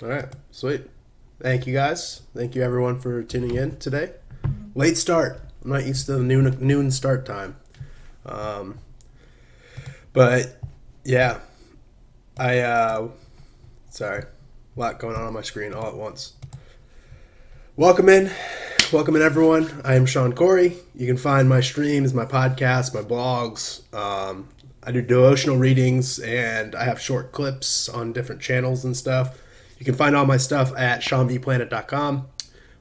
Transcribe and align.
All 0.00 0.08
right, 0.08 0.26
sweet. 0.52 0.82
Thank 1.40 1.66
you 1.66 1.72
guys. 1.72 2.22
Thank 2.32 2.54
you 2.54 2.62
everyone 2.62 3.00
for 3.00 3.24
tuning 3.24 3.56
in 3.56 3.78
today. 3.78 4.12
Late 4.76 4.96
start. 4.96 5.40
I'm 5.64 5.72
not 5.72 5.86
used 5.86 6.06
to 6.06 6.12
the 6.12 6.22
noon 6.22 6.56
noon 6.60 6.92
start 6.92 7.26
time. 7.26 7.56
Um, 8.24 8.78
but 10.12 10.56
yeah, 11.02 11.40
I 12.38 12.60
uh, 12.60 13.08
sorry, 13.90 14.22
a 14.22 14.80
lot 14.80 15.00
going 15.00 15.16
on 15.16 15.22
on 15.22 15.32
my 15.32 15.42
screen 15.42 15.74
all 15.74 15.88
at 15.88 15.96
once. 15.96 16.34
Welcome 17.74 18.08
in, 18.08 18.30
welcome 18.92 19.16
in 19.16 19.22
everyone. 19.22 19.82
I 19.84 19.96
am 19.96 20.06
Sean 20.06 20.32
Corey. 20.32 20.76
You 20.94 21.08
can 21.08 21.16
find 21.16 21.48
my 21.48 21.60
streams, 21.60 22.14
my 22.14 22.24
podcasts, 22.24 22.94
my 22.94 23.02
blogs. 23.02 23.92
Um, 23.92 24.48
I 24.84 24.92
do 24.92 25.02
devotional 25.02 25.56
readings 25.56 26.20
and 26.20 26.76
I 26.76 26.84
have 26.84 27.00
short 27.00 27.32
clips 27.32 27.88
on 27.88 28.12
different 28.12 28.40
channels 28.40 28.84
and 28.84 28.96
stuff. 28.96 29.36
You 29.78 29.84
can 29.84 29.94
find 29.94 30.14
all 30.16 30.26
my 30.26 30.36
stuff 30.36 30.72
at 30.76 31.00
seanvplanet.com 31.00 32.28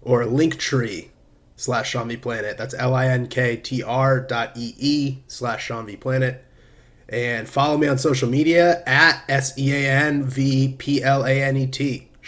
or 0.02 0.24
linktree 0.24 1.10
slash 1.56 1.94
seanvplanet. 1.94 2.58
That's 2.58 2.74
L-I-N-K-T-R 2.74 4.20
dot 4.22 4.52
E-E 4.56 5.20
slash 5.28 5.70
seanvplanet. 5.70 6.40
And 7.10 7.48
follow 7.48 7.78
me 7.78 7.88
on 7.88 7.98
social 7.98 8.28
media 8.30 8.84
at 8.86 9.24
S-E-A-N-V-P-L-A-N-E-T. 9.30 10.28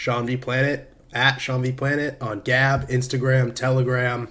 Sean 0.00 0.26
V 0.26 0.36
Planet 0.38 0.90
at 1.12 1.38
Sean 1.42 1.60
V 1.60 1.72
Planet 1.72 2.16
on 2.22 2.40
Gab, 2.40 2.88
Instagram, 2.88 3.54
Telegram, 3.54 4.28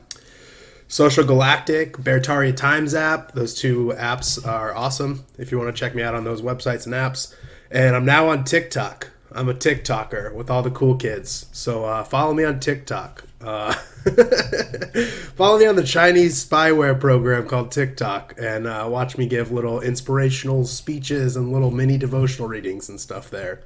Social 0.88 1.24
Galactic, 1.24 1.98
Beartaria 1.98 2.56
Times 2.56 2.96
app. 2.96 3.34
Those 3.34 3.54
two 3.54 3.94
apps 3.96 4.44
are 4.48 4.74
awesome 4.76 5.26
if 5.38 5.52
you 5.52 5.60
want 5.60 5.76
to 5.76 5.80
check 5.80 5.94
me 5.94 6.02
out 6.02 6.16
on 6.16 6.24
those 6.24 6.42
websites 6.42 6.88
and 6.88 6.96
apps. 6.96 7.36
And 7.70 7.96
I'm 7.96 8.06
now 8.06 8.30
on 8.30 8.46
TikTok. 8.46 9.12
I'm 9.32 9.50
a 9.50 9.54
TikToker 9.54 10.34
with 10.34 10.50
all 10.50 10.64
the 10.64 10.72
cool 10.72 10.96
kids. 10.96 11.48
So 11.52 11.86
uh, 11.86 12.04
follow 12.04 12.34
me 12.34 12.44
on 12.44 12.60
TikTok. 12.60 13.24
Uh, 13.42 13.74
follow 15.36 15.60
me 15.60 15.66
on 15.66 15.76
the 15.76 15.86
Chinese 15.86 16.44
spyware 16.44 17.00
program 17.00 17.48
called 17.48 17.72
TikTok 17.72 18.36
and 18.40 18.68
uh, 18.68 18.88
watch 18.90 19.18
me 19.18 19.28
give 19.28 19.52
little 19.52 19.80
inspirational 19.82 20.66
speeches 20.66 21.36
and 21.36 21.52
little 21.52 21.72
mini 21.72 21.98
devotional 21.98 22.48
readings 22.48 22.90
and 22.90 23.00
stuff 23.00 23.30
there. 23.30 23.62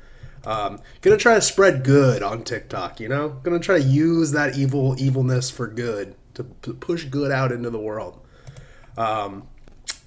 Um, 0.46 0.82
gonna 1.02 1.18
try 1.18 1.36
to 1.36 1.42
spread 1.42 1.84
good 1.84 2.22
on 2.22 2.44
TikTok, 2.44 3.00
you 3.00 3.08
know? 3.08 3.30
Gonna 3.30 3.60
try 3.60 3.80
to 3.80 3.84
use 3.84 4.32
that 4.32 4.58
evil 4.58 4.96
evilness 5.00 5.50
for 5.50 5.68
good 5.68 6.16
to 6.34 6.44
p- 6.44 6.74
push 6.74 7.06
good 7.06 7.32
out 7.32 7.52
into 7.52 7.70
the 7.70 7.80
world. 7.80 8.20
Um, 8.98 9.48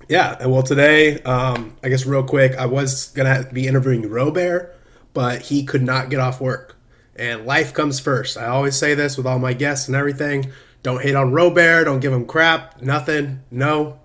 yeah, 0.08 0.36
and 0.38 0.52
well, 0.52 0.62
today, 0.62 1.20
um, 1.22 1.76
I 1.82 1.88
guess 1.88 2.06
real 2.06 2.22
quick, 2.22 2.54
I 2.56 2.66
was 2.66 3.08
gonna 3.08 3.48
be 3.52 3.66
interviewing 3.66 4.08
Robert, 4.08 4.75
but 5.16 5.40
he 5.40 5.64
could 5.64 5.80
not 5.80 6.10
get 6.10 6.20
off 6.20 6.42
work, 6.42 6.76
and 7.16 7.46
life 7.46 7.72
comes 7.72 7.98
first. 7.98 8.36
I 8.36 8.48
always 8.48 8.76
say 8.76 8.92
this 8.92 9.16
with 9.16 9.26
all 9.26 9.38
my 9.38 9.54
guests 9.54 9.88
and 9.88 9.96
everything. 9.96 10.52
Don't 10.82 11.00
hate 11.00 11.14
on 11.14 11.32
Robert. 11.32 11.84
Don't 11.84 12.00
give 12.00 12.12
him 12.12 12.26
crap. 12.26 12.82
Nothing. 12.82 13.40
No, 13.50 13.98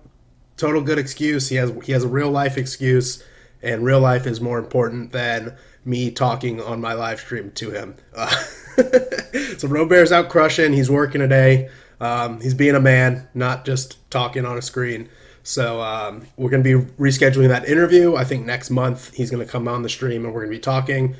total 0.56 0.80
good 0.80 0.98
excuse. 0.98 1.50
He 1.50 1.56
has 1.56 1.70
he 1.84 1.92
has 1.92 2.04
a 2.04 2.08
real 2.08 2.30
life 2.30 2.56
excuse, 2.56 3.22
and 3.62 3.84
real 3.84 4.00
life 4.00 4.26
is 4.26 4.40
more 4.40 4.58
important 4.58 5.12
than 5.12 5.54
me 5.84 6.10
talking 6.10 6.62
on 6.62 6.80
my 6.80 6.94
live 6.94 7.20
stream 7.20 7.50
to 7.56 7.70
him. 7.70 7.94
Uh, 8.16 8.30
so 9.58 9.68
Robert's 9.68 10.12
out 10.12 10.30
crushing. 10.30 10.72
He's 10.72 10.90
working 10.90 11.20
today. 11.20 11.68
Um, 12.00 12.40
he's 12.40 12.54
being 12.54 12.74
a 12.74 12.80
man, 12.80 13.28
not 13.34 13.66
just 13.66 14.10
talking 14.10 14.46
on 14.46 14.56
a 14.56 14.62
screen. 14.62 15.10
So 15.42 15.80
um, 15.80 16.26
we're 16.36 16.50
going 16.50 16.62
to 16.62 16.78
be 16.78 16.86
rescheduling 16.94 17.48
that 17.48 17.68
interview. 17.68 18.14
I 18.14 18.24
think 18.24 18.46
next 18.46 18.70
month 18.70 19.14
he's 19.14 19.30
going 19.30 19.44
to 19.44 19.50
come 19.50 19.66
on 19.66 19.82
the 19.82 19.88
stream 19.88 20.24
and 20.24 20.32
we're 20.32 20.40
going 20.40 20.52
to 20.52 20.56
be 20.56 20.62
talking. 20.62 21.16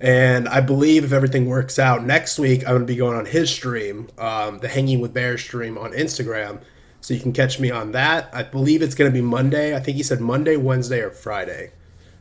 And 0.00 0.48
I 0.48 0.60
believe 0.60 1.04
if 1.04 1.12
everything 1.12 1.46
works 1.46 1.78
out, 1.78 2.04
next 2.04 2.38
week 2.38 2.60
I'm 2.62 2.74
going 2.74 2.80
to 2.80 2.86
be 2.86 2.96
going 2.96 3.16
on 3.16 3.26
his 3.26 3.50
stream, 3.50 4.08
um, 4.18 4.58
the 4.58 4.68
Hanging 4.68 5.00
with 5.00 5.14
Bears 5.14 5.42
stream 5.42 5.78
on 5.78 5.92
Instagram. 5.92 6.60
So 7.00 7.14
you 7.14 7.20
can 7.20 7.32
catch 7.32 7.60
me 7.60 7.70
on 7.70 7.92
that. 7.92 8.28
I 8.32 8.42
believe 8.42 8.82
it's 8.82 8.94
going 8.94 9.10
to 9.10 9.14
be 9.14 9.22
Monday. 9.22 9.76
I 9.76 9.80
think 9.80 9.96
he 9.96 10.02
said 10.02 10.20
Monday, 10.20 10.56
Wednesday, 10.56 11.00
or 11.00 11.10
Friday. 11.10 11.72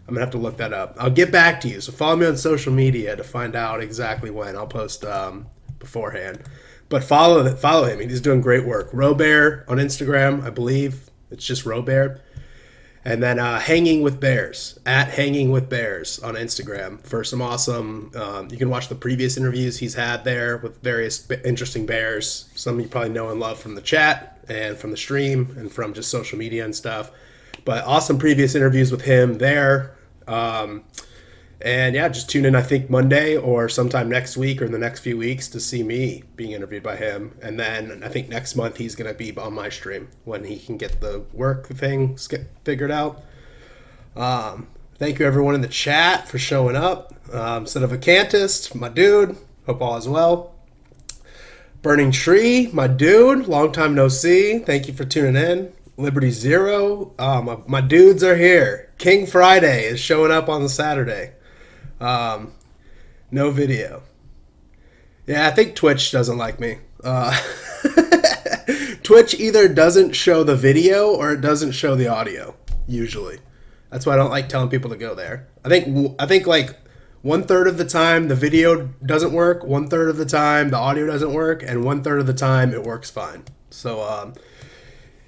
I'm 0.08 0.14
gonna 0.14 0.26
have 0.26 0.32
to 0.34 0.38
look 0.38 0.58
that 0.58 0.72
up. 0.72 0.96
I'll 1.00 1.10
get 1.10 1.32
back 1.32 1.60
to 1.62 1.68
you. 1.68 1.82
So 1.82 1.92
follow 1.92 2.16
me 2.16 2.28
on 2.28 2.38
social 2.38 2.72
media 2.72 3.16
to 3.16 3.24
find 3.24 3.56
out 3.56 3.82
exactly 3.82 4.30
when. 4.30 4.56
I'll 4.56 4.68
post 4.68 5.04
um, 5.04 5.48
beforehand. 5.80 6.44
But 6.90 7.04
follow 7.04 7.56
follow 7.56 7.86
him. 7.88 8.00
He's 8.08 8.22
doing 8.22 8.42
great 8.42 8.66
work. 8.66 8.90
Robert 8.94 9.66
on 9.68 9.78
Instagram, 9.78 10.44
I 10.44 10.52
believe 10.52 11.10
it's 11.32 11.46
just 11.46 11.66
Robert. 11.66 12.22
And 13.08 13.22
then 13.22 13.38
uh, 13.38 13.60
Hanging 13.60 14.02
with 14.02 14.20
Bears 14.20 14.80
at 14.84 15.10
Hanging 15.10 15.52
with 15.52 15.70
Bears 15.70 16.18
on 16.20 16.34
Instagram 16.34 17.00
for 17.02 17.24
some 17.24 17.40
awesome. 17.40 18.12
Um, 18.16 18.50
you 18.50 18.58
can 18.58 18.70
watch 18.70 18.88
the 18.88 18.96
previous 18.96 19.38
interviews 19.38 19.78
he's 19.78 19.94
had 19.94 20.24
there 20.24 20.58
with 20.58 20.82
various 20.82 21.30
interesting 21.46 21.86
bears. 21.86 22.50
Some 22.56 22.80
you 22.80 22.88
probably 22.88 23.12
know 23.12 23.30
and 23.30 23.40
love 23.40 23.60
from 23.60 23.76
the 23.76 23.82
chat 23.82 24.40
and 24.50 24.76
from 24.76 24.90
the 24.90 24.98
stream 24.98 25.56
and 25.58 25.72
from 25.72 25.94
just 25.94 26.10
social 26.10 26.40
media 26.40 26.66
and 26.66 26.76
stuff. 26.76 27.12
But 27.64 27.86
awesome 27.86 28.18
previous 28.18 28.56
interviews 28.56 28.92
with 28.92 29.02
him 29.02 29.38
there. 29.38 29.96
Um, 30.28 30.84
and 31.66 31.96
yeah, 31.96 32.08
just 32.10 32.30
tune 32.30 32.46
in, 32.46 32.56
I 32.56 32.62
think, 32.62 32.92
Monday 32.92 33.36
or 33.36 33.68
sometime 33.70 34.08
next 34.08 34.38
week 34.38 34.62
or 34.62 34.66
in 34.66 34.72
the 34.72 34.78
next 34.78 35.00
few 35.00 35.18
weeks 35.18 35.48
to 35.48 35.60
see 35.60 35.82
me 35.82 36.22
being 36.36 36.52
interviewed 36.52 36.84
by 36.84 36.96
him. 36.96 37.36
And 37.42 37.60
then 37.60 38.04
I 38.04 38.08
think 38.08 38.30
next 38.30 38.56
month 38.56 38.78
he's 38.78 38.94
going 38.94 39.12
to 39.12 39.18
be 39.18 39.36
on 39.36 39.54
my 39.54 39.70
stream 39.70 40.10
when 40.26 40.44
he 40.44 40.60
can 40.60 40.78
get 40.78 41.02
the 41.02 41.26
work 41.34 41.66
thing 41.68 42.20
figured 42.64 42.92
out. 42.92 43.24
Um, 44.16 44.68
thank 45.00 45.18
you, 45.18 45.26
everyone 45.26 45.56
in 45.56 45.62
the 45.62 45.68
chat, 45.68 46.28
for 46.28 46.38
showing 46.38 46.76
up. 46.76 47.16
Um, 47.34 47.66
Son 47.66 47.82
of 47.82 47.92
a 47.92 47.98
Cantist, 47.98 48.76
my 48.76 48.88
dude. 48.88 49.36
Hope 49.66 49.82
all 49.82 49.98
is 49.98 50.08
well. 50.08 50.54
Burning 51.82 52.12
Tree, 52.12 52.70
my 52.74 52.86
dude. 52.86 53.48
Long 53.48 53.72
time 53.72 53.96
no 53.96 54.08
see. 54.08 54.60
Thank 54.60 54.88
you 54.88 54.94
for 54.94 55.04
tuning 55.04 55.36
in. 55.36 55.74
Liberty 55.98 56.30
Zero. 56.30 57.16
Uh, 57.18 57.42
my, 57.42 57.58
my 57.66 57.82
dudes 57.82 58.24
are 58.24 58.38
here. 58.38 58.94
King 59.00 59.26
Friday 59.26 59.86
is 59.86 60.00
showing 60.00 60.32
up 60.32 60.48
on 60.48 60.62
the 60.62 60.70
Saturday. 60.70 61.32
Um, 62.00 62.54
no 63.32 63.52
video. 63.52 64.04
Yeah, 65.28 65.48
I 65.48 65.52
think 65.52 65.76
Twitch 65.76 66.12
doesn't 66.12 66.38
like 66.38 66.60
me. 66.60 66.78
Uh, 67.04 67.40
Twitch 69.04 69.34
either 69.36 69.68
doesn't 69.68 70.14
show 70.14 70.44
the 70.44 70.56
video 70.56 71.10
or 71.10 71.32
it 71.34 71.42
doesn't 71.42 71.72
show 71.72 71.96
the 71.96 72.08
audio. 72.08 72.56
Usually, 72.88 73.40
that's 73.90 74.06
why 74.06 74.14
I 74.14 74.18
don't 74.18 74.30
like 74.30 74.50
telling 74.50 74.70
people 74.70 74.90
to 74.92 74.98
go 74.98 75.16
there. 75.16 75.48
I 75.64 75.70
think 75.70 76.16
I 76.20 76.28
think 76.28 76.46
like 76.46 76.76
one 77.22 77.44
third 77.44 77.68
of 77.68 77.78
the 77.78 77.86
time 77.86 78.28
the 78.28 78.36
video 78.36 78.90
doesn't 79.04 79.34
work, 79.34 79.64
one 79.64 79.88
third 79.88 80.10
of 80.10 80.18
the 80.18 80.26
time 80.26 80.70
the 80.70 80.78
audio 80.78 81.08
doesn't 81.08 81.34
work, 81.34 81.64
and 81.64 81.84
one 81.84 82.04
third 82.04 82.20
of 82.20 82.28
the 82.28 82.34
time 82.34 82.72
it 82.72 82.84
works 82.84 83.10
fine. 83.10 83.44
So 83.72 84.02
um, 84.04 84.36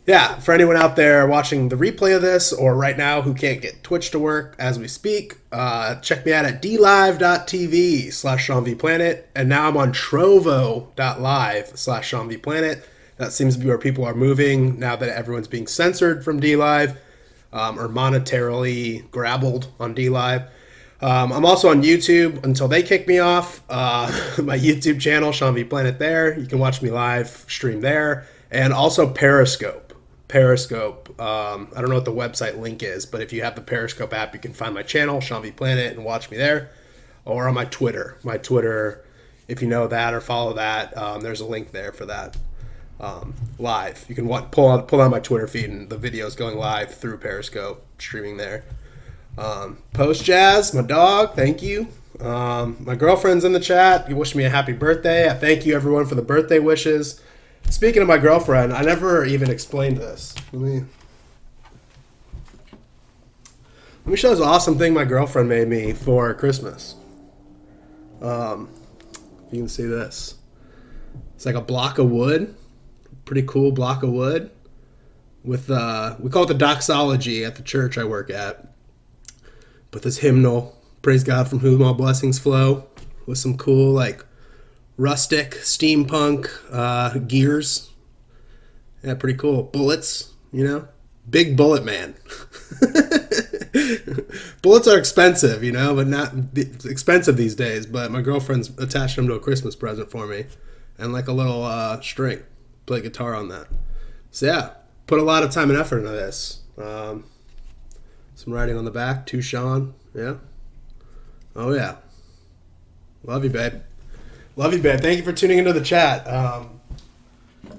yeah, 0.07 0.39
for 0.39 0.53
anyone 0.53 0.77
out 0.77 0.95
there 0.95 1.27
watching 1.27 1.67
the 1.67 1.75
replay 1.75 2.15
of 2.15 2.21
this 2.21 2.53
or 2.53 2.77
right 2.77 2.97
now 2.97 3.21
who 3.21 3.33
can't 3.33 3.61
get 3.61 3.83
Twitch 3.83 4.09
to 4.11 4.19
work 4.19 4.55
as 4.57 4.79
we 4.79 4.87
speak, 4.87 5.35
uh, 5.51 5.95
check 5.95 6.25
me 6.25 6.31
out 6.31 6.45
at 6.45 6.61
dlive.tv 6.61 8.13
slash 8.13 8.47
SeanVPlanet. 8.47 9.23
And 9.35 9.49
now 9.49 9.67
I'm 9.67 9.75
on 9.75 9.91
trovo.live 9.91 11.71
slash 11.75 12.11
SeanVPlanet. 12.11 12.83
That 13.17 13.33
seems 13.33 13.55
to 13.55 13.59
be 13.59 13.67
where 13.67 13.77
people 13.77 14.05
are 14.05 14.13
moving 14.13 14.79
now 14.79 14.95
that 14.95 15.09
everyone's 15.09 15.49
being 15.49 15.67
censored 15.67 16.23
from 16.23 16.39
DLive 16.39 16.95
um, 17.51 17.77
or 17.77 17.89
monetarily 17.89 19.11
grabbled 19.11 19.73
on 19.77 19.93
DLive. 19.93 20.47
Um, 21.01 21.33
I'm 21.33 21.45
also 21.45 21.69
on 21.69 21.83
YouTube 21.83 22.45
until 22.45 22.69
they 22.69 22.81
kick 22.81 23.09
me 23.09 23.19
off. 23.19 23.61
Uh, 23.69 24.07
my 24.41 24.57
YouTube 24.57 25.01
channel, 25.01 25.33
Sean 25.33 25.53
V 25.53 25.65
Planet, 25.65 25.99
there. 25.99 26.39
You 26.39 26.45
can 26.45 26.59
watch 26.59 26.81
me 26.81 26.91
live 26.91 27.27
stream 27.27 27.81
there. 27.81 28.25
And 28.49 28.71
also 28.71 29.11
Periscope. 29.11 29.86
Periscope. 30.27 31.19
Um, 31.21 31.69
I 31.75 31.81
don't 31.81 31.89
know 31.89 31.95
what 31.95 32.05
the 32.05 32.11
website 32.11 32.59
link 32.59 32.83
is, 32.83 33.05
but 33.05 33.21
if 33.21 33.31
you 33.31 33.43
have 33.43 33.55
the 33.55 33.61
Periscope 33.61 34.13
app, 34.13 34.33
you 34.33 34.39
can 34.39 34.53
find 34.53 34.73
my 34.73 34.83
channel, 34.83 35.21
Sean 35.21 35.41
V 35.41 35.51
Planet, 35.51 35.95
and 35.95 36.03
watch 36.03 36.29
me 36.29 36.37
there, 36.37 36.69
or 37.25 37.47
on 37.47 37.53
my 37.53 37.65
Twitter. 37.65 38.17
My 38.23 38.37
Twitter, 38.37 39.05
if 39.47 39.61
you 39.61 39.67
know 39.67 39.87
that 39.87 40.13
or 40.13 40.21
follow 40.21 40.53
that, 40.53 40.95
um, 40.97 41.21
there's 41.21 41.39
a 41.39 41.45
link 41.45 41.71
there 41.71 41.91
for 41.91 42.05
that. 42.05 42.37
Um, 42.99 43.35
live, 43.59 44.05
you 44.09 44.15
can 44.15 44.27
want, 44.27 44.51
pull 44.51 44.69
out 44.69 44.87
pull 44.87 45.01
out 45.01 45.11
my 45.11 45.19
Twitter 45.19 45.47
feed, 45.47 45.69
and 45.69 45.89
the 45.89 45.97
video 45.97 46.25
is 46.25 46.35
going 46.35 46.57
live 46.57 46.93
through 46.93 47.19
Periscope, 47.19 47.85
streaming 47.99 48.37
there. 48.37 48.63
Um, 49.37 49.77
Post 49.93 50.25
Jazz, 50.25 50.73
my 50.73 50.81
dog, 50.81 51.35
thank 51.35 51.61
you. 51.61 51.89
Um, 52.19 52.77
my 52.79 52.95
girlfriend's 52.95 53.45
in 53.45 53.53
the 53.53 53.59
chat. 53.59 54.09
You 54.09 54.15
wish 54.15 54.33
me 54.33 54.43
a 54.45 54.49
happy 54.49 54.73
birthday. 54.73 55.29
I 55.29 55.35
thank 55.35 55.65
you 55.65 55.75
everyone 55.75 56.07
for 56.07 56.15
the 56.15 56.23
birthday 56.23 56.57
wishes. 56.57 57.21
Speaking 57.69 58.01
of 58.01 58.07
my 58.07 58.17
girlfriend, 58.17 58.73
I 58.73 58.81
never 58.81 59.23
even 59.25 59.51
explained 59.51 59.97
this. 59.97 60.33
Let 60.51 60.61
me 60.61 60.83
let 64.05 64.11
me 64.11 64.15
show 64.15 64.29
this 64.29 64.39
awesome 64.39 64.77
thing 64.77 64.93
my 64.93 65.05
girlfriend 65.05 65.49
made 65.49 65.67
me 65.67 65.93
for 65.93 66.33
Christmas. 66.33 66.95
Um, 68.21 68.69
you 69.51 69.59
can 69.59 69.67
see 69.67 69.85
this. 69.85 70.35
It's 71.35 71.45
like 71.45 71.55
a 71.55 71.61
block 71.61 71.99
of 71.99 72.09
wood, 72.09 72.55
pretty 73.25 73.43
cool 73.43 73.71
block 73.71 74.01
of 74.01 74.09
wood. 74.09 74.49
With 75.43 75.69
uh, 75.69 76.15
we 76.19 76.29
call 76.29 76.43
it 76.43 76.47
the 76.47 76.53
doxology 76.55 77.45
at 77.45 77.55
the 77.55 77.63
church 77.63 77.97
I 77.97 78.05
work 78.05 78.29
at. 78.29 78.73
But 79.91 80.01
this 80.01 80.17
hymnal, 80.17 80.75
praise 81.01 81.23
God 81.23 81.47
from 81.47 81.59
whom 81.59 81.81
all 81.81 81.93
blessings 81.93 82.39
flow. 82.39 82.87
with 83.27 83.37
some 83.37 83.57
cool 83.57 83.91
like 83.93 84.25
rustic 84.97 85.51
steampunk 85.51 86.49
uh, 86.71 87.19
gears. 87.19 87.91
Yeah, 89.03 89.13
pretty 89.13 89.37
cool. 89.37 89.63
Bullets, 89.63 90.33
you 90.51 90.63
know, 90.63 90.87
big 91.29 91.55
bullet 91.55 91.85
man. 91.85 92.15
Bullets 94.61 94.87
are 94.87 94.97
expensive, 94.97 95.63
you 95.63 95.71
know, 95.71 95.95
but 95.95 96.07
not 96.07 96.33
expensive 96.55 97.37
these 97.37 97.55
days. 97.55 97.85
But 97.85 98.11
my 98.11 98.21
girlfriend's 98.21 98.69
attached 98.79 99.15
them 99.15 99.27
to 99.27 99.35
a 99.35 99.39
Christmas 99.39 99.75
present 99.75 100.09
for 100.11 100.25
me, 100.25 100.45
and 100.97 101.13
like 101.13 101.27
a 101.27 101.33
little 101.33 101.63
uh, 101.63 102.01
string. 102.01 102.41
Play 102.85 103.01
guitar 103.01 103.35
on 103.35 103.49
that. 103.49 103.67
So 104.31 104.45
yeah, 104.47 104.71
put 105.05 105.19
a 105.19 105.23
lot 105.23 105.43
of 105.43 105.51
time 105.51 105.69
and 105.69 105.77
effort 105.77 105.99
into 105.99 106.09
this. 106.09 106.61
Um, 106.77 107.25
some 108.35 108.53
writing 108.53 108.77
on 108.77 108.85
the 108.85 108.91
back. 108.91 109.25
To 109.27 109.41
Sean. 109.41 109.93
Yeah. 110.13 110.35
Oh 111.55 111.73
yeah. 111.73 111.97
Love 113.23 113.43
you, 113.43 113.49
babe. 113.49 113.81
Love 114.57 114.73
you, 114.73 114.79
babe. 114.79 114.99
Thank 114.99 115.17
you 115.19 115.23
for 115.23 115.31
tuning 115.31 115.59
into 115.59 115.71
the 115.71 115.83
chat. 115.83 116.27
Um, 116.27 116.81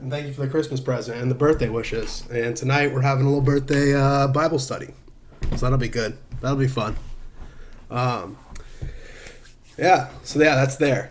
and 0.00 0.12
thank 0.12 0.28
you 0.28 0.32
for 0.32 0.42
the 0.42 0.48
Christmas 0.48 0.78
present 0.80 1.20
and 1.20 1.28
the 1.28 1.34
birthday 1.34 1.68
wishes. 1.68 2.22
And 2.30 2.56
tonight 2.56 2.94
we're 2.94 3.00
having 3.00 3.24
a 3.24 3.28
little 3.28 3.42
birthday 3.42 3.96
uh, 3.96 4.28
Bible 4.28 4.60
study. 4.60 4.94
So 5.50 5.56
that'll 5.56 5.76
be 5.76 5.88
good. 5.88 6.16
That'll 6.40 6.56
be 6.56 6.68
fun. 6.68 6.94
Um, 7.90 8.38
yeah. 9.76 10.10
So 10.22 10.38
yeah, 10.38 10.54
that's 10.54 10.76
there. 10.76 11.10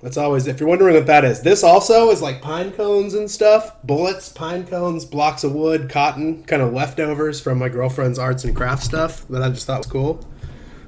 That's 0.00 0.16
always. 0.16 0.46
If 0.46 0.60
you're 0.60 0.68
wondering 0.68 0.94
what 0.94 1.06
that 1.06 1.24
is, 1.24 1.42
this 1.42 1.64
also 1.64 2.10
is 2.10 2.22
like 2.22 2.40
pine 2.40 2.70
cones 2.70 3.14
and 3.14 3.28
stuff. 3.28 3.82
Bullets, 3.82 4.28
pine 4.28 4.64
cones, 4.64 5.04
blocks 5.04 5.42
of 5.42 5.56
wood, 5.56 5.90
cotton, 5.90 6.44
kind 6.44 6.62
of 6.62 6.72
leftovers 6.72 7.40
from 7.40 7.58
my 7.58 7.68
girlfriend's 7.68 8.20
arts 8.20 8.44
and 8.44 8.54
crafts 8.54 8.84
stuff 8.84 9.26
that 9.26 9.42
I 9.42 9.48
just 9.48 9.66
thought 9.66 9.78
was 9.78 9.86
cool. 9.88 10.24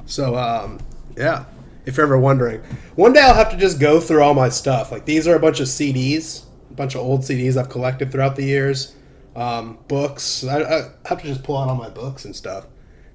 So 0.05 0.37
um, 0.37 0.79
yeah. 1.17 1.47
If 1.87 1.97
you're 1.97 2.07
ever 2.07 2.19
wondering, 2.19 2.61
one 2.97 3.13
day 3.13 3.21
I'll 3.21 3.35
have 3.35 3.51
to 3.51 3.57
just 3.57 3.81
go 3.81 4.01
through 4.01 4.23
all 4.23 4.35
my 4.35 4.49
stuff. 4.49 4.93
Like 4.93 5.07
these 5.07 5.27
are 5.27 5.37
a 5.37 5.41
bunch 5.41 5.61
of 5.61 5.69
CDs, 5.69 6.45
a 6.71 6.75
bunch 6.75 6.95
of 6.95 7.01
old 7.01 7.21
CDs 7.21 7.57
I've 7.57 7.71
collected 7.71 8.13
throughout 8.13 8.37
the 8.37 8.45
years. 8.45 8.95
Um, 9.37 9.79
books. 9.87 10.45
I, 10.45 10.63
I 10.63 10.91
have 11.07 11.23
to 11.23 11.29
just 11.29 11.45
pull 11.45 11.57
out 11.57 11.69
all 11.69 11.77
my 11.77 11.91
books 11.91 12.25
and 12.25 12.35
stuff. 12.35 12.67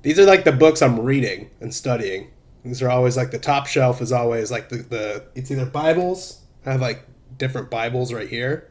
These 0.03 0.19
are 0.19 0.25
like 0.25 0.45
the 0.45 0.51
books 0.51 0.81
I'm 0.81 0.99
reading 0.99 1.49
and 1.59 1.73
studying. 1.73 2.31
These 2.63 2.81
are 2.81 2.89
always 2.89 3.17
like 3.17 3.31
the 3.31 3.39
top 3.39 3.67
shelf 3.67 4.01
is 4.01 4.11
always 4.11 4.51
like 4.51 4.69
the, 4.69 4.77
the 4.77 5.23
it's 5.35 5.51
either 5.51 5.65
Bibles. 5.65 6.41
I 6.65 6.71
have 6.71 6.81
like 6.81 7.05
different 7.37 7.69
Bibles 7.69 8.13
right 8.13 8.29
here. 8.29 8.69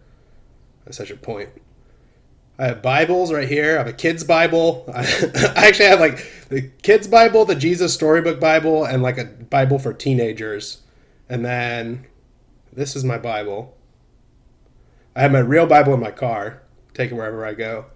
That's 0.85 0.96
such 0.96 1.11
a 1.11 1.17
point. 1.17 1.50
I 2.61 2.67
have 2.67 2.83
Bibles 2.83 3.33
right 3.33 3.49
here. 3.49 3.77
I 3.77 3.79
have 3.79 3.87
a 3.87 3.93
kid's 3.95 4.23
Bible. 4.23 4.85
I 4.95 5.03
actually 5.57 5.87
have 5.87 5.99
like 5.99 6.49
the 6.51 6.71
kid's 6.83 7.09
Bible, 7.09 7.47
the 7.47 7.55
Jesus 7.55 7.95
Storybook 7.95 8.39
Bible, 8.39 8.85
and 8.85 9.03
like 9.03 9.17
a 9.17 9.25
Bible 9.25 9.79
for 9.79 9.95
teenagers. 9.95 10.83
And 11.27 11.43
then 11.43 12.05
this 12.71 12.95
is 12.95 13.03
my 13.03 13.17
Bible. 13.17 13.79
I 15.17 15.23
have 15.23 15.33
my 15.33 15.39
real 15.39 15.67
Bible 15.67 15.95
in 15.95 16.01
my 16.01 16.11
car. 16.11 16.61
Take 16.93 17.11
it 17.11 17.15
wherever 17.15 17.47
I 17.47 17.55
go. 17.55 17.87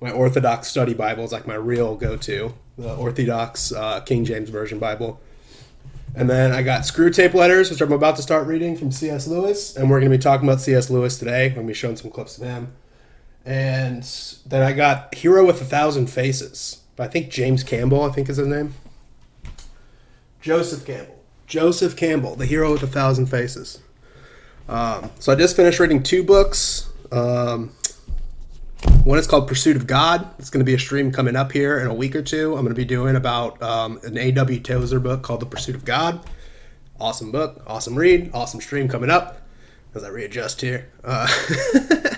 My 0.00 0.10
Orthodox 0.10 0.68
Study 0.68 0.94
Bible 0.94 1.24
is 1.24 1.32
like 1.32 1.46
my 1.46 1.54
real 1.54 1.94
go-to, 1.94 2.54
the 2.78 2.94
Orthodox 2.94 3.70
uh, 3.70 4.00
King 4.00 4.24
James 4.24 4.48
Version 4.48 4.78
Bible. 4.78 5.20
And 6.14 6.30
then 6.30 6.52
I 6.52 6.62
got 6.62 6.82
Screwtape 6.82 7.34
Letters, 7.34 7.70
which 7.70 7.82
I'm 7.82 7.92
about 7.92 8.16
to 8.16 8.22
start 8.22 8.46
reading 8.46 8.78
from 8.78 8.92
C.S. 8.92 9.26
Lewis, 9.26 9.76
and 9.76 9.90
we're 9.90 10.00
going 10.00 10.10
to 10.10 10.16
be 10.16 10.22
talking 10.22 10.48
about 10.48 10.62
C.S. 10.62 10.88
Lewis 10.88 11.18
today. 11.18 11.48
I'm 11.48 11.54
going 11.54 11.66
to 11.66 11.70
be 11.70 11.74
showing 11.74 11.96
some 11.96 12.10
clips 12.10 12.38
of 12.38 12.44
him. 12.44 12.72
And 13.46 14.02
then 14.44 14.62
I 14.62 14.72
got 14.72 15.14
Hero 15.14 15.46
with 15.46 15.62
a 15.62 15.64
Thousand 15.64 16.08
Faces. 16.08 16.82
I 16.98 17.06
think 17.06 17.30
James 17.30 17.62
Campbell, 17.62 18.02
I 18.02 18.10
think 18.10 18.28
is 18.28 18.38
his 18.38 18.48
name. 18.48 18.74
Joseph 20.40 20.84
Campbell. 20.84 21.22
Joseph 21.46 21.96
Campbell, 21.96 22.34
The 22.34 22.46
Hero 22.46 22.72
with 22.72 22.82
a 22.82 22.88
Thousand 22.88 23.26
Faces. 23.26 23.80
Um, 24.68 25.10
so 25.20 25.32
I 25.32 25.36
just 25.36 25.54
finished 25.54 25.78
reading 25.78 26.02
two 26.02 26.24
books. 26.24 26.90
Um, 27.12 27.70
one 29.04 29.18
is 29.18 29.28
called 29.28 29.46
Pursuit 29.46 29.76
of 29.76 29.86
God. 29.86 30.28
It's 30.40 30.50
going 30.50 30.58
to 30.58 30.64
be 30.64 30.74
a 30.74 30.78
stream 30.78 31.12
coming 31.12 31.36
up 31.36 31.52
here 31.52 31.78
in 31.78 31.86
a 31.86 31.94
week 31.94 32.16
or 32.16 32.22
two. 32.22 32.54
I'm 32.56 32.64
going 32.64 32.74
to 32.74 32.74
be 32.74 32.84
doing 32.84 33.14
about 33.14 33.62
um, 33.62 34.00
an 34.02 34.18
A.W. 34.18 34.58
Tozer 34.60 34.98
book 34.98 35.22
called 35.22 35.40
The 35.40 35.46
Pursuit 35.46 35.76
of 35.76 35.84
God. 35.84 36.20
Awesome 36.98 37.30
book, 37.30 37.62
awesome 37.66 37.94
read, 37.94 38.30
awesome 38.34 38.60
stream 38.60 38.88
coming 38.88 39.10
up 39.10 39.42
as 39.94 40.02
I 40.02 40.08
readjust 40.08 40.60
here. 40.62 40.90
Uh, 41.04 41.28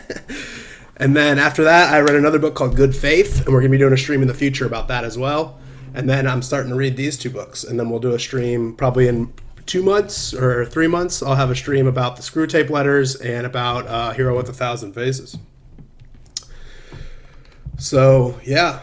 And 0.98 1.16
then 1.16 1.38
after 1.38 1.64
that, 1.64 1.92
I 1.92 2.00
read 2.00 2.16
another 2.16 2.38
book 2.38 2.54
called 2.54 2.74
Good 2.74 2.94
Faith, 2.94 3.44
and 3.44 3.48
we're 3.48 3.60
going 3.60 3.70
to 3.70 3.76
be 3.76 3.78
doing 3.78 3.92
a 3.92 3.98
stream 3.98 4.20
in 4.20 4.28
the 4.28 4.34
future 4.34 4.66
about 4.66 4.88
that 4.88 5.04
as 5.04 5.16
well. 5.16 5.58
And 5.94 6.08
then 6.08 6.26
I'm 6.26 6.42
starting 6.42 6.70
to 6.70 6.76
read 6.76 6.96
these 6.96 7.16
two 7.16 7.30
books, 7.30 7.62
and 7.62 7.78
then 7.78 7.88
we'll 7.88 8.00
do 8.00 8.14
a 8.14 8.18
stream 8.18 8.74
probably 8.74 9.06
in 9.06 9.32
two 9.64 9.82
months 9.82 10.34
or 10.34 10.64
three 10.66 10.88
months. 10.88 11.22
I'll 11.22 11.36
have 11.36 11.50
a 11.50 11.54
stream 11.54 11.86
about 11.86 12.16
the 12.16 12.22
Screwtape 12.22 12.68
Letters 12.68 13.14
and 13.16 13.46
about 13.46 13.86
uh, 13.86 14.12
Hero 14.12 14.36
with 14.36 14.48
a 14.48 14.52
Thousand 14.52 14.92
Faces. 14.92 15.38
So 17.78 18.40
yeah, 18.44 18.80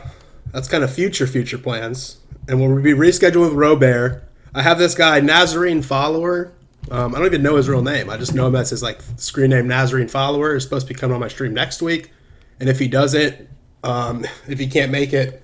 that's 0.54 0.70
kind 0.70 0.84
of 0.84 0.94
future 0.94 1.28
future 1.28 1.58
plans, 1.58 2.20
and 2.48 2.62
we'll 2.62 2.82
be 2.82 2.94
rescheduled 2.94 3.50
with 3.50 3.54
Robert. 3.54 4.24
I 4.54 4.62
have 4.62 4.80
this 4.80 4.96
guy 4.96 5.20
Nazarene 5.20 5.82
follower 5.82 6.54
um, 6.92 7.16
I 7.16 7.18
don't 7.18 7.28
even 7.28 7.44
know 7.44 7.56
his 7.56 7.68
real 7.68 7.82
name. 7.82 8.10
I 8.10 8.18
just 8.18 8.34
know 8.34 8.48
him 8.48 8.56
as 8.56 8.70
his 8.70 8.84
like 8.84 9.02
screen 9.18 9.50
name 9.50 9.68
Nazarene 9.68 10.08
follower. 10.08 10.56
Is 10.56 10.64
supposed 10.64 10.88
to 10.88 10.94
be 10.94 11.00
coming 11.00 11.16
on 11.16 11.20
my 11.20 11.28
stream 11.28 11.54
next 11.54 11.82
week, 11.82 12.12
and 12.60 12.70
if 12.70 12.80
he 12.80 12.88
doesn't, 12.88 13.48
um, 13.84 14.26
if 14.48 14.60
he 14.60 14.68
can't 14.68 14.92
make 14.92 15.14
it 15.14 15.42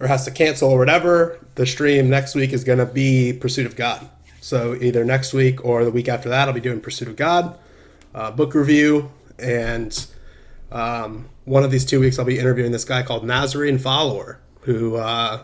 or 0.00 0.06
has 0.06 0.24
to 0.24 0.30
cancel 0.30 0.70
or 0.70 0.78
whatever, 0.78 1.44
the 1.56 1.66
stream 1.66 2.08
next 2.08 2.34
week 2.34 2.52
is 2.52 2.62
going 2.64 2.78
to 2.78 2.86
be 2.86 3.32
Pursuit 3.32 3.66
of 3.66 3.74
God. 3.74 4.08
So 4.40 4.76
either 4.76 5.04
next 5.04 5.32
week 5.32 5.64
or 5.64 5.84
the 5.84 5.90
week 5.90 6.08
after 6.08 6.28
that, 6.28 6.46
I'll 6.48 6.54
be 6.54 6.60
doing 6.60 6.80
Pursuit 6.80 7.08
of 7.08 7.16
God, 7.16 7.58
uh, 8.14 8.30
book 8.30 8.54
review, 8.54 9.10
and 9.38 10.06
um, 10.70 11.28
one 11.44 11.64
of 11.64 11.70
these 11.70 11.84
two 11.84 12.00
weeks 12.00 12.18
I'll 12.18 12.24
be 12.24 12.38
interviewing 12.38 12.72
this 12.72 12.84
guy 12.84 13.02
called 13.02 13.24
Nazarene 13.24 13.78
Follower, 13.78 14.40
who 14.60 14.96
uh, 14.96 15.42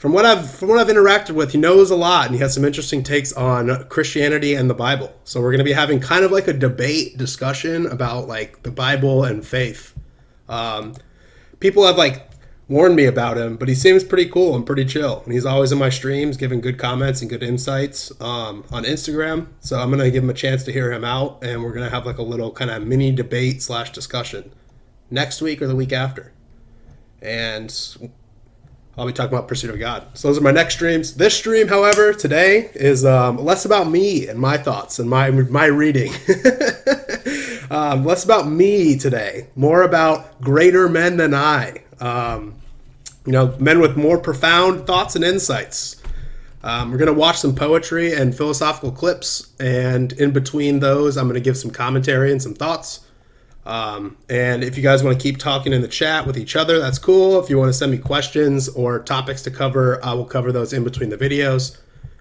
from 0.00 0.14
what 0.14 0.24
I've 0.24 0.50
from 0.50 0.70
what 0.70 0.78
I've 0.78 0.88
interacted 0.88 1.32
with, 1.32 1.52
he 1.52 1.58
knows 1.58 1.90
a 1.90 1.94
lot 1.94 2.24
and 2.24 2.34
he 2.34 2.40
has 2.40 2.54
some 2.54 2.64
interesting 2.64 3.02
takes 3.02 3.34
on 3.34 3.84
Christianity 3.90 4.54
and 4.54 4.70
the 4.70 4.74
Bible. 4.74 5.14
So 5.24 5.42
we're 5.42 5.50
going 5.50 5.58
to 5.58 5.64
be 5.64 5.74
having 5.74 6.00
kind 6.00 6.24
of 6.24 6.32
like 6.32 6.48
a 6.48 6.54
debate 6.54 7.18
discussion 7.18 7.84
about 7.84 8.26
like 8.26 8.62
the 8.62 8.70
Bible 8.70 9.24
and 9.24 9.46
faith. 9.46 9.94
Um, 10.48 10.94
people 11.58 11.86
have 11.86 11.98
like 11.98 12.30
warned 12.66 12.96
me 12.96 13.04
about 13.04 13.36
him, 13.36 13.58
but 13.58 13.68
he 13.68 13.74
seems 13.74 14.02
pretty 14.02 14.26
cool 14.30 14.56
and 14.56 14.64
pretty 14.64 14.86
chill. 14.86 15.20
And 15.24 15.34
he's 15.34 15.44
always 15.44 15.70
in 15.70 15.76
my 15.76 15.90
streams, 15.90 16.38
giving 16.38 16.62
good 16.62 16.78
comments 16.78 17.20
and 17.20 17.28
good 17.28 17.42
insights 17.42 18.10
um, 18.22 18.64
on 18.72 18.84
Instagram. 18.84 19.48
So 19.60 19.78
I'm 19.78 19.90
gonna 19.90 20.10
give 20.10 20.24
him 20.24 20.30
a 20.30 20.34
chance 20.34 20.64
to 20.64 20.72
hear 20.72 20.90
him 20.90 21.04
out, 21.04 21.44
and 21.44 21.62
we're 21.62 21.74
gonna 21.74 21.90
have 21.90 22.06
like 22.06 22.16
a 22.16 22.22
little 22.22 22.52
kind 22.52 22.70
of 22.70 22.86
mini 22.86 23.12
debate 23.12 23.60
slash 23.60 23.92
discussion 23.92 24.54
next 25.10 25.42
week 25.42 25.60
or 25.60 25.66
the 25.66 25.76
week 25.76 25.92
after. 25.92 26.32
And 27.20 27.70
I'll 28.98 29.06
be 29.06 29.12
talking 29.12 29.32
about 29.32 29.48
Pursuit 29.48 29.70
of 29.70 29.78
God. 29.78 30.06
So 30.14 30.28
those 30.28 30.38
are 30.38 30.42
my 30.42 30.50
next 30.50 30.74
streams. 30.74 31.14
This 31.14 31.36
stream, 31.36 31.68
however, 31.68 32.12
today 32.12 32.70
is 32.74 33.04
um, 33.04 33.38
less 33.38 33.64
about 33.64 33.88
me 33.88 34.28
and 34.28 34.38
my 34.38 34.58
thoughts 34.58 34.98
and 34.98 35.08
my 35.08 35.30
my 35.30 35.66
reading. 35.66 36.12
um, 37.70 38.04
less 38.04 38.24
about 38.24 38.48
me 38.48 38.98
today, 38.98 39.46
more 39.54 39.82
about 39.82 40.40
greater 40.40 40.88
men 40.88 41.16
than 41.16 41.34
I. 41.34 41.82
Um, 42.00 42.56
you 43.24 43.32
know, 43.32 43.54
men 43.58 43.80
with 43.80 43.96
more 43.96 44.18
profound 44.18 44.86
thoughts 44.86 45.14
and 45.14 45.24
insights. 45.24 46.02
Um, 46.62 46.90
we're 46.90 46.98
to 47.06 47.14
watch 47.14 47.38
some 47.38 47.54
poetry 47.54 48.12
and 48.12 48.36
philosophical 48.36 48.92
clips, 48.92 49.52
and 49.58 50.12
in 50.12 50.32
between 50.32 50.80
those, 50.80 51.16
I'm 51.16 51.26
to 51.34 51.40
give 51.40 51.56
some 51.56 51.70
commentary 51.70 52.32
and 52.32 52.42
some 52.42 52.54
thoughts. 52.54 53.00
Um, 53.66 54.16
and 54.28 54.64
if 54.64 54.76
you 54.76 54.82
guys 54.82 55.02
want 55.02 55.18
to 55.18 55.22
keep 55.22 55.38
talking 55.38 55.72
in 55.72 55.82
the 55.82 55.88
chat 55.88 56.26
with 56.26 56.38
each 56.38 56.56
other, 56.56 56.78
that's 56.78 56.98
cool. 56.98 57.38
If 57.42 57.50
you 57.50 57.58
want 57.58 57.68
to 57.68 57.72
send 57.72 57.92
me 57.92 57.98
questions 57.98 58.68
or 58.68 59.00
topics 59.00 59.42
to 59.42 59.50
cover, 59.50 60.02
I 60.04 60.14
will 60.14 60.24
cover 60.24 60.50
those 60.50 60.72
in 60.72 60.82
between 60.82 61.10
the 61.10 61.18
videos. 61.18 61.78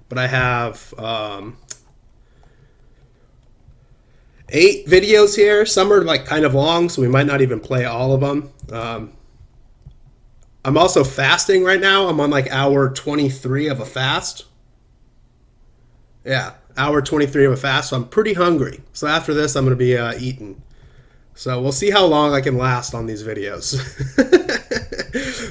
But 0.10 0.18
I 0.18 0.28
have 0.28 0.94
um, 0.98 1.58
eight 4.50 4.88
videos 4.88 5.36
here. 5.36 5.66
Some 5.66 5.94
are 5.94 6.04
like 6.04 6.26
kind 6.26 6.46
of 6.46 6.54
long, 6.54 6.90
so 6.90 7.02
we 7.02 7.08
might 7.08 7.26
not 7.26 7.42
even 7.42 7.60
play 7.60 7.86
all 7.86 8.14
of 8.14 8.22
them. 8.22 8.52
Um, 8.72 9.14
I'm 10.66 10.78
also 10.78 11.04
fasting 11.04 11.64
right 11.64 11.80
now. 11.80 12.08
I'm 12.08 12.20
on 12.20 12.30
like 12.30 12.52
hour 12.52 12.90
23 12.90 13.68
of 13.68 13.80
a 13.80 13.86
fast. 13.86 14.46
Yeah, 16.26 16.54
hour 16.78 17.02
23 17.02 17.46
of 17.46 17.54
a 17.54 17.58
fast. 17.58 17.90
So 17.90 17.96
I'm 17.96 18.08
pretty 18.08 18.34
hungry. 18.34 18.82
So 18.94 19.08
after 19.08 19.34
this, 19.34 19.56
I'm 19.56 19.64
going 19.64 19.78
to 19.78 19.80
be 19.80 19.98
uh, 19.98 20.14
eating. 20.20 20.62
So 21.40 21.62
we'll 21.62 21.72
see 21.72 21.90
how 21.90 22.06
long 22.06 22.34
I 22.34 22.42
can 22.42 22.58
last 22.58 22.94
on 22.94 23.06
these 23.06 23.24
videos. 23.24 23.80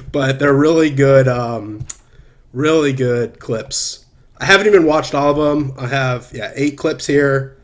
but 0.12 0.38
they're 0.38 0.52
really 0.52 0.90
good, 0.90 1.26
um, 1.26 1.86
really 2.52 2.92
good 2.92 3.40
clips. 3.40 4.04
I 4.36 4.44
haven't 4.44 4.66
even 4.66 4.84
watched 4.84 5.14
all 5.14 5.30
of 5.30 5.38
them. 5.38 5.72
I 5.78 5.86
have 5.86 6.30
yeah 6.34 6.52
eight 6.54 6.76
clips 6.76 7.06
here. 7.06 7.56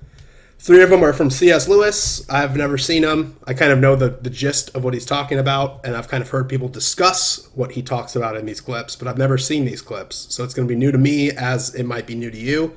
Three 0.59 0.83
of 0.83 0.89
them 0.89 1.05
are 1.05 1.13
from 1.13 1.29
C.S. 1.29 1.69
Lewis. 1.69 2.27
I've 2.31 2.57
never 2.57 2.79
seen 2.79 3.03
them. 3.03 3.37
I 3.47 3.53
kind 3.53 3.71
of 3.71 3.79
know 3.79 3.95
the, 3.95 4.09
the 4.09 4.31
gist 4.31 4.75
of 4.75 4.85
what 4.85 4.95
he's 4.95 5.05
talking 5.05 5.39
about, 5.39 5.85
and 5.85 5.95
I've 5.95 6.09
kind 6.09 6.23
of 6.23 6.31
heard 6.31 6.49
people 6.49 6.69
discuss 6.69 7.51
what 7.55 7.73
he 7.73 7.83
talks 7.83 8.17
about 8.17 8.39
in 8.39 8.47
these 8.47 8.63
clips, 8.63 8.97
but 8.97 9.07
I've 9.07 9.19
never 9.19 9.37
seen 9.37 9.67
these 9.67 9.83
clips. 9.83 10.29
So 10.35 10.45
it's 10.45 10.55
going 10.55 10.67
to 10.67 10.75
be 10.75 10.79
new 10.79 10.91
to 10.91 10.97
me 10.97 11.31
as 11.31 11.75
it 11.75 11.85
might 11.85 12.07
be 12.07 12.15
new 12.15 12.31
to 12.31 12.39
you. 12.39 12.75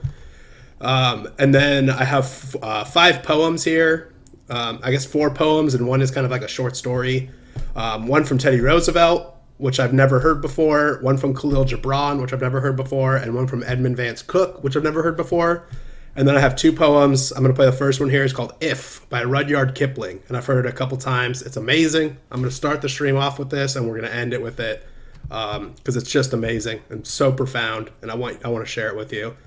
Um, 0.81 1.29
and 1.39 1.55
then 1.55 1.89
I 1.89 2.03
have 2.03 2.57
uh, 2.61 2.83
five 2.83 3.23
poems 3.23 3.63
here. 3.63 4.11
Um, 4.49 4.79
I 4.83 4.91
guess 4.91 5.05
four 5.05 5.29
poems, 5.29 5.73
and 5.73 5.87
one 5.87 6.01
is 6.01 6.11
kind 6.11 6.25
of 6.25 6.31
like 6.31 6.41
a 6.41 6.47
short 6.47 6.75
story. 6.75 7.29
Um, 7.75 8.07
one 8.07 8.23
from 8.23 8.37
Teddy 8.37 8.59
Roosevelt, 8.59 9.35
which 9.57 9.79
I've 9.79 9.93
never 9.93 10.19
heard 10.19 10.41
before. 10.41 10.99
One 11.01 11.17
from 11.17 11.35
Khalil 11.35 11.65
Gibran, 11.65 12.21
which 12.21 12.33
I've 12.33 12.41
never 12.41 12.61
heard 12.61 12.75
before. 12.75 13.15
And 13.15 13.35
one 13.35 13.47
from 13.47 13.63
Edmund 13.63 13.97
Vance 13.97 14.21
Cook, 14.21 14.63
which 14.63 14.75
I've 14.75 14.83
never 14.83 15.03
heard 15.03 15.17
before. 15.17 15.67
And 16.15 16.27
then 16.27 16.35
I 16.35 16.39
have 16.39 16.55
two 16.55 16.73
poems. 16.73 17.31
I'm 17.31 17.43
going 17.43 17.53
to 17.53 17.55
play 17.55 17.67
the 17.67 17.71
first 17.71 17.99
one 17.99 18.09
here. 18.09 18.23
It's 18.23 18.33
called 18.33 18.53
If 18.59 19.07
by 19.09 19.23
Rudyard 19.23 19.75
Kipling. 19.75 20.23
And 20.27 20.35
I've 20.35 20.47
heard 20.47 20.65
it 20.65 20.69
a 20.69 20.73
couple 20.73 20.97
times. 20.97 21.43
It's 21.43 21.57
amazing. 21.57 22.17
I'm 22.31 22.39
going 22.39 22.49
to 22.49 22.55
start 22.55 22.81
the 22.81 22.89
stream 22.89 23.15
off 23.15 23.37
with 23.37 23.51
this 23.51 23.75
and 23.75 23.87
we're 23.87 23.99
going 23.99 24.09
to 24.09 24.15
end 24.15 24.33
it 24.33 24.41
with 24.41 24.59
it 24.59 24.83
because 25.23 25.57
um, 25.57 25.75
it's 25.85 26.09
just 26.09 26.33
amazing 26.33 26.81
and 26.89 27.05
so 27.05 27.31
profound. 27.31 27.91
And 28.01 28.09
I 28.09 28.15
want, 28.15 28.43
I 28.43 28.49
want 28.49 28.65
to 28.65 28.71
share 28.71 28.89
it 28.89 28.95
with 28.95 29.13
you. 29.13 29.37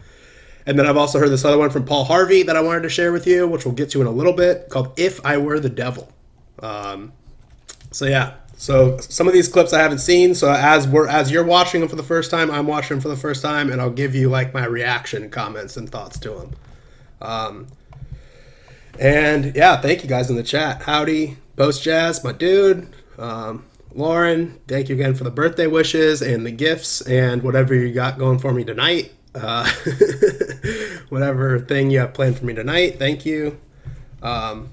And 0.66 0.78
then 0.78 0.86
I've 0.86 0.96
also 0.96 1.18
heard 1.18 1.30
this 1.30 1.44
other 1.44 1.58
one 1.58 1.70
from 1.70 1.84
Paul 1.84 2.04
Harvey 2.04 2.42
that 2.42 2.56
I 2.56 2.60
wanted 2.60 2.82
to 2.82 2.88
share 2.88 3.12
with 3.12 3.26
you, 3.26 3.48
which 3.48 3.64
we'll 3.64 3.74
get 3.74 3.90
to 3.90 4.00
in 4.00 4.06
a 4.06 4.12
little 4.12 4.32
bit, 4.32 4.68
called 4.68 4.92
If 4.98 5.24
I 5.24 5.38
Were 5.38 5.58
the 5.58 5.70
Devil. 5.70 6.12
Um, 6.60 7.12
so, 7.90 8.06
yeah, 8.06 8.34
so 8.60 8.98
some 8.98 9.26
of 9.26 9.32
these 9.32 9.48
clips 9.48 9.72
I 9.72 9.80
haven't 9.80 10.00
seen. 10.00 10.34
So 10.34 10.52
as 10.52 10.86
we're 10.86 11.08
as 11.08 11.30
you're 11.30 11.44
watching 11.44 11.80
them 11.80 11.88
for 11.88 11.96
the 11.96 12.02
first 12.02 12.30
time, 12.30 12.50
I'm 12.50 12.66
watching 12.66 12.96
them 12.96 13.00
for 13.00 13.08
the 13.08 13.16
first 13.16 13.40
time, 13.40 13.72
and 13.72 13.80
I'll 13.80 13.88
give 13.88 14.14
you 14.14 14.28
like 14.28 14.52
my 14.52 14.66
reaction, 14.66 15.30
comments, 15.30 15.78
and 15.78 15.88
thoughts 15.88 16.18
to 16.18 16.30
them. 16.30 16.52
Um, 17.22 17.66
and 18.98 19.56
yeah, 19.56 19.80
thank 19.80 20.02
you 20.02 20.10
guys 20.10 20.28
in 20.28 20.36
the 20.36 20.42
chat. 20.42 20.82
Howdy, 20.82 21.38
Post 21.56 21.82
Jazz, 21.82 22.22
my 22.22 22.32
dude. 22.32 22.86
Um, 23.18 23.64
Lauren, 23.94 24.60
thank 24.68 24.90
you 24.90 24.94
again 24.94 25.14
for 25.14 25.24
the 25.24 25.30
birthday 25.30 25.66
wishes 25.66 26.20
and 26.20 26.44
the 26.44 26.50
gifts 26.50 27.00
and 27.00 27.42
whatever 27.42 27.74
you 27.74 27.92
got 27.94 28.18
going 28.18 28.38
for 28.38 28.52
me 28.52 28.62
tonight. 28.62 29.10
Uh, 29.34 29.70
whatever 31.08 31.58
thing 31.60 31.90
you 31.90 32.00
have 32.00 32.12
planned 32.14 32.38
for 32.38 32.44
me 32.44 32.54
tonight, 32.54 32.98
thank 32.98 33.24
you. 33.24 33.58
Um, 34.22 34.70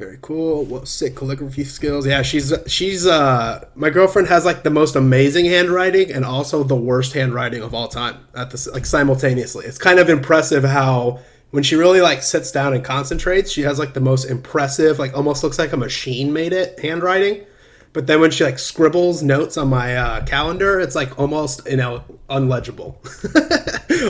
very 0.00 0.18
cool. 0.22 0.64
What 0.64 0.88
sick 0.88 1.14
calligraphy 1.14 1.62
skills. 1.64 2.06
Yeah, 2.06 2.22
she's 2.22 2.54
she's 2.66 3.06
uh 3.06 3.66
my 3.74 3.90
girlfriend 3.90 4.28
has 4.28 4.46
like 4.46 4.62
the 4.62 4.70
most 4.70 4.96
amazing 4.96 5.44
handwriting 5.44 6.10
and 6.10 6.24
also 6.24 6.64
the 6.64 6.74
worst 6.74 7.12
handwriting 7.12 7.62
of 7.62 7.74
all 7.74 7.86
time 7.86 8.16
at 8.34 8.50
the 8.50 8.70
like 8.72 8.86
simultaneously. 8.86 9.66
It's 9.66 9.76
kind 9.76 9.98
of 9.98 10.08
impressive 10.08 10.64
how 10.64 11.20
when 11.50 11.62
she 11.62 11.76
really 11.76 12.00
like 12.00 12.22
sits 12.22 12.50
down 12.50 12.72
and 12.72 12.82
concentrates, 12.82 13.52
she 13.52 13.60
has 13.62 13.78
like 13.78 13.92
the 13.92 14.00
most 14.00 14.24
impressive, 14.24 14.98
like 14.98 15.14
almost 15.14 15.44
looks 15.44 15.58
like 15.58 15.74
a 15.74 15.76
machine 15.76 16.32
made 16.32 16.54
it 16.54 16.80
handwriting. 16.80 17.44
But 17.92 18.06
then 18.06 18.20
when 18.20 18.30
she 18.30 18.44
like 18.44 18.58
scribbles 18.58 19.22
notes 19.22 19.56
on 19.56 19.68
my 19.68 19.96
uh, 19.96 20.24
calendar, 20.24 20.78
it's 20.78 20.94
like 20.94 21.18
almost 21.18 21.68
you 21.68 21.76
know 21.76 22.04
unlegible, 22.28 22.94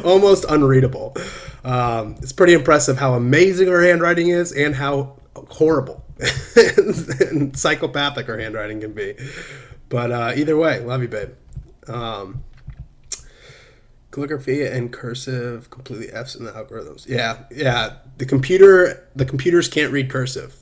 almost 0.04 0.44
unreadable. 0.49 1.16
Um, 1.64 2.16
it's 2.22 2.32
pretty 2.32 2.52
impressive 2.52 2.99
how 2.99 3.14
amazing 3.14 3.68
her 3.68 3.82
handwriting 3.82 4.28
is 4.28 4.52
and 4.52 4.75
how 4.75 5.16
horrible 5.34 6.04
and 6.56 7.56
psychopathic 7.56 8.26
her 8.26 8.38
handwriting 8.38 8.80
can 8.80 8.92
be. 8.92 9.14
But 9.88 10.12
uh, 10.12 10.32
either 10.37 10.56
way, 10.56 10.80
love 10.80 11.02
you, 11.02 11.08
babe. 11.08 11.30
Um, 11.88 12.44
calligraphy 14.10 14.66
and 14.66 14.92
cursive 14.92 15.70
completely 15.70 16.12
f's 16.12 16.37
in 16.37 16.44
the 16.44 16.52
algorithms. 16.52 17.08
Yeah, 17.08 17.44
yeah. 17.50 17.96
The 18.18 18.26
computer, 18.26 19.08
the 19.16 19.25
computers 19.25 19.68
can't 19.68 19.92
read 19.92 20.10
cursive. 20.10 20.56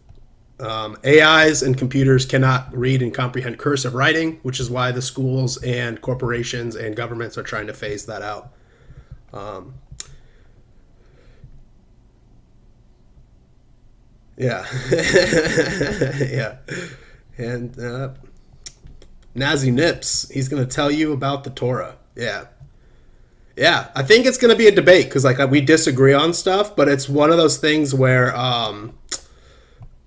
Um, 0.61 0.97
AIs 1.05 1.63
and 1.63 1.79
computers 1.79 2.25
cannot 2.27 2.77
read 2.77 3.01
and 3.01 3.15
comprehend 3.15 3.59
cursive 3.59 3.95
writing, 3.95 4.41
which 4.43 4.59
is 4.59 4.69
why 4.69 4.91
the 4.91 5.03
schools 5.03 5.57
and 5.63 6.01
corporations 6.01 6.75
and 6.75 6.97
governments 6.97 7.39
are 7.39 7.45
trying 7.45 7.69
to 7.69 7.75
phase 7.75 8.07
that 8.07 8.23
out. 8.23 8.53
Um, 9.33 9.75
Yeah. 14.39 14.65
yeah. 14.93 16.59
And 17.37 17.79
uh, 17.79 18.11
Nazi 19.35 19.71
Nips, 19.71 20.29
he's 20.31 20.49
going 20.49 20.65
to 20.65 20.75
tell 20.75 20.91
you 20.91 21.13
about 21.13 21.45
the 21.45 21.51
Torah. 21.51 21.97
Yeah. 22.15 22.47
Yeah, 23.57 23.89
I 23.97 24.05
think 24.05 24.25
it's 24.25 24.39
going 24.39 24.53
to 24.53 24.57
be 24.57 24.69
a 24.69 24.75
debate 24.75 25.07
because 25.07 25.25
like 25.25 25.39
we 25.51 25.61
disagree 25.61 26.15
on 26.15 26.33
stuff, 26.33 26.77
but 26.77 26.89
it's 26.89 27.09
one 27.09 27.31
of 27.33 27.37
those 27.37 27.57
things 27.57 27.93
where 27.93 28.35
um, 28.37 28.97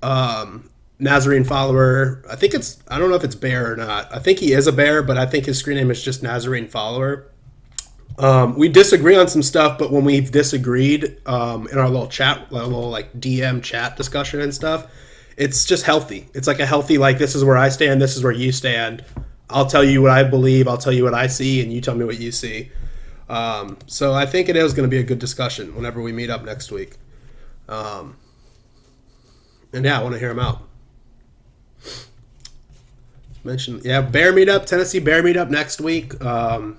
um, 0.01 0.69
Nazarene 0.99 1.43
follower. 1.43 2.23
I 2.29 2.35
think 2.35 2.53
it's 2.53 2.81
I 2.87 2.99
don't 2.99 3.09
know 3.09 3.15
if 3.15 3.23
it's 3.23 3.35
Bear 3.35 3.73
or 3.73 3.75
not. 3.75 4.13
I 4.13 4.19
think 4.19 4.39
he 4.39 4.53
is 4.53 4.67
a 4.67 4.71
Bear, 4.71 5.01
but 5.03 5.17
I 5.17 5.25
think 5.25 5.45
his 5.45 5.57
screen 5.57 5.77
name 5.77 5.91
is 5.91 6.03
just 6.03 6.21
Nazarene 6.23 6.67
follower. 6.67 7.27
Um, 8.17 8.55
we 8.55 8.69
disagree 8.69 9.15
on 9.15 9.27
some 9.27 9.41
stuff, 9.41 9.79
but 9.79 9.91
when 9.91 10.05
we've 10.05 10.29
disagreed 10.29 11.17
um, 11.25 11.67
in 11.69 11.77
our 11.77 11.89
little 11.89 12.07
chat, 12.07 12.51
little 12.51 12.89
like 12.89 13.13
DM 13.19 13.63
chat 13.63 13.97
discussion 13.97 14.41
and 14.41 14.53
stuff, 14.53 14.91
it's 15.37 15.65
just 15.65 15.85
healthy. 15.85 16.27
It's 16.33 16.47
like 16.47 16.59
a 16.59 16.65
healthy 16.65 16.97
like 16.97 17.17
this 17.17 17.33
is 17.33 17.43
where 17.43 17.57
I 17.57 17.69
stand, 17.69 18.01
this 18.01 18.15
is 18.15 18.23
where 18.23 18.31
you 18.31 18.51
stand. 18.51 19.03
I'll 19.49 19.65
tell 19.65 19.83
you 19.83 20.01
what 20.01 20.11
I 20.11 20.23
believe, 20.23 20.67
I'll 20.67 20.77
tell 20.77 20.93
you 20.93 21.03
what 21.03 21.13
I 21.13 21.27
see, 21.27 21.61
and 21.61 21.73
you 21.73 21.81
tell 21.81 21.95
me 21.95 22.05
what 22.05 22.19
you 22.19 22.31
see. 22.31 22.71
Um, 23.27 23.77
so 23.87 24.13
I 24.13 24.25
think 24.25 24.49
it 24.49 24.55
is 24.55 24.73
going 24.73 24.87
to 24.87 24.93
be 24.93 24.99
a 24.99 25.03
good 25.03 25.19
discussion 25.19 25.73
whenever 25.75 26.01
we 26.01 26.11
meet 26.11 26.29
up 26.29 26.43
next 26.43 26.71
week. 26.71 26.97
Um, 27.67 28.17
and 29.73 29.85
yeah, 29.85 29.99
I 29.99 30.03
want 30.03 30.13
to 30.13 30.19
hear 30.19 30.31
him 30.31 30.39
out. 30.39 30.61
Mention 33.43 33.81
yeah, 33.83 34.01
Bear 34.01 34.33
meetup, 34.33 34.65
Tennessee 34.65 34.99
Bear 34.99 35.23
meetup 35.23 35.49
next 35.49 35.81
week. 35.81 36.23
Um, 36.23 36.77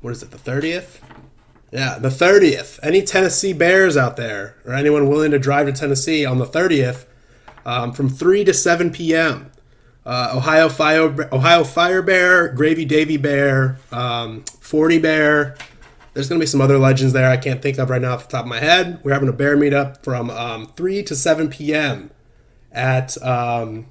what 0.00 0.10
is 0.10 0.22
it, 0.22 0.30
the 0.30 0.38
30th? 0.38 0.98
Yeah, 1.70 1.98
the 1.98 2.08
30th. 2.08 2.80
Any 2.82 3.02
Tennessee 3.02 3.52
Bears 3.52 3.96
out 3.96 4.16
there, 4.16 4.56
or 4.64 4.72
anyone 4.72 5.08
willing 5.08 5.30
to 5.30 5.38
drive 5.38 5.66
to 5.66 5.72
Tennessee 5.72 6.24
on 6.24 6.38
the 6.38 6.46
30th 6.46 7.06
um, 7.64 7.92
from 7.92 8.08
3 8.08 8.44
to 8.44 8.54
7 8.54 8.90
p.m. 8.90 9.50
Uh, 10.04 10.32
Ohio 10.34 10.68
Fire, 10.68 11.28
Ohio 11.32 11.64
Fire 11.64 12.02
Bear, 12.02 12.48
Gravy 12.48 12.84
Davy 12.84 13.16
Bear, 13.16 13.78
um, 13.90 14.44
40 14.60 14.98
Bear. 14.98 15.56
There's 16.16 16.30
going 16.30 16.40
to 16.40 16.42
be 16.42 16.46
some 16.46 16.62
other 16.62 16.78
legends 16.78 17.12
there 17.12 17.28
I 17.28 17.36
can't 17.36 17.60
think 17.60 17.76
of 17.76 17.90
right 17.90 18.00
now 18.00 18.14
off 18.14 18.26
the 18.26 18.32
top 18.32 18.46
of 18.46 18.48
my 18.48 18.58
head. 18.58 19.00
We're 19.04 19.12
having 19.12 19.28
a 19.28 19.34
bear 19.34 19.54
meetup 19.54 20.02
from 20.02 20.30
um, 20.30 20.68
3 20.68 21.02
to 21.02 21.14
7 21.14 21.50
p.m. 21.50 22.10
at 22.72 23.22
um, 23.22 23.88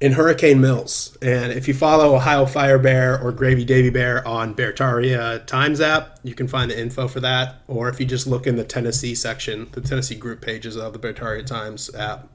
in 0.00 0.12
Hurricane 0.12 0.58
Mills. 0.58 1.18
And 1.20 1.52
if 1.52 1.68
you 1.68 1.74
follow 1.74 2.14
Ohio 2.14 2.46
Fire 2.46 2.78
Bear 2.78 3.20
or 3.20 3.30
Gravy 3.30 3.66
Davy 3.66 3.90
Bear 3.90 4.26
on 4.26 4.54
Beartaria 4.54 5.44
Times 5.44 5.82
app, 5.82 6.18
you 6.22 6.34
can 6.34 6.48
find 6.48 6.70
the 6.70 6.80
info 6.80 7.06
for 7.06 7.20
that. 7.20 7.56
Or 7.66 7.90
if 7.90 8.00
you 8.00 8.06
just 8.06 8.26
look 8.26 8.46
in 8.46 8.56
the 8.56 8.64
Tennessee 8.64 9.14
section, 9.14 9.68
the 9.72 9.82
Tennessee 9.82 10.14
group 10.14 10.40
pages 10.40 10.78
of 10.78 10.94
the 10.94 10.98
Beartaria 10.98 11.44
Times 11.44 11.94
app. 11.94 12.26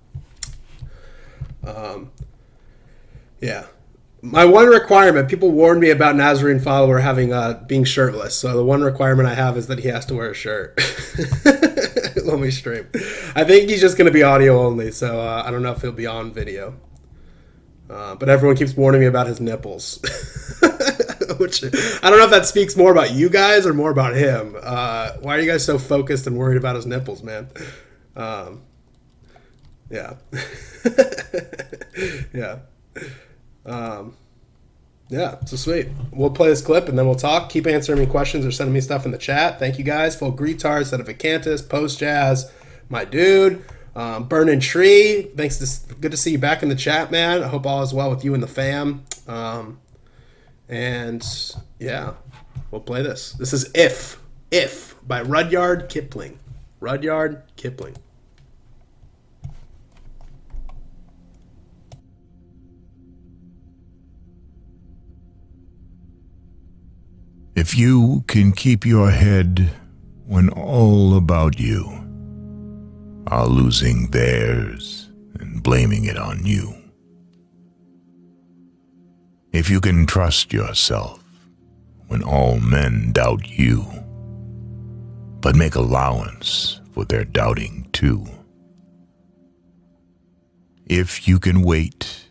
Um, 1.65 2.11
yeah. 3.41 3.65
My 4.25 4.45
one 4.45 4.67
requirement, 4.67 5.27
people 5.27 5.51
warned 5.51 5.81
me 5.81 5.89
about 5.89 6.15
Nazarene 6.15 6.61
follower 6.61 6.99
having 6.99 7.33
uh, 7.33 7.61
being 7.67 7.83
shirtless. 7.83 8.37
So 8.37 8.55
the 8.55 8.63
one 8.63 8.81
requirement 8.81 9.27
I 9.27 9.33
have 9.33 9.57
is 9.57 9.67
that 9.67 9.79
he 9.79 9.89
has 9.89 10.05
to 10.05 10.15
wear 10.15 10.31
a 10.31 10.33
shirt. 10.33 10.79
Let 12.23 12.39
me 12.39 12.49
stream. 12.49 12.87
I 13.35 13.43
think 13.43 13.69
he's 13.69 13.81
just 13.81 13.97
going 13.97 14.05
to 14.05 14.13
be 14.13 14.23
audio 14.23 14.61
only, 14.61 14.91
so 14.91 15.19
uh, 15.19 15.43
I 15.45 15.51
don't 15.51 15.61
know 15.61 15.73
if 15.73 15.81
he'll 15.81 15.91
be 15.91 16.07
on 16.07 16.31
video. 16.31 16.79
Uh, 17.89 18.15
but 18.15 18.29
everyone 18.29 18.55
keeps 18.55 18.77
warning 18.77 19.01
me 19.01 19.07
about 19.07 19.27
his 19.27 19.41
nipples. 19.41 19.99
Which 21.37 21.61
I 21.61 22.09
don't 22.09 22.17
know 22.17 22.23
if 22.23 22.31
that 22.31 22.45
speaks 22.45 22.77
more 22.77 22.93
about 22.93 23.11
you 23.11 23.29
guys 23.29 23.65
or 23.65 23.73
more 23.73 23.91
about 23.91 24.15
him. 24.15 24.55
Uh, 24.63 25.17
why 25.19 25.35
are 25.35 25.41
you 25.41 25.51
guys 25.51 25.65
so 25.65 25.77
focused 25.77 26.27
and 26.27 26.37
worried 26.37 26.57
about 26.57 26.77
his 26.77 26.85
nipples, 26.85 27.23
man? 27.23 27.49
Um, 28.15 28.61
yeah. 29.89 30.13
yeah. 32.33 32.59
Um, 33.65 34.15
yeah, 35.09 35.43
so 35.45 35.55
sweet. 35.57 35.89
We'll 36.11 36.31
play 36.31 36.49
this 36.49 36.61
clip 36.61 36.89
and 36.89 36.97
then 36.97 37.05
we'll 37.05 37.15
talk. 37.15 37.49
Keep 37.49 37.67
answering 37.67 37.99
me 37.99 38.05
questions 38.05 38.45
or 38.45 38.51
sending 38.51 38.73
me 38.73 38.81
stuff 38.81 39.05
in 39.05 39.11
the 39.11 39.17
chat. 39.17 39.59
Thank 39.59 39.77
you 39.77 39.83
guys. 39.83 40.15
Full 40.15 40.33
Greetard, 40.33 40.85
Set 40.85 40.99
of 40.99 41.07
Acantus, 41.07 41.67
Post 41.67 41.99
Jazz, 41.99 42.51
my 42.89 43.05
dude. 43.05 43.63
Um, 43.95 44.27
Burning 44.27 44.59
Tree, 44.59 45.29
thanks. 45.35 45.57
To, 45.59 45.95
good 45.95 46.11
to 46.11 46.17
see 46.17 46.31
you 46.31 46.39
back 46.39 46.63
in 46.63 46.69
the 46.69 46.75
chat, 46.75 47.11
man. 47.11 47.43
I 47.43 47.47
hope 47.47 47.67
all 47.67 47.83
is 47.83 47.93
well 47.93 48.09
with 48.09 48.25
you 48.25 48.33
and 48.33 48.41
the 48.41 48.47
fam. 48.47 49.03
Um, 49.27 49.79
and 50.67 51.23
yeah, 51.77 52.13
we'll 52.71 52.81
play 52.81 53.03
this. 53.03 53.33
This 53.33 53.53
is 53.53 53.69
If 53.75 54.19
If 54.49 54.95
by 55.07 55.21
Rudyard 55.21 55.89
Kipling. 55.89 56.39
Rudyard 56.79 57.43
Kipling. 57.55 57.95
If 67.55 67.77
you 67.77 68.23
can 68.27 68.51
keep 68.51 68.83
your 68.83 69.11
head 69.11 69.69
when 70.25 70.49
all 70.49 71.15
about 71.15 71.59
you 71.59 71.85
are 73.27 73.45
losing 73.45 74.09
theirs 74.09 75.11
and 75.39 75.61
blaming 75.61 76.05
it 76.05 76.17
on 76.17 76.47
you. 76.47 76.73
If 79.51 79.69
you 79.69 79.79
can 79.79 80.07
trust 80.07 80.51
yourself 80.51 81.23
when 82.07 82.23
all 82.23 82.59
men 82.59 83.11
doubt 83.11 83.47
you, 83.47 83.85
but 85.39 85.55
make 85.55 85.75
allowance 85.75 86.81
for 86.91 87.05
their 87.05 87.23
doubting 87.23 87.87
too. 87.93 88.25
If 90.87 91.27
you 91.27 91.37
can 91.37 91.61
wait 91.61 92.29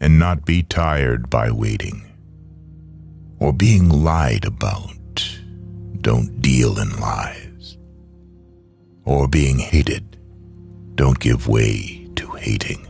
and 0.00 0.18
not 0.18 0.46
be 0.46 0.62
tired 0.62 1.28
by 1.28 1.50
waiting, 1.50 2.05
or 3.38 3.52
being 3.52 3.88
lied 3.88 4.44
about, 4.44 5.38
don't 6.00 6.40
deal 6.40 6.78
in 6.78 6.98
lies, 6.98 7.76
or 9.04 9.28
being 9.28 9.58
hated, 9.58 10.16
don't 10.94 11.18
give 11.20 11.48
way 11.48 12.08
to 12.16 12.30
hating, 12.32 12.86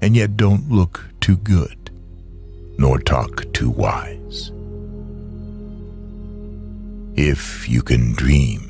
and 0.00 0.16
yet 0.16 0.36
don't 0.36 0.70
look 0.70 1.04
too 1.20 1.36
good, 1.36 1.90
nor 2.78 2.98
talk 2.98 3.52
too 3.52 3.70
wise. 3.70 4.50
If 7.14 7.68
you 7.68 7.82
can 7.82 8.12
dream, 8.12 8.64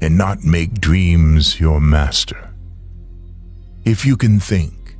and 0.00 0.18
not 0.18 0.44
make 0.44 0.74
dreams 0.74 1.58
your 1.58 1.80
master, 1.80 2.50
if 3.84 4.04
you 4.04 4.16
can 4.16 4.40
think, 4.40 4.96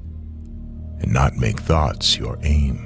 and 1.01 1.13
not 1.13 1.37
make 1.37 1.61
thoughts 1.61 2.17
your 2.17 2.39
aim, 2.43 2.86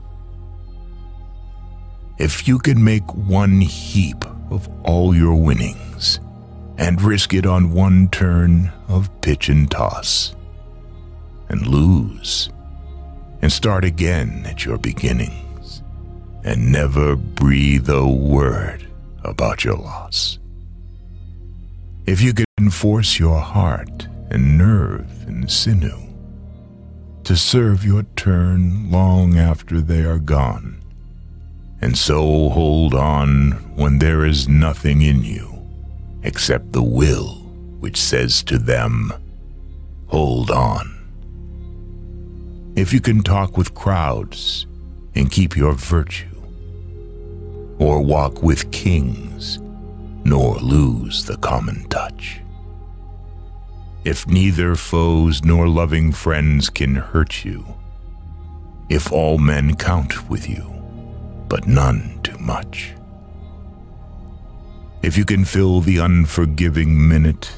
if 2.21 2.47
you 2.47 2.59
could 2.59 2.77
make 2.77 3.15
one 3.15 3.59
heap 3.59 4.23
of 4.51 4.69
all 4.83 5.15
your 5.15 5.33
winnings 5.33 6.19
and 6.77 7.01
risk 7.01 7.33
it 7.33 7.47
on 7.47 7.73
one 7.73 8.07
turn 8.09 8.71
of 8.87 9.09
pitch 9.21 9.49
and 9.49 9.71
toss, 9.71 10.35
and 11.49 11.65
lose, 11.65 12.51
and 13.41 13.51
start 13.51 13.83
again 13.83 14.43
at 14.45 14.63
your 14.63 14.77
beginnings, 14.77 15.81
and 16.43 16.71
never 16.71 17.15
breathe 17.15 17.89
a 17.89 18.07
word 18.07 18.85
about 19.23 19.63
your 19.63 19.77
loss. 19.77 20.37
If 22.05 22.21
you 22.21 22.35
could 22.35 22.45
force 22.71 23.17
your 23.17 23.39
heart 23.39 24.07
and 24.29 24.59
nerve 24.59 25.27
and 25.27 25.51
sinew 25.51 25.99
to 27.23 27.35
serve 27.35 27.83
your 27.83 28.03
turn 28.15 28.91
long 28.91 29.39
after 29.39 29.81
they 29.81 30.03
are 30.03 30.19
gone, 30.19 30.80
and 31.81 31.97
so 31.97 32.49
hold 32.49 32.93
on 32.93 33.51
when 33.75 33.99
there 33.99 34.25
is 34.25 34.47
nothing 34.47 35.01
in 35.01 35.23
you 35.23 35.47
except 36.23 36.71
the 36.71 36.83
will 36.83 37.35
which 37.79 37.97
says 37.99 38.43
to 38.43 38.57
them, 38.57 39.11
Hold 40.07 40.51
on. 40.51 40.97
If 42.75 42.93
you 42.93 43.01
can 43.01 43.23
talk 43.23 43.57
with 43.57 43.73
crowds 43.73 44.67
and 45.15 45.31
keep 45.31 45.55
your 45.55 45.73
virtue, 45.73 46.27
or 47.79 48.01
walk 48.01 48.43
with 48.43 48.71
kings 48.71 49.59
nor 50.23 50.55
lose 50.57 51.25
the 51.25 51.37
common 51.37 51.83
touch. 51.89 52.39
If 54.03 54.27
neither 54.27 54.75
foes 54.75 55.43
nor 55.43 55.67
loving 55.67 56.11
friends 56.11 56.69
can 56.69 56.95
hurt 56.95 57.43
you, 57.43 57.65
if 58.89 59.11
all 59.11 59.37
men 59.39 59.75
count 59.75 60.29
with 60.29 60.47
you, 60.47 60.80
but 61.51 61.67
none 61.67 62.17
too 62.23 62.37
much. 62.37 62.93
If 65.03 65.17
you 65.17 65.25
can 65.25 65.43
fill 65.43 65.81
the 65.81 65.97
unforgiving 65.97 67.09
minute 67.09 67.51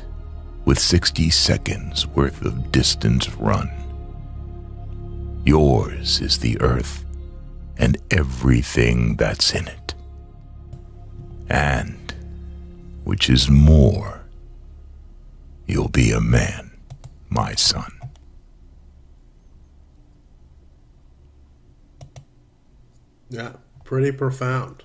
with 0.65 0.79
60 0.79 1.29
seconds 1.29 2.08
worth 2.08 2.43
of 2.43 2.71
distance 2.71 3.29
run, 3.36 3.69
yours 5.45 6.21
is 6.21 6.39
the 6.39 6.60
earth 6.60 7.06
and 7.77 7.99
everything 8.10 9.15
that's 9.15 9.53
in 9.53 9.67
it. 9.67 9.93
And, 11.51 12.15
which 13.03 13.29
is 13.29 13.47
more, 13.47 14.25
you'll 15.67 15.88
be 15.89 16.10
a 16.10 16.19
man, 16.19 16.71
my 17.29 17.53
son. 17.53 17.91
Yeah. 23.29 23.51
Pretty 23.93 24.12
profound. 24.12 24.82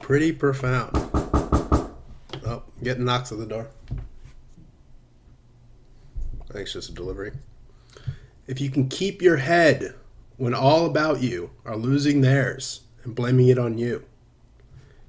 Pretty 0.00 0.32
profound. 0.32 0.90
Oh, 2.44 2.64
getting 2.82 3.04
knocks 3.04 3.30
at 3.30 3.38
the 3.38 3.46
door. 3.46 3.68
I 6.42 6.52
think 6.52 6.62
it's 6.62 6.72
just 6.72 6.90
a 6.90 6.92
delivery. 6.92 7.30
If 8.48 8.60
you 8.60 8.68
can 8.68 8.88
keep 8.88 9.22
your 9.22 9.36
head 9.36 9.94
when 10.38 10.52
all 10.52 10.86
about 10.86 11.22
you 11.22 11.50
are 11.64 11.76
losing 11.76 12.20
theirs 12.20 12.80
and 13.04 13.14
blaming 13.14 13.46
it 13.46 13.56
on 13.56 13.78
you, 13.78 14.04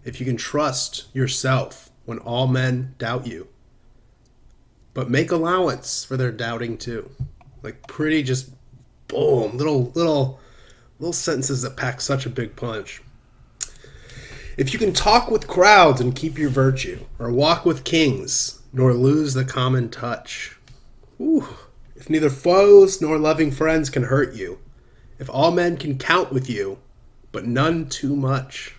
if 0.05 0.19
you 0.19 0.27
can 0.27 0.37
trust 0.37 1.07
yourself 1.11 1.89
when 2.05 2.19
all 2.19 2.45
men 2.45 2.93
doubt 2.99 3.25
you, 3.25 3.47
but 4.93 5.09
make 5.09 5.31
allowance 5.31 6.05
for 6.05 6.17
their 6.17 6.31
doubting 6.31 6.77
too. 6.77 7.09
Like 7.63 7.87
pretty 7.87 8.21
just 8.21 8.51
boom, 9.07 9.57
little 9.57 9.85
little 9.95 10.39
little 11.01 11.11
sentences 11.11 11.63
that 11.63 11.75
pack 11.75 11.99
such 11.99 12.27
a 12.27 12.29
big 12.29 12.55
punch. 12.55 13.01
If 14.55 14.71
you 14.71 14.77
can 14.77 14.93
talk 14.93 15.31
with 15.31 15.47
crowds 15.47 15.99
and 15.99 16.15
keep 16.15 16.37
your 16.37 16.51
virtue, 16.51 17.05
or 17.17 17.31
walk 17.31 17.65
with 17.65 17.83
kings, 17.83 18.61
nor 18.71 18.93
lose 18.93 19.33
the 19.33 19.43
common 19.43 19.89
touch. 19.89 20.59
Whew. 21.17 21.47
If 21.95 22.07
neither 22.07 22.29
foes 22.29 23.01
nor 23.01 23.17
loving 23.17 23.49
friends 23.49 23.89
can 23.89 24.03
hurt 24.03 24.35
you, 24.35 24.59
if 25.17 25.27
all 25.27 25.49
men 25.49 25.75
can 25.75 25.97
count 25.97 26.31
with 26.31 26.47
you, 26.47 26.77
but 27.31 27.47
none 27.47 27.89
too 27.89 28.15
much. 28.15 28.75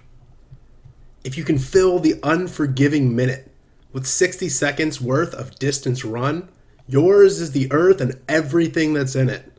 If 1.25 1.37
you 1.37 1.43
can 1.43 1.59
fill 1.59 1.99
the 1.99 2.21
unforgiving 2.23 3.17
minute 3.17 3.51
with 3.93 4.07
60 4.07 4.49
seconds 4.49 5.01
worth 5.01 5.35
of 5.35 5.59
distance 5.59 6.05
run, 6.05 6.49
yours 6.87 7.41
is 7.41 7.51
the 7.51 7.71
earth 7.73 8.01
and 8.01 8.21
everything 8.29 8.93
that's 8.93 9.17
in 9.17 9.29
it. 9.29 9.53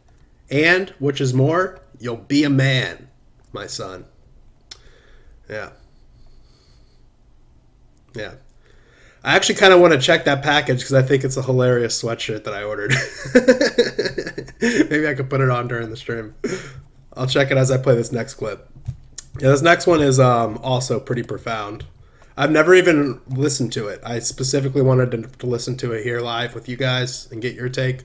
And, 0.49 0.91
which 0.99 1.19
is 1.19 1.33
more, 1.33 1.82
You'll 2.03 2.17
be 2.17 2.43
a 2.43 2.49
man, 2.49 3.07
my 3.53 3.65
son. 3.65 4.03
Yeah. 5.49 5.69
Yeah. 8.13 8.33
I 9.23 9.37
actually 9.37 9.55
kind 9.55 9.71
of 9.71 9.79
want 9.79 9.93
to 9.93 9.99
check 9.99 10.25
that 10.25 10.43
package 10.43 10.79
because 10.79 10.95
I 10.95 11.01
think 11.01 11.23
it's 11.23 11.37
a 11.37 11.41
hilarious 11.41 12.03
sweatshirt 12.03 12.43
that 12.43 12.53
I 12.53 12.63
ordered. 12.63 12.91
Maybe 14.89 15.07
I 15.07 15.13
could 15.13 15.29
put 15.29 15.39
it 15.39 15.49
on 15.49 15.69
during 15.69 15.91
the 15.91 15.95
stream. 15.95 16.35
I'll 17.13 17.25
check 17.25 17.51
it 17.51 17.57
as 17.57 17.71
I 17.71 17.77
play 17.77 17.95
this 17.95 18.11
next 18.11 18.33
clip. 18.33 18.69
Yeah, 19.39 19.51
this 19.51 19.61
next 19.61 19.87
one 19.87 20.01
is 20.01 20.19
um, 20.19 20.59
also 20.61 20.99
pretty 20.99 21.23
profound. 21.23 21.85
I've 22.35 22.51
never 22.51 22.75
even 22.75 23.21
listened 23.29 23.71
to 23.73 23.87
it. 23.87 24.01
I 24.03 24.19
specifically 24.19 24.81
wanted 24.81 25.11
to, 25.11 25.21
to, 25.21 25.45
listen 25.47 25.77
to 25.77 25.93
it 25.93 26.03
here 26.03 26.19
live 26.19 26.53
with 26.53 26.67
you 26.67 26.75
guys 26.75 27.31
and 27.31 27.41
get 27.41 27.55
your 27.55 27.69
take. 27.69 28.01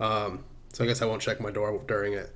Um, 0.00 0.46
so 0.72 0.84
I 0.84 0.86
guess 0.86 1.02
I 1.02 1.04
won't 1.04 1.20
check 1.20 1.38
my 1.38 1.50
door 1.50 1.82
during 1.86 2.14
it 2.14 2.34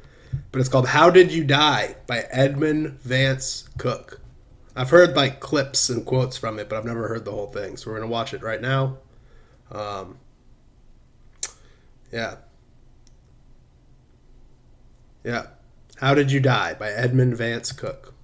but 0.52 0.60
it's 0.60 0.68
called 0.68 0.88
How 0.88 1.10
Did 1.10 1.32
You 1.32 1.44
Die 1.44 1.94
by 2.06 2.26
Edmund 2.30 3.00
Vance 3.00 3.68
Cook. 3.78 4.20
I've 4.76 4.90
heard 4.90 5.16
like 5.16 5.40
clips 5.40 5.88
and 5.88 6.04
quotes 6.04 6.36
from 6.36 6.58
it, 6.58 6.68
but 6.68 6.78
I've 6.78 6.84
never 6.84 7.08
heard 7.08 7.24
the 7.24 7.32
whole 7.32 7.48
thing. 7.48 7.76
So 7.76 7.90
we're 7.90 7.98
going 7.98 8.08
to 8.08 8.12
watch 8.12 8.32
it 8.34 8.42
right 8.42 8.60
now. 8.60 8.98
Um, 9.70 10.18
yeah. 12.12 12.36
Yeah. 15.24 15.46
How 15.96 16.14
Did 16.14 16.32
You 16.32 16.40
Die 16.40 16.74
by 16.74 16.90
Edmund 16.90 17.36
Vance 17.36 17.72
Cook. 17.72 18.14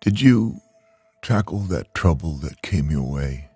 Did 0.00 0.20
you 0.20 0.60
tackle 1.26 1.58
that 1.58 1.92
trouble 1.92 2.34
that 2.34 2.62
came 2.62 2.88
your 2.88 3.02
way 3.02 3.50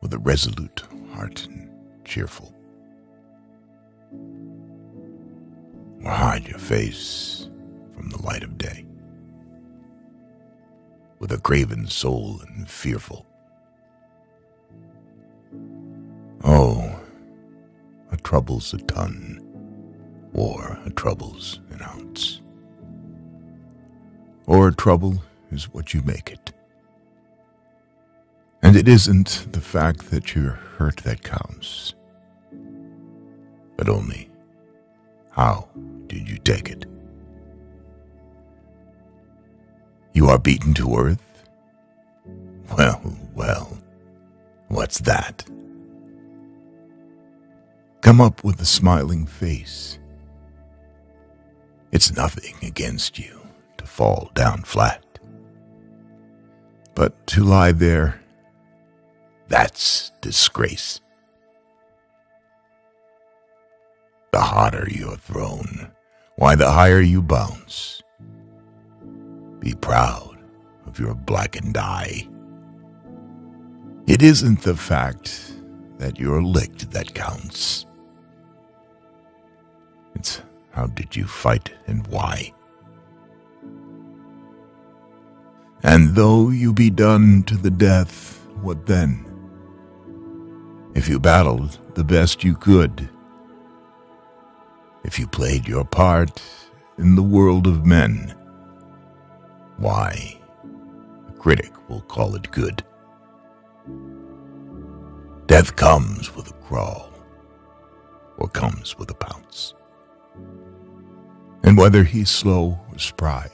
with 0.00 0.14
a 0.14 0.18
resolute 0.20 0.84
heart 1.12 1.44
and 1.48 1.68
cheerful. 2.04 2.54
Or 6.04 6.12
hide 6.12 6.46
your 6.46 6.60
face 6.60 7.48
from 7.96 8.08
the 8.08 8.22
light 8.22 8.44
of 8.44 8.56
day 8.56 8.86
with 11.18 11.32
a 11.32 11.38
craven 11.38 11.88
soul 11.88 12.40
and 12.46 12.70
fearful. 12.70 13.26
Oh, 16.44 17.00
a 18.12 18.16
trouble's 18.16 18.72
a 18.72 18.78
ton, 18.78 19.44
or 20.34 20.78
a 20.84 20.90
trouble's 20.90 21.58
an 21.70 21.82
ounce. 21.82 22.42
Or 24.46 24.68
a 24.68 24.72
trouble 24.72 25.20
is 25.50 25.72
what 25.72 25.94
you 25.94 26.02
make 26.02 26.30
it. 26.30 26.52
And 28.62 28.76
it 28.76 28.88
isn't 28.88 29.48
the 29.52 29.60
fact 29.60 30.10
that 30.10 30.34
you're 30.34 30.58
hurt 30.78 30.98
that 30.98 31.22
counts, 31.22 31.94
but 33.76 33.88
only 33.88 34.30
how 35.30 35.68
did 36.06 36.28
you 36.28 36.38
take 36.38 36.68
it? 36.68 36.86
You 40.12 40.26
are 40.26 40.38
beaten 40.38 40.74
to 40.74 40.96
earth? 40.96 41.44
Well, 42.76 43.00
well, 43.34 43.78
what's 44.68 44.98
that? 45.00 45.44
Come 48.02 48.20
up 48.20 48.44
with 48.44 48.60
a 48.60 48.66
smiling 48.66 49.26
face. 49.26 49.98
It's 51.92 52.14
nothing 52.14 52.54
against 52.62 53.18
you 53.18 53.40
to 53.78 53.86
fall 53.86 54.30
down 54.34 54.62
flat. 54.62 55.04
But 57.00 57.26
to 57.28 57.44
lie 57.44 57.72
there, 57.72 58.20
that's 59.48 60.12
disgrace. 60.20 61.00
The 64.32 64.40
hotter 64.42 64.86
you're 64.90 65.16
thrown, 65.16 65.92
why, 66.36 66.56
the 66.56 66.70
higher 66.70 67.00
you 67.00 67.22
bounce. 67.22 68.02
Be 69.60 69.72
proud 69.72 70.36
of 70.84 71.00
your 71.00 71.14
blackened 71.14 71.78
eye. 71.78 72.28
It 74.06 74.20
isn't 74.20 74.60
the 74.60 74.76
fact 74.76 75.54
that 75.96 76.20
you're 76.20 76.42
licked 76.42 76.90
that 76.90 77.14
counts. 77.14 77.86
It's 80.14 80.42
how 80.72 80.88
did 80.88 81.16
you 81.16 81.24
fight 81.24 81.72
and 81.86 82.06
why? 82.08 82.52
And 85.82 86.14
though 86.14 86.50
you 86.50 86.72
be 86.72 86.90
done 86.90 87.42
to 87.44 87.56
the 87.56 87.70
death, 87.70 88.44
what 88.60 88.86
then? 88.86 89.24
If 90.94 91.08
you 91.08 91.18
battled 91.18 91.78
the 91.94 92.04
best 92.04 92.44
you 92.44 92.54
could, 92.54 93.08
if 95.04 95.18
you 95.18 95.26
played 95.26 95.66
your 95.66 95.84
part 95.84 96.42
in 96.98 97.14
the 97.14 97.22
world 97.22 97.66
of 97.66 97.86
men, 97.86 98.34
why, 99.78 100.38
a 101.28 101.32
critic 101.32 101.72
will 101.88 102.02
call 102.02 102.34
it 102.34 102.50
good. 102.50 102.84
Death 105.46 105.74
comes 105.76 106.34
with 106.36 106.50
a 106.50 106.54
crawl, 106.54 107.10
or 108.36 108.48
comes 108.48 108.98
with 108.98 109.10
a 109.10 109.14
pounce. 109.14 109.74
And 111.62 111.78
whether 111.78 112.04
he's 112.04 112.30
slow 112.30 112.78
or 112.92 112.98
spry, 112.98 113.50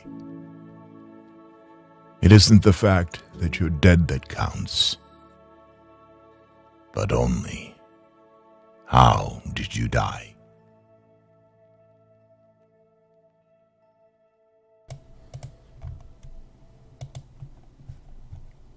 it 2.22 2.32
isn't 2.32 2.62
the 2.62 2.72
fact 2.72 3.22
that 3.36 3.60
you're 3.60 3.70
dead 3.70 4.08
that 4.08 4.28
counts, 4.28 4.96
but 6.92 7.12
only 7.12 7.76
how 8.86 9.42
did 9.52 9.74
you 9.74 9.88
die? 9.88 10.34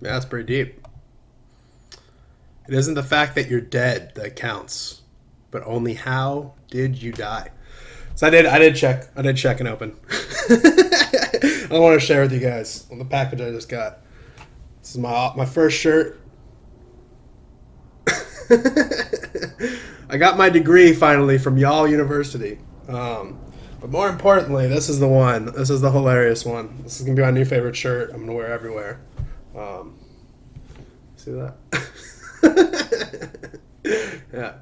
Yeah, 0.02 0.13
that's 0.13 0.25
pretty 0.25 0.45
deep. 0.45 0.88
It 2.67 2.73
isn't 2.73 2.93
the 2.93 3.04
fact 3.04 3.36
that 3.36 3.49
you're 3.49 3.60
dead 3.62 4.13
that 4.15 4.36
counts, 4.36 5.02
but 5.52 5.63
only 5.65 5.95
how 5.95 6.54
did 6.69 7.02
you 7.02 7.12
die. 7.12 7.49
So 8.15 8.28
I 8.28 8.30
did. 8.30 8.45
I 8.45 8.60
did 8.60 8.75
check. 8.75 9.08
I 9.15 9.21
did 9.21 9.38
check 9.38 9.60
and 9.60 9.67
open. 9.67 9.95
I 11.71 11.77
want 11.77 11.99
to 11.99 12.05
share 12.05 12.21
with 12.21 12.34
you 12.34 12.39
guys 12.39 12.88
on 12.91 12.97
the 12.97 13.05
package 13.05 13.41
I 13.41 13.51
just 13.51 13.69
got. 13.69 13.99
This 14.82 14.91
is 14.91 14.97
my 14.97 15.34
my 15.36 15.45
first 15.45 15.77
shirt. 15.77 16.19
I 20.10 20.17
got 20.17 20.38
my 20.38 20.49
degree 20.49 20.93
finally 20.93 21.38
from 21.38 21.58
Y'all 21.58 21.88
University. 21.88 22.58
Um, 22.88 23.39
but 23.79 23.91
more 23.91 24.10
importantly, 24.10 24.67
this 24.67 24.89
is 24.89 24.99
the 24.99 25.08
one. 25.08 25.45
This 25.53 25.69
is 25.69 25.82
the 25.82 25.91
hilarious 25.91 26.43
one. 26.43 26.82
This 26.82 26.99
is 26.99 27.05
gonna 27.05 27.15
be 27.15 27.21
my 27.21 27.29
new 27.29 27.45
favorite 27.45 27.75
shirt. 27.75 28.10
I'm 28.13 28.21
gonna 28.21 28.34
wear 28.34 28.51
everywhere. 28.51 29.01
Um, 29.55 29.99
see 31.17 31.32
that? 31.32 31.55
yeah. 34.34 34.53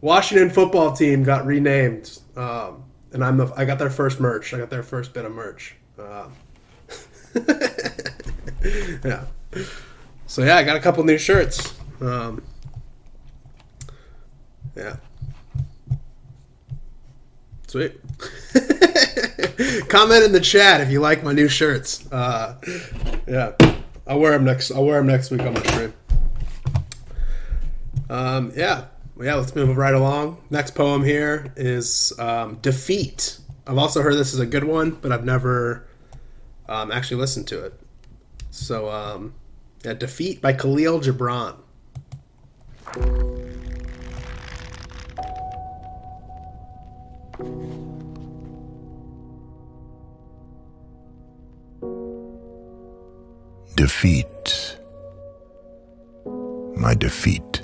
Washington 0.00 0.50
football 0.50 0.92
team 0.92 1.22
got 1.22 1.46
renamed, 1.46 2.18
um, 2.36 2.82
and 3.12 3.24
I'm 3.24 3.36
the 3.36 3.52
I 3.56 3.64
got 3.64 3.78
their 3.78 3.90
first 3.90 4.18
merch. 4.18 4.52
I 4.52 4.58
got 4.58 4.70
their 4.70 4.82
first 4.82 5.14
bit 5.14 5.24
of 5.24 5.32
merch. 5.32 5.76
Um, 5.98 6.32
yeah. 9.04 9.24
So 10.26 10.42
yeah, 10.44 10.56
I 10.56 10.64
got 10.64 10.76
a 10.76 10.80
couple 10.80 11.04
new 11.04 11.18
shirts. 11.18 11.74
Um, 12.00 12.42
yeah. 14.76 14.96
Sweet. 17.66 18.00
Comment 19.88 20.24
in 20.24 20.32
the 20.32 20.40
chat 20.42 20.80
if 20.80 20.90
you 20.90 21.00
like 21.00 21.22
my 21.22 21.32
new 21.32 21.48
shirts. 21.48 22.10
Uh, 22.12 22.56
yeah. 23.26 23.52
I'll 24.06 24.20
wear 24.20 24.32
them 24.32 24.44
next. 24.44 24.70
I'll 24.70 24.84
wear 24.84 24.98
them 24.98 25.06
next 25.06 25.30
week 25.30 25.42
on 25.42 25.54
my 25.54 25.62
stream. 25.62 25.92
Um, 28.08 28.52
yeah, 28.54 28.86
yeah. 29.20 29.34
Let's 29.34 29.54
move 29.54 29.76
right 29.76 29.94
along. 29.94 30.40
Next 30.48 30.74
poem 30.74 31.02
here 31.02 31.52
is 31.56 32.12
um, 32.18 32.56
"Defeat." 32.62 33.38
I've 33.66 33.78
also 33.78 34.02
heard 34.02 34.14
this 34.14 34.32
is 34.32 34.38
a 34.38 34.46
good 34.46 34.62
one, 34.62 34.92
but 34.92 35.10
I've 35.10 35.24
never 35.24 35.86
um, 36.68 36.90
actually 36.90 37.18
listened 37.18 37.46
to 37.48 37.64
it. 37.64 37.74
So, 38.50 38.90
um, 38.90 39.34
"Defeat" 39.82 40.40
by 40.40 40.52
Khalil 40.52 41.00
Gibran. 41.00 41.56
defeat, 53.76 54.78
my 56.76 56.94
defeat, 56.94 57.62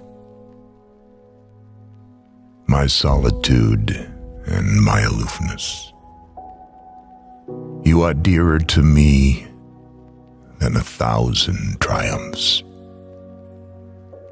my 2.66 2.86
solitude 2.86 3.90
and 4.46 4.82
my 4.82 5.00
aloofness. 5.00 5.91
You 7.84 8.02
are 8.02 8.14
dearer 8.14 8.58
to 8.58 8.82
me 8.82 9.46
than 10.58 10.76
a 10.76 10.80
thousand 10.80 11.80
triumphs, 11.80 12.62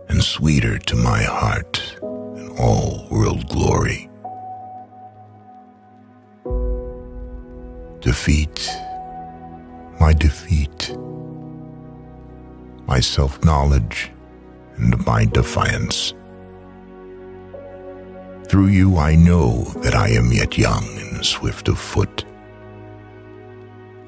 and 0.09 0.23
sweeter 0.23 0.79
to 0.79 0.97
my 0.97 1.23
heart 1.23 1.99
than 2.01 2.55
all 2.59 3.09
world 3.11 3.49
glory. 3.49 4.09
Defeat, 8.01 8.71
my 9.99 10.13
defeat 10.13 10.97
my 12.91 12.99
self 12.99 13.43
knowledge, 13.45 14.11
and 14.77 15.07
my 15.07 15.25
defiance. 15.25 16.13
Through 18.49 18.67
you, 18.67 18.97
I 18.97 19.15
know 19.15 19.63
that 19.85 19.95
I 19.95 20.09
am 20.09 20.33
yet 20.33 20.59
young 20.59 20.85
and 20.99 21.25
swift 21.25 21.69
of 21.69 21.79
foot, 21.79 22.25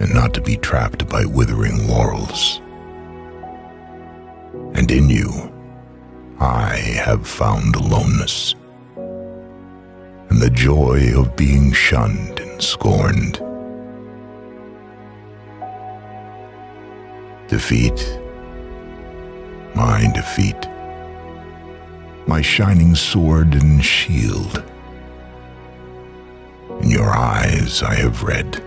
and 0.02 0.12
not 0.12 0.34
to 0.34 0.40
be 0.40 0.56
trapped 0.56 1.08
by 1.08 1.24
withering 1.24 1.86
laurels. 1.86 2.60
And 4.74 4.90
in 4.90 5.08
you, 5.08 5.30
I 6.40 6.74
have 7.04 7.24
found 7.24 7.76
aloneness, 7.76 8.56
and 8.96 10.40
the 10.40 10.50
joy 10.50 11.12
of 11.16 11.36
being 11.36 11.72
shunned 11.72 12.40
and 12.40 12.60
scorned. 12.60 13.34
Defeat 17.46 18.18
my 19.76 20.10
defeat, 20.12 20.68
my 22.26 22.42
shining 22.42 22.96
sword 22.96 23.54
and 23.54 23.84
shield. 23.84 24.64
In 26.80 26.90
your 26.90 27.10
eyes 27.10 27.84
I 27.84 27.94
have 27.94 28.24
read 28.24 28.60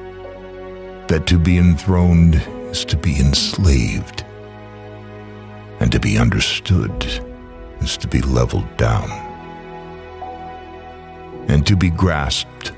that 1.08 1.28
to 1.28 1.38
be 1.38 1.58
enthroned 1.58 2.36
is 2.72 2.84
to 2.86 2.98
be 2.98 3.20
enslaved, 3.20 4.26
and 5.80 5.91
to 5.91 6.00
be 6.00 6.18
understood 6.18 7.06
is 7.82 7.98
to 7.98 8.08
be 8.08 8.22
leveled 8.22 8.76
down. 8.78 9.10
And 11.48 11.65
to 11.68 11.76
be 11.76 11.89
grasped 11.89 12.72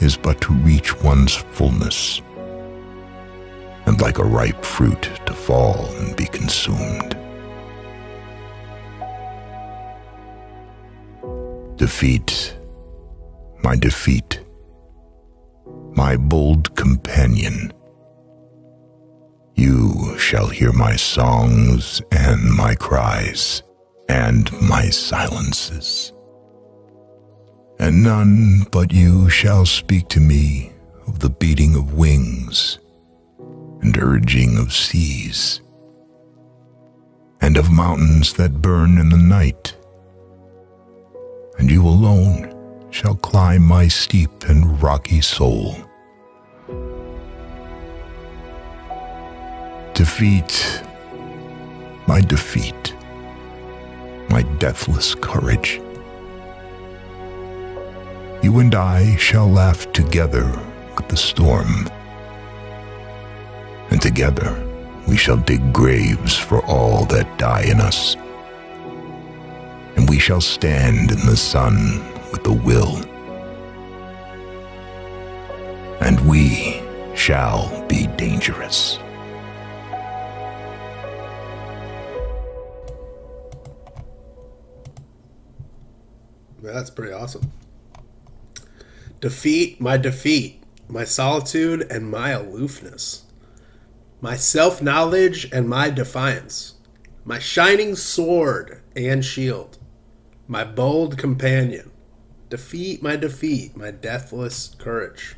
is 0.00 0.16
but 0.16 0.40
to 0.42 0.52
reach 0.52 1.02
one's 1.02 1.34
fullness, 1.34 2.20
and 3.86 4.00
like 4.00 4.18
a 4.18 4.24
ripe 4.24 4.64
fruit 4.64 5.10
to 5.26 5.32
fall 5.32 5.86
and 5.96 6.14
be 6.16 6.26
consumed. 6.26 7.16
Defeat, 11.76 12.56
my 13.62 13.76
defeat, 13.76 14.40
my 15.96 16.16
bold 16.16 16.74
companion. 16.76 17.72
You 19.54 20.18
shall 20.18 20.48
hear 20.48 20.72
my 20.72 20.94
songs 20.96 22.02
and 22.12 22.54
my 22.54 22.74
cries 22.74 23.62
and 24.08 24.50
my 24.60 24.90
silences. 24.90 26.12
And 27.78 28.04
none 28.04 28.66
but 28.70 28.92
you 28.92 29.30
shall 29.30 29.66
speak 29.66 30.08
to 30.08 30.20
me 30.20 30.72
of 31.06 31.18
the 31.20 31.30
beating 31.30 31.74
of 31.74 31.94
wings 31.94 32.78
and 33.80 33.96
urging 33.96 34.58
of 34.58 34.72
seas 34.72 35.60
and 37.40 37.56
of 37.56 37.70
mountains 37.70 38.34
that 38.34 38.60
burn 38.62 38.98
in 38.98 39.08
the 39.08 39.16
night 39.16 39.74
and 41.58 41.70
you 41.70 41.86
alone 41.86 42.52
shall 42.90 43.14
climb 43.14 43.62
my 43.62 43.88
steep 43.88 44.44
and 44.48 44.82
rocky 44.82 45.20
soul. 45.20 45.85
Defeat, 49.96 50.82
my 52.06 52.20
defeat, 52.20 52.94
my 54.30 54.42
deathless 54.60 55.16
courage. 55.16 55.80
You 58.42 58.60
and 58.60 58.74
I 58.74 59.16
shall 59.16 59.50
laugh 59.50 59.90
together 59.92 60.46
with 60.96 61.08
the 61.08 61.16
storm, 61.16 61.88
and 63.90 64.00
together 64.00 64.54
we 65.08 65.16
shall 65.16 65.38
dig 65.38 65.72
graves 65.72 66.36
for 66.36 66.64
all 66.66 67.04
that 67.06 67.38
die 67.38 67.64
in 67.64 67.80
us 67.80 68.16
and 69.96 70.08
we 70.08 70.18
shall 70.18 70.40
stand 70.40 71.10
in 71.10 71.26
the 71.26 71.36
sun 71.36 72.04
with 72.30 72.44
the 72.44 72.52
will. 72.52 72.96
And 76.00 76.20
we 76.28 76.82
shall 77.14 77.84
be 77.88 78.06
dangerous. 78.06 78.98
That's 86.74 86.90
pretty 86.90 87.12
awesome. 87.12 87.52
Defeat 89.20 89.80
my 89.80 89.96
defeat, 89.96 90.62
my 90.88 91.04
solitude 91.04 91.86
and 91.90 92.10
my 92.10 92.30
aloofness, 92.30 93.24
my 94.20 94.36
self 94.36 94.82
knowledge 94.82 95.50
and 95.52 95.68
my 95.68 95.90
defiance, 95.90 96.74
my 97.24 97.38
shining 97.38 97.96
sword 97.96 98.82
and 98.94 99.24
shield 99.24 99.78
my 100.48 100.64
bold 100.64 101.18
companion. 101.18 101.90
Defeat 102.48 103.02
my 103.02 103.16
defeat, 103.16 103.76
my 103.76 103.90
deathless 103.90 104.74
courage. 104.78 105.34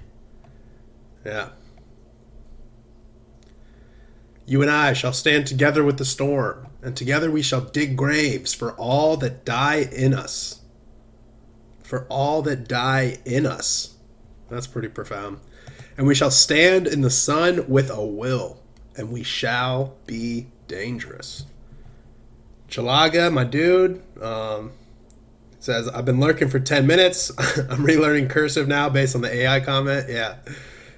Yeah. 1.25 1.51
You 4.45 4.62
and 4.62 4.71
I 4.71 4.93
shall 4.93 5.12
stand 5.12 5.47
together 5.47 5.83
with 5.83 5.99
the 5.99 6.05
storm, 6.05 6.69
and 6.83 6.97
together 6.97 7.31
we 7.31 7.43
shall 7.43 7.61
dig 7.61 7.97
graves 7.97 8.55
for 8.55 8.73
all 8.73 9.17
that 9.19 9.45
die 9.45 9.88
in 9.93 10.14
us. 10.14 10.58
For 11.88 12.05
all 12.11 12.42
that 12.42 12.68
die 12.68 13.16
in 13.24 13.46
us. 13.46 13.94
That's 14.51 14.66
pretty 14.66 14.88
profound. 14.88 15.40
And 15.96 16.07
we 16.07 16.14
shall 16.14 16.31
stand 16.31 16.87
in 16.87 17.01
the 17.01 17.09
sun 17.09 17.64
with 17.66 17.90
a 17.90 18.05
will, 18.05 18.61
and 18.94 19.11
we 19.11 19.22
shall 19.22 19.94
be 20.05 20.48
dangerous. 20.66 21.46
Chalaga, 22.68 23.33
my 23.33 23.44
dude, 23.44 24.03
um, 24.22 24.72
says, 25.61 25.88
I've 25.88 26.05
been 26.05 26.20
lurking 26.20 26.51
for 26.51 26.61
10 26.61 26.87
minutes. 26.87 27.31
I'm 27.38 27.87
relearning 27.87 28.29
cursive 28.29 28.68
now 28.68 28.90
based 28.90 29.14
on 29.14 29.22
the 29.22 29.33
AI 29.33 29.61
comment. 29.61 30.11
Yeah. 30.11 30.35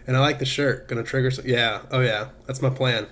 And 0.08 0.16
I 0.16 0.20
like 0.20 0.40
the 0.40 0.44
shirt. 0.44 0.88
Gonna 0.88 1.04
trigger. 1.04 1.30
Some, 1.30 1.46
yeah. 1.46 1.82
Oh, 1.92 2.00
yeah. 2.00 2.30
That's 2.48 2.60
my 2.60 2.70
plan. 2.70 3.06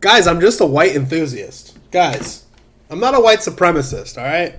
Guys, 0.00 0.26
I'm 0.26 0.42
just 0.42 0.60
a 0.60 0.66
white 0.66 0.94
enthusiast. 0.94 1.78
Guys, 1.90 2.44
I'm 2.90 3.00
not 3.00 3.14
a 3.14 3.20
white 3.20 3.38
supremacist, 3.38 4.18
all 4.18 4.24
right? 4.24 4.56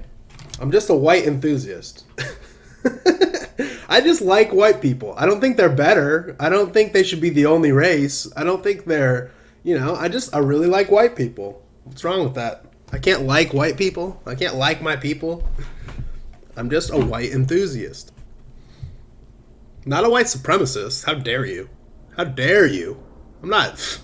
I'm 0.60 0.72
just 0.72 0.90
a 0.90 0.96
white 0.96 1.26
enthusiast. 1.26 2.06
I 3.90 4.02
just 4.02 4.22
like 4.22 4.52
white 4.52 4.82
people. 4.82 5.14
I 5.18 5.26
don't 5.26 5.40
think 5.40 5.58
they're 5.58 5.70
better. 5.70 6.36
I 6.40 6.50
don't 6.50 6.74
think 6.74 6.94
they 6.94 7.04
should 7.04 7.22
be 7.22 7.30
the 7.30 7.46
only 7.46 7.72
race. 7.72 8.32
I 8.36 8.44
don't 8.44 8.64
think 8.64 8.86
they're, 8.86 9.32
you 9.64 9.78
know, 9.78 9.96
I 9.96 10.10
just, 10.10 10.34
I 10.34 10.40
really 10.40 10.68
like 10.68 10.90
white 10.90 11.16
people. 11.16 11.64
What's 11.84 12.04
wrong 12.04 12.24
with 12.24 12.36
that? 12.36 12.66
I 12.92 13.00
can't 13.00 13.24
like 13.24 13.54
white 13.54 13.78
people. 13.78 14.22
I 14.26 14.36
can't 14.36 14.56
like 14.56 14.82
my 14.82 14.96
people. 14.96 15.48
I'm 16.56 16.70
just 16.70 16.92
a 16.92 16.98
white 16.98 17.32
enthusiast. 17.32 18.12
Not 19.86 20.06
a 20.06 20.10
white 20.10 20.28
supremacist. 20.28 21.06
How 21.06 21.16
dare 21.16 21.46
you? 21.46 21.70
How 22.16 22.24
dare 22.24 22.66
you? 22.66 23.04
I'm 23.42 23.50
not. 23.50 24.00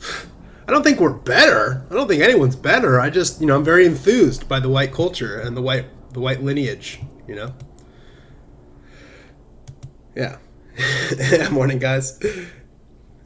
I 0.70 0.72
don't 0.72 0.84
think 0.84 1.00
we're 1.00 1.12
better. 1.12 1.84
I 1.90 1.94
don't 1.94 2.06
think 2.06 2.22
anyone's 2.22 2.54
better. 2.54 3.00
I 3.00 3.10
just, 3.10 3.40
you 3.40 3.46
know, 3.48 3.56
I'm 3.56 3.64
very 3.64 3.84
enthused 3.84 4.48
by 4.48 4.60
the 4.60 4.68
white 4.68 4.92
culture 4.92 5.40
and 5.40 5.56
the 5.56 5.60
white 5.60 5.86
the 6.12 6.20
white 6.20 6.44
lineage, 6.44 7.00
you 7.26 7.34
know. 7.34 7.52
Yeah. 10.14 10.36
Morning, 11.50 11.80
guys. 11.80 12.20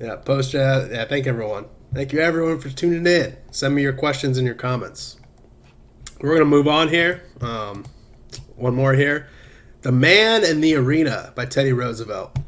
Yeah, 0.00 0.16
post 0.16 0.52
chat. 0.52 0.90
Yeah, 0.90 1.04
thank 1.04 1.26
everyone. 1.26 1.66
Thank 1.92 2.14
you, 2.14 2.20
everyone, 2.20 2.60
for 2.60 2.70
tuning 2.70 3.06
in. 3.06 3.36
Send 3.50 3.74
me 3.74 3.82
your 3.82 3.92
questions 3.92 4.38
and 4.38 4.46
your 4.46 4.56
comments. 4.56 5.20
We're 6.22 6.30
going 6.30 6.38
to 6.38 6.46
move 6.46 6.66
on 6.66 6.88
here. 6.88 7.24
Um, 7.42 7.84
one 8.56 8.74
more 8.74 8.94
here 8.94 9.28
The 9.82 9.92
Man 9.92 10.44
in 10.44 10.62
the 10.62 10.76
Arena 10.76 11.34
by 11.34 11.44
Teddy 11.44 11.74
Roosevelt. 11.74 12.38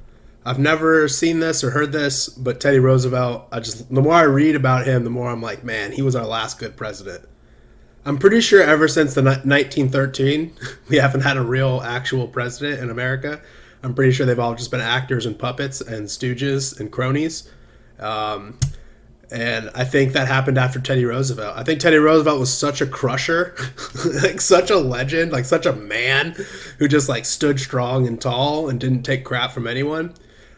I've 0.47 0.61
never 0.61 1.09
seen 1.09 1.41
this 1.41 1.65
or 1.65 1.71
heard 1.71 1.91
this, 1.91 2.29
but 2.29 2.61
Teddy 2.61 2.79
Roosevelt, 2.79 3.49
I 3.51 3.59
just, 3.59 3.93
the 3.93 4.01
more 4.01 4.13
I 4.13 4.23
read 4.23 4.55
about 4.55 4.87
him, 4.87 5.03
the 5.03 5.11
more 5.11 5.29
I'm 5.29 5.43
like, 5.43 5.65
man, 5.65 5.91
he 5.91 6.03
was 6.03 6.15
our 6.15 6.25
last 6.25 6.61
good 6.61 6.77
president. 6.77 7.29
I'm 8.05 8.17
pretty 8.17 8.41
sure 8.41 8.63
ever 8.63 8.87
since 8.87 9.15
the 9.15 9.23
1913, 9.23 10.53
we 10.89 10.99
haven't 10.99 11.23
had 11.23 11.37
a 11.37 11.43
real 11.43 11.83
actual 11.85 12.29
president 12.29 12.81
in 12.81 12.91
America. 12.91 13.43
I'm 13.83 13.93
pretty 13.93 14.13
sure 14.13 14.25
they've 14.25 14.39
all 14.39 14.55
just 14.55 14.71
been 14.71 14.81
actors 14.81 15.27
and 15.27 15.37
puppets 15.37 15.81
and 15.81 16.07
stooges 16.07 16.79
and 16.79 16.93
cronies. 16.93 17.51
Um, 17.99 18.57
and 19.33 19.69
I 19.75 19.83
think 19.83 20.13
that 20.13 20.29
happened 20.29 20.59
after 20.59 20.79
Teddy 20.79 21.05
Roosevelt. 21.05 21.57
I 21.57 21.65
think 21.65 21.81
Teddy 21.81 21.97
Roosevelt 21.97 22.39
was 22.39 22.55
such 22.55 22.81
a 22.81 22.87
crusher, 22.87 23.57
like 24.23 24.41
such 24.41 24.71
a 24.71 24.77
legend, 24.77 25.33
like 25.33 25.45
such 25.45 25.67
a 25.67 25.73
man 25.73 26.37
who 26.79 26.87
just 26.87 27.09
like 27.09 27.25
stood 27.25 27.59
strong 27.59 28.07
and 28.07 28.21
tall 28.21 28.69
and 28.69 28.79
didn't 28.79 29.03
take 29.03 29.25
crap 29.25 29.51
from 29.51 29.67
anyone. 29.67 30.15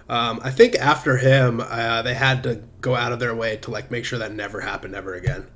Um, 0.08 0.40
I 0.42 0.50
think 0.50 0.74
after 0.76 1.18
him, 1.18 1.60
uh, 1.60 2.02
they 2.02 2.14
had 2.14 2.42
to 2.44 2.62
go 2.80 2.94
out 2.94 3.12
of 3.12 3.18
their 3.18 3.34
way 3.34 3.56
to 3.58 3.70
like 3.70 3.90
make 3.90 4.04
sure 4.04 4.18
that 4.18 4.32
never 4.32 4.60
happened 4.60 4.94
ever 4.94 5.14
again. 5.14 5.46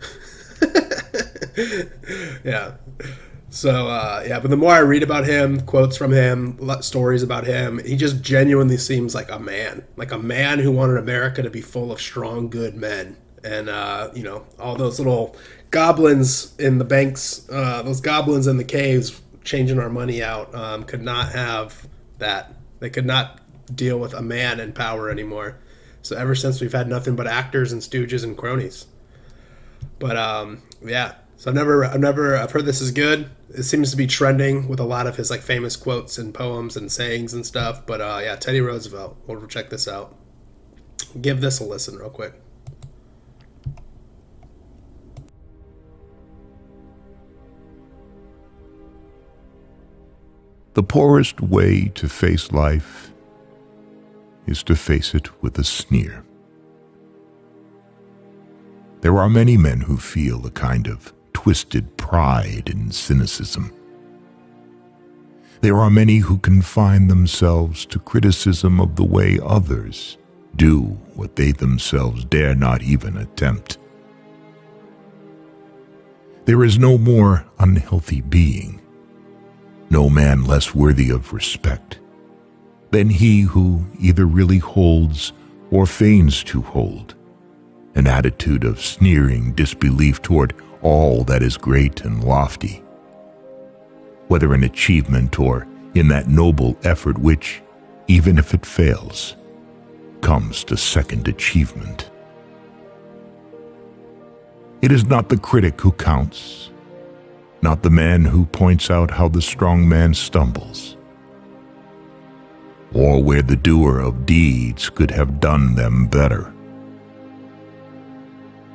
yeah. 2.44 2.74
So 3.52 3.86
uh, 3.88 4.24
yeah, 4.26 4.40
but 4.40 4.50
the 4.50 4.56
more 4.56 4.72
I 4.72 4.78
read 4.78 5.02
about 5.02 5.26
him, 5.26 5.60
quotes 5.60 5.96
from 5.96 6.10
him, 6.10 6.58
stories 6.80 7.22
about 7.22 7.44
him, 7.44 7.80
he 7.84 7.96
just 7.96 8.22
genuinely 8.22 8.78
seems 8.78 9.14
like 9.14 9.30
a 9.30 9.38
man, 9.38 9.84
like 9.96 10.10
a 10.10 10.18
man 10.18 10.58
who 10.58 10.72
wanted 10.72 10.96
America 10.96 11.42
to 11.42 11.50
be 11.50 11.60
full 11.60 11.92
of 11.92 12.00
strong, 12.00 12.48
good 12.48 12.74
men, 12.74 13.18
and 13.44 13.68
uh, 13.68 14.10
you 14.14 14.22
know 14.22 14.46
all 14.58 14.74
those 14.74 14.98
little 14.98 15.36
goblins 15.70 16.54
in 16.58 16.78
the 16.78 16.84
banks, 16.84 17.46
uh, 17.50 17.82
those 17.82 18.00
goblins 18.00 18.46
in 18.46 18.56
the 18.56 18.64
caves 18.64 19.20
changing 19.44 19.78
our 19.78 19.90
money 19.90 20.22
out, 20.22 20.54
um, 20.54 20.84
could 20.84 21.02
not 21.02 21.32
have 21.32 21.86
that. 22.18 22.54
They 22.80 22.88
could 22.88 23.06
not 23.06 23.41
deal 23.74 23.98
with 23.98 24.14
a 24.14 24.22
man 24.22 24.60
in 24.60 24.72
power 24.72 25.10
anymore. 25.10 25.58
So 26.02 26.16
ever 26.16 26.34
since 26.34 26.60
we've 26.60 26.72
had 26.72 26.88
nothing 26.88 27.16
but 27.16 27.26
actors 27.26 27.72
and 27.72 27.80
stooges 27.80 28.24
and 28.24 28.36
cronies. 28.36 28.86
But 29.98 30.16
um, 30.16 30.62
yeah, 30.84 31.14
so 31.36 31.50
I've 31.50 31.54
never, 31.54 31.84
I've 31.84 32.00
never, 32.00 32.36
I've 32.36 32.50
heard 32.50 32.66
this 32.66 32.80
is 32.80 32.90
good. 32.90 33.28
It 33.50 33.64
seems 33.64 33.90
to 33.92 33.96
be 33.96 34.06
trending 34.06 34.68
with 34.68 34.80
a 34.80 34.84
lot 34.84 35.06
of 35.06 35.16
his 35.16 35.30
like 35.30 35.42
famous 35.42 35.76
quotes 35.76 36.18
and 36.18 36.34
poems 36.34 36.76
and 36.76 36.90
sayings 36.90 37.34
and 37.34 37.46
stuff. 37.46 37.86
But 37.86 38.00
uh, 38.00 38.20
yeah, 38.22 38.36
Teddy 38.36 38.60
Roosevelt. 38.60 39.16
We'll 39.26 39.46
check 39.46 39.70
this 39.70 39.86
out. 39.86 40.16
Give 41.20 41.40
this 41.40 41.60
a 41.60 41.64
listen 41.64 41.96
real 41.96 42.10
quick. 42.10 42.34
The 50.74 50.82
poorest 50.82 51.40
way 51.40 51.92
to 51.94 52.08
face 52.08 52.50
life 52.50 53.11
is 54.46 54.62
to 54.64 54.74
face 54.74 55.14
it 55.14 55.42
with 55.42 55.58
a 55.58 55.64
sneer. 55.64 56.24
There 59.00 59.18
are 59.18 59.28
many 59.28 59.56
men 59.56 59.80
who 59.80 59.96
feel 59.96 60.46
a 60.46 60.50
kind 60.50 60.86
of 60.86 61.12
twisted 61.32 61.96
pride 61.96 62.68
in 62.68 62.90
cynicism. 62.90 63.72
There 65.60 65.76
are 65.76 65.90
many 65.90 66.18
who 66.18 66.38
confine 66.38 67.08
themselves 67.08 67.86
to 67.86 67.98
criticism 67.98 68.80
of 68.80 68.96
the 68.96 69.04
way 69.04 69.38
others 69.42 70.18
do 70.56 70.80
what 71.14 71.36
they 71.36 71.52
themselves 71.52 72.24
dare 72.24 72.54
not 72.54 72.82
even 72.82 73.16
attempt. 73.16 73.78
There 76.44 76.64
is 76.64 76.78
no 76.78 76.98
more 76.98 77.46
unhealthy 77.58 78.20
being, 78.20 78.80
no 79.90 80.10
man 80.10 80.44
less 80.44 80.74
worthy 80.74 81.10
of 81.10 81.32
respect 81.32 81.98
than 82.92 83.08
he 83.08 83.40
who 83.40 83.84
either 83.98 84.26
really 84.26 84.58
holds 84.58 85.32
or 85.70 85.86
feigns 85.86 86.44
to 86.44 86.60
hold. 86.62 87.14
An 87.94 88.06
attitude 88.06 88.64
of 88.64 88.80
sneering 88.80 89.52
disbelief 89.54 90.22
toward 90.22 90.54
all 90.82 91.24
that 91.24 91.42
is 91.42 91.56
great 91.56 92.02
and 92.02 92.22
lofty, 92.22 92.82
whether 94.28 94.54
in 94.54 94.62
achievement 94.64 95.38
or 95.38 95.66
in 95.94 96.08
that 96.08 96.28
noble 96.28 96.76
effort 96.84 97.18
which, 97.18 97.62
even 98.08 98.38
if 98.38 98.54
it 98.54 98.64
fails, 98.66 99.36
comes 100.20 100.62
to 100.64 100.76
second 100.76 101.28
achievement. 101.28 102.10
It 104.82 104.92
is 104.92 105.06
not 105.06 105.28
the 105.28 105.38
critic 105.38 105.80
who 105.80 105.92
counts, 105.92 106.70
not 107.62 107.82
the 107.82 107.90
man 107.90 108.24
who 108.24 108.44
points 108.46 108.90
out 108.90 109.12
how 109.12 109.28
the 109.28 109.42
strong 109.42 109.88
man 109.88 110.12
stumbles, 110.12 110.96
or 112.94 113.22
where 113.22 113.42
the 113.42 113.56
doer 113.56 113.98
of 113.98 114.26
deeds 114.26 114.90
could 114.90 115.10
have 115.10 115.40
done 115.40 115.74
them 115.74 116.06
better. 116.06 116.52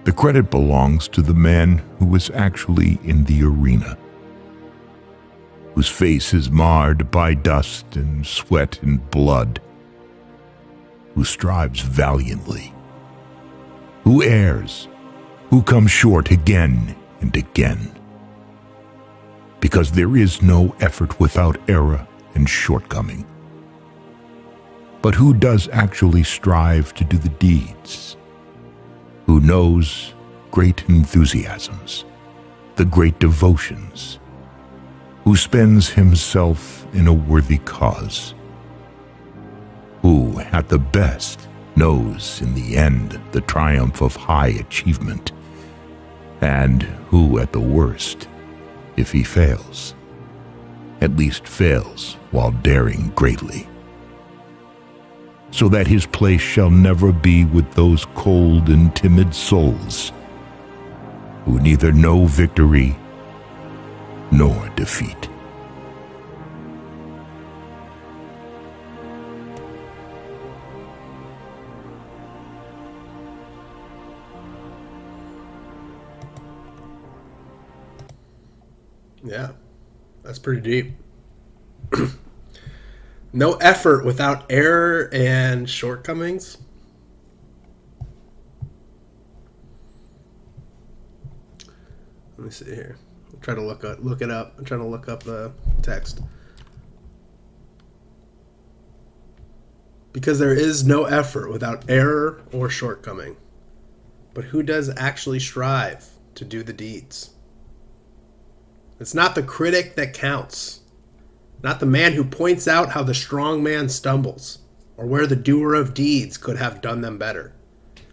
The 0.03 0.11
credit 0.11 0.49
belongs 0.49 1.07
to 1.09 1.21
the 1.21 1.33
man 1.33 1.83
who 1.99 2.15
is 2.15 2.29
actually 2.31 2.99
in 3.03 3.25
the 3.25 3.43
arena, 3.43 3.97
whose 5.75 5.89
face 5.89 6.33
is 6.33 6.49
marred 6.49 7.11
by 7.11 7.33
dust 7.33 7.95
and 7.95 8.25
sweat 8.25 8.81
and 8.81 9.09
blood, 9.11 9.61
who 11.13 11.23
strives 11.23 11.81
valiantly, 11.81 12.73
who 14.03 14.23
errs 14.23 14.87
who 15.49 15.61
comes 15.63 15.91
short 15.91 16.31
again 16.31 16.95
and 17.21 17.35
again. 17.35 17.91
Because 19.59 19.91
there 19.91 20.15
is 20.17 20.41
no 20.41 20.75
effort 20.79 21.19
without 21.19 21.57
error 21.69 22.05
and 22.35 22.47
shortcoming. 22.47 23.25
But 25.07 25.15
who 25.15 25.33
does 25.33 25.69
actually 25.71 26.23
strive 26.23 26.93
to 26.95 27.05
do 27.05 27.17
the 27.17 27.29
deeds? 27.29 28.17
Who 29.25 29.39
knows 29.39 30.13
great 30.51 30.83
enthusiasms, 30.89 32.03
the 32.75 32.83
great 32.83 33.17
devotions? 33.17 34.19
Who 35.23 35.37
spends 35.37 35.87
himself 35.87 36.85
in 36.93 37.07
a 37.07 37.13
worthy 37.13 37.59
cause? 37.59 38.33
Who, 40.01 40.41
at 40.41 40.67
the 40.67 40.77
best, 40.79 41.47
knows 41.77 42.41
in 42.41 42.53
the 42.53 42.75
end 42.75 43.17
the 43.31 43.39
triumph 43.39 44.01
of 44.01 44.13
high 44.13 44.59
achievement? 44.59 45.31
and 46.41 46.83
who 47.11 47.39
at 47.39 47.53
the 47.53 47.61
worst, 47.61 48.27
if 48.97 49.13
he 49.13 49.23
fails, 49.23 49.95
at 50.99 51.15
least 51.15 51.47
fails 51.47 52.15
while 52.31 52.51
daring 52.51 53.07
greatly, 53.15 53.69
so 55.57 55.67
that 55.67 55.87
his 55.87 56.05
place 56.05 56.39
shall 56.39 56.69
never 56.69 57.11
be 57.11 57.43
with 57.43 57.73
those 57.73 58.05
cold 58.13 58.69
and 58.69 58.95
timid 58.95 59.33
souls 59.33 60.11
who 61.45 61.59
neither 61.59 61.91
know 61.91 62.27
victory 62.27 62.95
nor 64.31 64.69
defeat. 64.75 65.27
Yeah, 79.23 79.53
that's 80.21 80.37
pretty 80.37 80.61
deep. 80.61 80.91
no 83.33 83.53
effort 83.55 84.05
without 84.05 84.45
error 84.49 85.09
and 85.13 85.69
shortcomings. 85.69 86.57
Let 92.37 92.45
me 92.45 92.51
see 92.51 92.65
here. 92.65 92.97
I'll 93.33 93.39
try 93.39 93.55
to 93.55 93.61
look 93.61 93.83
up, 93.83 93.97
look 94.01 94.21
it 94.21 94.29
up. 94.29 94.55
I'm 94.57 94.65
trying 94.65 94.81
to 94.81 94.85
look 94.87 95.09
up 95.09 95.23
the 95.23 95.51
text. 95.81 96.21
Because 100.13 100.39
there 100.39 100.53
is 100.53 100.85
no 100.85 101.05
effort 101.05 101.51
without 101.51 101.89
error 101.89 102.41
or 102.51 102.69
shortcoming. 102.69 103.37
But 104.33 104.45
who 104.45 104.61
does 104.61 104.89
actually 104.97 105.39
strive 105.39 106.09
to 106.35 106.45
do 106.45 106.61
the 106.63 106.73
deeds? 106.73 107.31
It's 108.99 109.13
not 109.13 109.35
the 109.35 109.43
critic 109.43 109.95
that 109.95 110.13
counts, 110.13 110.81
not 111.63 111.79
the 111.79 111.85
man 111.85 112.13
who 112.13 112.23
points 112.23 112.67
out 112.67 112.91
how 112.91 113.03
the 113.03 113.13
strong 113.13 113.63
man 113.63 113.89
stumbles, 113.89 114.59
or 114.95 115.05
where 115.05 115.27
the 115.27 115.35
doer 115.35 115.73
of 115.73 115.93
deeds 115.93 116.37
could 116.37 116.57
have 116.57 116.81
done 116.81 117.01
them 117.01 117.17
better. 117.17 117.53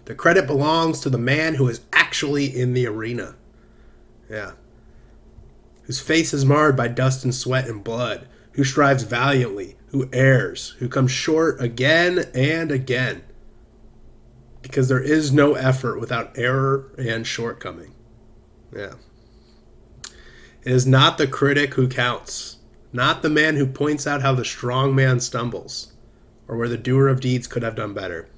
The 0.07 0.15
credit 0.15 0.47
belongs 0.47 1.01
to 1.01 1.11
the 1.11 1.19
man 1.19 1.55
who 1.55 1.69
is 1.69 1.81
actually 1.93 2.47
in 2.47 2.75
the 2.75 2.87
arena. 2.87 3.37
Yeah. 4.29 4.53
Whose 5.85 6.01
face 6.01 6.33
is 6.35 6.45
marred 6.45 6.77
by 6.77 6.89
dust 6.89 7.25
and 7.25 7.35
sweat 7.35 7.69
and 7.69 7.83
blood, 7.83 8.29
who 8.53 8.65
strives 8.65 9.03
valiantly, 9.03 9.77
who 9.89 10.09
errs, 10.13 10.71
who 10.79 10.89
comes 10.89 11.11
short 11.11 11.61
again 11.61 12.27
and 12.35 12.71
again. 12.71 13.23
Because 14.63 14.89
there 14.89 15.03
is 15.03 15.33
no 15.33 15.55
effort 15.55 16.01
without 16.01 16.37
error 16.39 16.93
and 16.97 17.27
shortcoming. 17.27 17.95
Yeah. 18.75 18.95
It 20.63 20.73
is 20.73 20.87
not 20.87 21.19
the 21.19 21.27
critic 21.27 21.75
who 21.75 21.89
counts, 21.89 22.54
not 22.95 23.23
the 23.23 23.29
man 23.29 23.57
who 23.57 23.67
points 23.67 24.07
out 24.07 24.23
how 24.23 24.33
the 24.33 24.45
strong 24.45 24.95
man 24.95 25.19
stumbles, 25.19 25.93
or 26.47 26.57
where 26.57 26.69
the 26.69 26.79
doer 26.79 27.09
of 27.09 27.21
deeds 27.21 27.49
could 27.49 27.65
have 27.65 27.75
done 27.75 27.93
better. 27.93 28.29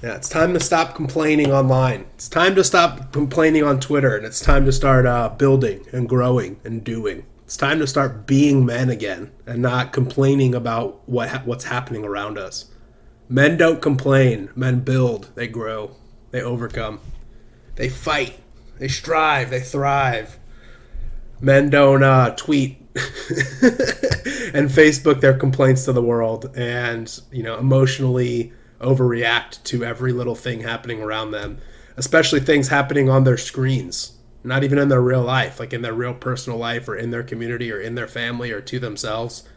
Yeah, 0.00 0.14
it's 0.14 0.28
time 0.28 0.54
to 0.54 0.60
stop 0.60 0.94
complaining 0.94 1.50
online. 1.50 2.06
It's 2.14 2.28
time 2.28 2.54
to 2.54 2.62
stop 2.62 3.12
complaining 3.12 3.64
on 3.64 3.80
Twitter, 3.80 4.16
and 4.16 4.24
it's 4.24 4.40
time 4.40 4.64
to 4.64 4.72
start 4.72 5.06
uh, 5.06 5.30
building 5.30 5.84
and 5.92 6.08
growing 6.08 6.60
and 6.62 6.84
doing. 6.84 7.26
It's 7.44 7.56
time 7.56 7.80
to 7.80 7.86
start 7.86 8.28
being 8.28 8.64
men 8.64 8.88
again 8.88 9.32
and 9.44 9.60
not 9.60 9.92
complaining 9.92 10.54
about 10.54 11.06
what 11.08 11.30
ha- 11.30 11.42
what's 11.44 11.64
happening 11.64 12.04
around 12.04 12.38
us. 12.38 12.66
Men 13.28 13.56
don't 13.56 13.82
complain. 13.82 14.50
Men 14.54 14.80
build. 14.80 15.30
They 15.34 15.48
grow. 15.48 15.96
They 16.30 16.42
overcome. 16.42 17.00
They 17.74 17.88
fight. 17.88 18.38
They 18.78 18.88
strive. 18.88 19.50
They 19.50 19.60
thrive 19.60 20.38
men 21.44 21.70
don't 21.70 22.02
uh, 22.02 22.30
tweet 22.30 22.83
and 24.54 24.70
Facebook 24.70 25.20
their 25.20 25.34
complaints 25.36 25.84
to 25.84 25.92
the 25.92 26.02
world 26.02 26.56
and 26.56 27.20
you 27.32 27.42
know 27.42 27.58
emotionally 27.58 28.52
overreact 28.80 29.62
to 29.64 29.84
every 29.84 30.12
little 30.12 30.34
thing 30.34 30.60
happening 30.60 31.02
around 31.02 31.30
them, 31.32 31.58
especially 31.96 32.40
things 32.40 32.68
happening 32.68 33.08
on 33.08 33.24
their 33.24 33.36
screens, 33.36 34.18
not 34.44 34.62
even 34.62 34.78
in 34.78 34.88
their 34.88 35.00
real 35.00 35.22
life, 35.22 35.58
like 35.58 35.72
in 35.72 35.82
their 35.82 35.94
real 35.94 36.14
personal 36.14 36.58
life 36.58 36.88
or 36.88 36.96
in 36.96 37.10
their 37.10 37.22
community 37.22 37.72
or 37.72 37.80
in 37.80 37.94
their 37.94 38.06
family 38.06 38.52
or 38.52 38.60
to 38.60 38.78
themselves. 38.78 39.48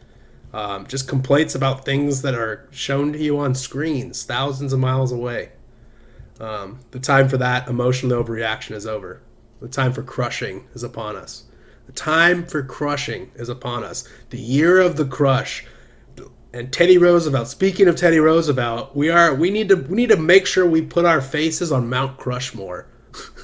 Um, 0.52 0.86
just 0.86 1.06
complaints 1.06 1.54
about 1.54 1.84
things 1.84 2.22
that 2.22 2.34
are 2.34 2.66
shown 2.70 3.12
to 3.12 3.18
you 3.18 3.38
on 3.38 3.54
screens 3.54 4.24
thousands 4.24 4.72
of 4.72 4.80
miles 4.80 5.12
away. 5.12 5.50
Um, 6.40 6.80
the 6.90 7.00
time 7.00 7.28
for 7.28 7.36
that 7.36 7.68
emotional 7.68 8.22
overreaction 8.22 8.74
is 8.74 8.86
over. 8.86 9.20
The 9.60 9.68
time 9.68 9.92
for 9.92 10.02
crushing 10.02 10.66
is 10.72 10.82
upon 10.82 11.16
us. 11.16 11.44
The 11.88 11.94
time 11.94 12.44
for 12.44 12.62
crushing 12.62 13.30
is 13.34 13.48
upon 13.48 13.82
us. 13.82 14.06
The 14.28 14.38
year 14.38 14.78
of 14.78 14.96
the 14.96 15.06
crush. 15.06 15.64
And 16.52 16.70
Teddy 16.70 16.98
Roosevelt. 16.98 17.48
Speaking 17.48 17.88
of 17.88 17.96
Teddy 17.96 18.20
Roosevelt, 18.20 18.94
we 18.94 19.08
are 19.08 19.34
we 19.34 19.50
need 19.50 19.70
to 19.70 19.76
we 19.76 19.96
need 19.96 20.10
to 20.10 20.18
make 20.18 20.46
sure 20.46 20.66
we 20.66 20.82
put 20.82 21.06
our 21.06 21.22
faces 21.22 21.72
on 21.72 21.88
Mount 21.88 22.18
Crushmore. 22.18 22.84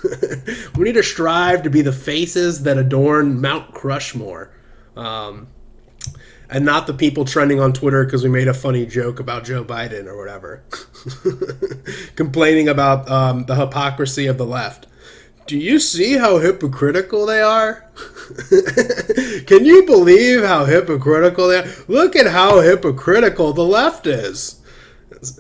we 0.76 0.84
need 0.84 0.92
to 0.92 1.03
strive 1.03 1.62
to 1.62 1.70
be 1.70 1.80
the 1.80 1.92
faces 1.92 2.64
that 2.64 2.76
adorn 2.76 3.40
Mount 3.40 3.72
Crushmore. 3.72 4.51
Um, 4.95 5.47
and 6.51 6.66
not 6.66 6.86
the 6.86 6.92
people 6.92 7.24
trending 7.24 7.61
on 7.61 7.72
Twitter 7.72 8.05
because 8.05 8.22
we 8.22 8.28
made 8.28 8.49
a 8.49 8.55
funny 8.55 8.84
joke 8.84 9.20
about 9.20 9.45
Joe 9.45 9.64
Biden 9.64 10.05
or 10.05 10.18
whatever, 10.18 10.62
complaining 12.16 12.68
about 12.68 13.11
um, 13.11 13.47
the 13.47 13.55
hypocrisy 13.55 14.26
of 14.26 14.36
the 14.36 14.45
left. 14.45 14.86
Do 15.47 15.59
you 15.59 15.78
see 15.78 16.16
how 16.16 16.38
hypocritical 16.38 17.26
they 17.26 17.42
are? 17.42 17.90
Can 19.47 19.64
you 19.64 19.84
believe 19.84 20.42
how 20.42 20.64
hypocritical 20.64 21.49
they 21.49 21.59
are? 21.59 21.68
Look 21.86 22.16
at 22.16 22.28
how 22.28 22.61
hypocritical 22.61 23.53
the 23.53 23.64
left 23.64 24.07
is. 24.07 24.61
It's, 25.11 25.38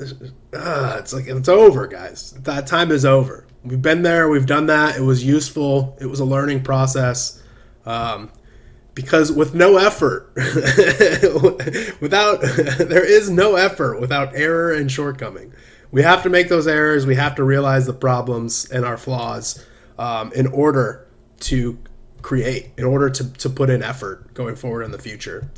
uh, 0.52 0.96
it's 0.98 1.14
like 1.14 1.26
it's 1.26 1.48
over, 1.48 1.86
guys. 1.86 2.32
That 2.32 2.66
time 2.66 2.90
is 2.90 3.06
over. 3.06 3.46
We've 3.64 3.80
been 3.80 4.02
there, 4.02 4.28
we've 4.28 4.44
done 4.44 4.66
that. 4.66 4.96
It 4.96 5.02
was 5.02 5.24
useful, 5.24 5.96
it 5.98 6.06
was 6.06 6.20
a 6.20 6.24
learning 6.26 6.64
process. 6.64 7.42
Um, 7.86 8.30
because 8.94 9.32
with 9.32 9.54
no 9.54 9.78
effort, 9.78 10.30
without, 12.00 12.40
there 12.78 13.04
is 13.04 13.30
no 13.30 13.56
effort 13.56 14.00
without 14.00 14.34
error 14.34 14.70
and 14.70 14.92
shortcoming. 14.92 15.52
We 15.90 16.02
have 16.02 16.22
to 16.24 16.28
make 16.28 16.48
those 16.48 16.66
errors, 16.66 17.06
we 17.06 17.14
have 17.14 17.34
to 17.36 17.44
realize 17.44 17.86
the 17.86 17.94
problems 17.94 18.70
and 18.70 18.84
our 18.84 18.98
flaws 18.98 19.64
um, 19.98 20.32
in 20.32 20.46
order 20.48 21.06
to 21.40 21.78
create, 22.22 22.70
in 22.76 22.84
order 22.84 23.10
to, 23.10 23.32
to 23.34 23.50
put 23.50 23.70
in 23.70 23.82
effort 23.82 24.32
going 24.34 24.56
forward 24.56 24.82
in 24.82 24.90
the 24.90 24.98
future. 24.98 25.50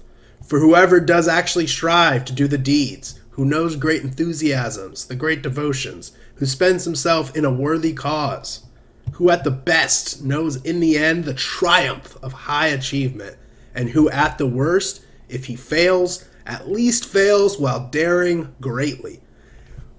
For 0.45 0.61
whoever 0.61 1.01
does 1.01 1.29
actually 1.29 1.67
strive 1.67 2.25
to 2.27 2.33
do 2.33 2.47
the 2.47 2.59
deeds, 2.59 3.21
who 3.31 3.45
knows 3.45 3.77
great 3.77 4.03
enthusiasms, 4.03 5.07
the 5.07 5.15
great 5.15 5.43
devotions, 5.43 6.13
who 6.37 6.47
spends 6.47 6.85
himself 6.85 7.35
in 7.37 7.45
a 7.45 7.53
worthy 7.53 7.93
cause, 7.93 8.65
who 9.13 9.31
at 9.31 9.45
the 9.45 9.51
best 9.51 10.23
knows 10.23 10.57
in 10.63 10.81
the 10.81 10.97
end 10.97 11.25
the 11.25 11.35
triumph 11.35 12.17
of 12.23 12.33
high 12.33 12.69
achievement, 12.69 13.37
and 13.75 13.91
who 13.91 14.09
at 14.11 14.39
the 14.39 14.47
worst, 14.47 15.05
if 15.29 15.47
he 15.47 15.57
fails, 15.57 16.29
at 16.47 16.69
least 16.69 17.05
fails 17.05 17.59
while 17.59 17.89
daring 17.89 18.55
greatly. 18.61 19.21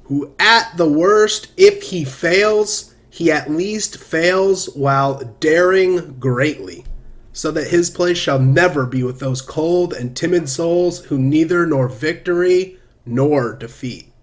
Who 0.04 0.34
at 0.40 0.78
the 0.78 0.90
worst, 0.90 1.52
if 1.58 1.84
he 1.84 2.06
fails, 2.06 2.96
he 3.18 3.32
at 3.32 3.50
least 3.50 3.98
fails 3.98 4.68
while 4.76 5.20
daring 5.40 6.20
greatly, 6.20 6.86
so 7.34 7.50
that 7.50 7.70
his 7.70 7.90
place 7.90 8.16
shall 8.16 8.38
never 8.38 8.86
be 8.86 9.02
with 9.02 9.20
those 9.20 9.42
cold 9.42 9.92
and 9.92 10.16
timid 10.16 10.48
souls 10.48 11.06
who 11.06 11.18
neither 11.18 11.66
nor 11.66 11.88
victory 11.88 12.78
nor 13.08 13.54
defeat. 13.54 14.14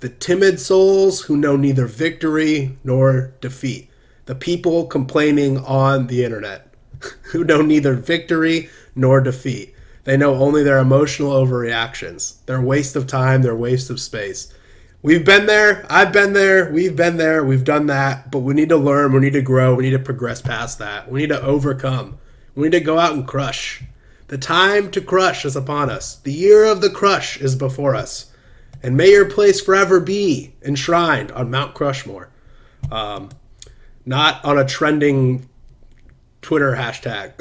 The 0.00 0.08
timid 0.08 0.58
souls 0.58 1.20
who 1.20 1.36
know 1.36 1.56
neither 1.56 1.86
victory 1.86 2.76
nor 2.82 3.32
defeat. 3.40 3.88
The 4.26 4.34
people 4.34 4.86
complaining 4.86 5.58
on 5.58 6.08
the 6.08 6.24
internet 6.24 6.66
who 7.30 7.44
know 7.44 7.62
neither 7.62 7.94
victory 7.94 8.68
nor 8.96 9.20
defeat. 9.20 9.72
They 10.02 10.16
know 10.16 10.34
only 10.34 10.64
their 10.64 10.78
emotional 10.78 11.30
overreactions, 11.30 12.44
their 12.46 12.60
waste 12.60 12.96
of 12.96 13.06
time, 13.06 13.42
their 13.42 13.54
waste 13.54 13.88
of 13.88 14.00
space. 14.00 14.52
We've 15.04 15.24
been 15.24 15.46
there. 15.46 15.84
I've 15.90 16.12
been 16.12 16.32
there. 16.32 16.70
We've 16.70 16.94
been 16.94 17.16
there. 17.16 17.44
We've 17.44 17.64
done 17.64 17.86
that. 17.86 18.30
But 18.30 18.40
we 18.40 18.54
need 18.54 18.68
to 18.68 18.76
learn. 18.76 19.12
We 19.12 19.18
need 19.18 19.32
to 19.32 19.42
grow. 19.42 19.74
We 19.74 19.82
need 19.82 19.90
to 19.90 19.98
progress 19.98 20.40
past 20.40 20.78
that. 20.78 21.10
We 21.10 21.22
need 21.22 21.30
to 21.30 21.42
overcome. 21.42 22.18
We 22.54 22.64
need 22.68 22.78
to 22.78 22.84
go 22.84 23.00
out 23.00 23.14
and 23.14 23.26
crush. 23.26 23.82
The 24.28 24.38
time 24.38 24.92
to 24.92 25.00
crush 25.00 25.44
is 25.44 25.56
upon 25.56 25.90
us. 25.90 26.16
The 26.16 26.32
year 26.32 26.64
of 26.64 26.80
the 26.80 26.90
crush 26.90 27.36
is 27.36 27.56
before 27.56 27.96
us. 27.96 28.32
And 28.80 28.96
may 28.96 29.10
your 29.10 29.28
place 29.28 29.60
forever 29.60 29.98
be 29.98 30.54
enshrined 30.62 31.32
on 31.32 31.50
Mount 31.50 31.74
Crushmore. 31.74 32.28
Um, 32.90 33.30
not 34.06 34.44
on 34.44 34.56
a 34.56 34.64
trending 34.64 35.48
Twitter 36.42 36.76
hashtag. 36.76 37.32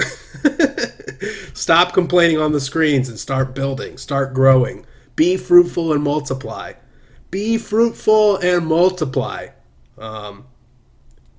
Stop 1.56 1.94
complaining 1.94 2.40
on 2.40 2.54
the 2.54 2.60
screens 2.60 3.08
and 3.08 3.20
start 3.20 3.54
building. 3.54 3.98
Start 3.98 4.34
growing. 4.34 4.86
Be 5.16 5.38
fruitful 5.38 5.94
and 5.94 6.04
multiply 6.04 6.74
be 7.32 7.58
fruitful 7.58 8.38
and 8.38 8.68
multiply 8.68 9.48
um, 9.98 10.46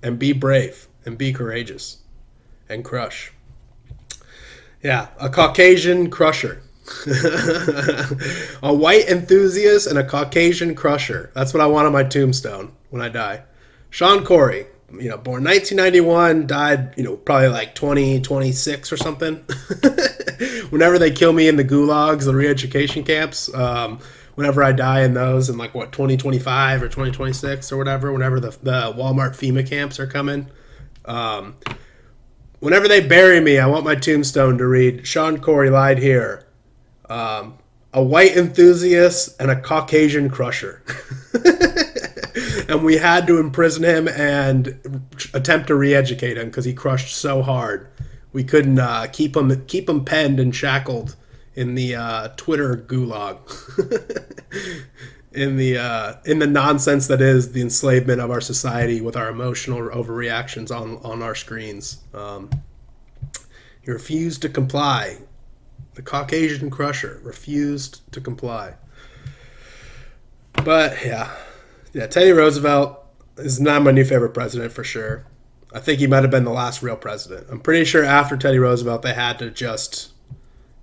and 0.02 0.18
be 0.18 0.32
brave 0.32 0.88
and 1.04 1.16
be 1.18 1.32
courageous 1.32 1.98
and 2.68 2.84
crush. 2.84 3.32
Yeah 4.82 5.08
a 5.20 5.28
caucasian 5.28 6.10
crusher. 6.10 6.62
A 8.62 8.74
white 8.74 9.08
enthusiast 9.08 9.86
and 9.86 9.96
a 9.96 10.04
caucasian 10.04 10.74
crusher. 10.74 11.30
That's 11.32 11.54
what 11.54 11.60
i 11.60 11.66
want 11.66 11.86
on 11.86 11.92
my 11.92 12.02
tombstone 12.02 12.72
when 12.90 13.00
i 13.00 13.08
die. 13.08 13.44
Sean 13.88 14.24
corey 14.24 14.66
you 14.98 15.08
know 15.08 15.16
born 15.16 15.44
1991 15.44 16.46
died 16.46 16.92
you 16.98 17.04
know 17.04 17.16
probably 17.16 17.48
like 17.48 17.74
20 17.74 18.20
26 18.20 18.92
or 18.92 18.96
something. 18.96 19.36
Whenever 20.70 20.98
they 20.98 21.12
kill 21.12 21.32
me 21.32 21.46
in 21.46 21.56
the 21.56 21.64
gulags 21.64 22.24
the 22.24 22.34
re-education 22.34 23.04
camps 23.04 23.52
um, 23.54 24.00
whenever 24.34 24.62
I 24.62 24.72
die 24.72 25.02
in 25.02 25.14
those 25.14 25.48
in 25.48 25.58
like 25.58 25.74
what 25.74 25.92
2025 25.92 26.82
or 26.82 26.86
2026 26.86 27.72
or 27.72 27.76
whatever, 27.76 28.12
whenever 28.12 28.40
the, 28.40 28.50
the 28.62 28.92
Walmart 28.96 29.36
FEMA 29.36 29.66
camps 29.66 30.00
are 30.00 30.06
coming. 30.06 30.48
Um, 31.04 31.56
whenever 32.60 32.88
they 32.88 33.06
bury 33.06 33.40
me, 33.40 33.58
I 33.58 33.66
want 33.66 33.84
my 33.84 33.94
tombstone 33.94 34.58
to 34.58 34.66
read 34.66 35.06
Sean 35.06 35.38
Corey 35.38 35.70
lied 35.70 35.98
here. 35.98 36.46
Um, 37.08 37.58
a 37.92 38.02
white 38.02 38.36
enthusiast 38.36 39.36
and 39.38 39.50
a 39.50 39.60
Caucasian 39.60 40.30
crusher. 40.30 40.82
and 42.68 42.82
we 42.84 42.96
had 42.96 43.26
to 43.26 43.38
imprison 43.38 43.84
him 43.84 44.08
and 44.08 45.02
attempt 45.34 45.66
to 45.66 45.74
re-educate 45.74 46.38
him 46.38 46.46
because 46.46 46.64
he 46.64 46.72
crushed 46.72 47.14
so 47.14 47.42
hard. 47.42 47.88
We 48.32 48.44
couldn't 48.44 48.78
uh, 48.78 49.08
keep 49.12 49.36
him 49.36 49.66
keep 49.66 49.90
him 49.90 50.06
penned 50.06 50.40
and 50.40 50.54
shackled 50.54 51.16
in 51.54 51.74
the 51.74 51.94
uh, 51.94 52.28
Twitter 52.36 52.76
gulag, 52.76 53.38
in 55.32 55.56
the 55.56 55.78
uh, 55.78 56.14
in 56.24 56.38
the 56.38 56.46
nonsense 56.46 57.06
that 57.08 57.20
is 57.20 57.52
the 57.52 57.60
enslavement 57.60 58.20
of 58.20 58.30
our 58.30 58.40
society 58.40 59.00
with 59.00 59.16
our 59.16 59.28
emotional 59.28 59.80
overreactions 59.90 60.74
on 60.74 60.98
on 60.98 61.22
our 61.22 61.34
screens. 61.34 62.02
Um, 62.14 62.50
he 63.80 63.90
refused 63.90 64.42
to 64.42 64.48
comply. 64.48 65.18
The 65.94 66.02
Caucasian 66.02 66.70
crusher 66.70 67.20
refused 67.22 68.00
to 68.12 68.20
comply. 68.20 68.74
But 70.64 71.04
yeah, 71.04 71.34
yeah, 71.92 72.06
Teddy 72.06 72.30
Roosevelt 72.30 72.98
is 73.36 73.60
not 73.60 73.82
my 73.82 73.90
new 73.90 74.04
favorite 74.04 74.32
president 74.32 74.72
for 74.72 74.84
sure. 74.84 75.26
I 75.74 75.80
think 75.80 76.00
he 76.00 76.06
might 76.06 76.22
have 76.22 76.30
been 76.30 76.44
the 76.44 76.50
last 76.50 76.82
real 76.82 76.96
president. 76.96 77.46
I'm 77.50 77.60
pretty 77.60 77.84
sure 77.84 78.04
after 78.04 78.36
Teddy 78.36 78.58
Roosevelt, 78.58 79.02
they 79.02 79.14
had 79.14 79.38
to 79.38 79.50
just 79.50 80.11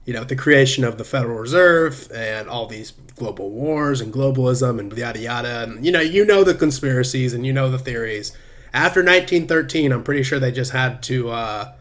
you 0.09 0.15
know, 0.15 0.23
the 0.23 0.35
creation 0.35 0.83
of 0.83 0.97
the 0.97 1.03
Federal 1.03 1.37
Reserve 1.37 2.11
and 2.11 2.49
all 2.49 2.65
these 2.65 2.89
global 3.15 3.51
wars 3.51 4.01
and 4.01 4.11
globalism 4.11 4.79
and 4.79 4.91
yada 4.97 5.19
yada. 5.19 5.61
And, 5.61 5.85
you 5.85 5.91
know, 5.91 5.99
you 5.99 6.25
know 6.25 6.43
the 6.43 6.55
conspiracies 6.55 7.31
and 7.31 7.45
you 7.45 7.53
know 7.53 7.69
the 7.69 7.77
theories. 7.77 8.35
After 8.73 9.01
1913, 9.01 9.91
I'm 9.91 10.03
pretty 10.03 10.23
sure 10.23 10.39
they 10.39 10.51
just 10.51 10.71
had 10.71 11.03
to 11.03 11.29
uh, 11.29 11.73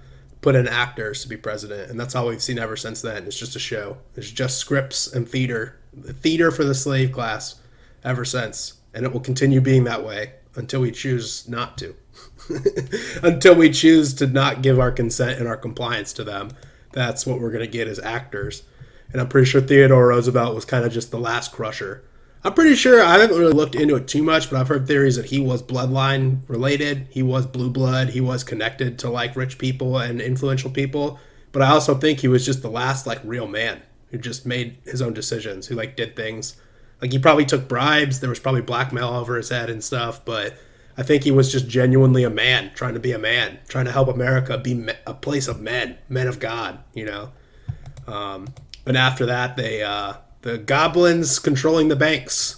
put 0.43 0.57
in 0.57 0.69
actors 0.69 1.23
to 1.23 1.29
be 1.31 1.39
president. 1.39 1.91
And 1.91 1.99
that's 1.99 2.15
all 2.15 2.27
we've 2.27 2.43
seen 2.43 2.59
ever 2.59 2.77
since 2.77 3.01
then. 3.01 3.25
It's 3.25 3.39
just 3.39 3.57
a 3.57 3.59
show. 3.59 3.97
It's 4.15 4.31
just 4.31 4.59
scripts 4.59 5.11
and 5.11 5.27
theater. 5.27 5.79
Theater 5.99 6.51
for 6.51 6.65
the 6.65 6.75
slave 6.75 7.13
class 7.13 7.63
ever 8.05 8.27
since. 8.27 8.75
And 8.93 9.07
it 9.07 9.13
will 9.15 9.21
continue 9.21 9.63
being 9.63 9.85
that 9.85 10.05
way 10.05 10.35
until 10.55 10.83
we 10.83 10.91
choose 10.91 11.49
not 11.49 11.79
to. 11.79 11.97
until 13.23 13.55
we 13.55 13.71
choose 13.71 14.13
to 14.13 14.27
not 14.27 14.61
give 14.61 14.79
our 14.79 14.93
consent 14.93 15.39
and 15.39 15.49
our 15.49 15.57
compliance 15.57 16.13
to 16.13 16.25
them 16.25 16.51
that's 16.93 17.27
what 17.27 17.41
we're 17.41 17.51
going 17.51 17.65
to 17.65 17.71
get 17.71 17.89
as 17.89 17.99
actors. 17.99 18.63
And 19.13 19.21
I'm 19.21 19.29
pretty 19.29 19.47
sure 19.47 19.61
Theodore 19.61 20.09
Roosevelt 20.09 20.55
was 20.55 20.65
kind 20.65 20.85
of 20.85 20.93
just 20.93 21.11
the 21.11 21.19
last 21.19 21.53
crusher. 21.53 22.05
I'm 22.45 22.55
pretty 22.55 22.77
sure 22.77 23.03
I 23.03 23.19
haven't 23.19 23.37
really 23.37 23.53
looked 23.53 23.75
into 23.75 23.97
it 23.97 24.07
too 24.07 24.23
much, 24.23 24.49
but 24.49 24.61
I've 24.61 24.69
heard 24.69 24.87
theories 24.87 25.17
that 25.17 25.27
he 25.27 25.41
was 25.41 25.63
bloodline 25.63 26.41
related. 26.49 27.09
He 27.11 27.23
was 27.23 27.47
blue 27.47 27.71
blood. 27.71 28.11
He 28.11 28.21
was 28.21 28.45
connected 28.45 28.99
to 29.01 29.11
like 29.11 29.35
rich 29.35 29.59
people 29.59 29.99
and 29.99 30.21
influential 30.21 30.71
people. 30.71 31.19
But 31.51 31.63
I 31.63 31.71
also 31.71 31.95
think 31.95 32.21
he 32.21 32.29
was 32.29 32.47
just 32.47 32.63
the 32.63 32.71
last 32.71 33.07
like 33.07 33.21
real 33.25 33.49
man 33.49 33.83
who 34.11 34.19
just 34.19 34.47
made 34.47 34.79
his 34.85 35.03
own 35.03 35.15
decisions, 35.15 35.67
who 35.67 35.75
like 35.75 35.97
did 35.97 36.15
things. 36.15 36.57
Like 37.03 37.13
he 37.13 37.19
probably 37.19 37.45
took 37.45 37.69
bribes. 37.69 38.21
There 38.21 38.31
was 38.31 38.41
probably 38.41 38.63
blackmail 38.63 39.09
over 39.09 39.37
his 39.37 39.49
head 39.49 39.69
and 39.69 39.83
stuff, 39.83 40.25
but 40.25 40.55
I 40.99 41.05
think 41.05 41.23
he 41.23 41.31
was 41.31 41.53
just 41.53 41.69
genuinely 41.69 42.25
a 42.25 42.31
man, 42.31 42.73
trying 42.75 42.95
to 42.95 43.01
be 43.01 43.13
a 43.13 43.21
man, 43.21 43.61
trying 43.69 43.85
to 43.85 43.93
help 43.93 44.09
America 44.09 44.59
be 44.59 44.85
a 45.07 45.15
place 45.15 45.47
of 45.47 45.61
men, 45.61 45.97
men 46.09 46.27
of 46.27 46.41
God, 46.41 46.81
you 46.93 47.05
know. 47.05 47.31
Um, 48.09 48.49
and 48.85 48.97
after 48.97 49.25
that, 49.27 49.57
they 49.57 49.85
uh, 49.85 50.15
the 50.43 50.59
goblins 50.59 51.39
controlling 51.39 51.87
the 51.87 51.95
banks, 51.95 52.57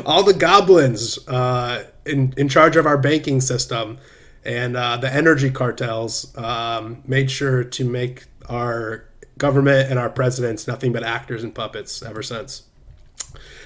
all 0.06 0.22
the 0.22 0.32
goblins 0.32 1.18
uh, 1.28 1.84
in 2.06 2.32
in 2.38 2.48
charge 2.48 2.76
of 2.76 2.86
our 2.86 2.96
banking 2.96 3.42
system, 3.42 3.98
and 4.42 4.74
uh, 4.74 4.96
the 4.96 5.12
energy 5.12 5.50
cartels 5.50 6.34
um, 6.38 7.02
made 7.06 7.30
sure 7.30 7.62
to 7.62 7.84
make 7.84 8.24
our 8.48 9.04
government 9.36 9.90
and 9.90 9.98
our 9.98 10.08
presidents 10.08 10.66
nothing 10.66 10.94
but 10.94 11.02
actors 11.02 11.44
and 11.44 11.54
puppets 11.54 12.02
ever 12.02 12.22
since. 12.22 12.62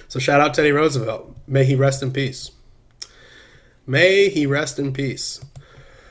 So 0.08 0.18
shout 0.18 0.40
out 0.40 0.54
Teddy 0.54 0.72
Roosevelt. 0.72 1.36
May 1.46 1.64
he 1.64 1.76
rest 1.76 2.02
in 2.02 2.12
peace. 2.12 2.50
May 3.88 4.28
he 4.28 4.44
rest 4.44 4.78
in 4.78 4.92
peace. 4.92 5.40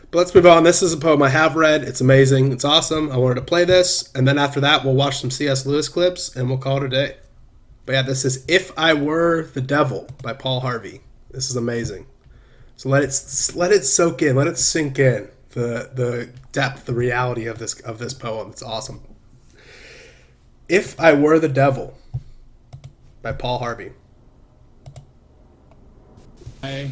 But 0.10 0.18
let's 0.18 0.34
move 0.34 0.48
on. 0.48 0.64
This 0.64 0.82
is 0.82 0.94
a 0.94 0.98
poem 0.98 1.22
I 1.22 1.30
have 1.30 1.56
read. 1.56 1.84
It's 1.84 2.02
amazing. 2.02 2.52
It's 2.52 2.66
awesome. 2.66 3.12
I 3.12 3.18
wanted 3.18 3.36
to 3.36 3.42
play 3.42 3.66
this. 3.66 4.12
And 4.16 4.28
then 4.28 4.40
after 4.40 4.60
that, 4.62 4.84
we'll 4.84 4.96
watch 4.96 5.20
some 5.20 5.30
C.S. 5.30 5.64
Lewis 5.64 5.88
clips 5.88 6.36
and 6.36 6.50
we'll 6.50 6.58
call 6.58 6.78
it 6.78 6.86
a 6.86 6.90
day. 6.90 7.18
But 7.86 7.92
yeah, 7.94 8.02
this 8.02 8.26
is 8.26 8.44
If 8.48 8.72
I 8.80 8.96
Were 8.96 9.44
the 9.44 9.62
Devil 9.62 10.10
by 10.24 10.34
Paul 10.34 10.62
Harvey. 10.62 11.02
This 11.30 11.52
is 11.52 11.56
amazing. 11.56 12.08
So 12.78 12.90
let 12.90 13.04
it 13.04 13.52
let 13.56 13.72
it 13.72 13.86
soak 13.86 14.24
in, 14.24 14.36
let 14.36 14.48
it 14.48 14.58
sink 14.58 14.98
in. 14.98 15.30
The 15.52 15.92
the 15.94 16.30
depth, 16.52 16.86
the 16.86 16.94
reality 16.94 17.46
of 17.46 17.60
this 17.60 17.80
of 17.82 18.00
this 18.00 18.14
poem. 18.14 18.50
It's 18.50 18.64
awesome. 18.64 19.02
If 20.68 21.00
I 21.00 21.14
Were 21.14 21.38
the 21.40 21.48
Devil 21.48 21.98
by 23.22 23.34
Paul 23.34 23.60
Harvey. 23.60 23.92
I 26.64 26.92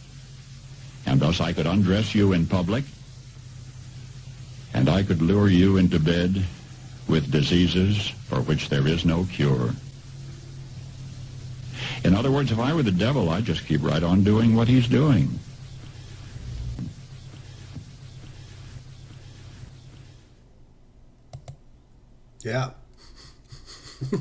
and 1.05 1.19
thus 1.19 1.41
I 1.41 1.53
could 1.53 1.67
undress 1.67 2.15
you 2.15 2.33
in 2.33 2.47
public, 2.47 2.83
and 4.73 4.89
I 4.89 5.03
could 5.03 5.21
lure 5.21 5.49
you 5.49 5.77
into 5.77 5.99
bed 5.99 6.43
with 7.07 7.31
diseases 7.31 8.09
for 8.27 8.41
which 8.41 8.69
there 8.69 8.87
is 8.87 9.05
no 9.05 9.25
cure. 9.25 9.71
In 12.03 12.15
other 12.15 12.31
words, 12.31 12.51
if 12.51 12.59
I 12.59 12.73
were 12.73 12.83
the 12.83 12.91
devil, 12.91 13.29
I'd 13.29 13.45
just 13.45 13.65
keep 13.65 13.83
right 13.83 14.01
on 14.01 14.23
doing 14.23 14.55
what 14.55 14.67
he's 14.67 14.87
doing. 14.87 15.39
Yeah. 22.43 22.71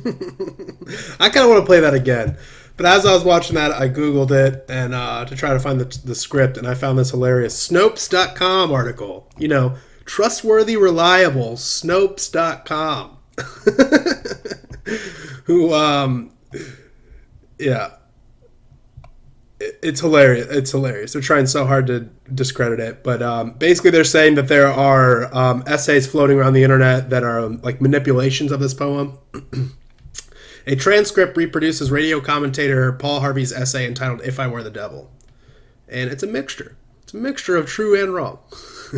I 1.19 1.31
kind 1.31 1.45
of 1.45 1.49
want 1.49 1.61
to 1.61 1.67
play 1.67 1.81
that 1.81 1.95
again. 1.95 2.37
But 2.81 2.89
as 2.89 3.05
I 3.05 3.13
was 3.13 3.25
watching 3.25 3.57
that, 3.57 3.73
I 3.73 3.91
Googled 3.91 4.31
it 4.31 4.65
and 4.71 4.95
uh, 4.95 5.27
to 5.27 5.37
try 5.37 5.53
to 5.53 5.61
find 5.61 5.79
the, 5.79 6.01
the 6.03 6.15
script, 6.15 6.57
and 6.57 6.67
I 6.67 6.73
found 6.73 6.99
this 6.99 7.11
hilarious 7.11 7.69
Snopes.com 7.69 8.73
article. 8.73 9.29
You 9.37 9.49
know, 9.49 9.75
trustworthy, 10.07 10.79
reliable 10.79 11.57
Snopes.com. 11.57 13.19
Who, 15.45 15.75
um, 15.75 16.33
yeah. 17.59 17.97
it's 19.61 20.01
hilarious. 20.01 20.47
It's 20.47 20.71
hilarious. 20.71 21.13
They're 21.13 21.21
trying 21.21 21.49
so 21.49 21.67
hard 21.67 21.87
to 21.89 22.09
discredit 22.33 22.81
it, 22.81 23.05
but 23.05 23.21
um, 23.21 23.53
basically, 23.59 23.91
they're 23.91 24.05
saying 24.05 24.37
that 24.37 24.49
there 24.49 24.69
are 24.69 25.29
um, 25.37 25.65
essays 25.67 26.07
floating 26.07 26.39
around 26.39 26.55
the 26.55 26.63
internet 26.63 27.11
that 27.11 27.25
are 27.25 27.47
like 27.47 27.83
manipulations 27.83 28.51
of 28.51 28.61
this 28.61 28.73
poem. 28.73 29.19
A 30.71 30.77
transcript 30.77 31.37
reproduces 31.37 31.91
radio 31.91 32.21
commentator 32.21 32.93
Paul 32.93 33.19
Harvey's 33.19 33.53
essay 33.53 33.85
entitled 33.85 34.21
If 34.23 34.39
I 34.39 34.47
Were 34.47 34.63
the 34.63 34.71
Devil. 34.71 35.11
And 35.89 36.09
it's 36.09 36.23
a 36.23 36.29
mixture. 36.29 36.77
It's 37.03 37.13
a 37.13 37.17
mixture 37.17 37.57
of 37.57 37.67
true 37.67 38.01
and 38.01 38.15
wrong. 38.15 38.39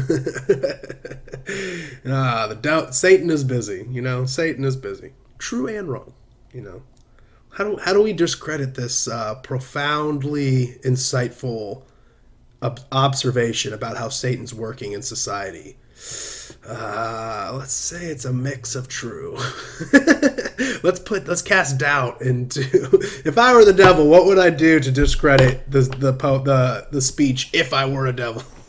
ah, 2.07 2.47
the 2.47 2.59
doubt 2.61 2.95
Satan 2.95 3.31
is 3.31 3.43
busy, 3.43 3.87
you 3.91 4.03
know, 4.03 4.27
Satan 4.27 4.67
is 4.67 4.77
busy. 4.77 5.15
True 5.39 5.67
and 5.67 5.89
wrong, 5.89 6.13
you 6.53 6.61
know. 6.61 6.83
How 7.53 7.65
do, 7.65 7.79
how 7.79 7.95
do 7.95 8.03
we 8.03 8.13
discredit 8.13 8.75
this 8.75 9.09
uh, 9.09 9.37
profoundly 9.37 10.77
insightful 10.85 11.85
ob- 12.63 12.81
observation 12.93 13.73
about 13.73 13.97
how 13.97 14.11
Satan's 14.11 14.53
working 14.53 14.93
in 14.93 15.01
society? 15.01 15.79
Uh, 16.67 17.53
let's 17.55 17.73
say 17.73 18.07
it's 18.07 18.25
a 18.25 18.33
mix 18.33 18.75
of 18.77 18.87
true. 18.89 19.37
let's 20.83 21.01
put 21.01 21.27
let's 21.27 21.43
cast 21.43 21.79
doubt 21.79 22.23
into 22.23 22.61
if 23.25 23.37
I 23.37 23.53
were 23.55 23.65
the 23.65 23.73
devil, 23.73 24.09
what 24.09 24.27
would 24.27 24.39
I 24.39 24.51
do 24.51 24.79
to 24.79 24.91
discredit 24.93 25.69
the 25.71 25.81
the 25.81 26.13
po- 26.13 26.39
the 26.39 26.87
the 26.93 27.01
speech 27.01 27.51
if 27.53 27.73
I 27.73 27.87
were 27.87 28.07
a 28.07 28.13
devil? 28.13 28.45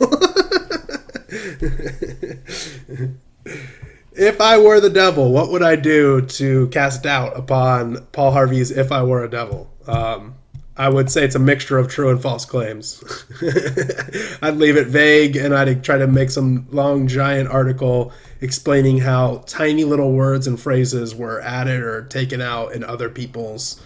if 4.12 4.40
I 4.40 4.58
were 4.58 4.80
the 4.80 4.90
devil, 4.90 5.32
what 5.32 5.50
would 5.50 5.62
I 5.62 5.76
do 5.76 6.20
to 6.20 6.68
cast 6.68 7.02
doubt 7.04 7.36
upon 7.36 8.06
Paul 8.12 8.32
Harvey's 8.32 8.70
"If 8.70 8.90
I 8.90 9.02
Were 9.02 9.22
a 9.22 9.30
Devil"? 9.30 9.70
Um, 9.86 10.34
I 10.76 10.88
would 10.88 11.08
say 11.08 11.24
it's 11.24 11.36
a 11.36 11.40
mixture 11.40 11.78
of 11.78 11.88
true 11.88 12.10
and 12.10 12.20
false 12.20 12.44
claims. 12.44 13.02
I'd 14.42 14.56
leave 14.56 14.76
it 14.76 14.88
vague 14.88 15.36
and 15.36 15.54
I'd 15.54 15.84
try 15.84 15.98
to 15.98 16.08
make 16.08 16.30
some 16.30 16.66
long, 16.70 17.06
giant 17.06 17.48
article 17.48 18.12
explaining 18.40 18.98
how 18.98 19.44
tiny 19.46 19.84
little 19.84 20.12
words 20.12 20.48
and 20.48 20.60
phrases 20.60 21.14
were 21.14 21.40
added 21.42 21.80
or 21.80 22.02
taken 22.02 22.40
out 22.40 22.72
in 22.72 22.82
other 22.82 23.08
people's 23.08 23.80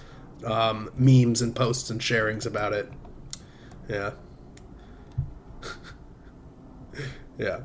um, 0.44 0.90
memes 0.96 1.42
and 1.42 1.54
posts 1.54 1.90
and 1.90 2.00
sharings 2.00 2.46
about 2.46 2.72
it. 2.72 2.90
Yeah. 3.86 4.12
yeah. 7.38 7.60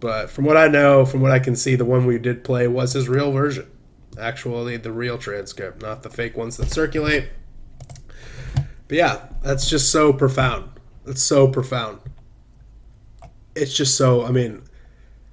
But 0.00 0.28
from 0.28 0.44
what 0.44 0.56
I 0.56 0.66
know, 0.66 1.06
from 1.06 1.20
what 1.20 1.30
I 1.30 1.38
can 1.38 1.54
see, 1.54 1.76
the 1.76 1.84
one 1.84 2.04
we 2.04 2.18
did 2.18 2.42
play 2.42 2.66
was 2.66 2.94
his 2.94 3.08
real 3.08 3.30
version. 3.30 3.70
Actually, 4.18 4.76
the 4.76 4.92
real 4.92 5.18
transcript, 5.18 5.82
not 5.82 6.02
the 6.02 6.10
fake 6.10 6.36
ones 6.36 6.56
that 6.56 6.70
circulate. 6.70 7.28
But 8.88 8.96
yeah, 8.98 9.28
that's 9.42 9.68
just 9.68 9.90
so 9.90 10.12
profound. 10.12 10.70
That's 11.04 11.22
so 11.22 11.48
profound. 11.48 12.00
It's 13.54 13.74
just 13.74 13.96
so, 13.96 14.24
I 14.24 14.30
mean, 14.30 14.62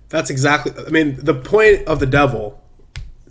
that's 0.10 0.30
exactly, 0.30 0.72
I 0.86 0.90
mean, 0.90 1.18
the 1.18 1.34
point 1.34 1.88
of 1.88 2.00
the 2.00 2.06
devil, 2.06 2.62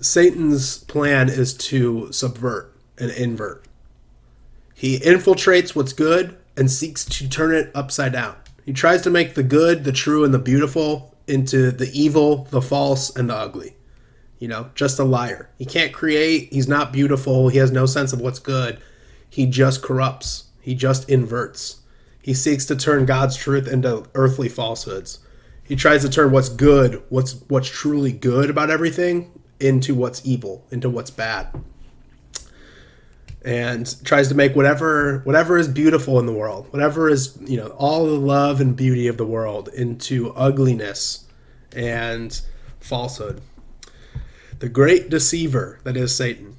Satan's 0.00 0.78
plan 0.84 1.28
is 1.28 1.54
to 1.54 2.12
subvert 2.12 2.76
and 2.98 3.10
invert. 3.12 3.64
He 4.74 4.98
infiltrates 4.98 5.76
what's 5.76 5.92
good 5.92 6.36
and 6.56 6.70
seeks 6.70 7.04
to 7.04 7.28
turn 7.28 7.54
it 7.54 7.70
upside 7.74 8.12
down. 8.12 8.36
He 8.64 8.72
tries 8.72 9.02
to 9.02 9.10
make 9.10 9.34
the 9.34 9.42
good, 9.42 9.84
the 9.84 9.92
true, 9.92 10.24
and 10.24 10.34
the 10.34 10.38
beautiful 10.38 11.16
into 11.26 11.70
the 11.70 11.90
evil, 11.98 12.48
the 12.50 12.62
false, 12.62 13.14
and 13.14 13.30
the 13.30 13.34
ugly. 13.34 13.76
You 14.38 14.48
know, 14.48 14.70
just 14.74 14.98
a 14.98 15.04
liar. 15.04 15.50
He 15.56 15.64
can't 15.64 15.92
create. 15.92 16.52
He's 16.52 16.66
not 16.66 16.92
beautiful. 16.92 17.48
He 17.48 17.58
has 17.58 17.70
no 17.70 17.86
sense 17.86 18.12
of 18.12 18.20
what's 18.20 18.40
good. 18.40 18.80
He 19.32 19.46
just 19.46 19.80
corrupts. 19.80 20.44
He 20.60 20.74
just 20.74 21.08
inverts. 21.08 21.80
He 22.20 22.34
seeks 22.34 22.66
to 22.66 22.76
turn 22.76 23.06
God's 23.06 23.34
truth 23.34 23.66
into 23.66 24.04
earthly 24.14 24.50
falsehoods. 24.50 25.20
He 25.64 25.74
tries 25.74 26.02
to 26.02 26.10
turn 26.10 26.32
what's 26.32 26.50
good, 26.50 27.02
what's 27.08 27.40
what's 27.48 27.70
truly 27.70 28.12
good 28.12 28.50
about 28.50 28.68
everything, 28.68 29.32
into 29.58 29.94
what's 29.94 30.20
evil, 30.26 30.66
into 30.70 30.90
what's 30.90 31.10
bad. 31.10 31.48
And 33.40 34.04
tries 34.04 34.28
to 34.28 34.34
make 34.34 34.54
whatever 34.54 35.20
whatever 35.20 35.56
is 35.56 35.66
beautiful 35.66 36.18
in 36.20 36.26
the 36.26 36.34
world, 36.34 36.70
whatever 36.70 37.08
is, 37.08 37.38
you 37.40 37.56
know, 37.56 37.68
all 37.68 38.04
the 38.04 38.12
love 38.12 38.60
and 38.60 38.76
beauty 38.76 39.08
of 39.08 39.16
the 39.16 39.24
world 39.24 39.68
into 39.68 40.34
ugliness 40.34 41.24
and 41.74 42.38
falsehood. 42.80 43.40
The 44.58 44.68
great 44.68 45.08
deceiver 45.08 45.80
that 45.84 45.96
is 45.96 46.14
Satan. 46.14 46.58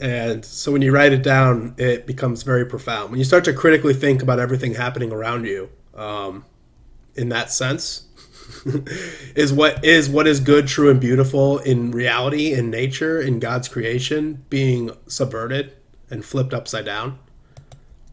And 0.00 0.44
so 0.44 0.72
when 0.72 0.82
you 0.82 0.92
write 0.92 1.12
it 1.12 1.22
down, 1.22 1.74
it 1.76 2.06
becomes 2.06 2.42
very 2.42 2.64
profound. 2.64 3.10
When 3.10 3.18
you 3.18 3.24
start 3.24 3.44
to 3.44 3.52
critically 3.52 3.94
think 3.94 4.22
about 4.22 4.38
everything 4.38 4.74
happening 4.74 5.12
around 5.12 5.46
you, 5.46 5.70
um, 5.94 6.44
in 7.14 7.28
that 7.30 7.50
sense, 7.50 8.06
is 9.34 9.52
what 9.52 9.84
is 9.84 10.08
what 10.08 10.26
is 10.26 10.40
good, 10.40 10.66
true, 10.66 10.90
and 10.90 11.00
beautiful 11.00 11.58
in 11.58 11.90
reality, 11.90 12.52
in 12.52 12.70
nature, 12.70 13.20
in 13.20 13.38
God's 13.38 13.68
creation, 13.68 14.44
being 14.48 14.90
subverted 15.06 15.74
and 16.10 16.24
flipped 16.24 16.54
upside 16.54 16.84
down. 16.84 17.18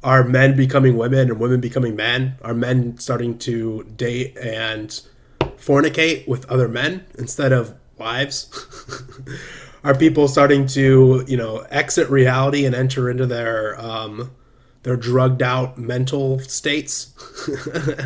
Are 0.04 0.24
men 0.24 0.56
becoming 0.56 0.96
women 0.96 1.30
and 1.32 1.40
women 1.40 1.60
becoming 1.60 1.96
men? 1.96 2.36
Are 2.42 2.54
men 2.54 2.98
starting 2.98 3.38
to 3.40 3.84
date 3.96 4.38
and 4.38 5.02
fornicate 5.40 6.28
with 6.28 6.50
other 6.50 6.68
men 6.68 7.06
instead 7.18 7.52
of 7.52 7.74
wives? 7.98 8.50
are 9.88 9.96
people 9.96 10.28
starting 10.28 10.68
to 10.68 11.24
you 11.30 11.38
know 11.38 11.60
exit 11.70 12.10
reality 12.10 12.66
and 12.66 12.76
enter 12.76 13.10
into 13.10 13.26
their 13.26 13.80
um, 13.80 14.32
their 14.84 14.98
drugged 14.98 15.42
out 15.42 15.78
mental 15.78 16.40
states? 16.40 17.14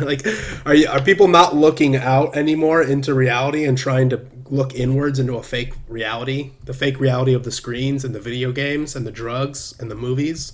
like, 0.00 0.24
are 0.64 0.76
you, 0.76 0.86
are 0.88 1.02
people 1.02 1.26
not 1.26 1.56
looking 1.56 1.96
out 1.96 2.36
anymore 2.36 2.82
into 2.82 3.12
reality 3.12 3.64
and 3.64 3.76
trying 3.76 4.08
to 4.10 4.24
look 4.48 4.72
inwards 4.76 5.18
into 5.18 5.34
a 5.34 5.42
fake 5.42 5.74
reality, 5.88 6.52
the 6.64 6.72
fake 6.72 7.00
reality 7.00 7.34
of 7.34 7.42
the 7.42 7.50
screens 7.50 8.04
and 8.04 8.14
the 8.14 8.20
video 8.20 8.52
games 8.52 8.94
and 8.94 9.04
the 9.04 9.10
drugs 9.10 9.74
and 9.80 9.90
the 9.90 9.96
movies? 9.96 10.52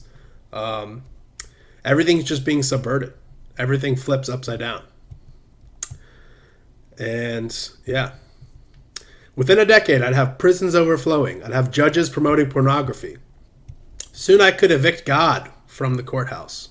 Um, 0.51 1.03
everything's 1.85 2.25
just 2.25 2.47
being 2.47 2.63
subverted. 2.63 3.13
Everything 3.59 3.97
flips 3.97 4.31
upside 4.31 4.61
down. 4.61 4.83
And 6.99 7.71
yeah. 7.85 8.13
Within 9.39 9.61
a 9.61 9.65
decade, 9.65 10.03
I'd 10.03 10.17
have 10.17 10.37
prisons 10.37 10.75
overflowing. 10.75 11.45
I'd 11.45 11.53
have 11.53 11.71
judges 11.71 12.11
promoting 12.11 12.51
pornography. 12.51 13.19
Soon 14.11 14.41
I 14.41 14.51
could 14.51 14.73
evict 14.73 15.07
God 15.07 15.53
from 15.65 15.95
the 15.95 16.03
courthouse, 16.03 16.71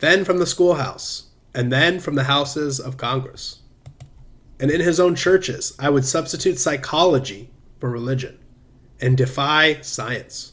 then 0.00 0.26
from 0.26 0.36
the 0.36 0.46
schoolhouse, 0.46 1.30
and 1.54 1.72
then 1.72 2.00
from 2.00 2.16
the 2.16 2.24
houses 2.24 2.78
of 2.78 2.98
Congress. 2.98 3.60
And 4.60 4.70
in 4.70 4.82
his 4.82 5.00
own 5.00 5.14
churches, 5.14 5.74
I 5.78 5.88
would 5.88 6.04
substitute 6.04 6.58
psychology 6.58 7.48
for 7.78 7.88
religion 7.88 8.38
and 9.00 9.16
defy 9.16 9.80
science. 9.80 10.52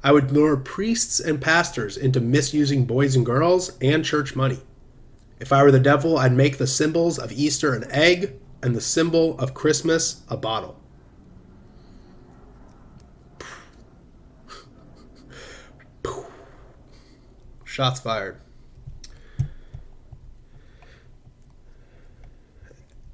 I 0.00 0.12
would 0.12 0.30
lure 0.30 0.56
priests 0.56 1.18
and 1.18 1.42
pastors 1.42 1.96
into 1.96 2.20
misusing 2.20 2.84
boys 2.84 3.16
and 3.16 3.26
girls 3.26 3.76
and 3.80 4.04
church 4.04 4.36
money. 4.36 4.60
If 5.40 5.52
I 5.52 5.64
were 5.64 5.72
the 5.72 5.80
devil, 5.80 6.18
I'd 6.18 6.32
make 6.32 6.58
the 6.58 6.68
symbols 6.68 7.18
of 7.18 7.32
Easter 7.32 7.74
an 7.74 7.90
egg 7.90 8.38
and 8.62 8.74
the 8.74 8.80
symbol 8.80 9.38
of 9.38 9.54
Christmas 9.54 10.22
a 10.28 10.36
bottle. 10.36 10.78
Shots 17.64 18.00
fired. 18.00 18.40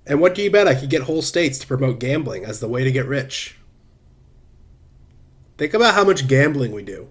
And 0.07 0.20
what 0.20 0.34
do 0.34 0.42
you 0.42 0.51
bet 0.51 0.68
I 0.68 0.74
could 0.74 0.90
get 0.90 1.03
whole 1.03 1.22
states 1.22 1.59
to 1.59 1.66
promote 1.66 1.99
gambling 1.99 2.45
as 2.45 2.61
the 2.61 2.68
way 2.68 2.84
to 2.84 2.92
get 2.92 3.07
rich? 3.07 3.59
Think 5.57 5.72
about 5.72 5.95
how 5.95 6.05
much 6.05 6.28
gambling 6.28 6.72
we 6.72 6.82
do. 6.82 7.09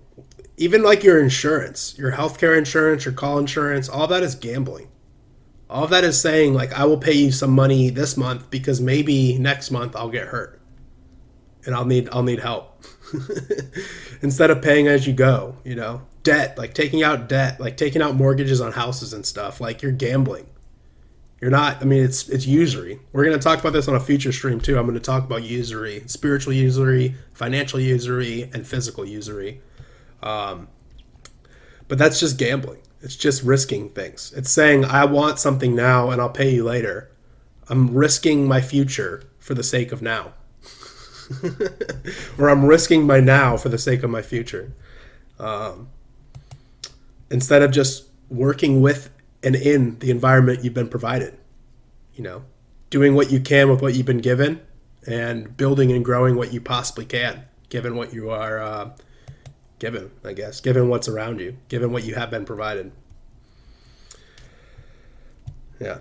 Even 0.57 0.84
like 0.84 1.03
your 1.03 1.19
insurance, 1.19 1.97
your 1.97 2.11
healthcare 2.11 2.57
insurance, 2.57 3.05
your 3.05 3.13
call 3.13 3.39
insurance, 3.39 3.89
all 3.89 4.07
that 4.07 4.21
is 4.21 4.36
gambling. 4.36 4.89
All 5.74 5.88
that 5.88 6.03
is 6.03 6.21
saying 6.21 6.53
like 6.53 6.71
I 6.71 6.86
will 6.86 6.99
pay 6.99 7.13
you 7.13 7.32
some 7.32 7.49
money 7.49 7.89
this 7.89 8.15
month 8.15 8.51
because 8.51 8.80
maybe 8.80 9.39
next 9.39 9.71
month 9.71 9.95
I'll 9.95 10.11
get 10.11 10.28
hurt. 10.28 10.61
And 11.65 11.74
I'll 11.74 11.86
need 11.86 12.07
I'll 12.11 12.21
need 12.21 12.41
help. 12.41 12.86
Instead 14.21 14.51
of 14.51 14.61
paying 14.61 14.88
as 14.88 15.07
you 15.07 15.13
go, 15.13 15.57
you 15.63 15.74
know. 15.76 16.03
Debt, 16.21 16.59
like 16.59 16.76
taking 16.76 17.01
out 17.01 17.28
debt, 17.28 17.59
like 17.59 17.76
taking 17.76 18.03
out 18.03 18.13
mortgages 18.13 18.61
on 18.61 18.74
houses 18.74 19.13
and 19.13 19.26
stuff, 19.26 19.59
like 19.59 19.82
you're 19.82 19.91
gambling. 19.91 20.45
You're 21.41 21.49
not 21.49 21.82
I 21.82 21.86
mean 21.86 22.03
it's 22.03 22.30
it's 22.30 22.45
usury. 22.45 22.99
We're 23.11 23.26
going 23.26 23.38
to 23.38 23.43
talk 23.43 23.59
about 23.59 23.74
this 23.74 23.88
on 23.88 23.95
a 23.95 23.99
future 23.99 24.32
stream 24.32 24.61
too. 24.61 24.78
I'm 24.78 24.86
going 24.86 24.93
to 24.93 25.01
talk 25.01 25.24
about 25.24 25.41
usury, 25.41 26.03
spiritual 26.05 26.53
usury, 26.53 27.15
financial 27.34 27.80
usury, 27.80 28.47
and 28.53 28.67
physical 28.67 29.05
usury. 29.05 29.59
Um, 30.21 30.67
but 31.88 31.97
that's 31.97 32.19
just 32.19 32.38
gambling. 32.38 32.82
It's 33.04 33.18
just 33.18 33.43
risking 33.43 33.89
things. 33.89 34.32
It's 34.34 34.49
saying, 34.49 34.86
I 34.86 35.04
want 35.04 35.38
something 35.38 35.76
now 35.76 36.10
and 36.10 36.22
I'll 36.22 36.30
pay 36.30 36.49
you 36.49 36.64
later. 36.64 37.12
I'm 37.68 37.93
risking 37.93 38.47
my 38.47 38.62
future 38.62 39.24
for 39.39 39.54
the 39.54 39.64
sake 39.64 39.91
of 39.91 40.01
now. 40.01 40.32
or 42.38 42.49
I'm 42.49 42.66
risking 42.66 43.06
my 43.06 43.20
now 43.20 43.58
for 43.58 43.68
the 43.68 43.78
sake 43.78 44.04
of 44.04 44.10
my 44.10 44.22
future. 44.22 44.72
Um, 45.38 45.89
instead 47.30 47.62
of 47.62 47.72
just 47.72 48.06
working 48.30 48.82
with 48.82 49.10
and 49.43 49.56
in 49.56 49.99
the 49.99 50.10
environment 50.10 50.64
you've 50.64 50.74
been 50.74 50.88
provided, 50.88 51.38
you 52.16 52.24
know, 52.24 52.45
doing 52.89 53.16
what 53.16 53.32
you 53.32 53.41
can 53.41 53.70
with 53.70 53.82
what 53.82 53.95
you've 53.95 54.06
been 54.06 54.20
given 54.20 54.62
and 55.06 55.58
building 55.58 55.91
and 55.91 56.06
growing 56.06 56.38
what 56.38 56.54
you 56.54 56.62
possibly 56.62 57.04
can, 57.06 57.43
given 57.68 57.97
what 57.97 58.14
you 58.14 58.30
are. 58.30 58.62
Uh, 58.62 58.91
given, 59.84 60.09
I 60.23 60.31
guess, 60.31 60.61
given 60.61 60.88
what's 60.88 61.09
around 61.09 61.41
you, 61.41 61.57
given 61.67 61.91
what 61.91 62.05
you 62.05 62.15
have 62.15 62.31
been 62.31 62.45
provided. 62.45 62.93
Yeah. 65.77 65.97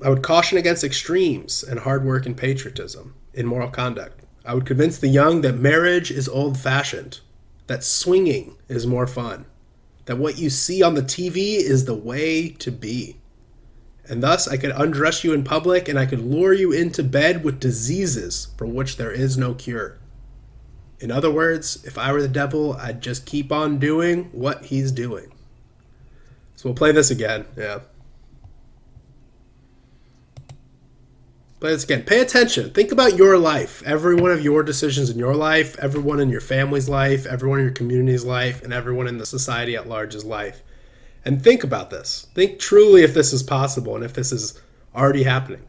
I 0.00 0.08
would 0.08 0.22
caution 0.22 0.56
against 0.56 0.84
extremes 0.84 1.64
and 1.64 1.80
hard 1.80 2.04
work 2.04 2.26
and 2.26 2.36
patriotism 2.36 3.16
in 3.34 3.44
moral 3.44 3.70
conduct. 3.70 4.20
I 4.44 4.54
would 4.54 4.66
convince 4.66 4.98
the 4.98 5.08
young 5.08 5.40
that 5.40 5.58
marriage 5.58 6.12
is 6.12 6.28
old 6.28 6.60
fashioned, 6.60 7.18
that 7.66 7.82
swinging 7.82 8.54
is 8.68 8.86
more 8.86 9.08
fun, 9.08 9.46
that 10.04 10.18
what 10.18 10.38
you 10.38 10.48
see 10.48 10.80
on 10.80 10.94
the 10.94 11.02
TV 11.02 11.56
is 11.56 11.86
the 11.86 11.96
way 11.96 12.48
to 12.48 12.70
be. 12.70 13.16
And 14.08 14.22
thus, 14.22 14.46
I 14.46 14.56
could 14.58 14.70
undress 14.76 15.24
you 15.24 15.32
in 15.32 15.42
public 15.42 15.88
and 15.88 15.98
I 15.98 16.06
could 16.06 16.20
lure 16.20 16.52
you 16.52 16.70
into 16.70 17.02
bed 17.02 17.42
with 17.42 17.58
diseases 17.58 18.54
for 18.56 18.68
which 18.68 18.96
there 18.96 19.10
is 19.10 19.36
no 19.36 19.54
cure. 19.54 19.97
In 21.00 21.10
other 21.10 21.30
words, 21.30 21.84
if 21.84 21.96
I 21.96 22.12
were 22.12 22.22
the 22.22 22.28
devil, 22.28 22.72
I'd 22.74 23.00
just 23.00 23.24
keep 23.24 23.52
on 23.52 23.78
doing 23.78 24.24
what 24.32 24.66
he's 24.66 24.90
doing. 24.90 25.32
So 26.56 26.68
we'll 26.68 26.76
play 26.76 26.90
this 26.90 27.10
again. 27.10 27.46
Yeah. 27.56 27.80
Play 31.60 31.70
this 31.70 31.84
again. 31.84 32.02
Pay 32.02 32.20
attention. 32.20 32.70
Think 32.70 32.92
about 32.92 33.16
your 33.16 33.38
life. 33.38 33.82
Every 33.84 34.16
one 34.16 34.30
of 34.32 34.42
your 34.42 34.62
decisions 34.62 35.10
in 35.10 35.18
your 35.18 35.34
life, 35.34 35.78
everyone 35.78 36.20
in 36.20 36.30
your 36.30 36.40
family's 36.40 36.88
life, 36.88 37.26
everyone 37.26 37.58
in 37.60 37.64
your 37.66 37.74
community's 37.74 38.24
life, 38.24 38.62
and 38.62 38.72
everyone 38.72 39.06
in 39.06 39.18
the 39.18 39.26
society 39.26 39.76
at 39.76 39.88
large's 39.88 40.24
life. 40.24 40.62
And 41.24 41.42
think 41.42 41.62
about 41.62 41.90
this. 41.90 42.26
Think 42.34 42.58
truly 42.58 43.02
if 43.02 43.12
this 43.12 43.32
is 43.32 43.42
possible 43.42 43.94
and 43.94 44.04
if 44.04 44.14
this 44.14 44.32
is 44.32 44.60
already 44.94 45.24
happening. 45.24 45.62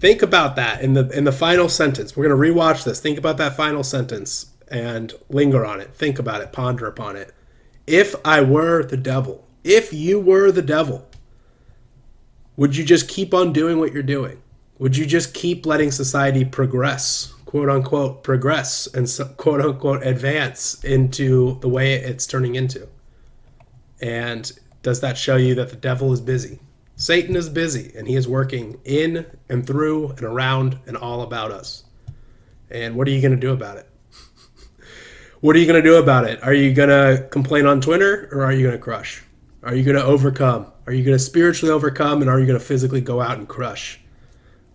Think 0.00 0.22
about 0.22 0.56
that 0.56 0.80
in 0.80 0.94
the 0.94 1.06
in 1.10 1.24
the 1.24 1.32
final 1.32 1.68
sentence. 1.68 2.16
We're 2.16 2.26
going 2.26 2.40
to 2.40 2.54
rewatch 2.54 2.84
this. 2.84 3.00
Think 3.00 3.18
about 3.18 3.36
that 3.36 3.54
final 3.54 3.84
sentence 3.84 4.46
and 4.68 5.12
linger 5.28 5.66
on 5.66 5.78
it. 5.78 5.94
Think 5.94 6.18
about 6.18 6.40
it. 6.40 6.52
Ponder 6.52 6.86
upon 6.86 7.16
it. 7.16 7.34
If 7.86 8.14
I 8.24 8.40
were 8.40 8.82
the 8.82 8.96
devil, 8.96 9.46
if 9.62 9.92
you 9.92 10.18
were 10.18 10.50
the 10.50 10.62
devil, 10.62 11.06
would 12.56 12.76
you 12.76 12.84
just 12.84 13.08
keep 13.08 13.34
on 13.34 13.52
doing 13.52 13.78
what 13.78 13.92
you're 13.92 14.02
doing? 14.02 14.40
Would 14.78 14.96
you 14.96 15.04
just 15.04 15.34
keep 15.34 15.66
letting 15.66 15.90
society 15.90 16.46
progress, 16.46 17.34
quote 17.44 17.68
unquote 17.68 18.22
progress 18.22 18.86
and 18.86 19.06
quote 19.36 19.60
unquote 19.60 20.02
advance 20.02 20.82
into 20.82 21.60
the 21.60 21.68
way 21.68 21.92
it's 21.92 22.26
turning 22.26 22.54
into? 22.54 22.88
And 24.00 24.50
does 24.82 25.02
that 25.02 25.18
show 25.18 25.36
you 25.36 25.54
that 25.56 25.68
the 25.68 25.76
devil 25.76 26.10
is 26.14 26.22
busy? 26.22 26.60
Satan 27.00 27.34
is 27.34 27.48
busy 27.48 27.92
and 27.96 28.06
he 28.06 28.14
is 28.14 28.28
working 28.28 28.78
in 28.84 29.24
and 29.48 29.66
through 29.66 30.10
and 30.10 30.22
around 30.22 30.78
and 30.86 30.98
all 30.98 31.22
about 31.22 31.50
us. 31.50 31.84
And 32.70 32.94
what 32.94 33.08
are 33.08 33.10
you 33.10 33.22
going 33.22 33.32
to 33.32 33.40
do 33.40 33.54
about 33.54 33.78
it? 33.78 33.88
what 35.40 35.56
are 35.56 35.58
you 35.58 35.66
going 35.66 35.82
to 35.82 35.88
do 35.88 35.96
about 35.96 36.26
it? 36.26 36.42
Are 36.42 36.52
you 36.52 36.74
going 36.74 36.90
to 36.90 37.26
complain 37.30 37.64
on 37.64 37.80
Twitter 37.80 38.28
or 38.30 38.44
are 38.44 38.52
you 38.52 38.62
going 38.62 38.76
to 38.76 38.78
crush? 38.78 39.22
Are 39.62 39.74
you 39.74 39.82
going 39.82 39.96
to 39.96 40.04
overcome? 40.04 40.66
Are 40.86 40.92
you 40.92 41.02
going 41.02 41.16
to 41.16 41.24
spiritually 41.24 41.72
overcome 41.72 42.20
and 42.20 42.28
are 42.28 42.38
you 42.38 42.44
going 42.44 42.58
to 42.58 42.64
physically 42.64 43.00
go 43.00 43.22
out 43.22 43.38
and 43.38 43.48
crush? 43.48 43.98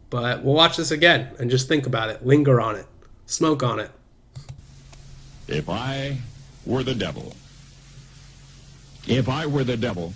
But 0.09 0.43
we'll 0.43 0.55
watch 0.55 0.77
this 0.77 0.89
again 0.89 1.29
and 1.37 1.51
just 1.51 1.67
think 1.67 1.85
about 1.85 2.09
it, 2.09 2.25
linger 2.25 2.59
on 2.59 2.75
it, 2.75 2.87
smoke 3.27 3.61
on 3.61 3.79
it. 3.79 3.91
If 5.47 5.69
I 5.69 6.17
were 6.65 6.81
the 6.81 6.95
devil, 6.95 7.35
if 9.07 9.29
I 9.29 9.45
were 9.45 9.63
the 9.63 9.77
devil, 9.77 10.15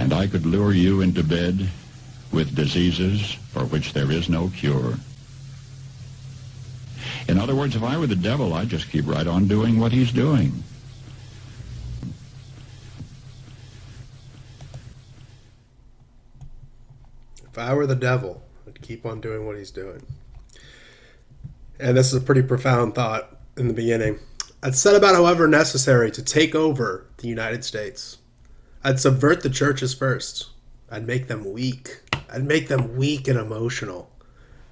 and 0.00 0.14
I 0.14 0.26
could 0.26 0.46
lure 0.46 0.72
you 0.72 1.02
into 1.02 1.22
bed 1.22 1.68
with 2.32 2.56
diseases 2.56 3.32
for 3.52 3.66
which 3.66 3.92
there 3.92 4.10
is 4.10 4.30
no 4.30 4.48
cure. 4.56 4.94
In 7.28 7.38
other 7.38 7.54
words, 7.54 7.76
if 7.76 7.82
I 7.82 7.98
were 7.98 8.06
the 8.06 8.16
devil, 8.16 8.54
I'd 8.54 8.70
just 8.70 8.90
keep 8.90 9.06
right 9.06 9.26
on 9.26 9.46
doing 9.46 9.78
what 9.78 9.92
he's 9.92 10.10
doing. 10.10 10.64
If 17.44 17.58
I 17.58 17.74
were 17.74 17.86
the 17.86 17.94
devil, 17.94 18.42
I'd 18.66 18.80
keep 18.80 19.04
on 19.04 19.20
doing 19.20 19.46
what 19.46 19.58
he's 19.58 19.70
doing. 19.70 20.02
And 21.78 21.94
this 21.94 22.06
is 22.06 22.14
a 22.14 22.24
pretty 22.24 22.42
profound 22.42 22.94
thought 22.94 23.36
in 23.58 23.68
the 23.68 23.74
beginning. 23.74 24.18
I'd 24.62 24.74
set 24.74 24.96
about 24.96 25.14
however 25.14 25.46
necessary 25.46 26.10
to 26.12 26.22
take 26.22 26.54
over 26.54 27.06
the 27.18 27.28
United 27.28 27.64
States. 27.64 28.16
I'd 28.82 29.00
subvert 29.00 29.42
the 29.42 29.50
churches 29.50 29.94
first. 29.94 30.48
I'd 30.90 31.06
make 31.06 31.28
them 31.28 31.52
weak. 31.52 32.00
I'd 32.32 32.44
make 32.44 32.68
them 32.68 32.96
weak 32.96 33.28
and 33.28 33.38
emotional. 33.38 34.10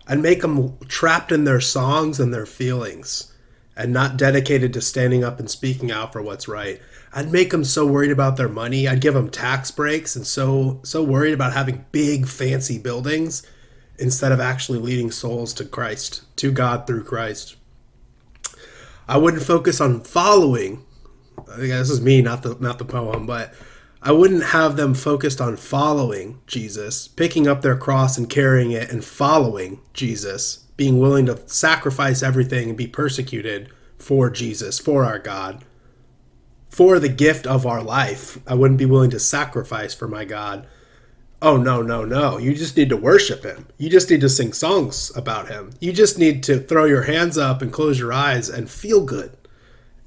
I'd 0.07 0.21
make 0.21 0.41
them 0.41 0.79
trapped 0.89 1.31
in 1.31 1.45
their 1.45 1.61
songs 1.61 2.19
and 2.19 2.33
their 2.33 2.47
feelings 2.47 3.33
and 3.77 3.93
not 3.93 4.17
dedicated 4.17 4.73
to 4.73 4.81
standing 4.81 5.23
up 5.23 5.39
and 5.39 5.51
speaking 5.51 5.91
out 5.91 6.13
for 6.13 6.23
what's 6.23 6.49
right. 6.49 6.81
I'd 7.13 7.31
make 7.31 7.51
them 7.51 7.65
so 7.65 7.87
worried 7.87 8.11
about 8.11 8.37
their 8.37 8.49
money. 8.49 8.89
I'd 8.89 9.01
give 9.01 9.15
them 9.15 9.31
tax 9.31 9.71
breaks 9.71 10.17
and 10.17 10.27
so 10.27 10.81
so 10.83 11.03
worried 11.03 11.35
about 11.35 11.53
having 11.53 11.85
big 11.93 12.27
fancy 12.27 12.79
buildings 12.79 13.47
instead 13.99 14.33
of 14.33 14.41
actually 14.41 14.79
leading 14.79 15.11
souls 15.11 15.53
to 15.55 15.65
Christ, 15.65 16.23
to 16.37 16.51
God 16.51 16.87
through 16.87 17.05
Christ. 17.05 17.57
I 19.07 19.17
wouldn't 19.17 19.43
focus 19.43 19.81
on 19.81 20.01
following. 20.01 20.85
I 21.39 21.57
think 21.57 21.71
this 21.71 21.91
is 21.91 22.01
me, 22.01 22.21
not 22.21 22.43
the 22.43 22.57
not 22.61 22.79
the 22.79 22.85
poem, 22.85 23.27
but 23.27 23.55
I 24.01 24.13
wouldn't 24.13 24.45
have 24.45 24.77
them 24.77 24.95
focused 24.95 25.41
on 25.41 25.57
following 25.57 26.41
Jesus, 26.47 27.09
picking 27.09 27.49
up 27.49 27.63
their 27.63 27.77
cross 27.77 28.17
and 28.17 28.31
carrying 28.31 28.71
it 28.71 28.91
and 28.93 29.05
following 29.05 29.81
Jesus, 29.93 30.59
being 30.77 31.01
willing 31.01 31.27
to 31.27 31.43
sacrifice 31.49 32.23
everything 32.23 32.69
and 32.69 32.79
be 32.79 32.87
persecuted 32.87 33.71
for 33.99 34.31
Jesus, 34.31 34.79
for 34.79 35.05
our 35.05 35.19
God, 35.19 35.65
for 36.71 37.01
the 37.01 37.09
gift 37.09 37.47
of 37.47 37.67
our 37.67 37.83
life. 37.83 38.39
I 38.47 38.55
wouldn't 38.55 38.79
be 38.79 38.87
willing 38.87 39.11
to 39.11 39.19
sacrifice 39.19 39.95
for 39.95 40.07
my 40.07 40.25
God. 40.25 40.67
Oh, 41.43 41.57
no, 41.57 41.83
no, 41.83 42.05
no. 42.05 42.39
You 42.39 42.55
just 42.55 42.77
need 42.77 42.89
to 42.91 42.97
worship 42.97 43.43
him. 43.45 43.67
You 43.79 43.91
just 43.91 44.11
need 44.11 44.21
to 44.21 44.29
sing 44.29 44.53
songs 44.53 45.11
about 45.17 45.49
him. 45.49 45.71
You 45.81 45.93
just 45.93 46.19
need 46.19 46.45
to 46.45 46.59
throw 46.61 46.85
your 46.85 47.03
hands 47.03 47.37
up 47.37 47.63
and 47.63 47.73
close 47.73 47.99
your 47.99 48.13
eyes 48.13 48.49
and 48.49 48.71
feel 48.71 49.05
good 49.05 49.37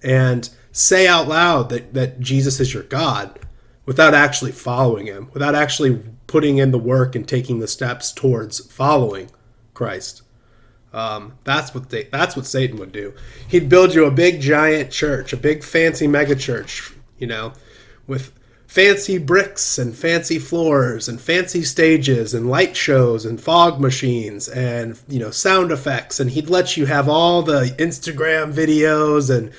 and 0.01 0.49
say 0.71 1.07
out 1.07 1.27
loud 1.27 1.69
that, 1.69 1.93
that 1.93 2.21
Jesus 2.21 2.59
is 2.61 2.73
your 2.73 2.83
God 2.83 3.37
without 3.85 4.13
actually 4.13 4.51
following 4.51 5.07
him, 5.07 5.29
without 5.33 5.55
actually 5.55 6.01
putting 6.27 6.57
in 6.57 6.71
the 6.71 6.79
work 6.79 7.15
and 7.15 7.27
taking 7.27 7.59
the 7.59 7.67
steps 7.67 8.11
towards 8.11 8.59
following 8.71 9.29
Christ. 9.73 10.21
Um, 10.93 11.37
that's 11.43 11.73
what 11.73 11.89
they, 11.89 12.03
that's 12.03 12.35
what 12.35 12.45
Satan 12.45 12.77
would 12.77 12.91
do. 12.91 13.13
He'd 13.47 13.69
build 13.69 13.93
you 13.93 14.05
a 14.05 14.11
big 14.11 14.41
giant 14.41 14.91
church, 14.91 15.33
a 15.33 15.37
big 15.37 15.63
fancy 15.63 16.07
mega 16.07 16.35
church, 16.35 16.91
you 17.17 17.27
know, 17.27 17.53
with 18.07 18.33
fancy 18.71 19.17
bricks 19.17 19.77
and 19.77 19.93
fancy 19.95 20.39
floors 20.39 21.09
and 21.09 21.19
fancy 21.19 21.61
stages 21.61 22.33
and 22.33 22.49
light 22.49 22.73
shows 22.75 23.25
and 23.25 23.41
fog 23.41 23.81
machines 23.81 24.47
and 24.47 24.97
you 25.09 25.19
know 25.19 25.29
sound 25.29 25.73
effects 25.73 26.21
and 26.21 26.31
he'd 26.31 26.49
let 26.49 26.77
you 26.77 26.85
have 26.85 27.09
all 27.09 27.41
the 27.41 27.75
Instagram 27.77 28.53
videos 28.53 29.29
and 29.29 29.51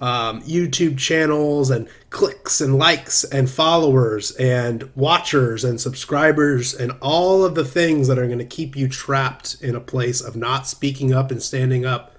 um, 0.00 0.42
YouTube 0.42 0.98
channels 0.98 1.70
and 1.70 1.88
clicks 2.08 2.60
and 2.60 2.76
likes 2.76 3.22
and 3.24 3.50
followers 3.50 4.30
and 4.32 4.90
watchers 4.94 5.62
and 5.62 5.80
subscribers 5.80 6.72
and 6.72 6.92
all 7.02 7.44
of 7.44 7.54
the 7.54 7.64
things 7.64 8.08
that 8.08 8.18
are 8.18 8.26
going 8.26 8.38
to 8.38 8.44
keep 8.44 8.74
you 8.74 8.88
trapped 8.88 9.56
in 9.60 9.74
a 9.74 9.80
place 9.80 10.20
of 10.20 10.36
not 10.36 10.66
speaking 10.66 11.12
up 11.12 11.30
and 11.30 11.42
standing 11.42 11.84
up, 11.84 12.14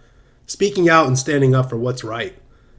speaking 0.45 0.89
out 0.89 1.07
and 1.07 1.17
standing 1.17 1.55
up 1.55 1.69
for 1.69 1.77
what's 1.77 2.03
right 2.03 2.37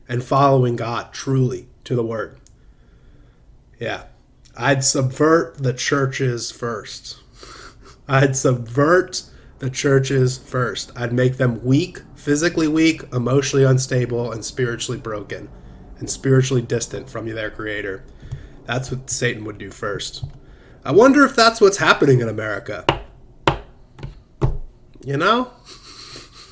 and 0.09 0.23
following 0.23 0.77
God 0.77 1.13
truly 1.13 1.67
to 1.85 1.97
the 1.97 2.05
word. 2.05 2.39
Yeah. 3.81 4.05
I'd 4.57 4.85
subvert 4.85 5.59
the 5.59 5.73
churches 5.73 6.53
first. 6.53 7.19
I'd 8.09 8.37
subvert 8.37 9.25
the 9.63 9.71
churches 9.71 10.39
first. 10.39 10.91
I'd 10.97 11.13
make 11.13 11.37
them 11.37 11.65
weak, 11.65 12.01
physically 12.17 12.67
weak, 12.67 13.05
emotionally 13.13 13.65
unstable, 13.65 14.33
and 14.33 14.45
spiritually 14.45 14.99
broken, 14.99 15.49
and 16.01 16.11
spiritually 16.11 16.63
distant 16.63 17.09
from 17.09 17.29
their 17.29 17.49
creator. 17.49 18.03
That's 18.65 18.91
what 18.91 19.09
Satan 19.09 19.45
would 19.45 19.59
do 19.59 19.71
first. 19.71 20.25
I 20.85 20.91
wonder 20.91 21.25
if 21.25 21.37
that's 21.37 21.61
what's 21.61 21.77
happening 21.77 22.19
in 22.19 22.29
America. 22.29 22.85
You 25.05 25.17
know? 25.17 25.45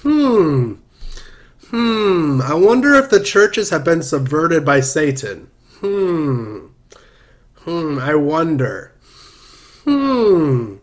Hmm. 0.03 0.75
Hmm. 1.67 2.41
I 2.45 2.55
wonder 2.55 2.95
if 2.95 3.11
the 3.11 3.21
churches 3.21 3.71
have 3.71 3.83
been 3.83 4.05
subverted 4.05 4.65
by 4.65 4.79
Satan. 4.79 5.51
Hmm. 5.81 6.67
Hmm, 7.65 7.99
I 7.99 8.15
wonder. 8.15 8.95
Hmm. 9.83 10.77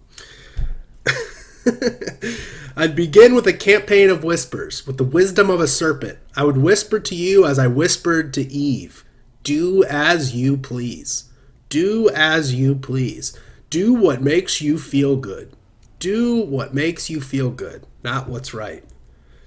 I'd 2.76 2.96
begin 2.96 3.34
with 3.34 3.48
a 3.48 3.54
campaign 3.54 4.10
of 4.10 4.24
whispers, 4.24 4.86
with 4.86 4.98
the 4.98 5.04
wisdom 5.04 5.50
of 5.50 5.60
a 5.60 5.68
serpent. 5.68 6.20
I 6.36 6.44
would 6.44 6.58
whisper 6.58 7.00
to 7.00 7.16
you 7.16 7.46
as 7.46 7.58
I 7.58 7.68
whispered 7.68 8.34
to 8.36 8.52
Eve 8.52 9.04
Do 9.44 9.84
as 9.84 10.36
you 10.36 10.58
please. 10.58 11.30
Do 11.70 12.10
as 12.10 12.54
you 12.54 12.76
please. 12.76 13.38
Do 13.70 13.94
what 13.94 14.22
makes 14.22 14.62
you 14.62 14.78
feel 14.78 15.18
good. 15.18 15.54
Do 16.00 16.36
what 16.42 16.74
makes 16.74 17.10
you 17.10 17.20
feel 17.20 17.50
good, 17.50 17.86
not 18.04 18.30
what's 18.30 18.54
right. 18.54 18.84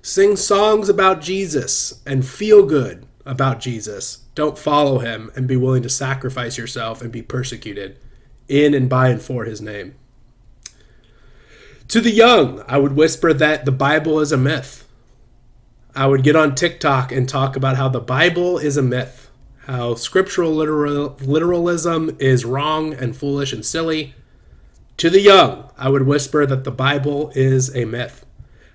Sing 0.03 0.37
songs 0.37 0.89
about 0.89 1.21
Jesus 1.21 2.03
and 2.05 2.27
feel 2.27 2.67
good 2.67 3.07
about 3.25 3.61
Jesus. 3.61 4.25
Don't 4.35 4.59
follow 4.59 4.99
him 4.99 5.31
and 5.37 5.47
be 5.47 5.57
willing 5.57 5.83
to 5.83 5.89
sacrifice 5.89 6.59
yourself 6.59 7.01
and 7.01 7.13
be 7.13 7.23
persecuted 7.23 7.99
in 8.49 8.75
and 8.75 8.89
by 8.89 9.09
and 9.09 9.23
for 9.23 9.45
his 9.45 9.61
name. 9.61 9.95
To 11.91 12.01
the 12.01 12.11
young, 12.11 12.65
I 12.67 12.79
would 12.79 12.97
whisper 12.97 13.33
that 13.33 13.65
the 13.65 13.73
Bible 13.73 14.21
is 14.21 14.33
a 14.33 14.37
myth. 14.37 14.89
I 15.95 16.07
would 16.07 16.23
get 16.23 16.37
on 16.37 16.55
TikTok 16.55 17.13
and 17.13 17.29
talk 17.29 17.57
about 17.57 17.77
how 17.77 17.89
the 17.89 18.01
Bible 18.01 18.59
is 18.59 18.77
a 18.77 18.83
myth, 18.83 19.31
how 19.67 19.95
scriptural 19.95 20.53
literal, 20.53 21.17
literalism 21.21 22.17
is 22.19 22.45
wrong 22.45 22.95
and 22.95 23.17
foolish 23.17 23.53
and 23.53 23.65
silly. 23.65 24.15
To 24.97 25.11
the 25.11 25.21
young, 25.21 25.71
I 25.77 25.89
would 25.89 26.07
whisper 26.07 26.47
that 26.47 26.65
the 26.65 26.71
Bible 26.71 27.33
is 27.35 27.75
a 27.75 27.85
myth. 27.85 28.25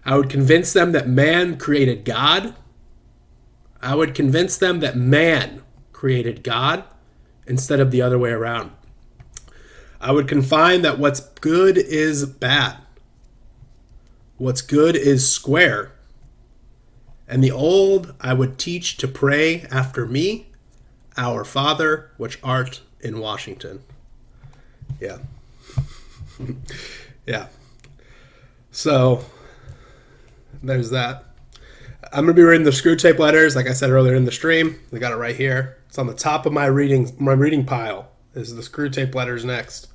I 0.03 0.17
would 0.17 0.29
convince 0.29 0.73
them 0.73 0.91
that 0.91 1.07
man 1.07 1.57
created 1.57 2.05
God 2.05 2.53
I 3.85 3.93
would 3.93 4.15
convince 4.15 4.57
them 4.57 4.79
that 4.79 4.97
man 4.97 5.61
created 5.93 6.43
God 6.43 6.85
instead 7.45 7.79
of 7.79 7.91
the 7.91 8.01
other 8.01 8.17
way 8.17 8.31
around. 8.31 8.71
I 10.01 10.11
would 10.11 10.27
confine 10.27 10.81
that 10.81 10.97
what's 10.97 11.19
good 11.19 11.77
is 11.77 12.25
bad. 12.25 12.77
What's 14.37 14.61
good 14.61 14.95
is 14.95 15.31
square. 15.31 15.93
And 17.27 17.43
the 17.43 17.51
old 17.51 18.13
I 18.19 18.33
would 18.33 18.57
teach 18.57 18.97
to 18.97 19.07
pray 19.07 19.61
after 19.71 20.05
me, 20.05 20.47
Our 21.17 21.43
Father, 21.43 22.11
which 22.17 22.39
art 22.43 22.81
in 22.99 23.19
Washington. 23.19 23.81
Yeah. 24.99 25.19
yeah. 27.25 27.47
So 28.71 29.23
there's 30.61 30.89
that. 30.89 31.23
I'm 32.11 32.25
gonna 32.25 32.33
be 32.33 32.43
reading 32.43 32.65
the 32.65 32.71
Screwtape 32.71 33.19
Letters, 33.19 33.55
like 33.55 33.67
I 33.67 33.73
said 33.73 33.89
earlier 33.89 34.15
in 34.15 34.25
the 34.25 34.31
stream. 34.31 34.79
I 34.93 34.97
got 34.97 35.11
it 35.11 35.17
right 35.17 35.35
here. 35.35 35.77
It's 35.87 35.97
on 35.97 36.07
the 36.07 36.13
top 36.13 36.45
of 36.45 36.53
my 36.53 36.65
reading 36.65 37.15
my 37.19 37.33
reading 37.33 37.65
pile. 37.65 38.09
Is 38.33 38.53
the 38.53 38.61
Screwtape 38.61 39.15
Letters 39.15 39.45
next? 39.45 39.87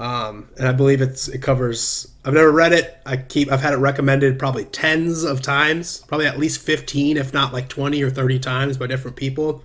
Um, 0.00 0.48
and 0.56 0.66
I 0.66 0.72
believe 0.72 1.02
it's 1.02 1.28
it 1.28 1.42
covers. 1.42 2.10
I've 2.24 2.32
never 2.32 2.50
read 2.50 2.72
it. 2.72 2.98
I 3.04 3.18
keep 3.18 3.52
I've 3.52 3.60
had 3.60 3.74
it 3.74 3.76
recommended 3.76 4.38
probably 4.38 4.64
tens 4.64 5.24
of 5.24 5.42
times, 5.42 5.98
probably 6.08 6.26
at 6.26 6.38
least 6.38 6.62
fifteen, 6.62 7.18
if 7.18 7.34
not 7.34 7.52
like 7.52 7.68
twenty 7.68 8.02
or 8.02 8.08
thirty 8.08 8.38
times 8.38 8.78
by 8.78 8.86
different 8.86 9.18
people 9.18 9.62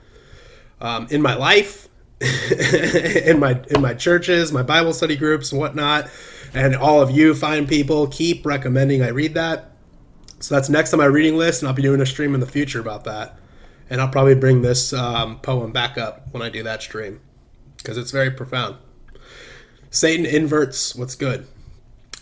um, 0.81 1.07
in 1.09 1.21
my 1.21 1.35
life, 1.35 1.87
in 2.21 3.39
my 3.39 3.63
in 3.69 3.81
my 3.81 3.93
churches, 3.93 4.51
my 4.51 4.61
Bible 4.61 4.91
study 4.91 5.15
groups, 5.15 5.53
and 5.53 5.61
whatnot. 5.61 6.09
And 6.53 6.75
all 6.75 7.01
of 7.01 7.11
you 7.11 7.33
fine 7.33 7.65
people 7.65 8.07
keep 8.07 8.45
recommending 8.45 9.01
I 9.01 9.09
read 9.09 9.35
that. 9.35 9.71
So 10.41 10.53
that's 10.53 10.67
next 10.67 10.93
on 10.93 10.99
my 10.99 11.05
reading 11.05 11.37
list, 11.37 11.61
and 11.61 11.69
I'll 11.69 11.75
be 11.75 11.81
doing 11.81 12.01
a 12.01 12.05
stream 12.05 12.33
in 12.33 12.41
the 12.41 12.45
future 12.45 12.81
about 12.81 13.05
that. 13.05 13.39
And 13.89 14.01
I'll 14.01 14.09
probably 14.09 14.35
bring 14.35 14.63
this 14.63 14.91
um, 14.91 15.39
poem 15.39 15.71
back 15.71 15.97
up 15.97 16.27
when 16.31 16.43
I 16.43 16.49
do 16.49 16.61
that 16.63 16.81
stream 16.81 17.21
because 17.77 17.97
it's 17.97 18.11
very 18.11 18.31
profound. 18.31 18.75
Satan 19.95 20.25
inverts 20.25 20.93
what's 20.93 21.15
good. 21.15 21.47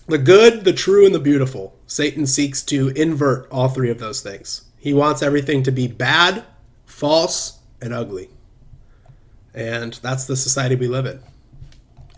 The 0.05 0.19
good, 0.19 0.63
the 0.63 0.74
true, 0.74 1.07
and 1.07 1.15
the 1.15 1.19
beautiful. 1.19 1.76
Satan 1.88 2.28
seeks 2.28 2.61
to 2.65 2.89
invert 2.89 3.49
all 3.49 3.67
three 3.67 3.89
of 3.89 3.97
those 3.97 4.21
things. 4.21 4.65
He 4.78 4.93
wants 4.93 5.24
everything 5.24 5.63
to 5.63 5.71
be 5.71 5.88
bad, 5.88 6.43
false, 6.86 7.57
and 7.82 7.91
ugly. 7.91 8.30
And 9.55 9.93
that's 10.03 10.26
the 10.26 10.36
society 10.36 10.76
we 10.76 10.88
live 10.88 11.07
in. 11.07 11.19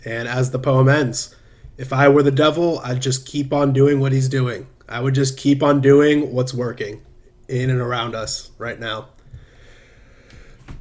And 0.04 0.28
as 0.28 0.50
the 0.50 0.58
poem 0.58 0.90
ends, 0.90 1.34
if 1.78 1.90
I 1.90 2.06
were 2.10 2.22
the 2.22 2.30
devil, 2.30 2.80
I'd 2.80 3.00
just 3.00 3.24
keep 3.24 3.50
on 3.50 3.72
doing 3.72 3.98
what 3.98 4.12
he's 4.12 4.28
doing. 4.28 4.66
I 4.86 5.00
would 5.00 5.14
just 5.14 5.38
keep 5.38 5.62
on 5.62 5.80
doing 5.80 6.34
what's 6.34 6.52
working 6.52 7.00
in 7.48 7.70
and 7.70 7.80
around 7.80 8.14
us 8.14 8.50
right 8.58 8.78
now. 8.78 9.08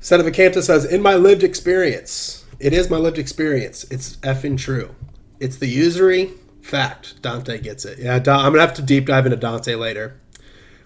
Sedevacanta 0.01 0.61
says, 0.61 0.83
In 0.83 1.01
my 1.01 1.15
lived 1.15 1.43
experience, 1.43 2.44
it 2.59 2.73
is 2.73 2.89
my 2.89 2.97
lived 2.97 3.17
experience. 3.17 3.85
It's 3.91 4.17
effing 4.17 4.57
true. 4.57 4.95
It's 5.39 5.57
the 5.57 5.67
usury 5.67 6.31
fact. 6.61 7.21
Dante 7.21 7.59
gets 7.59 7.85
it. 7.85 7.99
Yeah, 7.99 8.15
I'm 8.15 8.53
to 8.53 8.59
have 8.59 8.73
to 8.75 8.81
deep 8.81 9.07
dive 9.07 9.25
into 9.25 9.37
Dante 9.37 9.75
later. 9.75 10.19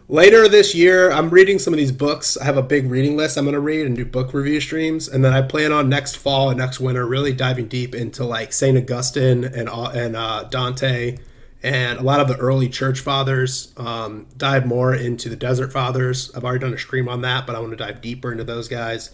Later 0.08 0.48
this 0.48 0.74
year, 0.74 1.12
I'm 1.12 1.30
reading 1.30 1.60
some 1.60 1.72
of 1.72 1.78
these 1.78 1.92
books. 1.92 2.36
I 2.36 2.46
have 2.46 2.58
a 2.58 2.64
big 2.64 2.90
reading 2.90 3.16
list 3.16 3.38
I'm 3.38 3.46
to 3.46 3.60
read 3.60 3.86
and 3.86 3.96
do 3.96 4.06
book 4.06 4.34
review 4.34 4.60
streams. 4.60 5.08
And 5.08 5.24
then 5.24 5.34
I 5.34 5.44
plan 5.44 5.72
on 5.72 5.88
next 5.88 6.16
fall 6.16 6.50
and 6.50 6.58
next 6.58 6.80
winter 6.80 7.06
really 7.06 7.32
diving 7.32 7.68
deep 7.68 7.94
into 7.94 8.26
like 8.26 8.52
St. 8.52 8.76
Augustine 8.76 9.44
and, 9.44 9.70
and 9.70 10.16
uh, 10.16 10.46
Dante 10.46 11.18
and 11.62 12.00
a 12.00 12.04
lot 12.04 12.20
of 12.22 12.28
the 12.28 12.38
early 12.38 12.70
church 12.70 13.02
fathers 13.02 13.74
um, 13.78 14.28
dive 14.38 14.66
more 14.66 14.96
into 14.96 15.30
the 15.30 15.36
desert 15.36 15.74
fathers. 15.74 16.32
I've 16.36 16.44
already 16.44 16.60
done 16.60 16.74
a 16.74 16.78
stream 16.78 17.10
on 17.10 17.22
that, 17.22 17.46
but 17.46 17.56
I 17.56 17.60
want 17.60 17.72
to 17.72 17.78
dive 17.78 18.02
deeper 18.02 18.32
into 18.32 18.44
those 18.44 18.68
guys 18.68 19.12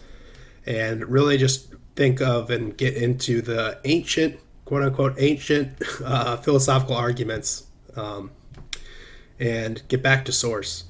and 0.66 1.08
really 1.10 1.38
just 1.38 1.74
think 1.96 2.22
of 2.22 2.50
and 2.50 2.78
get 2.78 2.96
into 2.96 3.42
the 3.42 3.80
ancient, 3.86 4.40
quote 4.66 4.84
unquote, 4.84 5.16
ancient 5.18 5.82
uh, 6.04 6.38
philosophical 6.38 6.96
arguments 6.96 7.68
um, 7.96 8.32
and 9.40 9.88
get 9.88 10.02
back 10.02 10.26
to 10.26 10.32
source. 10.32 10.86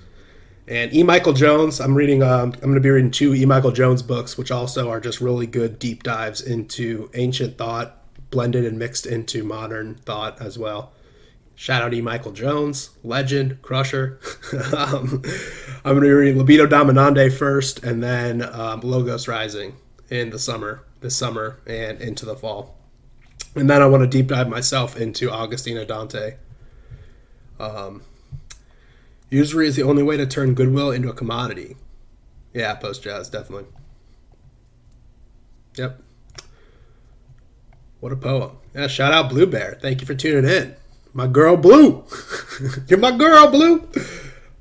And 0.68 0.94
E. 0.96 1.04
Michael 1.04 1.34
Jones, 1.34 1.80
I'm 1.80 1.94
reading. 1.94 2.24
Um, 2.24 2.54
I'm 2.54 2.60
going 2.62 2.74
to 2.74 2.80
be 2.80 2.90
reading 2.90 3.12
two 3.12 3.36
E. 3.36 3.46
Michael 3.46 3.72
Jones 3.72 4.02
books, 4.02 4.36
which 4.36 4.50
also 4.50 4.90
are 4.90 5.00
just 5.00 5.22
really 5.22 5.46
good 5.46 5.78
deep 5.78 6.02
dives 6.02 6.42
into 6.42 7.10
ancient 7.14 7.58
thought, 7.58 8.02
blended 8.32 8.66
and 8.66 8.80
mixed 8.80 9.06
into 9.06 9.44
modern 9.44 9.96
thought 9.96 10.42
as 10.42 10.58
well. 10.58 10.92
Shout 11.54 11.84
out 11.84 11.92
to 11.92 12.02
Michael 12.02 12.32
Jones, 12.34 12.90
legend, 13.04 13.62
crusher. 13.62 14.20
um, 14.76 15.22
I'm 15.86 15.94
going 15.94 15.96
to 15.96 16.02
be 16.02 16.10
reading 16.10 16.38
Libido 16.40 16.66
Dominandi 16.66 17.32
first, 17.32 17.84
and 17.84 18.04
then 18.04 18.42
um, 18.42 18.82
Logos 18.82 19.28
Rising 19.28 19.76
in 20.10 20.32
the 20.32 20.40
summer, 20.40 20.84
this 21.06 21.16
summer, 21.16 21.60
and 21.68 22.02
into 22.02 22.26
the 22.26 22.36
fall. 22.36 22.76
And 23.54 23.70
then 23.70 23.80
I 23.80 23.86
want 23.86 24.02
to 24.02 24.08
deep 24.08 24.28
dive 24.28 24.50
myself 24.50 24.98
into 24.98 25.30
Agostina 25.30 25.88
Dante. 25.88 26.38
Um, 27.60 28.02
usury 29.30 29.68
is 29.68 29.76
the 29.76 29.84
only 29.84 30.02
way 30.02 30.18
to 30.18 30.26
turn 30.26 30.56
goodwill 30.56 30.90
into 30.90 31.08
a 31.08 31.14
commodity. 31.14 31.78
Yeah, 32.54 32.74
post 32.74 33.04
jazz, 33.04 33.30
definitely. 33.30 33.68
Yep. 35.78 36.02
What 38.00 38.12
a 38.12 38.16
poem. 38.16 38.58
Yeah, 38.74 38.88
shout 38.88 39.14
out 39.14 39.30
Blue 39.30 39.46
Bear. 39.46 39.78
Thank 39.80 40.02
you 40.02 40.08
for 40.08 40.16
tuning 40.16 40.50
in 40.50 40.76
My 41.14 41.28
girl 41.28 41.56
Blue. 41.56 42.04
You're 42.88 42.98
my 42.98 43.16
girl 43.16 43.48
Blue. 43.52 43.88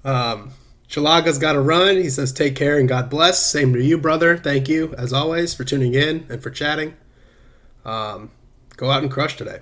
Um, 0.04 0.50
Chalaga's 0.94 1.38
got 1.38 1.54
to 1.54 1.60
run. 1.60 1.96
He 1.96 2.08
says, 2.08 2.32
take 2.32 2.54
care 2.54 2.78
and 2.78 2.88
God 2.88 3.10
bless. 3.10 3.42
Same 3.42 3.72
to 3.72 3.82
you, 3.82 3.98
brother. 3.98 4.36
Thank 4.36 4.68
you, 4.68 4.94
as 4.96 5.12
always, 5.12 5.52
for 5.52 5.64
tuning 5.64 5.92
in 5.92 6.24
and 6.28 6.40
for 6.40 6.50
chatting. 6.50 6.94
Um, 7.84 8.30
go 8.76 8.90
out 8.90 9.02
and 9.02 9.10
crush 9.10 9.36
today. 9.36 9.58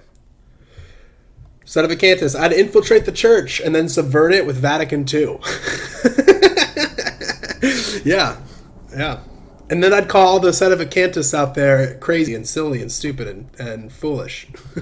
Sedevacantis, 1.64 2.38
I'd 2.38 2.52
infiltrate 2.52 3.06
the 3.06 3.12
church 3.12 3.60
and 3.60 3.74
then 3.74 3.88
subvert 3.88 4.34
it 4.34 4.44
with 4.44 4.56
Vatican 4.56 5.06
II. 5.10 5.38
yeah, 8.04 8.38
yeah. 8.94 9.20
And 9.72 9.82
then 9.82 9.94
I'd 9.94 10.06
call 10.06 10.26
all 10.26 10.38
the 10.38 10.50
Sedevacantists 10.50 11.32
out 11.32 11.54
there 11.54 11.96
crazy 11.96 12.34
and 12.34 12.46
silly 12.46 12.82
and 12.82 12.92
stupid 12.92 13.26
and, 13.26 13.48
and 13.58 13.90
foolish. 13.90 14.46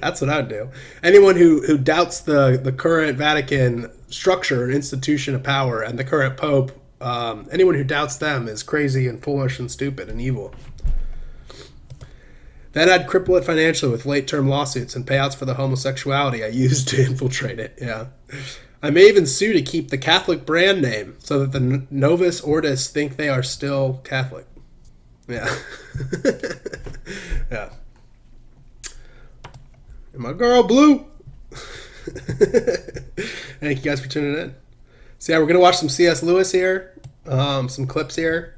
That's 0.00 0.20
what 0.20 0.30
I'd 0.30 0.48
do. 0.48 0.70
Anyone 1.02 1.34
who, 1.34 1.62
who 1.62 1.76
doubts 1.76 2.20
the, 2.20 2.56
the 2.62 2.70
current 2.70 3.18
Vatican 3.18 3.90
structure 4.08 4.62
and 4.62 4.72
institution 4.72 5.34
of 5.34 5.42
power 5.42 5.82
and 5.82 5.98
the 5.98 6.04
current 6.04 6.36
Pope, 6.36 6.70
um, 7.00 7.48
anyone 7.50 7.74
who 7.74 7.82
doubts 7.82 8.16
them 8.16 8.46
is 8.46 8.62
crazy 8.62 9.08
and 9.08 9.20
foolish 9.20 9.58
and 9.58 9.68
stupid 9.68 10.08
and 10.08 10.20
evil. 10.20 10.54
Then 12.70 12.88
I'd 12.88 13.08
cripple 13.08 13.36
it 13.38 13.44
financially 13.44 13.90
with 13.90 14.06
late 14.06 14.28
term 14.28 14.48
lawsuits 14.48 14.94
and 14.94 15.04
payouts 15.04 15.34
for 15.34 15.46
the 15.46 15.54
homosexuality 15.54 16.44
I 16.44 16.46
used 16.52 16.86
to 16.90 17.04
infiltrate 17.04 17.58
it. 17.58 17.76
Yeah. 17.82 18.06
I 18.82 18.90
may 18.90 19.08
even 19.08 19.26
sue 19.26 19.52
to 19.52 19.62
keep 19.62 19.90
the 19.90 19.98
Catholic 19.98 20.46
brand 20.46 20.80
name 20.80 21.16
so 21.18 21.40
that 21.40 21.52
the 21.52 21.86
Novus 21.90 22.40
Ordos 22.40 22.90
think 22.90 23.16
they 23.16 23.28
are 23.28 23.42
still 23.42 24.00
Catholic. 24.04 24.46
Yeah. 25.28 25.54
yeah. 27.50 27.70
And 30.12 30.22
my 30.22 30.32
girl, 30.32 30.62
Blue. 30.62 31.06
Thank 33.60 33.78
you 33.78 33.84
guys 33.84 34.00
for 34.00 34.08
tuning 34.08 34.40
in. 34.40 34.54
So, 35.18 35.32
yeah, 35.32 35.38
we're 35.38 35.44
going 35.44 35.54
to 35.54 35.60
watch 35.60 35.76
some 35.76 35.90
C.S. 35.90 36.22
Lewis 36.22 36.50
here, 36.50 36.98
um, 37.26 37.68
some 37.68 37.86
clips 37.86 38.16
here. 38.16 38.56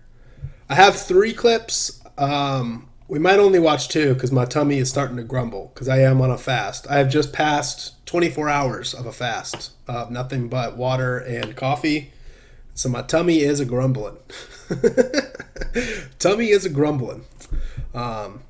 I 0.68 0.77
have 0.77 0.95
three 0.97 1.33
clips. 1.33 2.01
Um, 2.16 2.89
we 3.13 3.19
might 3.19 3.39
only 3.39 3.59
watch 3.59 3.89
two 3.89 4.15
because 4.15 4.33
my 4.33 4.47
tummy 4.47 4.79
is 4.79 4.89
starting 4.89 5.19
to 5.19 5.23
grumble 5.23 5.71
because 5.75 5.87
I 5.87 5.99
am 5.99 6.23
on 6.23 6.31
a 6.31 6.39
fast. 6.39 6.87
I 6.89 6.97
have 6.97 7.11
just 7.11 7.31
passed 7.31 8.07
24 8.07 8.49
hours 8.49 8.95
of 8.95 9.05
a 9.05 9.13
fast 9.13 9.73
of 9.87 10.11
nothing 10.11 10.49
but 10.49 10.79
water 10.79 11.19
and 11.19 11.55
coffee. 11.55 12.11
So 12.73 12.89
my 12.89 13.03
tummy 13.03 13.41
is 13.41 13.61
a 13.61 13.67
grumbling. 13.67 14.17
tummy 16.19 16.49
is 16.49 16.65
a 16.65 16.71
grumbling. 16.71 17.27
Um, 17.93 18.41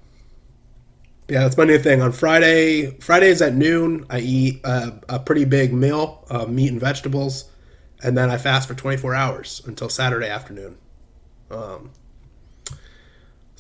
yeah, 1.29 1.41
that's 1.41 1.57
my 1.57 1.65
new 1.65 1.81
thing. 1.81 2.01
On 2.01 2.13
Friday, 2.13 2.93
Fridays 3.01 3.43
at 3.43 3.57
noon, 3.57 4.07
I 4.09 4.21
eat 4.21 4.61
a, 4.63 4.93
a 5.09 5.19
pretty 5.19 5.45
big 5.45 5.73
meal 5.73 6.25
of 6.31 6.51
meat 6.51 6.71
and 6.71 6.81
vegetables, 6.81 7.51
and 8.01 8.17
then 8.17 8.31
I 8.31 8.39
fast 8.39 8.69
for 8.69 8.75
24 8.75 9.13
hours 9.13 9.61
until 9.67 9.89
Saturday 9.89 10.29
afternoon. 10.29 10.79
Um, 11.51 11.91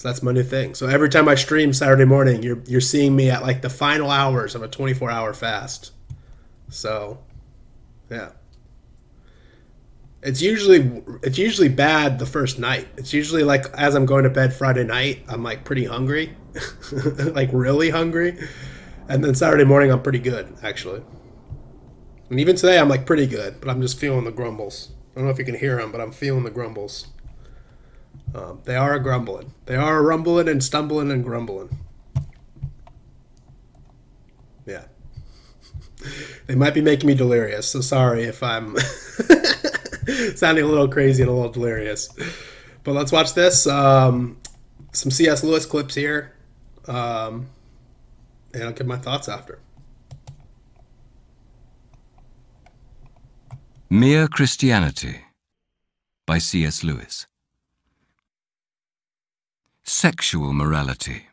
so 0.02 0.08
that's 0.08 0.20
my 0.20 0.32
new 0.32 0.42
thing. 0.42 0.74
So 0.74 0.88
every 0.88 1.08
time 1.08 1.28
I 1.28 1.36
stream 1.36 1.72
Saturday 1.72 2.04
morning, 2.04 2.42
you're 2.42 2.60
you're 2.66 2.80
seeing 2.80 3.14
me 3.14 3.30
at 3.30 3.42
like 3.42 3.62
the 3.62 3.70
final 3.70 4.10
hours 4.10 4.56
of 4.56 4.62
a 4.64 4.66
24 4.66 5.08
hour 5.08 5.32
fast. 5.32 5.92
So, 6.70 7.20
yeah. 8.10 8.32
It's 10.20 10.42
usually 10.42 11.04
it's 11.22 11.38
usually 11.38 11.68
bad 11.68 12.18
the 12.18 12.26
first 12.26 12.58
night. 12.58 12.88
It's 12.96 13.12
usually 13.12 13.44
like 13.44 13.66
as 13.74 13.94
I'm 13.94 14.04
going 14.04 14.24
to 14.24 14.30
bed 14.30 14.52
Friday 14.52 14.82
night, 14.82 15.22
I'm 15.28 15.44
like 15.44 15.62
pretty 15.62 15.84
hungry, 15.84 16.34
like 17.16 17.50
really 17.52 17.90
hungry, 17.90 18.36
and 19.08 19.22
then 19.22 19.36
Saturday 19.36 19.62
morning 19.62 19.92
I'm 19.92 20.02
pretty 20.02 20.18
good 20.18 20.52
actually. 20.64 21.02
And 22.28 22.40
even 22.40 22.56
today 22.56 22.80
I'm 22.80 22.88
like 22.88 23.06
pretty 23.06 23.28
good, 23.28 23.60
but 23.60 23.70
I'm 23.70 23.80
just 23.80 24.00
feeling 24.00 24.24
the 24.24 24.32
grumbles. 24.32 24.90
I 25.12 25.20
don't 25.20 25.26
know 25.26 25.30
if 25.30 25.38
you 25.38 25.44
can 25.44 25.54
hear 25.54 25.76
them, 25.76 25.92
but 25.92 26.00
I'm 26.00 26.10
feeling 26.10 26.42
the 26.42 26.50
grumbles. 26.50 27.06
Um, 28.34 28.60
they 28.64 28.76
are 28.76 28.94
a 28.94 29.00
grumbling. 29.00 29.52
They 29.66 29.76
are 29.76 29.98
a 29.98 30.02
rumbling 30.02 30.48
and 30.48 30.62
stumbling 30.62 31.10
and 31.10 31.22
grumbling. 31.22 31.76
Yeah. 34.66 34.84
they 36.46 36.54
might 36.54 36.74
be 36.74 36.80
making 36.80 37.06
me 37.06 37.14
delirious, 37.14 37.68
so 37.68 37.80
sorry 37.80 38.24
if 38.24 38.42
I'm 38.42 38.76
sounding 40.34 40.64
a 40.64 40.68
little 40.68 40.88
crazy 40.88 41.22
and 41.22 41.30
a 41.30 41.34
little 41.34 41.52
delirious. 41.52 42.08
But 42.84 42.92
let's 42.92 43.12
watch 43.12 43.34
this. 43.34 43.66
Um, 43.66 44.38
some 44.92 45.10
C.S. 45.10 45.44
Lewis 45.44 45.66
clips 45.66 45.94
here. 45.94 46.32
Um, 46.86 47.48
and 48.54 48.64
I'll 48.64 48.72
give 48.72 48.86
my 48.86 48.98
thoughts 48.98 49.28
after. 49.28 49.58
Mere 53.90 54.26
Christianity 54.26 55.20
by 56.26 56.38
C.S. 56.38 56.82
Lewis. 56.82 57.26
Sexual 59.84 60.52
morality. 60.52 61.26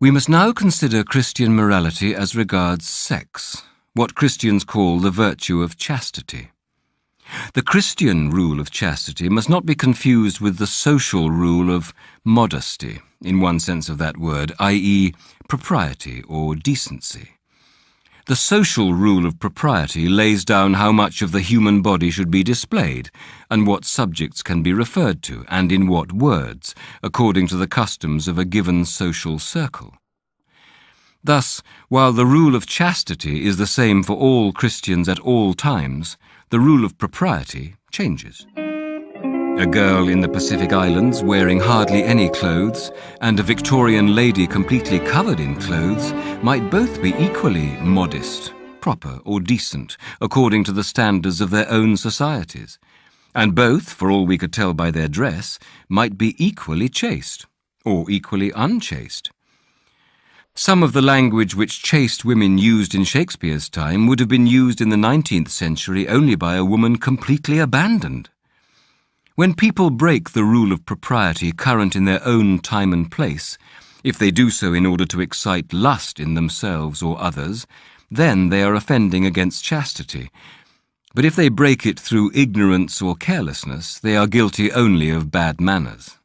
We 0.00 0.10
must 0.10 0.28
now 0.28 0.52
consider 0.52 1.04
Christian 1.04 1.54
morality 1.54 2.12
as 2.12 2.34
regards 2.34 2.88
sex, 2.88 3.62
what 3.94 4.16
Christians 4.16 4.64
call 4.64 4.98
the 4.98 5.12
virtue 5.12 5.62
of 5.62 5.76
chastity. 5.76 6.50
The 7.54 7.62
Christian 7.62 8.30
rule 8.30 8.58
of 8.58 8.72
chastity 8.72 9.28
must 9.28 9.48
not 9.48 9.64
be 9.64 9.76
confused 9.76 10.40
with 10.40 10.58
the 10.58 10.66
social 10.66 11.30
rule 11.30 11.72
of 11.72 11.94
modesty, 12.24 13.00
in 13.22 13.38
one 13.38 13.60
sense 13.60 13.88
of 13.88 13.98
that 13.98 14.16
word, 14.16 14.52
i.e., 14.58 15.14
propriety 15.48 16.24
or 16.26 16.56
decency. 16.56 17.33
The 18.26 18.36
social 18.36 18.94
rule 18.94 19.26
of 19.26 19.38
propriety 19.38 20.08
lays 20.08 20.46
down 20.46 20.74
how 20.74 20.92
much 20.92 21.20
of 21.20 21.30
the 21.30 21.42
human 21.42 21.82
body 21.82 22.10
should 22.10 22.30
be 22.30 22.42
displayed, 22.42 23.10
and 23.50 23.66
what 23.66 23.84
subjects 23.84 24.42
can 24.42 24.62
be 24.62 24.72
referred 24.72 25.22
to, 25.24 25.44
and 25.48 25.70
in 25.70 25.88
what 25.88 26.10
words, 26.10 26.74
according 27.02 27.48
to 27.48 27.56
the 27.56 27.66
customs 27.66 28.26
of 28.26 28.38
a 28.38 28.46
given 28.46 28.86
social 28.86 29.38
circle. 29.38 29.94
Thus, 31.22 31.62
while 31.88 32.12
the 32.12 32.24
rule 32.24 32.54
of 32.56 32.64
chastity 32.64 33.44
is 33.44 33.58
the 33.58 33.66
same 33.66 34.02
for 34.02 34.16
all 34.16 34.54
Christians 34.54 35.06
at 35.06 35.20
all 35.20 35.52
times, 35.52 36.16
the 36.48 36.60
rule 36.60 36.86
of 36.86 36.96
propriety 36.96 37.76
changes. 37.90 38.46
A 39.56 39.66
girl 39.66 40.08
in 40.08 40.20
the 40.20 40.28
Pacific 40.28 40.72
Islands 40.72 41.22
wearing 41.22 41.60
hardly 41.60 42.02
any 42.02 42.28
clothes 42.28 42.90
and 43.20 43.38
a 43.38 43.44
Victorian 43.44 44.12
lady 44.12 44.48
completely 44.48 44.98
covered 44.98 45.38
in 45.38 45.54
clothes 45.54 46.12
might 46.42 46.72
both 46.72 47.00
be 47.00 47.14
equally 47.20 47.68
modest, 47.76 48.52
proper, 48.80 49.20
or 49.24 49.38
decent, 49.38 49.96
according 50.20 50.64
to 50.64 50.72
the 50.72 50.82
standards 50.82 51.40
of 51.40 51.50
their 51.50 51.70
own 51.70 51.96
societies. 51.96 52.80
And 53.32 53.54
both, 53.54 53.92
for 53.92 54.10
all 54.10 54.26
we 54.26 54.38
could 54.38 54.52
tell 54.52 54.74
by 54.74 54.90
their 54.90 55.08
dress, 55.08 55.60
might 55.88 56.18
be 56.18 56.34
equally 56.44 56.88
chaste, 56.88 57.46
or 57.84 58.10
equally 58.10 58.50
unchaste. 58.56 59.30
Some 60.56 60.82
of 60.82 60.92
the 60.92 61.00
language 61.00 61.54
which 61.54 61.80
chaste 61.80 62.24
women 62.24 62.58
used 62.58 62.92
in 62.92 63.04
Shakespeare's 63.04 63.68
time 63.68 64.08
would 64.08 64.18
have 64.18 64.28
been 64.28 64.48
used 64.48 64.80
in 64.80 64.88
the 64.88 64.96
19th 64.96 65.50
century 65.50 66.08
only 66.08 66.34
by 66.34 66.56
a 66.56 66.64
woman 66.64 66.98
completely 66.98 67.60
abandoned. 67.60 68.30
When 69.36 69.54
people 69.54 69.90
break 69.90 70.30
the 70.30 70.44
rule 70.44 70.70
of 70.70 70.86
propriety 70.86 71.50
current 71.50 71.96
in 71.96 72.04
their 72.04 72.24
own 72.24 72.60
time 72.60 72.92
and 72.92 73.10
place, 73.10 73.58
if 74.04 74.16
they 74.16 74.30
do 74.30 74.48
so 74.48 74.72
in 74.72 74.86
order 74.86 75.04
to 75.06 75.20
excite 75.20 75.72
lust 75.72 76.20
in 76.20 76.34
themselves 76.34 77.02
or 77.02 77.20
others, 77.20 77.66
then 78.08 78.50
they 78.50 78.62
are 78.62 78.76
offending 78.76 79.26
against 79.26 79.64
chastity. 79.64 80.30
But 81.16 81.24
if 81.24 81.34
they 81.34 81.48
break 81.48 81.84
it 81.84 81.98
through 81.98 82.30
ignorance 82.32 83.02
or 83.02 83.16
carelessness, 83.16 83.98
they 83.98 84.16
are 84.16 84.28
guilty 84.28 84.70
only 84.70 85.10
of 85.10 85.32
bad 85.32 85.60
manners. 85.60 86.16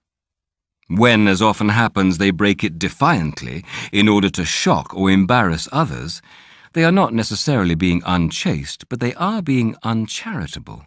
When, 0.88 1.28
as 1.28 1.42
often 1.42 1.70
happens, 1.70 2.20
they 2.20 2.30
break 2.30 2.64
it 2.64 2.78
defiantly 2.78 3.66
in 3.92 4.08
order 4.08 4.30
to 4.30 4.46
shock 4.46 4.94
or 4.94 5.10
embarrass 5.10 5.68
others, 5.72 6.22
they 6.74 6.84
are 6.84 6.92
not 6.92 7.16
necessarily 7.16 7.74
being 7.74 8.04
unchaste, 8.06 8.88
but 8.88 9.00
they 9.00 9.16
are 9.16 9.42
being 9.42 9.76
uncharitable 9.82 10.86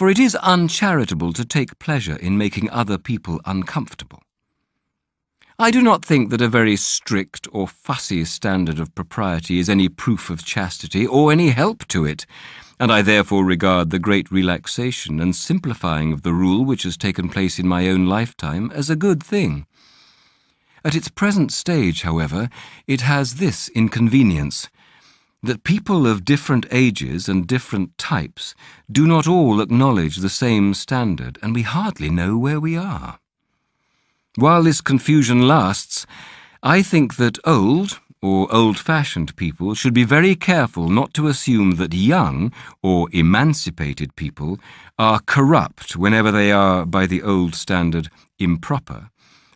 for 0.00 0.08
it 0.08 0.18
is 0.18 0.34
uncharitable 0.36 1.30
to 1.30 1.44
take 1.44 1.78
pleasure 1.78 2.16
in 2.16 2.38
making 2.38 2.70
other 2.70 2.96
people 2.96 3.38
uncomfortable. 3.44 4.22
I 5.58 5.70
do 5.70 5.82
not 5.82 6.02
think 6.02 6.30
that 6.30 6.40
a 6.40 6.48
very 6.48 6.74
strict 6.76 7.46
or 7.52 7.68
fussy 7.68 8.24
standard 8.24 8.78
of 8.80 8.94
propriety 8.94 9.58
is 9.58 9.68
any 9.68 9.90
proof 9.90 10.30
of 10.30 10.42
chastity 10.42 11.06
or 11.06 11.30
any 11.30 11.50
help 11.50 11.86
to 11.88 12.06
it, 12.06 12.24
and 12.78 12.90
I 12.90 13.02
therefore 13.02 13.44
regard 13.44 13.90
the 13.90 13.98
great 13.98 14.32
relaxation 14.32 15.20
and 15.20 15.36
simplifying 15.36 16.14
of 16.14 16.22
the 16.22 16.32
rule 16.32 16.64
which 16.64 16.84
has 16.84 16.96
taken 16.96 17.28
place 17.28 17.58
in 17.58 17.68
my 17.68 17.86
own 17.86 18.06
lifetime 18.06 18.72
as 18.74 18.88
a 18.88 18.96
good 18.96 19.22
thing. 19.22 19.66
At 20.82 20.94
its 20.94 21.10
present 21.10 21.52
stage, 21.52 22.00
however, 22.00 22.48
it 22.86 23.02
has 23.02 23.34
this 23.34 23.68
inconvenience 23.74 24.70
that 25.42 25.64
people 25.64 26.06
of 26.06 26.24
different 26.24 26.66
ages 26.70 27.28
and 27.28 27.46
different 27.46 27.96
types 27.96 28.54
do 28.90 29.06
not 29.06 29.26
all 29.26 29.60
acknowledge 29.60 30.16
the 30.16 30.28
same 30.28 30.74
standard, 30.74 31.38
and 31.42 31.54
we 31.54 31.62
hardly 31.62 32.10
know 32.10 32.36
where 32.36 32.60
we 32.60 32.76
are. 32.76 33.18
While 34.36 34.62
this 34.62 34.80
confusion 34.80 35.48
lasts, 35.48 36.06
I 36.62 36.82
think 36.82 37.16
that 37.16 37.38
old, 37.44 38.00
or 38.22 38.52
old 38.54 38.78
fashioned 38.78 39.34
people 39.36 39.74
should 39.74 39.94
be 39.94 40.04
very 40.04 40.34
careful 40.34 40.88
not 40.88 41.14
to 41.14 41.26
assume 41.26 41.76
that 41.76 41.94
young 41.94 42.52
or 42.82 43.08
emancipated 43.12 44.14
people 44.14 44.60
are 44.98 45.20
corrupt 45.24 45.96
whenever 45.96 46.30
they 46.30 46.52
are, 46.52 46.84
by 46.84 47.06
the 47.06 47.22
old 47.22 47.54
standard, 47.54 48.10
improper, 48.38 49.08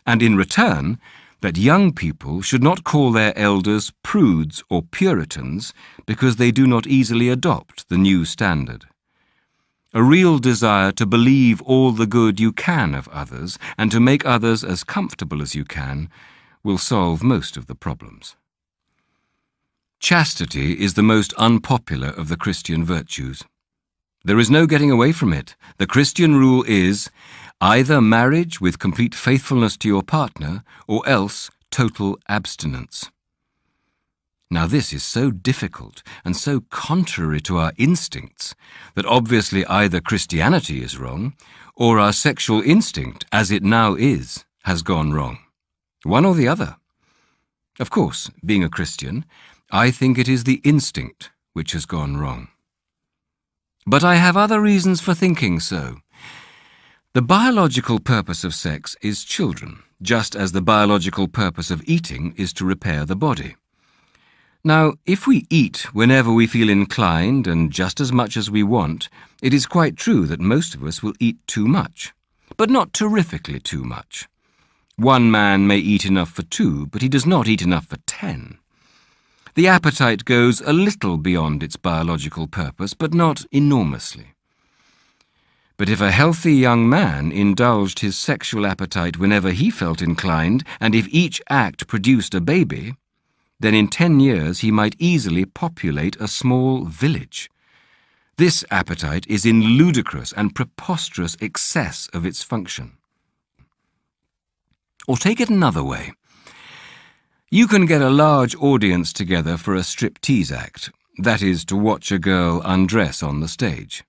and 0.05 0.23
in 0.23 0.35
return, 0.35 0.99
that 1.45 1.57
young 1.57 1.93
people 1.93 2.41
should 2.41 2.63
not 2.63 2.83
call 2.83 3.11
their 3.11 3.37
elders 3.37 3.93
prudes 4.01 4.63
or 4.67 4.81
Puritans 4.81 5.75
because 6.07 6.37
they 6.37 6.49
do 6.49 6.65
not 6.65 6.87
easily 6.87 7.29
adopt 7.29 7.87
the 7.87 7.99
new 7.99 8.25
standard. 8.25 8.85
A 9.93 10.01
real 10.01 10.39
desire 10.39 10.91
to 10.93 11.05
believe 11.05 11.61
all 11.61 11.91
the 11.91 12.07
good 12.07 12.39
you 12.39 12.51
can 12.51 12.95
of 12.95 13.07
others 13.09 13.59
and 13.77 13.91
to 13.91 13.99
make 13.99 14.25
others 14.25 14.63
as 14.63 14.83
comfortable 14.83 15.39
as 15.39 15.53
you 15.53 15.63
can 15.63 16.09
will 16.63 16.79
solve 16.79 17.21
most 17.21 17.57
of 17.57 17.67
the 17.67 17.75
problems. 17.75 18.35
Chastity 19.99 20.81
is 20.81 20.95
the 20.95 21.03
most 21.03 21.31
unpopular 21.33 22.09
of 22.09 22.27
the 22.27 22.37
Christian 22.37 22.83
virtues. 22.83 23.43
There 24.23 24.39
is 24.39 24.49
no 24.49 24.65
getting 24.65 24.89
away 24.89 25.11
from 25.11 25.31
it. 25.31 25.55
The 25.77 25.85
Christian 25.85 26.37
rule 26.37 26.63
is 26.67 27.11
either 27.61 28.01
marriage 28.01 28.59
with 28.59 28.79
complete 28.79 29.15
faithfulness 29.15 29.77
to 29.77 29.87
your 29.87 30.03
partner 30.03 30.63
or 30.87 31.07
else 31.07 31.49
total 31.71 32.17
abstinence. 32.27 33.09
Now, 34.51 34.67
this 34.67 34.93
is 34.93 35.03
so 35.03 35.31
difficult 35.31 36.03
and 36.23 36.37
so 36.37 36.61
contrary 36.69 37.41
to 37.41 37.57
our 37.57 37.73
instincts 37.77 38.55
that 38.93 39.05
obviously 39.05 39.65
either 39.65 39.99
Christianity 39.99 40.83
is 40.83 40.97
wrong 40.97 41.33
or 41.75 41.99
our 41.99 42.13
sexual 42.13 42.61
instinct, 42.61 43.25
as 43.31 43.51
it 43.51 43.63
now 43.63 43.95
is, 43.95 44.45
has 44.63 44.81
gone 44.81 45.11
wrong. 45.11 45.39
One 46.03 46.25
or 46.25 46.35
the 46.35 46.47
other. 46.47 46.77
Of 47.79 47.89
course, 47.89 48.31
being 48.45 48.63
a 48.63 48.69
Christian, 48.69 49.25
I 49.71 49.91
think 49.91 50.17
it 50.17 50.29
is 50.29 50.43
the 50.43 50.61
instinct 50.63 51.31
which 51.53 51.73
has 51.73 51.85
gone 51.85 52.15
wrong. 52.15 52.47
But 53.85 54.03
I 54.03 54.15
have 54.15 54.37
other 54.37 54.61
reasons 54.61 55.01
for 55.01 55.13
thinking 55.13 55.59
so. 55.59 55.97
The 57.15 57.21
biological 57.21 58.01
purpose 58.01 58.43
of 58.43 58.53
sex 58.53 58.97
is 59.01 59.23
children, 59.23 59.81
just 60.01 60.35
as 60.35 60.51
the 60.51 60.61
biological 60.61 61.29
purpose 61.29 61.71
of 61.71 61.81
eating 61.85 62.33
is 62.35 62.51
to 62.51 62.65
repair 62.65 63.05
the 63.05 63.15
body. 63.15 63.55
Now, 64.65 64.95
if 65.05 65.25
we 65.25 65.47
eat 65.49 65.95
whenever 65.95 66.29
we 66.33 66.45
feel 66.45 66.69
inclined 66.69 67.47
and 67.47 67.71
just 67.71 68.01
as 68.01 68.11
much 68.11 68.35
as 68.35 68.51
we 68.51 68.63
want, 68.63 69.07
it 69.41 69.53
is 69.53 69.65
quite 69.65 69.95
true 69.95 70.25
that 70.25 70.41
most 70.41 70.75
of 70.75 70.83
us 70.83 71.01
will 71.01 71.13
eat 71.17 71.37
too 71.47 71.69
much, 71.69 72.13
but 72.57 72.69
not 72.69 72.91
terrifically 72.91 73.61
too 73.61 73.85
much. 73.85 74.27
One 74.97 75.31
man 75.31 75.67
may 75.67 75.77
eat 75.77 76.03
enough 76.03 76.31
for 76.31 76.43
two, 76.43 76.87
but 76.87 77.01
he 77.01 77.07
does 77.07 77.25
not 77.25 77.47
eat 77.47 77.61
enough 77.61 77.85
for 77.85 77.97
ten. 78.05 78.57
The 79.53 79.69
appetite 79.69 80.25
goes 80.25 80.59
a 80.59 80.73
little 80.73 81.15
beyond 81.15 81.63
its 81.63 81.77
biological 81.77 82.47
purpose, 82.47 82.93
but 82.93 83.13
not 83.13 83.45
enormously. 83.53 84.34
But 85.77 85.89
if 85.89 85.99
a 85.99 86.11
healthy 86.11 86.53
young 86.53 86.87
man 86.87 87.31
indulged 87.31 87.99
his 87.99 88.17
sexual 88.17 88.65
appetite 88.65 89.17
whenever 89.17 89.51
he 89.51 89.69
felt 89.69 90.01
inclined, 90.01 90.63
and 90.79 90.95
if 90.95 91.07
each 91.09 91.41
act 91.49 91.87
produced 91.87 92.33
a 92.33 92.39
baby, 92.39 92.95
then 93.59 93.73
in 93.73 93.89
ten 93.89 94.19
years 94.19 94.59
he 94.59 94.71
might 94.71 94.95
easily 94.99 95.45
populate 95.45 96.15
a 96.17 96.27
small 96.27 96.85
village. 96.85 97.49
This 98.37 98.63
appetite 98.71 99.25
is 99.27 99.45
in 99.45 99.77
ludicrous 99.77 100.33
and 100.33 100.55
preposterous 100.55 101.35
excess 101.41 102.09
of 102.13 102.25
its 102.25 102.43
function. 102.43 102.93
Or 105.07 105.17
take 105.17 105.39
it 105.39 105.49
another 105.49 105.83
way. 105.83 106.13
You 107.49 107.67
can 107.67 107.85
get 107.85 108.01
a 108.01 108.09
large 108.09 108.55
audience 108.55 109.13
together 109.13 109.55
for 109.55 109.75
a 109.75 109.79
striptease 109.79 110.51
act, 110.51 110.91
that 111.17 111.41
is, 111.41 111.63
to 111.65 111.75
watch 111.75 112.11
a 112.11 112.19
girl 112.19 112.61
undress 112.65 113.21
on 113.21 113.39
the 113.39 113.47
stage. 113.47 114.03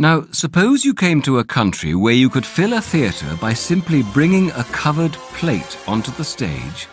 Now, 0.00 0.26
suppose 0.30 0.84
you 0.84 0.94
came 0.94 1.20
to 1.22 1.40
a 1.40 1.44
country 1.44 1.96
where 1.96 2.14
you 2.14 2.30
could 2.30 2.46
fill 2.46 2.74
a 2.74 2.80
theatre 2.80 3.36
by 3.40 3.52
simply 3.52 4.04
bringing 4.04 4.52
a 4.52 4.62
covered 4.64 5.12
plate 5.12 5.76
onto 5.88 6.12
the 6.12 6.22
stage 6.22 6.86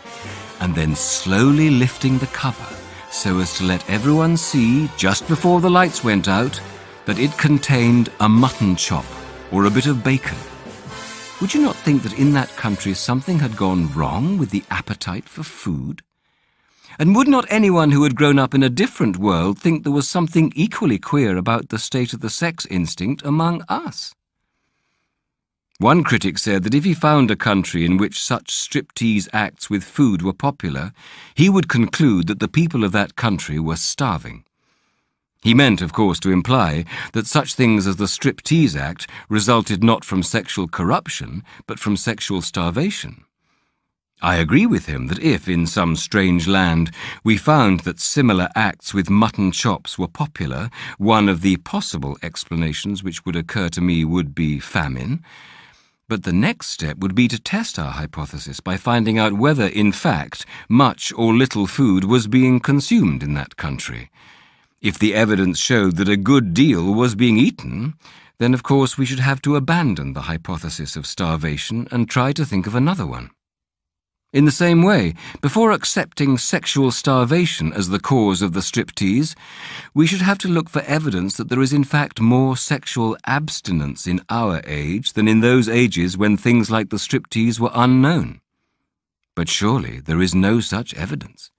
and 0.60 0.74
then 0.74 0.95
slowly 0.95 1.70
lifting 1.70 2.18
the 2.18 2.26
cover 2.28 2.66
so 3.12 3.39
as 3.39 3.56
to 3.58 3.64
let 3.64 3.88
everyone 3.89 4.36
see, 4.36 4.89
just 4.97 5.28
before 5.28 5.62
the 5.62 5.70
lights 5.70 6.03
went 6.03 6.28
out, 6.28 6.60
that 7.06 7.20
it 7.20 7.38
contained 7.38 8.12
a 8.20 8.28
mutton 8.28 8.76
chop 8.76 9.06
or 9.51 9.66
a 9.66 9.72
bit 9.72 9.86
of 9.86 10.03
bacon. 10.03 10.38
Would 11.39 11.53
you 11.53 11.62
not 11.62 11.76
think 11.76 12.01
that 12.03 12.18
in 12.18 12.34
that 12.34 12.49
country 12.56 12.93
something 12.93 13.38
had 13.38 13.56
gone 13.56 13.93
wrong 13.93 14.38
with 14.38 14.49
the 14.49 14.64
appetite 14.72 15.30
for 15.30 15.43
food? 15.43 16.01
And 16.98 17.16
would 17.16 17.28
not 17.28 17.46
anyone 17.50 17.91
who 17.91 18.04
had 18.04 18.16
grown 18.16 18.39
up 18.39 18.54
in 18.54 18.64
a 18.64 18.70
different 18.70 19.18
world 19.18 19.60
think 19.60 19.84
there 19.84 19.91
was 19.91 20.08
something 20.08 20.54
equally 20.56 20.98
queer 20.98 21.36
about 21.38 21.70
the 21.70 21.80
state 21.80 22.14
of 22.14 22.22
the 22.22 22.30
sex 22.30 22.66
instinct 22.68 23.22
among 23.26 23.64
us? 23.68 24.14
One 25.78 26.06
critic 26.06 26.38
said 26.38 26.64
that 26.64 26.74
if 26.74 26.86
he 26.86 26.93
found 26.93 27.30
a 27.30 27.36
country 27.36 27.84
in 27.84 27.98
which 27.98 28.22
such 28.22 28.48
striptease 28.48 29.28
acts 29.34 29.70
with 29.70 29.84
food 29.84 30.22
were 30.22 30.32
popular, 30.32 30.93
he 31.34 31.50
would 31.50 31.68
conclude 31.68 32.28
that 32.28 32.39
the 32.39 32.48
people 32.48 32.86
of 32.86 32.93
that 32.93 33.18
country 33.18 33.60
were 33.60 33.76
starving. 33.76 34.46
He 35.43 35.54
meant, 35.54 35.82
of 35.82 35.91
course, 35.91 36.20
to 36.22 36.32
imply 36.32 36.86
that 37.12 37.28
such 37.28 37.56
things 37.56 37.86
as 37.86 37.98
the 37.98 38.06
Striptease 38.06 38.76
Act 38.76 39.08
resulted 39.28 39.84
not 39.84 40.06
from 40.06 40.24
sexual 40.24 40.70
corruption, 40.70 41.43
but 41.68 41.78
from 41.78 41.98
sexual 41.98 42.41
starvation. 42.41 43.25
I 44.22 44.38
agree 44.38 44.66
with 44.66 44.86
him 44.86 45.07
that 45.07 45.20
if, 45.20 45.47
in 45.47 45.68
some 45.68 45.95
strange 45.95 46.47
land, 46.47 46.91
we 47.24 47.38
found 47.38 47.82
that 47.82 47.99
similar 47.99 48.49
acts 48.55 48.93
with 48.93 49.09
mutton 49.09 49.51
chops 49.51 49.99
were 49.99 50.07
popular, 50.07 50.70
one 50.97 51.28
of 51.28 51.41
the 51.41 51.57
possible 51.57 52.18
explanations 52.24 53.03
which 53.03 53.26
would 53.26 53.36
occur 53.36 53.70
to 53.70 53.82
me 53.82 54.05
would 54.05 54.34
be 54.34 54.59
famine. 54.59 55.24
But 56.07 56.24
the 56.24 56.34
next 56.34 56.68
step 56.68 56.97
would 56.99 57.13
be 57.13 57.28
to 57.28 57.41
test 57.41 57.78
our 57.78 57.91
hypothesis 57.91 58.59
by 58.59 58.78
finding 58.78 59.20
out 59.20 59.34
whether, 59.34 59.68
in 59.68 59.91
fact, 59.91 60.45
much 60.70 61.11
or 61.18 61.34
little 61.34 61.68
food 61.68 62.05
was 62.05 62.28
being 62.28 62.59
consumed 62.59 63.22
in 63.22 63.34
that 63.34 63.57
country. 63.57 64.09
If 64.82 64.97
the 64.97 65.13
evidence 65.13 65.59
showed 65.59 65.97
that 65.97 66.07
a 66.07 66.16
good 66.16 66.53
deal 66.53 66.93
was 66.93 67.16
being 67.16 67.38
eaten, 67.38 67.95
then 68.38 68.53
of 68.53 68.63
course 68.63 68.97
we 68.97 69.05
should 69.05 69.20
have 69.20 69.41
to 69.41 69.55
abandon 69.55 70.13
the 70.13 70.24
hypothesis 70.24 70.95
of 70.95 71.07
starvation 71.07 71.88
and 71.91 72.09
try 72.09 72.32
to 72.34 72.45
think 72.45 72.68
of 72.68 72.76
another 72.76 73.05
one. 73.05 73.32
In 74.34 74.46
the 74.46 74.52
same 74.52 74.84
way, 74.84 75.14
before 75.42 75.72
accepting 75.72 76.38
sexual 76.38 76.92
starvation 76.92 77.72
as 77.72 77.90
the 77.90 78.00
cause 78.00 78.42
of 78.42 78.52
the 78.52 78.60
striptease, 78.60 79.34
we 79.94 80.06
should 80.06 80.22
have 80.22 80.38
to 80.40 80.50
look 80.50 80.70
for 80.70 80.82
evidence 80.82 81.38
that 81.38 81.48
there 81.48 81.62
is 81.62 81.72
in 81.72 81.86
fact 81.86 82.20
more 82.20 82.58
sexual 82.58 83.16
abstinence 83.26 84.08
in 84.08 84.22
our 84.30 84.62
age 84.66 85.14
than 85.14 85.28
in 85.28 85.40
those 85.40 85.70
ages 85.70 86.18
when 86.18 86.36
things 86.36 86.70
like 86.70 86.90
the 86.90 86.98
striptease 86.98 87.60
were 87.60 87.72
unknown. 87.74 88.42
But 89.36 89.47
surely 89.47 90.02
there 90.02 90.22
is 90.22 90.36
no 90.36 90.60
such 90.60 90.93
evidence. 90.96 91.52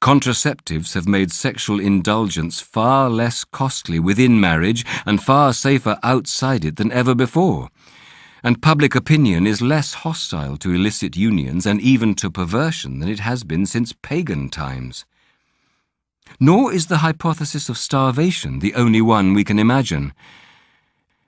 Contraceptives 0.00 0.94
have 0.94 1.06
made 1.06 1.30
sexual 1.30 1.78
indulgence 1.78 2.60
far 2.60 3.08
less 3.08 3.44
costly 3.44 4.00
within 4.00 4.40
marriage 4.40 4.84
and 5.06 5.22
far 5.22 5.52
safer 5.52 5.96
outside 6.02 6.64
it 6.64 6.74
than 6.74 6.90
ever 6.90 7.14
before. 7.14 7.68
And 8.42 8.60
public 8.60 8.96
opinion 8.96 9.46
is 9.46 9.62
less 9.62 9.94
hostile 9.94 10.56
to 10.58 10.74
illicit 10.74 11.16
unions 11.16 11.64
and 11.64 11.80
even 11.80 12.14
to 12.16 12.30
perversion 12.30 12.98
than 12.98 13.08
it 13.08 13.20
has 13.20 13.44
been 13.44 13.66
since 13.66 13.94
pagan 14.02 14.48
times. 14.48 15.04
Nor 16.40 16.72
is 16.72 16.86
the 16.86 16.98
hypothesis 16.98 17.68
of 17.68 17.78
starvation 17.78 18.58
the 18.58 18.74
only 18.74 19.00
one 19.00 19.32
we 19.32 19.44
can 19.44 19.60
imagine. 19.60 20.12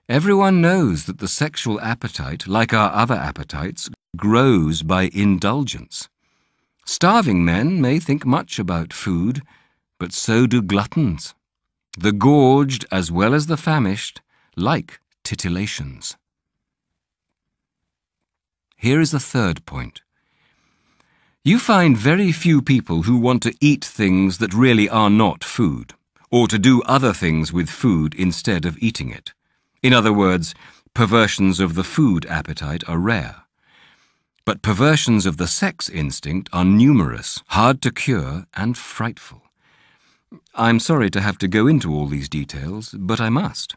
Everyone 0.09 0.61
knows 0.61 1.05
that 1.05 1.19
the 1.19 1.28
sexual 1.28 1.81
appetite, 1.81 2.49
like 2.49 2.74
our 2.74 2.93
other 2.93 3.15
appetites, 3.15 3.89
grows 4.16 4.82
by 4.82 5.11
indulgence. 5.12 6.09
Starving 6.85 7.45
men 7.45 7.81
may 7.81 7.99
think 7.99 8.27
much 8.27 8.59
about 8.59 8.93
food, 8.93 9.43
but 9.99 10.12
so 10.12 10.47
do 10.47 10.61
gluttons. 10.61 11.35
The 11.97 12.12
gorged 12.12 12.85
as 12.91 13.12
well 13.12 13.35
as 13.35 13.47
the 13.47 13.57
famished 13.57 14.20
like 14.57 15.01
titillations. 15.23 16.16
Here 18.85 19.01
is 19.01 19.12
the 19.12 19.19
third 19.35 19.65
point. 19.65 20.02
You 21.43 21.59
find 21.59 21.97
very 21.97 22.32
few 22.32 22.61
people 22.61 23.05
who 23.05 23.16
want 23.16 23.43
to 23.44 23.56
eat 23.59 23.82
things 23.82 24.36
that 24.36 24.52
really 24.52 24.90
are 24.90 25.09
not 25.09 25.43
food, 25.43 25.94
or 26.31 26.48
to 26.48 26.59
do 26.59 26.82
other 26.82 27.15
things 27.15 27.51
with 27.51 27.70
food 27.70 28.15
instead 28.15 28.66
of 28.66 28.77
eating 28.81 29.09
it. 29.09 29.32
In 29.82 29.94
other 29.94 30.12
words, 30.12 30.55
perversions 30.93 31.61
of 31.61 31.77
the 31.77 31.82
food 31.82 32.27
appetite 32.27 32.85
are 32.86 32.98
rare. 32.98 33.36
But 34.44 34.61
perversions 34.61 35.24
of 35.24 35.39
the 35.39 35.48
sex 35.48 35.89
instinct 35.89 36.51
are 36.52 36.66
numerous, 36.66 37.43
hard 37.47 37.81
to 37.81 37.90
cure, 37.90 38.44
and 38.52 38.77
frightful. 38.77 39.44
I'm 40.55 40.78
sorry 40.78 41.09
to 41.12 41.23
have 41.23 41.39
to 41.39 41.48
go 41.48 41.66
into 41.66 41.90
all 41.90 42.06
these 42.06 42.28
details, 42.28 42.94
but 42.98 43.19
I 43.19 43.31
must. 43.31 43.77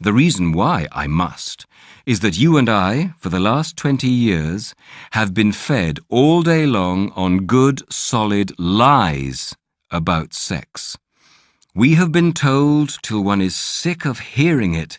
The 0.00 0.12
reason 0.12 0.52
why 0.52 0.86
I 0.92 1.08
must 1.08 1.66
is 2.06 2.20
that 2.20 2.38
you 2.38 2.56
and 2.56 2.68
I, 2.68 3.14
for 3.18 3.28
the 3.28 3.40
last 3.40 3.76
20 3.76 4.08
years, 4.08 4.74
have 5.12 5.32
been 5.32 5.52
fed 5.52 6.00
all 6.08 6.42
day 6.42 6.66
long 6.66 7.12
on 7.16 7.46
good, 7.46 7.82
solid 7.92 8.52
lies 8.58 9.54
about 9.90 10.34
sex. 10.34 10.98
We 11.74 11.94
have 11.94 12.12
been 12.12 12.32
told, 12.32 12.98
till 13.02 13.24
one 13.24 13.40
is 13.40 13.56
sick 13.56 14.04
of 14.04 14.20
hearing 14.20 14.74
it, 14.74 14.98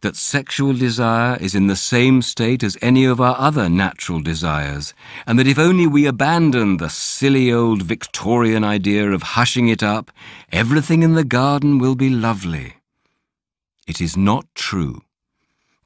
that 0.00 0.16
sexual 0.16 0.74
desire 0.74 1.36
is 1.40 1.54
in 1.54 1.66
the 1.66 1.76
same 1.76 2.22
state 2.22 2.62
as 2.62 2.76
any 2.80 3.04
of 3.04 3.20
our 3.20 3.36
other 3.38 3.68
natural 3.68 4.20
desires, 4.20 4.94
and 5.26 5.38
that 5.38 5.46
if 5.46 5.58
only 5.58 5.86
we 5.86 6.06
abandon 6.06 6.76
the 6.76 6.90
silly 6.90 7.50
old 7.50 7.82
Victorian 7.82 8.64
idea 8.64 9.10
of 9.10 9.22
hushing 9.22 9.68
it 9.68 9.82
up, 9.82 10.10
everything 10.52 11.02
in 11.02 11.14
the 11.14 11.24
garden 11.24 11.78
will 11.78 11.94
be 11.94 12.10
lovely. 12.10 12.74
It 13.86 14.00
is 14.00 14.16
not 14.16 14.46
true. 14.54 15.02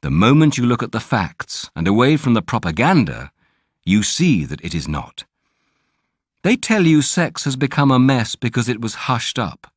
The 0.01 0.09
moment 0.09 0.57
you 0.57 0.65
look 0.65 0.81
at 0.81 0.93
the 0.93 1.01
facts 1.01 1.69
and 1.75 1.87
away 1.87 2.15
from 2.15 2.33
the 2.33 2.41
propaganda, 2.41 3.31
you 3.83 4.01
see 4.01 4.45
that 4.45 4.63
it 4.63 4.73
is 4.73 4.87
not. 4.87 5.25
They 6.41 6.55
tell 6.55 6.85
you 6.85 7.01
sex 7.01 7.43
has 7.43 7.57
become 7.57 7.91
a 7.91 7.99
mess 7.99 8.37
because 8.37 8.69
it 8.69 8.79
was 8.79 9.09
hushed 9.09 9.37
up. 9.37 9.67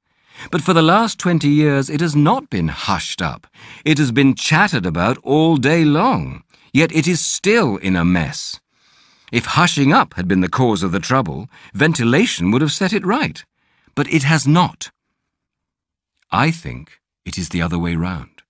But 0.53 0.63
for 0.63 0.73
the 0.73 0.83
last 0.83 1.19
20 1.19 1.49
years, 1.49 1.91
it 1.91 2.01
has 2.01 2.15
not 2.15 2.51
been 2.51 2.69
hushed 2.69 3.21
up. 3.21 3.49
It 3.85 3.99
has 3.99 4.13
been 4.13 4.37
chattered 4.37 4.87
about 4.87 5.19
all 5.25 5.57
day 5.57 5.85
long. 5.85 6.45
Yet 6.73 6.93
it 6.93 7.09
is 7.09 7.21
still 7.21 7.77
in 7.77 7.97
a 7.97 8.05
mess. 8.05 8.61
If 9.33 9.45
hushing 9.47 9.93
up 9.93 10.15
had 10.15 10.29
been 10.29 10.41
the 10.41 10.49
cause 10.49 10.85
of 10.85 10.93
the 10.93 11.01
trouble, 11.01 11.49
ventilation 11.75 12.51
would 12.51 12.63
have 12.63 12.73
set 12.73 12.93
it 12.93 13.05
right. 13.05 13.45
But 13.95 14.13
it 14.13 14.23
has 14.23 14.47
not. 14.47 14.91
I 16.31 16.51
think 16.51 17.01
it 17.25 17.37
is 17.37 17.49
the 17.49 17.61
other 17.61 17.79
way 17.79 17.97
round. 17.97 18.43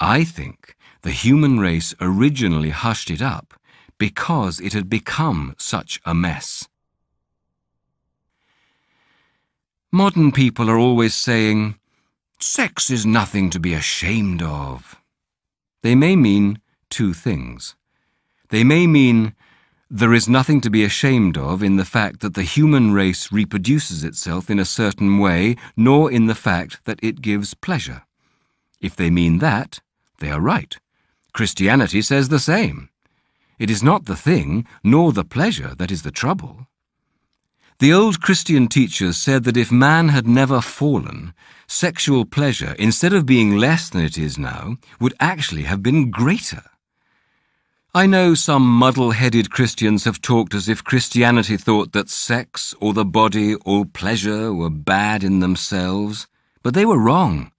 I 0.00 0.24
think 0.24 0.76
the 1.02 1.10
human 1.10 1.58
race 1.58 1.94
originally 2.00 2.70
hushed 2.70 3.10
it 3.10 3.22
up 3.22 3.54
because 3.98 4.60
it 4.60 4.72
had 4.72 4.88
become 4.88 5.54
such 5.58 6.00
a 6.04 6.14
mess. 6.14 6.68
Modern 9.90 10.32
people 10.32 10.68
are 10.68 10.78
always 10.78 11.14
saying, 11.14 11.78
sex 12.38 12.90
is 12.90 13.06
nothing 13.06 13.50
to 13.50 13.58
be 13.58 13.74
ashamed 13.74 14.42
of. 14.42 14.96
They 15.82 15.94
may 15.94 16.14
mean 16.14 16.60
two 16.90 17.14
things. 17.14 17.74
They 18.50 18.64
may 18.64 18.86
mean 18.86 19.34
there 19.90 20.12
is 20.12 20.28
nothing 20.28 20.60
to 20.60 20.70
be 20.70 20.84
ashamed 20.84 21.38
of 21.38 21.62
in 21.62 21.76
the 21.76 21.84
fact 21.84 22.20
that 22.20 22.34
the 22.34 22.42
human 22.42 22.92
race 22.92 23.32
reproduces 23.32 24.04
itself 24.04 24.50
in 24.50 24.58
a 24.58 24.64
certain 24.64 25.18
way, 25.18 25.56
nor 25.76 26.12
in 26.12 26.26
the 26.26 26.34
fact 26.34 26.84
that 26.84 27.00
it 27.02 27.22
gives 27.22 27.54
pleasure. 27.54 28.02
If 28.80 28.94
they 28.94 29.08
mean 29.08 29.38
that, 29.38 29.80
they 30.18 30.30
are 30.30 30.40
right. 30.40 30.76
Christianity 31.32 32.02
says 32.02 32.28
the 32.28 32.38
same. 32.38 32.88
It 33.58 33.70
is 33.70 33.82
not 33.82 34.04
the 34.06 34.16
thing, 34.16 34.66
nor 34.84 35.12
the 35.12 35.24
pleasure, 35.24 35.74
that 35.76 35.90
is 35.90 36.02
the 36.02 36.10
trouble. 36.10 36.66
The 37.80 37.92
old 37.92 38.20
Christian 38.20 38.66
teachers 38.66 39.16
said 39.16 39.44
that 39.44 39.56
if 39.56 39.70
man 39.70 40.08
had 40.08 40.26
never 40.26 40.60
fallen, 40.60 41.32
sexual 41.68 42.24
pleasure, 42.24 42.74
instead 42.78 43.12
of 43.12 43.24
being 43.26 43.56
less 43.56 43.88
than 43.88 44.04
it 44.04 44.18
is 44.18 44.36
now, 44.36 44.78
would 44.98 45.14
actually 45.20 45.62
have 45.62 45.82
been 45.82 46.10
greater. 46.10 46.62
I 47.94 48.06
know 48.06 48.34
some 48.34 48.66
muddle 48.66 49.12
headed 49.12 49.50
Christians 49.50 50.04
have 50.04 50.20
talked 50.20 50.54
as 50.54 50.68
if 50.68 50.84
Christianity 50.84 51.56
thought 51.56 51.92
that 51.92 52.08
sex 52.10 52.74
or 52.80 52.92
the 52.92 53.04
body 53.04 53.54
or 53.64 53.84
pleasure 53.84 54.52
were 54.52 54.70
bad 54.70 55.24
in 55.24 55.40
themselves, 55.40 56.26
but 56.62 56.74
they 56.74 56.84
were 56.84 56.98
wrong. 56.98 57.50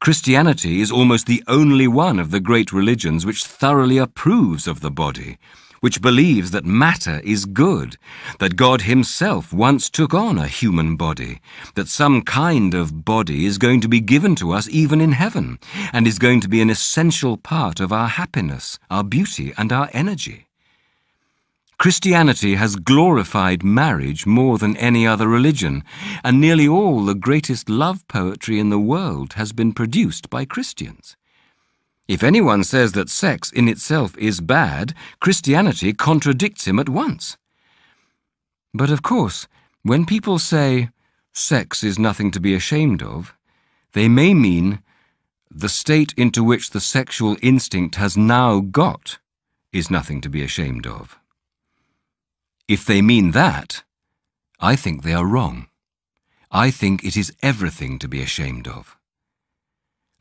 Christianity 0.00 0.80
is 0.80 0.90
almost 0.90 1.26
the 1.26 1.44
only 1.46 1.86
one 1.86 2.18
of 2.18 2.30
the 2.30 2.40
great 2.40 2.72
religions 2.72 3.26
which 3.26 3.44
thoroughly 3.44 3.98
approves 3.98 4.66
of 4.66 4.80
the 4.80 4.90
body, 4.90 5.36
which 5.80 6.00
believes 6.00 6.52
that 6.52 6.64
matter 6.64 7.20
is 7.22 7.44
good, 7.44 7.98
that 8.38 8.56
God 8.56 8.82
Himself 8.82 9.52
once 9.52 9.90
took 9.90 10.14
on 10.14 10.38
a 10.38 10.46
human 10.46 10.96
body, 10.96 11.42
that 11.74 11.88
some 11.88 12.22
kind 12.22 12.72
of 12.72 13.04
body 13.04 13.44
is 13.44 13.58
going 13.58 13.82
to 13.82 13.88
be 13.88 14.00
given 14.00 14.34
to 14.36 14.52
us 14.52 14.70
even 14.70 15.02
in 15.02 15.12
heaven, 15.12 15.58
and 15.92 16.06
is 16.06 16.18
going 16.18 16.40
to 16.40 16.48
be 16.48 16.62
an 16.62 16.70
essential 16.70 17.36
part 17.36 17.78
of 17.78 17.92
our 17.92 18.08
happiness, 18.08 18.78
our 18.90 19.04
beauty, 19.04 19.52
and 19.58 19.70
our 19.70 19.90
energy. 19.92 20.46
Christianity 21.80 22.56
has 22.56 22.76
glorified 22.76 23.64
marriage 23.64 24.26
more 24.26 24.58
than 24.58 24.76
any 24.76 25.06
other 25.06 25.26
religion, 25.26 25.82
and 26.22 26.38
nearly 26.38 26.68
all 26.68 27.06
the 27.06 27.14
greatest 27.14 27.70
love 27.70 28.06
poetry 28.06 28.58
in 28.58 28.68
the 28.68 28.78
world 28.78 29.32
has 29.32 29.52
been 29.52 29.72
produced 29.72 30.28
by 30.28 30.44
Christians. 30.44 31.16
If 32.06 32.22
anyone 32.22 32.64
says 32.64 32.92
that 32.92 33.08
sex 33.08 33.50
in 33.50 33.66
itself 33.66 34.14
is 34.18 34.42
bad, 34.42 34.92
Christianity 35.20 35.94
contradicts 35.94 36.66
him 36.66 36.78
at 36.78 36.90
once. 36.90 37.38
But 38.74 38.90
of 38.90 39.02
course, 39.02 39.48
when 39.82 40.04
people 40.04 40.38
say 40.38 40.90
sex 41.32 41.82
is 41.82 41.98
nothing 41.98 42.30
to 42.32 42.40
be 42.40 42.52
ashamed 42.52 43.02
of, 43.02 43.32
they 43.94 44.06
may 44.06 44.34
mean 44.34 44.82
the 45.50 45.70
state 45.70 46.12
into 46.18 46.44
which 46.44 46.72
the 46.72 46.80
sexual 46.80 47.38
instinct 47.40 47.94
has 47.94 48.18
now 48.18 48.60
got 48.60 49.18
is 49.72 49.90
nothing 49.90 50.20
to 50.20 50.28
be 50.28 50.42
ashamed 50.42 50.86
of. 50.86 51.19
If 52.70 52.84
they 52.84 53.02
mean 53.02 53.32
that, 53.32 53.82
I 54.60 54.76
think 54.76 55.02
they 55.02 55.12
are 55.12 55.26
wrong. 55.26 55.66
I 56.52 56.70
think 56.70 57.02
it 57.02 57.16
is 57.16 57.34
everything 57.42 57.98
to 57.98 58.06
be 58.06 58.22
ashamed 58.22 58.68
of. 58.68 58.96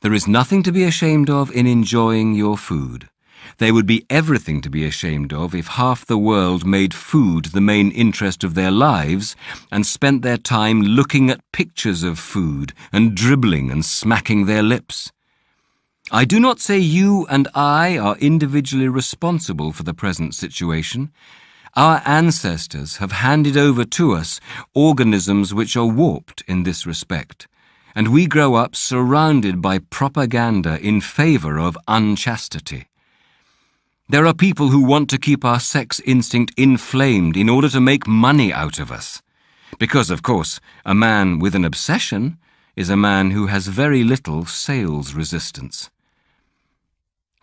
There 0.02 0.16
is 0.16 0.28
nothing 0.28 0.64
to 0.64 0.72
be 0.72 0.84
ashamed 0.84 1.30
of 1.30 1.52
in 1.52 1.68
enjoying 1.68 2.34
your 2.34 2.58
food. 2.58 3.08
There 3.60 3.72
would 3.72 3.86
be 3.86 4.08
everything 4.10 4.62
to 4.62 4.70
be 4.72 4.84
ashamed 4.84 5.32
of 5.32 5.54
if 5.54 5.78
half 5.78 6.08
the 6.08 6.18
world 6.18 6.66
made 6.66 6.96
food 6.96 7.46
the 7.46 7.62
main 7.62 7.92
interest 7.92 8.44
of 8.44 8.56
their 8.56 8.72
lives 8.72 9.36
and 9.72 9.86
spent 9.86 10.24
their 10.24 10.38
time 10.38 10.82
looking 10.82 11.30
at 11.30 11.52
pictures 11.52 12.02
of 12.02 12.18
food 12.18 12.74
and 12.92 13.14
dribbling 13.14 13.70
and 13.70 13.86
smacking 13.86 14.48
their 14.48 14.64
lips. 14.64 15.12
I 16.12 16.26
do 16.26 16.40
not 16.40 16.60
say 16.60 16.80
you 16.80 17.28
and 17.30 17.48
I 17.54 17.96
are 18.00 18.18
individually 18.18 18.88
responsible 18.88 19.72
for 19.72 19.84
the 19.84 19.94
present 19.94 20.34
situation. 20.34 21.12
Our 21.80 22.02
ancestors 22.04 22.98
have 22.98 23.14
handed 23.14 23.56
over 23.56 23.86
to 23.86 24.12
us 24.12 24.42
organisms 24.74 25.54
which 25.54 25.78
are 25.78 25.86
warped 25.86 26.44
in 26.46 26.64
this 26.64 26.86
respect 26.86 27.48
and 27.96 28.10
we 28.10 28.28
grow 28.28 28.56
up 28.56 28.76
surrounded 28.76 29.62
by 29.62 29.80
propaganda 29.80 30.78
in 30.82 31.00
favor 31.00 31.58
of 31.58 31.78
unchastity. 31.88 32.90
There 34.10 34.28
are 34.28 34.34
people 34.34 34.72
who 34.72 34.84
want 34.84 35.10
to 35.12 35.18
keep 35.18 35.46
our 35.46 35.62
sex 35.62 36.02
instinct 36.02 36.54
inflamed 36.58 37.38
in 37.38 37.48
order 37.48 37.70
to 37.70 37.80
make 37.80 38.06
money 38.06 38.52
out 38.52 38.78
of 38.78 38.92
us. 38.92 39.22
Because, 39.78 40.10
of 40.10 40.22
course, 40.22 40.60
a 40.86 40.94
man 40.94 41.40
with 41.40 41.56
an 41.56 41.64
obsession 41.64 42.40
is 42.76 42.90
a 42.90 42.98
man 42.98 43.32
who 43.32 43.48
has 43.48 43.68
very 43.68 44.04
little 44.04 44.46
sales 44.46 45.14
resistance. 45.14 45.90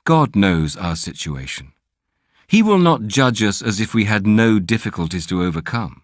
God 0.05 0.37
knows 0.37 0.77
our 0.77 0.95
situation. 0.95 1.73
He 2.47 2.63
will 2.63 2.79
not 2.79 3.07
judge 3.07 3.43
us 3.43 3.61
as 3.61 3.81
if 3.81 3.95
we 3.95 4.05
had 4.05 4.27
no 4.27 4.59
difficulties 4.59 5.27
to 5.27 5.43
overcome. 5.43 6.03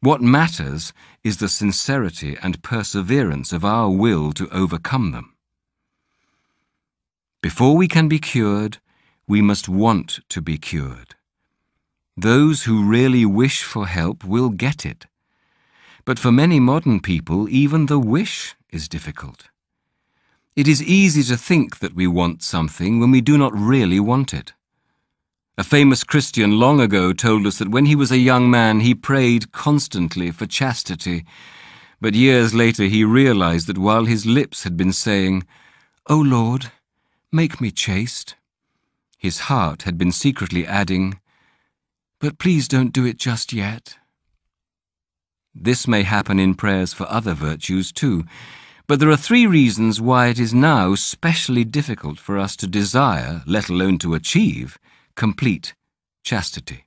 What 0.00 0.20
matters 0.20 0.92
is 1.22 1.38
the 1.38 1.48
sincerity 1.48 2.36
and 2.42 2.62
perseverance 2.62 3.52
of 3.52 3.64
our 3.64 3.90
will 3.90 4.32
to 4.32 4.48
overcome 4.50 5.12
them. 5.12 5.34
Before 7.42 7.76
we 7.76 7.88
can 7.88 8.08
be 8.08 8.18
cured, 8.18 8.78
we 9.26 9.42
must 9.42 9.68
want 9.68 10.20
to 10.30 10.40
be 10.40 10.58
cured. 10.58 11.14
Those 12.16 12.64
who 12.64 12.88
really 12.88 13.26
wish 13.26 13.62
for 13.62 13.86
help 13.86 14.24
will 14.24 14.50
get 14.50 14.86
it. 14.86 15.06
But 16.04 16.18
for 16.18 16.30
many 16.30 16.60
modern 16.60 17.00
people, 17.00 17.48
even 17.48 17.86
the 17.86 17.98
wish 17.98 18.54
is 18.70 18.88
difficult. 18.88 19.48
It 20.54 20.68
is 20.68 20.82
easy 20.82 21.22
to 21.24 21.36
think 21.36 21.78
that 21.80 21.94
we 21.94 22.06
want 22.06 22.42
something 22.42 23.00
when 23.00 23.10
we 23.10 23.20
do 23.20 23.36
not 23.36 23.52
really 23.54 23.98
want 23.98 24.32
it. 24.32 24.52
A 25.56 25.62
famous 25.62 26.02
Christian 26.02 26.58
long 26.58 26.80
ago 26.80 27.12
told 27.12 27.46
us 27.46 27.58
that 27.58 27.70
when 27.70 27.86
he 27.86 27.94
was 27.94 28.10
a 28.10 28.18
young 28.18 28.50
man 28.50 28.80
he 28.80 28.92
prayed 28.92 29.52
constantly 29.52 30.32
for 30.32 30.46
chastity, 30.46 31.24
but 32.00 32.14
years 32.14 32.52
later 32.52 32.84
he 32.84 33.04
realized 33.04 33.68
that 33.68 33.78
while 33.78 34.04
his 34.04 34.26
lips 34.26 34.64
had 34.64 34.76
been 34.76 34.92
saying, 34.92 35.46
O 36.08 36.16
Lord, 36.16 36.72
make 37.30 37.60
me 37.60 37.70
chaste, 37.70 38.34
his 39.16 39.46
heart 39.46 39.82
had 39.82 39.96
been 39.96 40.10
secretly 40.10 40.66
adding, 40.66 41.20
But 42.18 42.38
please 42.38 42.66
don't 42.66 42.92
do 42.92 43.06
it 43.06 43.16
just 43.16 43.52
yet. 43.52 43.96
This 45.54 45.86
may 45.86 46.02
happen 46.02 46.40
in 46.40 46.56
prayers 46.56 46.92
for 46.92 47.08
other 47.08 47.32
virtues 47.32 47.92
too, 47.92 48.24
but 48.88 48.98
there 48.98 49.10
are 49.10 49.16
three 49.16 49.46
reasons 49.46 50.00
why 50.00 50.26
it 50.26 50.40
is 50.40 50.52
now 50.52 50.96
specially 50.96 51.62
difficult 51.64 52.18
for 52.18 52.38
us 52.38 52.56
to 52.56 52.66
desire, 52.66 53.44
let 53.46 53.68
alone 53.68 53.98
to 53.98 54.14
achieve, 54.14 54.80
complete 55.14 55.74
chastity. 56.22 56.84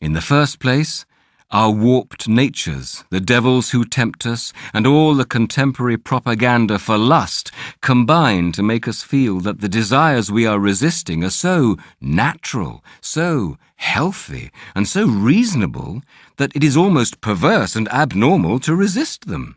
In 0.00 0.12
the 0.12 0.20
first 0.20 0.58
place, 0.58 1.06
our 1.50 1.70
warped 1.70 2.26
natures, 2.26 3.04
the 3.10 3.20
devils 3.20 3.70
who 3.70 3.84
tempt 3.84 4.26
us, 4.26 4.52
and 4.72 4.86
all 4.86 5.14
the 5.14 5.24
contemporary 5.24 5.96
propaganda 5.96 6.78
for 6.78 6.98
lust 6.98 7.52
combine 7.80 8.50
to 8.52 8.62
make 8.62 8.88
us 8.88 9.02
feel 9.02 9.38
that 9.40 9.60
the 9.60 9.68
desires 9.68 10.32
we 10.32 10.46
are 10.46 10.58
resisting 10.58 11.22
are 11.22 11.30
so 11.30 11.76
natural, 12.00 12.82
so 13.00 13.56
healthy, 13.76 14.50
and 14.74 14.88
so 14.88 15.06
reasonable 15.06 16.02
that 16.38 16.54
it 16.56 16.64
is 16.64 16.76
almost 16.76 17.20
perverse 17.20 17.76
and 17.76 17.88
abnormal 17.88 18.58
to 18.58 18.74
resist 18.74 19.28
them. 19.28 19.56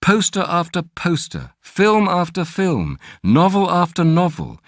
Poster 0.00 0.44
after 0.48 0.82
poster, 0.82 1.52
film 1.60 2.08
after 2.08 2.44
film, 2.44 2.98
novel 3.22 3.70
after 3.70 4.04
novel, 4.04 4.58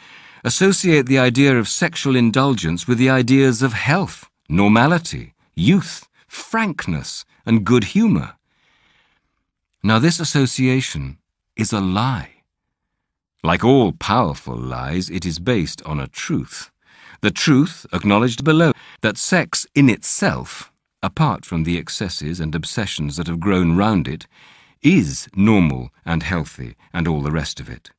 associate 0.47 1.07
the 1.07 1.19
idea 1.19 1.59
of 1.59 1.67
sexual 1.67 2.15
indulgence 2.15 2.87
with 2.87 2.99
the 2.99 3.11
ideas 3.11 3.63
of 3.63 3.73
health, 3.73 4.31
normality, 4.49 5.35
youth, 5.57 6.09
frankness, 6.29 7.25
and 7.45 7.65
good 7.65 7.83
humour. 7.97 8.37
Now, 9.83 9.99
this 9.99 10.21
association 10.21 11.19
is 11.57 11.73
a 11.73 11.81
lie. 11.81 12.31
Like 13.43 13.65
all 13.65 13.91
powerful 13.91 14.57
lies, 14.57 15.11
it 15.11 15.27
is 15.27 15.41
based 15.41 15.83
on 15.83 15.99
a 15.99 16.07
truth. 16.07 16.71
The 17.23 17.33
truth, 17.33 17.85
acknowledged 17.93 18.45
below, 18.45 18.71
that 19.01 19.19
sex 19.19 19.67
in 19.75 19.91
itself, 19.91 20.71
apart 21.03 21.45
from 21.45 21.65
the 21.65 21.77
excesses 21.77 22.39
and 22.39 22.55
obsessions 22.55 23.17
that 23.17 23.27
have 23.27 23.41
grown 23.41 23.77
round 23.77 24.07
it, 24.07 24.29
is 24.81 25.29
normal 25.35 25.91
and 26.05 26.23
healthy 26.23 26.77
and 26.93 27.09
all 27.09 27.21
the 27.21 27.33
rest 27.33 27.59
of 27.59 27.69
it. 27.69 27.91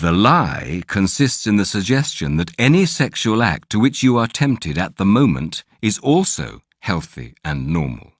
The 0.00 0.12
lie 0.12 0.82
consists 0.86 1.44
in 1.46 1.56
the 1.56 1.64
suggestion 1.64 2.36
that 2.36 2.52
any 2.56 2.86
sexual 2.86 3.42
act 3.42 3.70
to 3.70 3.80
which 3.80 4.02
you 4.02 4.16
are 4.16 4.28
tempted 4.28 4.78
at 4.78 4.96
the 4.96 5.04
moment 5.04 5.64
is 5.82 5.98
also 5.98 6.62
healthy, 6.78 7.34
and 7.44 7.66
normal. 7.68 8.12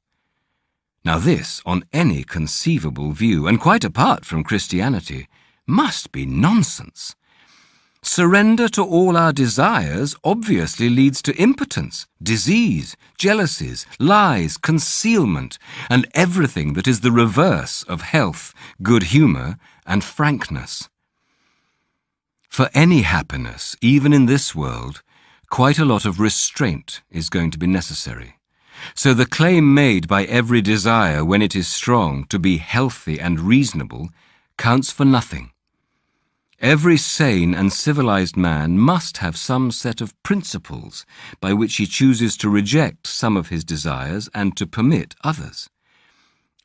Now, 1.05 1.19
this, 1.19 1.63
on 1.65 1.85
any 1.93 2.25
conceivable 2.25 3.13
view, 3.13 3.47
and 3.47 3.61
quite 3.61 3.85
apart 3.85 4.25
from 4.25 4.43
Christianity, 4.43 5.29
must 5.67 6.11
be 6.11 6.27
nonsense. 6.27 7.15
Surrender 8.03 8.69
to 8.71 8.83
all 8.83 9.17
our 9.17 9.33
desires 9.33 10.17
obviously 10.25 10.89
leads 10.89 11.23
to 11.23 11.37
impotence, 11.37 12.07
disease, 12.23 12.97
jealousies, 13.17 13.87
lies, 13.99 14.57
concealment, 14.57 15.59
and 15.89 16.07
everything 16.15 16.73
that 16.75 16.89
is 16.89 17.01
the 17.01 17.13
reverse 17.13 17.85
of 17.85 18.03
health, 18.03 18.53
good 18.83 19.05
humour, 19.05 19.59
and 19.87 20.05
frankness. 20.05 20.89
For 22.59 22.71
any 22.75 23.03
happiness, 23.03 23.77
even 23.81 24.13
in 24.13 24.27
this 24.27 24.53
world, 24.53 25.05
quite 25.49 25.79
a 25.79 25.85
lot 25.85 26.05
of 26.05 26.19
restraint 26.19 27.03
is 27.09 27.31
going 27.31 27.53
to 27.53 27.57
be 27.57 27.69
necessary. 27.69 28.41
So 28.97 29.15
the 29.15 29.27
claim 29.27 29.75
made 29.75 30.09
by 30.09 30.25
every 30.25 30.61
desire 30.61 31.25
when 31.25 31.41
it 31.41 31.55
is 31.55 31.69
strong 31.69 32.25
to 32.31 32.39
be 32.41 32.57
healthy 32.57 33.21
and 33.21 33.39
reasonable 33.39 34.09
counts 34.57 34.91
for 34.91 35.05
nothing. 35.05 35.53
Every 36.59 36.97
sane 36.97 37.55
and 37.55 37.73
civilized 37.73 38.37
man 38.37 38.77
must 38.77 39.19
have 39.19 39.37
some 39.37 39.71
set 39.71 40.01
of 40.01 40.21
principles 40.25 41.07
by 41.41 41.53
which 41.53 41.77
he 41.77 41.87
chooses 41.87 42.37
to 42.39 42.51
reject 42.51 43.07
some 43.07 43.37
of 43.37 43.51
his 43.51 43.63
desires 43.63 44.29
and 44.35 44.57
to 44.57 44.67
permit 44.67 45.15
others. 45.23 45.71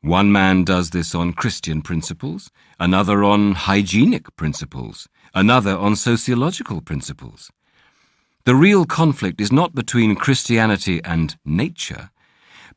One 0.03 0.33
man 0.33 0.65
does 0.65 0.89
this 0.89 1.15
on 1.15 1.31
Christian 1.31 1.81
principles, 1.81 2.51
another 2.77 3.23
on 3.23 3.53
hygienic 3.53 4.35
principles, 4.35 5.07
another 5.33 5.77
on 5.77 5.95
sociological 5.95 6.81
principles. 6.81 7.49
The 8.43 8.53
real 8.53 8.83
conflict 8.83 9.39
is 9.39 9.49
not 9.49 9.73
between 9.73 10.17
Christianity 10.17 11.01
and 11.05 11.37
nature, 11.45 12.09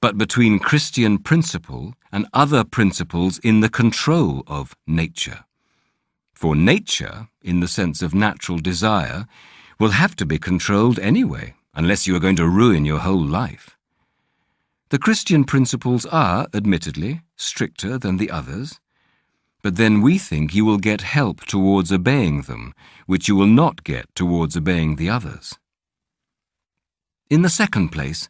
but 0.00 0.16
between 0.16 0.60
Christian 0.60 1.18
principle 1.18 1.94
and 2.12 2.28
other 2.32 2.62
principles 2.62 3.38
in 3.40 3.58
the 3.58 3.70
control 3.70 4.44
of 4.46 4.76
nature. 4.86 5.46
For 6.32 6.54
nature, 6.54 7.26
in 7.42 7.58
the 7.58 7.66
sense 7.66 8.02
of 8.02 8.14
natural 8.14 8.58
desire, 8.58 9.26
will 9.80 9.90
have 9.90 10.14
to 10.16 10.26
be 10.26 10.38
controlled 10.38 11.00
anyway, 11.00 11.54
unless 11.74 12.06
you 12.06 12.14
are 12.14 12.20
going 12.20 12.36
to 12.36 12.46
ruin 12.46 12.84
your 12.84 13.00
whole 13.00 13.26
life. 13.26 13.75
The 14.90 14.98
Christian 15.00 15.42
principles 15.42 16.06
are, 16.06 16.46
admittedly, 16.54 17.22
stricter 17.34 17.98
than 17.98 18.18
the 18.18 18.30
others, 18.30 18.78
but 19.60 19.74
then 19.74 20.00
we 20.00 20.16
think 20.16 20.54
you 20.54 20.64
will 20.64 20.78
get 20.78 21.00
help 21.00 21.44
towards 21.44 21.90
obeying 21.90 22.42
them, 22.42 22.72
which 23.06 23.26
you 23.26 23.34
will 23.34 23.48
not 23.48 23.82
get 23.82 24.14
towards 24.14 24.56
obeying 24.56 24.94
the 24.94 25.10
others. 25.10 25.58
In 27.28 27.42
the 27.42 27.48
second 27.48 27.88
place, 27.88 28.28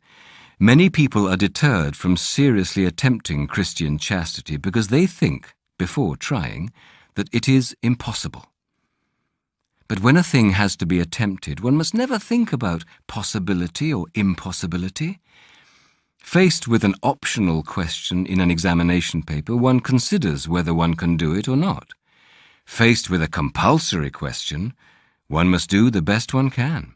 many 0.59 0.89
people 0.89 1.29
are 1.29 1.37
deterred 1.37 1.95
from 1.95 2.17
seriously 2.17 2.87
attempting 2.87 3.47
Christian 3.47 3.99
chastity 3.99 4.57
because 4.57 4.89
they 4.89 5.07
think, 5.07 5.53
before 5.79 6.17
trying, 6.17 6.73
that 7.17 7.29
it 7.35 7.51
is 7.51 7.77
impossible. 7.83 8.47
But 9.89 10.01
when 10.01 10.17
a 10.17 10.23
thing 10.23 10.53
has 10.53 10.75
to 10.77 10.87
be 10.87 11.01
attempted, 11.01 11.61
one 11.61 11.77
must 11.77 11.93
never 11.93 12.19
think 12.19 12.51
about 12.51 12.85
possibility 13.07 13.93
or 13.93 14.07
impossibility. 14.15 15.21
Faced 16.27 16.67
with 16.67 16.83
an 16.83 16.97
optional 17.05 17.63
question 17.63 18.27
in 18.27 18.41
an 18.41 18.51
examination 18.51 19.23
paper, 19.23 19.55
one 19.55 19.79
considers 19.79 20.49
whether 20.49 20.75
one 20.75 20.95
can 20.95 21.17
do 21.17 21.33
it 21.33 21.47
or 21.47 21.57
not. 21.57 21.93
Faced 22.65 23.09
with 23.09 23.23
a 23.23 23.29
compulsory 23.29 24.11
question, 24.11 24.75
one 25.29 25.49
must 25.49 25.71
do 25.71 25.89
the 25.89 26.03
best 26.03 26.35
one 26.35 26.51
can. 26.51 26.95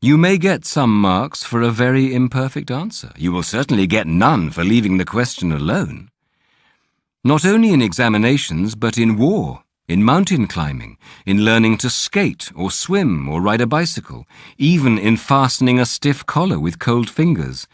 You 0.00 0.16
may 0.16 0.38
get 0.38 0.64
some 0.64 0.98
marks 0.98 1.44
for 1.44 1.60
a 1.60 1.70
very 1.70 2.14
imperfect 2.14 2.70
answer. 2.70 3.12
You 3.14 3.30
will 3.30 3.42
certainly 3.42 3.86
get 3.86 4.06
none 4.06 4.48
for 4.50 4.64
leaving 4.64 4.96
the 4.96 5.04
question 5.04 5.52
alone. 5.52 6.08
Not 7.22 7.44
only 7.44 7.74
in 7.74 7.82
examinations, 7.82 8.74
but 8.74 8.96
in 8.96 9.18
war, 9.18 9.64
in 9.86 10.02
mountain 10.02 10.46
climbing, 10.46 10.96
in 11.26 11.44
learning 11.44 11.76
to 11.78 11.90
skate 11.90 12.50
or 12.56 12.70
swim 12.70 13.28
or 13.28 13.42
ride 13.42 13.60
a 13.60 13.66
bicycle, 13.66 14.24
even 14.56 14.98
in 14.98 15.18
fastening 15.18 15.78
a 15.78 15.84
stiff 15.84 16.24
collar 16.24 16.58
with 16.58 16.78
cold 16.78 17.10
fingers. 17.10 17.68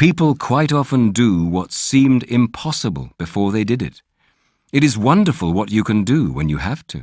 People 0.00 0.34
quite 0.34 0.72
often 0.72 1.10
do 1.10 1.44
what 1.44 1.72
seemed 1.72 2.22
impossible 2.22 3.10
before 3.18 3.52
they 3.52 3.64
did 3.64 3.82
it. 3.82 4.00
It 4.72 4.82
is 4.82 4.96
wonderful 4.96 5.52
what 5.52 5.70
you 5.70 5.84
can 5.84 6.04
do 6.04 6.32
when 6.32 6.48
you 6.48 6.56
have 6.56 6.86
to. 6.86 7.02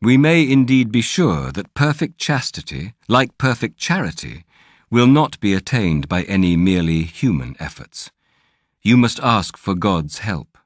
We 0.00 0.16
may 0.16 0.48
indeed 0.48 0.92
be 0.92 1.00
sure 1.00 1.50
that 1.50 1.74
perfect 1.74 2.18
chastity, 2.18 2.94
like 3.08 3.36
perfect 3.36 3.78
charity, 3.78 4.44
will 4.92 5.08
not 5.08 5.40
be 5.40 5.54
attained 5.54 6.08
by 6.08 6.22
any 6.22 6.56
merely 6.56 7.02
human 7.02 7.56
efforts. 7.58 8.12
You 8.80 8.96
must 8.96 9.18
ask 9.18 9.56
for 9.56 9.74
God's 9.74 10.18
help. 10.18 10.56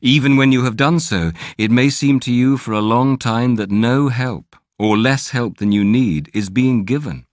Even 0.00 0.36
when 0.36 0.52
you 0.52 0.62
have 0.62 0.76
done 0.76 1.00
so, 1.00 1.32
it 1.58 1.72
may 1.72 1.90
seem 1.90 2.20
to 2.20 2.32
you 2.32 2.56
for 2.56 2.70
a 2.70 2.88
long 2.94 3.18
time 3.18 3.56
that 3.56 3.72
no 3.72 4.10
help, 4.10 4.54
or 4.78 4.96
less 4.96 5.30
help 5.30 5.56
than 5.56 5.72
you 5.72 5.82
need, 5.82 6.30
is 6.32 6.50
being 6.50 6.84
given. 6.84 7.26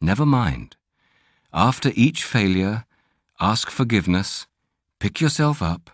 Never 0.00 0.24
mind. 0.24 0.76
After 1.52 1.90
each 1.94 2.22
failure, 2.22 2.84
ask 3.40 3.70
forgiveness, 3.70 4.46
pick 5.00 5.20
yourself 5.20 5.60
up, 5.60 5.90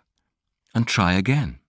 and 0.75 0.87
try 0.87 1.15
again. 1.15 1.61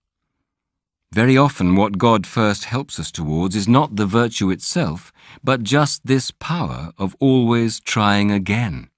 Very 1.10 1.38
often, 1.38 1.74
what 1.74 1.96
God 1.96 2.26
first 2.26 2.64
helps 2.64 3.00
us 3.00 3.10
towards 3.10 3.56
is 3.56 3.66
not 3.66 3.96
the 3.96 4.04
virtue 4.04 4.50
itself, 4.50 5.10
but 5.42 5.62
just 5.62 6.04
this 6.04 6.30
power 6.30 6.92
of 6.98 7.16
always 7.18 7.80
trying 7.80 8.30
again. 8.30 8.90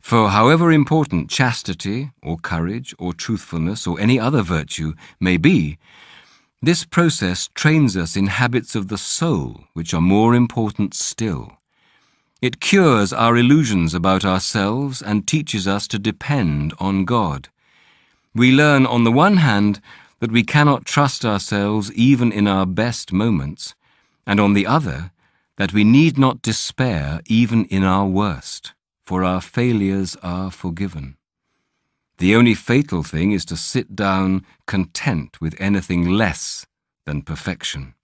For 0.00 0.30
however 0.30 0.72
important 0.72 1.30
chastity, 1.30 2.10
or 2.22 2.38
courage, 2.38 2.92
or 2.98 3.12
truthfulness, 3.12 3.86
or 3.86 4.00
any 4.00 4.18
other 4.18 4.42
virtue 4.42 4.94
may 5.20 5.36
be, 5.36 5.78
this 6.60 6.84
process 6.84 7.48
trains 7.54 7.96
us 7.96 8.16
in 8.16 8.26
habits 8.26 8.74
of 8.74 8.88
the 8.88 8.98
soul 8.98 9.64
which 9.74 9.94
are 9.94 10.00
more 10.00 10.34
important 10.34 10.92
still. 10.92 11.52
It 12.42 12.60
cures 12.60 13.12
our 13.14 13.36
illusions 13.36 13.94
about 13.94 14.24
ourselves 14.24 15.00
and 15.00 15.26
teaches 15.26 15.66
us 15.66 15.88
to 15.88 15.98
depend 15.98 16.74
on 16.78 17.06
God. 17.06 17.48
We 18.34 18.52
learn, 18.52 18.84
on 18.84 19.04
the 19.04 19.12
one 19.12 19.38
hand, 19.38 19.80
that 20.20 20.30
we 20.30 20.42
cannot 20.42 20.84
trust 20.84 21.24
ourselves 21.24 21.90
even 21.94 22.30
in 22.30 22.46
our 22.46 22.66
best 22.66 23.10
moments, 23.10 23.74
and 24.26 24.38
on 24.38 24.52
the 24.52 24.66
other, 24.66 25.12
that 25.56 25.72
we 25.72 25.84
need 25.84 26.18
not 26.18 26.42
despair 26.42 27.22
even 27.26 27.64
in 27.66 27.82
our 27.82 28.06
worst, 28.06 28.74
for 29.02 29.24
our 29.24 29.40
failures 29.40 30.16
are 30.22 30.50
forgiven. 30.50 31.16
The 32.18 32.36
only 32.36 32.54
fatal 32.54 33.02
thing 33.02 33.32
is 33.32 33.46
to 33.46 33.56
sit 33.56 33.96
down 33.96 34.44
content 34.66 35.40
with 35.40 35.54
anything 35.58 36.08
less 36.08 36.66
than 37.06 37.22
perfection. 37.22 37.94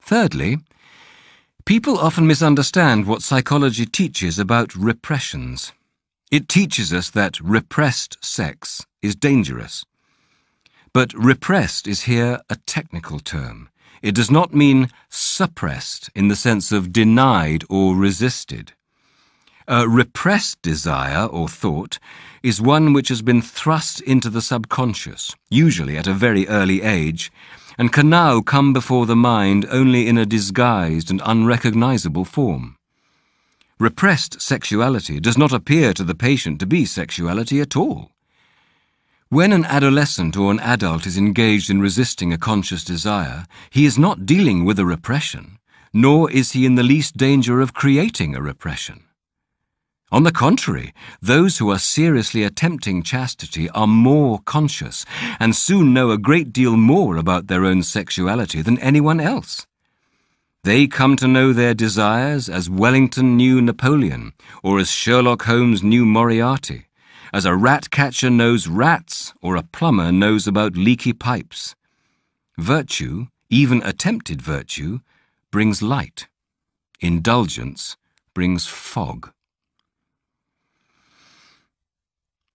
Thirdly, 0.00 0.58
People 1.66 1.96
often 1.98 2.26
misunderstand 2.26 3.06
what 3.06 3.22
psychology 3.22 3.86
teaches 3.86 4.38
about 4.38 4.76
repressions. 4.76 5.72
It 6.30 6.46
teaches 6.46 6.92
us 6.92 7.08
that 7.08 7.40
repressed 7.40 8.22
sex 8.22 8.84
is 9.00 9.16
dangerous. 9.16 9.86
But 10.92 11.14
repressed 11.14 11.88
is 11.88 12.02
here 12.02 12.40
a 12.50 12.56
technical 12.66 13.18
term. 13.18 13.70
It 14.02 14.14
does 14.14 14.30
not 14.30 14.52
mean 14.52 14.90
suppressed 15.08 16.10
in 16.14 16.28
the 16.28 16.36
sense 16.36 16.70
of 16.70 16.92
denied 16.92 17.64
or 17.70 17.96
resisted. 17.96 18.74
A 19.66 19.88
repressed 19.88 20.60
desire 20.60 21.24
or 21.24 21.48
thought 21.48 21.98
is 22.42 22.60
one 22.60 22.92
which 22.92 23.08
has 23.08 23.22
been 23.22 23.40
thrust 23.40 24.02
into 24.02 24.28
the 24.28 24.42
subconscious, 24.42 25.34
usually 25.48 25.96
at 25.96 26.06
a 26.06 26.12
very 26.12 26.46
early 26.46 26.82
age, 26.82 27.32
and 27.78 27.92
can 27.92 28.08
now 28.08 28.40
come 28.40 28.72
before 28.72 29.06
the 29.06 29.16
mind 29.16 29.66
only 29.70 30.06
in 30.08 30.18
a 30.18 30.26
disguised 30.26 31.10
and 31.10 31.22
unrecognizable 31.24 32.24
form. 32.24 32.76
Repressed 33.78 34.40
sexuality 34.40 35.20
does 35.20 35.36
not 35.36 35.52
appear 35.52 35.92
to 35.94 36.04
the 36.04 36.14
patient 36.14 36.60
to 36.60 36.66
be 36.66 36.84
sexuality 36.84 37.60
at 37.60 37.76
all. 37.76 38.12
When 39.28 39.52
an 39.52 39.64
adolescent 39.64 40.36
or 40.36 40.50
an 40.50 40.60
adult 40.60 41.06
is 41.06 41.18
engaged 41.18 41.70
in 41.70 41.80
resisting 41.80 42.32
a 42.32 42.38
conscious 42.38 42.84
desire, 42.84 43.46
he 43.70 43.84
is 43.84 43.98
not 43.98 44.26
dealing 44.26 44.64
with 44.64 44.78
a 44.78 44.86
repression, 44.86 45.58
nor 45.92 46.30
is 46.30 46.52
he 46.52 46.66
in 46.66 46.74
the 46.74 46.82
least 46.82 47.16
danger 47.16 47.60
of 47.60 47.74
creating 47.74 48.34
a 48.34 48.42
repression. 48.42 49.03
On 50.14 50.22
the 50.22 50.30
contrary, 50.30 50.94
those 51.20 51.58
who 51.58 51.72
are 51.72 51.78
seriously 51.80 52.44
attempting 52.44 53.02
chastity 53.02 53.68
are 53.70 53.88
more 53.88 54.38
conscious 54.44 55.04
and 55.40 55.56
soon 55.56 55.92
know 55.92 56.12
a 56.12 56.18
great 56.18 56.52
deal 56.52 56.76
more 56.76 57.16
about 57.16 57.48
their 57.48 57.64
own 57.64 57.82
sexuality 57.82 58.62
than 58.62 58.78
anyone 58.78 59.18
else. 59.18 59.66
They 60.62 60.86
come 60.86 61.16
to 61.16 61.26
know 61.26 61.52
their 61.52 61.74
desires 61.74 62.48
as 62.48 62.70
Wellington 62.70 63.36
knew 63.36 63.60
Napoleon, 63.60 64.34
or 64.62 64.78
as 64.78 64.88
Sherlock 64.88 65.42
Holmes 65.46 65.82
knew 65.82 66.04
Moriarty, 66.06 66.86
as 67.32 67.44
a 67.44 67.56
rat 67.56 67.90
catcher 67.90 68.30
knows 68.30 68.68
rats, 68.68 69.34
or 69.42 69.56
a 69.56 69.64
plumber 69.64 70.12
knows 70.12 70.46
about 70.46 70.76
leaky 70.76 71.12
pipes. 71.12 71.74
Virtue, 72.56 73.26
even 73.50 73.82
attempted 73.82 74.40
virtue, 74.40 75.00
brings 75.50 75.82
light. 75.82 76.28
Indulgence 77.00 77.96
brings 78.32 78.68
fog. 78.68 79.33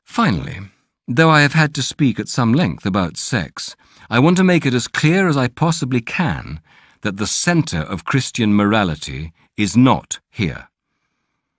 Finally, 0.10 0.60
though 1.08 1.30
I 1.30 1.42
have 1.42 1.54
had 1.54 1.76
to 1.76 1.84
speak 1.84 2.20
at 2.20 2.28
some 2.28 2.52
length 2.52 2.84
about 2.84 3.16
sex, 3.16 3.76
I 4.10 4.18
want 4.18 4.38
to 4.38 4.44
make 4.44 4.66
it 4.66 4.74
as 4.74 4.88
clear 4.88 5.28
as 5.28 5.38
I 5.38 5.48
possibly 5.48 6.02
can 6.02 6.62
that 7.02 7.18
the 7.18 7.28
centre 7.28 7.84
of 7.84 8.06
Christian 8.06 8.56
morality 8.56 9.34
is 9.56 9.78
not 9.78 10.20
here. 10.32 10.68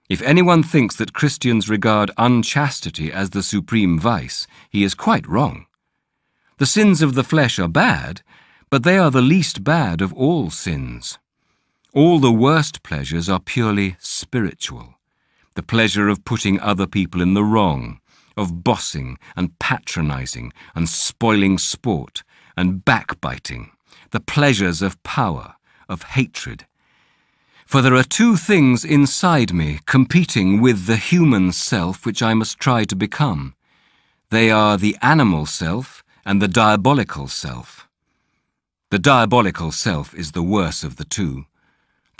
If 0.08 0.20
anyone 0.22 0.64
thinks 0.64 0.96
that 0.96 1.12
Christians 1.12 1.70
regard 1.70 2.10
unchastity 2.18 3.12
as 3.12 3.30
the 3.30 3.44
supreme 3.44 4.00
vice, 4.00 4.48
he 4.68 4.82
is 4.82 4.96
quite 4.96 5.28
wrong. 5.28 5.66
The 6.58 6.66
sins 6.66 7.02
of 7.02 7.14
the 7.14 7.24
flesh 7.24 7.60
are 7.60 7.68
bad, 7.68 8.22
but 8.68 8.82
they 8.82 8.98
are 8.98 9.12
the 9.12 9.22
least 9.22 9.62
bad 9.62 10.02
of 10.02 10.12
all 10.12 10.50
sins. 10.50 11.20
All 11.94 12.18
the 12.18 12.32
worst 12.32 12.82
pleasures 12.82 13.28
are 13.28 13.38
purely 13.38 13.96
spiritual. 14.00 14.96
The 15.54 15.62
pleasure 15.62 16.08
of 16.08 16.24
putting 16.24 16.58
other 16.58 16.88
people 16.88 17.22
in 17.22 17.34
the 17.34 17.44
wrong, 17.44 17.99
of 18.36 18.64
bossing 18.64 19.18
and 19.36 19.58
patronizing 19.58 20.52
and 20.74 20.88
spoiling 20.88 21.58
sport 21.58 22.22
and 22.56 22.84
backbiting 22.84 23.70
the 24.10 24.20
pleasures 24.20 24.82
of 24.82 25.02
power, 25.02 25.54
of 25.88 26.02
hatred. 26.02 26.66
For 27.66 27.80
there 27.80 27.94
are 27.94 28.02
two 28.02 28.36
things 28.36 28.84
inside 28.84 29.52
me 29.52 29.78
competing 29.86 30.60
with 30.60 30.86
the 30.86 30.96
human 30.96 31.52
self 31.52 32.04
which 32.04 32.22
I 32.22 32.34
must 32.34 32.58
try 32.58 32.84
to 32.84 32.96
become. 32.96 33.54
They 34.30 34.50
are 34.50 34.76
the 34.76 34.96
animal 35.02 35.46
self 35.46 36.02
and 36.24 36.42
the 36.42 36.48
diabolical 36.48 37.28
self. 37.28 37.88
The 38.90 38.98
diabolical 38.98 39.70
self 39.70 40.12
is 40.14 40.32
the 40.32 40.42
worse 40.42 40.82
of 40.82 40.96
the 40.96 41.04
two. 41.04 41.46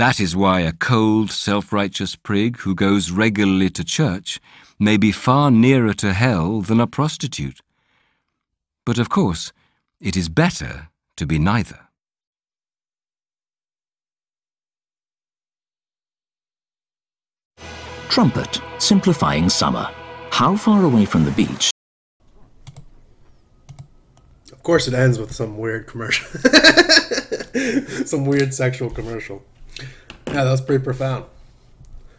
That 0.01 0.19
is 0.19 0.35
why 0.35 0.61
a 0.61 0.73
cold, 0.73 1.31
self-righteous 1.31 2.17
prig 2.17 2.57
who 2.61 2.75
goes 2.75 3.11
regularly 3.11 3.69
to 3.69 3.85
church 3.85 4.41
may 4.79 4.97
be 4.97 5.13
far 5.13 5.51
nearer 5.51 5.93
to 5.93 6.15
hell 6.15 6.63
than 6.63 6.81
a 6.81 6.87
prostitute. 6.87 7.61
But 8.87 8.99
of 8.99 9.11
course, 9.11 9.53
it 10.01 10.17
is 10.17 10.31
better 10.31 10.89
to 11.17 11.27
be 11.27 11.39
neither. 11.39 11.81
Trumpet, 18.09 18.63
simplifying 18.79 19.51
summer. 19.51 19.91
How 20.31 20.57
far 20.57 20.83
away 20.83 21.05
from 21.05 21.27
the 21.27 21.31
beach? 21.33 21.71
Of 24.51 24.63
course, 24.63 24.89
it 24.89 24.95
ends 24.95 25.19
with 25.19 25.33
some 25.33 25.59
weird 25.59 25.87
commercial. 25.87 26.27
some 28.07 28.25
weird 28.25 28.55
sexual 28.55 28.89
commercial. 28.89 29.45
Yeah, 30.31 30.45
that 30.45 30.51
was 30.51 30.61
pretty 30.61 30.85
profound. 30.85 31.25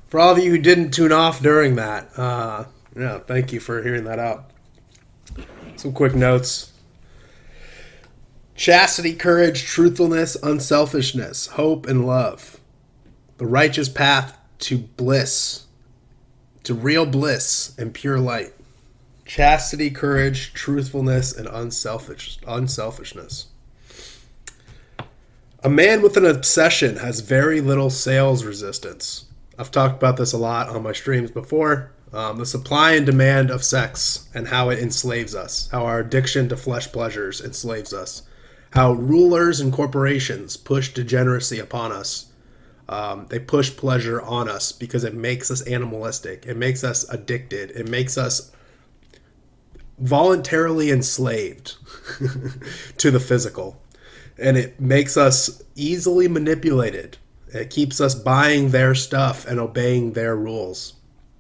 For 0.10 0.20
all 0.20 0.34
of 0.34 0.38
you 0.38 0.52
who 0.52 0.58
didn't 0.58 0.92
tune 0.92 1.14
off 1.14 1.42
during 1.42 1.76
that, 1.76 2.10
uh, 2.20 2.66
yeah, 2.94 3.20
thank 3.20 3.54
you 3.54 3.62
for 3.62 3.82
hearing 3.82 4.04
that 4.04 4.20
out. 4.20 4.52
Some 5.78 5.94
quick 5.94 6.14
notes 6.14 6.74
chastity, 8.54 9.14
courage, 9.14 9.64
truthfulness, 9.64 10.36
unselfishness, 10.44 11.48
hope, 11.48 11.88
and 11.88 12.06
love. 12.06 12.60
The 13.38 13.46
righteous 13.46 13.88
path 13.88 14.38
to 14.60 14.78
bliss, 14.78 15.66
to 16.64 16.74
real 16.74 17.06
bliss 17.06 17.74
and 17.80 17.94
pure 17.94 18.20
light. 18.20 18.54
Chastity, 19.26 19.90
courage, 19.90 20.54
truthfulness, 20.54 21.32
and 21.32 21.48
unselfish 21.48 22.38
unselfishness. 22.46 23.48
A 25.64 25.70
man 25.70 26.02
with 26.02 26.18
an 26.18 26.26
obsession 26.26 26.98
has 26.98 27.20
very 27.20 27.62
little 27.62 27.90
sales 27.90 28.44
resistance. 28.44 29.26
I've 29.58 29.72
talked 29.72 29.96
about 29.96 30.18
this 30.18 30.34
a 30.34 30.38
lot 30.38 30.70
on 30.70 30.84
my 30.84 30.94
streams 30.94 31.32
before. 31.32 31.92
Um, 32.14 32.38
the 32.38 32.46
supply 32.46 32.94
and 32.94 33.06
demand 33.06 33.52
of 33.52 33.64
sex 33.64 34.28
and 34.34 34.48
how 34.48 34.70
it 34.70 34.80
enslaves 34.80 35.34
us, 35.34 35.70
how 35.72 35.86
our 35.86 36.00
addiction 36.00 36.50
to 36.50 36.58
flesh 36.58 36.92
pleasures 36.92 37.40
enslaves 37.40 37.94
us 37.94 38.24
how 38.72 38.94
rulers 38.94 39.60
and 39.60 39.72
corporations 39.72 40.58
push 40.58 40.94
degeneracy 40.94 41.60
upon 41.60 41.92
us. 41.92 42.28
Um, 42.90 43.28
they 43.30 43.40
push 43.40 43.76
pleasure 43.76 44.22
on 44.22 44.50
us 44.50 44.72
because 44.72 45.04
it 45.04 45.14
makes 45.14 45.52
us 45.52 45.66
animalistic. 45.68 46.46
It 46.46 46.58
makes 46.58 46.84
us 46.84 47.08
addicted. 47.10 47.72
It 47.72 47.88
makes 47.88 48.18
us 48.18 48.52
voluntarily 50.00 50.90
enslaved 50.90 51.76
to 52.98 53.12
the 53.12 53.20
physical. 53.20 53.82
And 54.42 54.58
it 54.58 54.80
makes 54.80 55.18
us 55.18 55.62
easily 55.76 56.28
manipulated. 56.28 57.18
It 57.54 57.70
keeps 57.70 58.02
us 58.02 58.16
buying 58.16 58.70
their 58.70 58.96
stuff 58.96 59.46
and 59.46 59.60
obeying 59.60 60.14
their 60.14 60.36
rules 60.36 60.94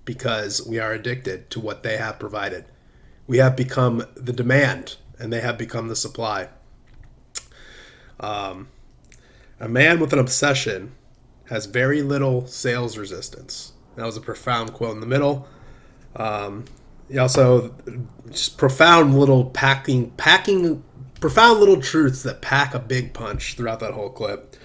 because 0.05 0.65
we 0.65 0.79
are 0.79 0.91
addicted 0.91 1.49
to 1.51 1.59
what 1.59 1.83
they 1.83 1.97
have 1.97 2.19
provided. 2.19 2.65
We 3.27 3.37
have 3.37 3.55
become 3.55 4.03
the 4.15 4.33
demand 4.33 4.97
and 5.17 5.31
they 5.31 5.41
have 5.41 5.57
become 5.57 5.87
the 5.87 5.95
supply. 5.95 6.49
Um, 8.19 8.67
a 9.59 9.69
man 9.69 9.99
with 9.99 10.13
an 10.13 10.19
obsession 10.19 10.93
has 11.45 11.65
very 11.65 12.01
little 12.01 12.47
sales 12.47 12.97
resistance. 12.97 13.73
That 13.95 14.05
was 14.05 14.17
a 14.17 14.21
profound 14.21 14.73
quote 14.73 14.93
in 14.93 14.99
the 14.99 15.05
middle. 15.05 15.47
Um, 16.15 16.65
also 17.19 17.73
just 18.29 18.57
profound 18.57 19.17
little 19.17 19.45
packing, 19.45 20.11
packing, 20.11 20.83
profound 21.22 21.60
little 21.60 21.80
truths 21.80 22.23
that 22.23 22.41
pack 22.41 22.73
a 22.73 22.80
big 22.80 23.14
punch 23.14 23.53
throughout 23.56 23.80
that 23.80 23.93
whole 23.93 24.10
clip. 24.10 24.57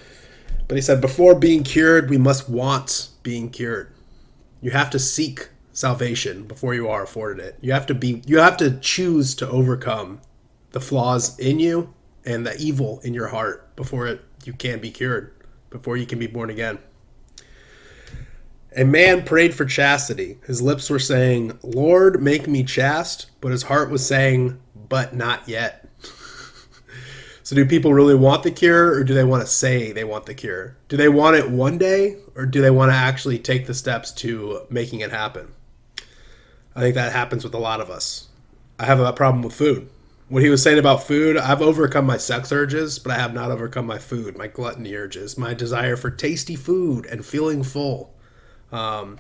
But 0.67 0.77
he 0.77 0.83
said, 0.83 1.01
before 1.01 1.37
being 1.37 1.63
cured, 1.63 2.11
we 2.11 2.19
must 2.19 2.49
want 2.49 3.11
being 3.23 3.51
cured. 3.51 3.93
You 4.61 4.73
have 4.73 4.91
to 4.91 4.99
seek 4.99 5.51
salvation 5.73 6.45
before 6.45 6.75
you 6.75 6.89
are 6.89 7.05
afforded 7.05 7.45
it. 7.45 7.59
You 7.61 7.73
have 7.73 7.87
to 7.87 7.95
be, 7.95 8.23
you 8.27 8.39
have 8.39 8.57
to 8.57 8.79
choose 8.81 9.37
to 9.37 9.49
overcome 9.49 10.21
the 10.73 10.81
flaws 10.81 11.39
in 11.39 11.61
you 11.61 11.95
and 12.25 12.45
the 12.45 12.57
evil 12.59 13.01
in 13.05 13.15
your 13.15 13.29
heart 13.29 13.75
before 13.77 14.07
it, 14.09 14.23
you 14.45 14.53
can 14.53 14.81
be 14.81 14.91
cured, 14.91 15.33
before 15.71 15.97
you 15.97 16.07
can 16.07 16.19
be 16.19 16.27
born 16.27 16.51
again. 16.51 16.79
A 18.77 18.85
man 18.85 19.25
prayed 19.25 19.55
for 19.55 19.65
chastity. 19.65 20.39
His 20.47 20.61
lips 20.61 20.91
were 20.91 20.99
saying, 20.99 21.59
Lord, 21.63 22.23
make 22.23 22.47
me 22.49 22.65
chaste, 22.65 23.31
but 23.41 23.53
his 23.53 23.65
heart 23.65 23.91
was 23.91 24.05
saying, 24.05 24.61
but 24.75 25.15
not 25.15 25.49
yet. 25.49 25.86
So, 27.47 27.55
do 27.55 27.65
people 27.65 27.95
really 27.95 28.17
want 28.17 28.43
the 28.43 28.51
cure, 28.51 28.93
or 28.93 29.05
do 29.05 29.15
they 29.15 29.23
want 29.23 29.43
to 29.43 29.47
say 29.47 29.93
they 29.93 30.03
want 30.03 30.27
the 30.27 30.35
cure? 30.35 30.77
Do 30.89 30.97
they 30.97 31.09
want 31.09 31.37
it 31.37 31.49
one 31.49 31.79
day, 31.79 32.17
or 32.35 32.45
do 32.45 32.61
they 32.61 32.71
want 32.71 32.91
to 32.91 32.97
actually 32.97 33.39
take 33.39 33.67
the 33.67 33.75
steps 33.75 34.11
to 34.15 34.63
making 34.69 34.99
it 34.99 35.13
happen? 35.13 35.53
I 36.75 36.81
think 36.81 36.97
that 36.97 37.13
happens 37.13 37.45
with 37.45 37.55
a 37.55 37.59
lot 37.59 37.81
of 37.81 37.89
us. 37.89 38.29
I 38.81 38.87
have 38.87 38.99
a 38.99 39.13
problem 39.13 39.43
with 39.43 39.55
food 39.55 39.89
what 40.29 40.43
he 40.43 40.51
was 40.51 40.63
saying 40.63 40.79
about 40.79 41.05
food, 41.05 41.37
I've 41.37 41.63
overcome 41.63 42.05
my 42.05 42.17
sex 42.17 42.51
urges, 42.51 42.99
but 42.99 43.13
I 43.13 43.19
have 43.19 43.33
not 43.33 43.51
overcome 43.51 43.87
my 43.87 43.99
food, 43.99 44.37
my 44.37 44.49
gluttony 44.49 44.95
urges, 44.95 45.39
my 45.39 45.55
desire 45.55 45.97
for 45.97 46.11
tasty 46.11 46.57
food 46.57 47.07
and 47.07 47.25
feeling 47.25 47.63
full. 47.63 48.13
Um, 48.73 49.19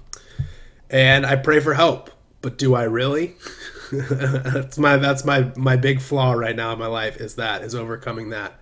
and 0.90 1.24
I 1.24 1.36
pray 1.36 1.60
for 1.60 1.74
help, 1.74 2.10
but 2.42 2.58
do 2.58 2.74
I 2.74 2.82
really? 2.84 3.36
that's 3.92 4.78
my 4.78 4.96
that's 4.96 5.24
my 5.24 5.52
my 5.56 5.76
big 5.76 6.00
flaw 6.00 6.32
right 6.32 6.56
now 6.56 6.72
in 6.72 6.78
my 6.78 6.86
life 6.86 7.16
is 7.16 7.36
that 7.36 7.62
is 7.62 7.74
overcoming 7.74 8.30
that. 8.30 8.58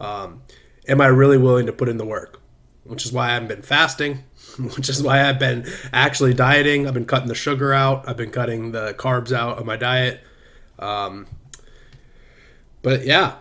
Um, 0.00 0.42
am 0.88 1.00
I 1.00 1.06
really 1.06 1.38
willing 1.38 1.66
to 1.66 1.72
put 1.72 1.88
in 1.88 1.96
the 1.96 2.04
work? 2.04 2.42
which 2.84 3.04
is 3.04 3.12
why 3.12 3.30
I 3.30 3.34
haven't 3.34 3.48
been 3.48 3.62
fasting, 3.62 4.24
which 4.76 4.88
is 4.88 5.02
why 5.02 5.28
I've 5.28 5.38
been 5.38 5.66
actually 5.92 6.34
dieting. 6.34 6.86
I've 6.86 6.94
been 6.94 7.06
cutting 7.06 7.28
the 7.28 7.34
sugar 7.34 7.72
out, 7.72 8.08
I've 8.08 8.16
been 8.16 8.30
cutting 8.30 8.72
the 8.72 8.94
carbs 8.94 9.32
out 9.32 9.58
of 9.58 9.66
my 9.66 9.76
diet. 9.76 10.20
Um, 10.78 11.26
but 12.82 13.04
yeah, 13.04 13.36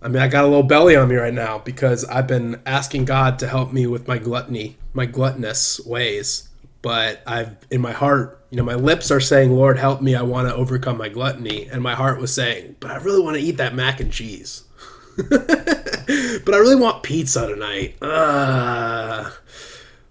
I 0.00 0.08
mean, 0.08 0.22
I 0.22 0.28
got 0.28 0.44
a 0.44 0.48
little 0.48 0.62
belly 0.62 0.96
on 0.96 1.08
me 1.08 1.16
right 1.16 1.34
now 1.34 1.58
because 1.58 2.04
I've 2.06 2.26
been 2.26 2.60
asking 2.64 3.04
God 3.04 3.38
to 3.40 3.48
help 3.48 3.72
me 3.72 3.86
with 3.86 4.08
my 4.08 4.18
gluttony, 4.18 4.78
my 4.94 5.06
gluttonous 5.06 5.80
ways. 5.84 6.48
But 6.80 7.22
I've, 7.26 7.56
in 7.70 7.80
my 7.80 7.92
heart, 7.92 8.45
you 8.56 8.62
know, 8.62 8.66
my 8.66 8.74
lips 8.74 9.10
are 9.10 9.20
saying, 9.20 9.50
Lord, 9.50 9.78
help 9.78 10.00
me. 10.00 10.14
I 10.14 10.22
want 10.22 10.48
to 10.48 10.54
overcome 10.54 10.96
my 10.96 11.10
gluttony. 11.10 11.68
And 11.70 11.82
my 11.82 11.94
heart 11.94 12.18
was 12.18 12.32
saying, 12.32 12.76
but 12.80 12.90
I 12.90 12.96
really 12.96 13.22
want 13.22 13.36
to 13.36 13.42
eat 13.42 13.58
that 13.58 13.74
mac 13.74 14.00
and 14.00 14.10
cheese. 14.10 14.64
but 15.28 15.50
I 15.50 16.56
really 16.56 16.74
want 16.74 17.02
pizza 17.02 17.46
tonight. 17.46 17.98
Uh, 18.00 19.30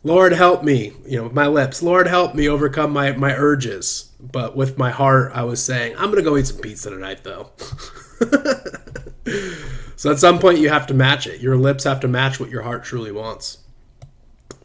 Lord, 0.04 0.34
help 0.34 0.64
me. 0.64 0.94
You 1.08 1.18
know, 1.18 1.24
with 1.24 1.34
my 1.34 1.48
lips, 1.48 1.82
Lord, 1.82 2.08
help 2.08 2.36
me 2.36 2.48
overcome 2.48 2.94
my, 2.94 3.14
my 3.14 3.34
urges. 3.34 4.12
But 4.20 4.56
with 4.56 4.78
my 4.78 4.92
heart, 4.92 5.32
I 5.34 5.44
was 5.44 5.66
saying, 5.66 5.96
I'm 5.98 6.12
going 6.12 6.24
to 6.24 6.30
go 6.30 6.38
eat 6.38 6.46
some 6.46 6.62
pizza 6.62 6.92
tonight, 6.92 7.24
though. 7.24 7.50
so 9.96 10.12
at 10.12 10.20
some 10.20 10.38
point, 10.38 10.60
you 10.60 10.70
have 10.70 10.86
to 10.86 10.94
match 10.94 11.26
it. 11.26 11.42
Your 11.42 11.58
lips 11.58 11.84
have 11.86 12.00
to 12.02 12.08
match 12.08 12.40
what 12.40 12.52
your 12.52 12.62
heart 12.62 12.84
truly 12.84 13.12
wants 13.12 13.58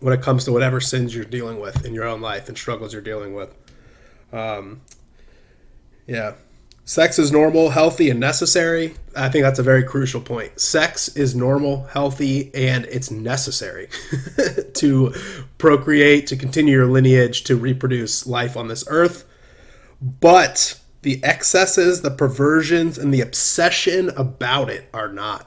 when 0.01 0.13
it 0.13 0.21
comes 0.21 0.45
to 0.45 0.53
whatever 0.53 0.83
sins 0.83 1.15
you're 1.15 1.25
dealing 1.25 1.61
with 1.61 1.87
in 1.87 1.95
your 1.95 2.05
own 2.05 2.21
life 2.21 2.51
and 2.51 2.59
struggles 2.59 2.93
you're 2.93 3.01
dealing 3.01 3.33
with. 3.33 3.57
Um, 4.33 4.81
yeah. 6.07 6.35
Sex 6.85 7.21
is 7.21 7.31
normal, 7.31 7.71
healthy, 7.71 8.11
and 8.11 8.19
necessary. 8.19 8.95
I 9.17 9.29
think 9.29 9.45
that's 9.45 9.61
a 9.61 9.63
very 9.63 9.85
crucial 9.85 10.21
point. 10.21 10.59
Sex 10.59 11.09
is 11.17 11.37
normal, 11.37 11.85
healthy, 11.85 12.53
and 12.53 12.85
it's 12.87 13.13
necessary 13.13 13.89
to 14.75 15.15
procreate, 15.57 16.27
to 16.27 16.37
continue 16.37 16.75
your 16.75 16.89
lineage, 16.89 17.45
to 17.45 17.55
reproduce 17.55 18.27
life 18.27 18.57
on 18.57 18.67
this 18.67 18.83
earth. 18.89 19.25
But 20.03 20.81
the 21.03 21.23
excesses, 21.23 22.03
the 22.03 22.11
perversions, 22.11 22.99
and 22.99 23.15
the 23.15 23.21
obsession 23.21 24.11
about 24.17 24.69
it 24.69 24.89
are 24.93 25.13
not. 25.13 25.47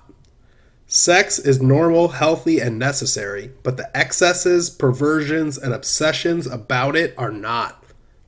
Sex 0.88 1.40
is 1.40 1.62
normal, 1.62 2.10
healthy, 2.10 2.60
and 2.60 2.80
necessary, 2.80 3.52
but 3.64 3.78
the 3.78 3.98
excesses, 3.98 4.70
perversions, 4.70 5.58
and 5.58 5.74
obsessions 5.74 6.48
about 6.48 6.96
it 6.96 7.14
are 7.18 7.32
not. 7.32 7.83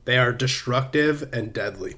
They 0.06 0.16
are 0.16 0.32
destructive 0.32 1.28
and 1.34 1.52
deadly. 1.52 1.96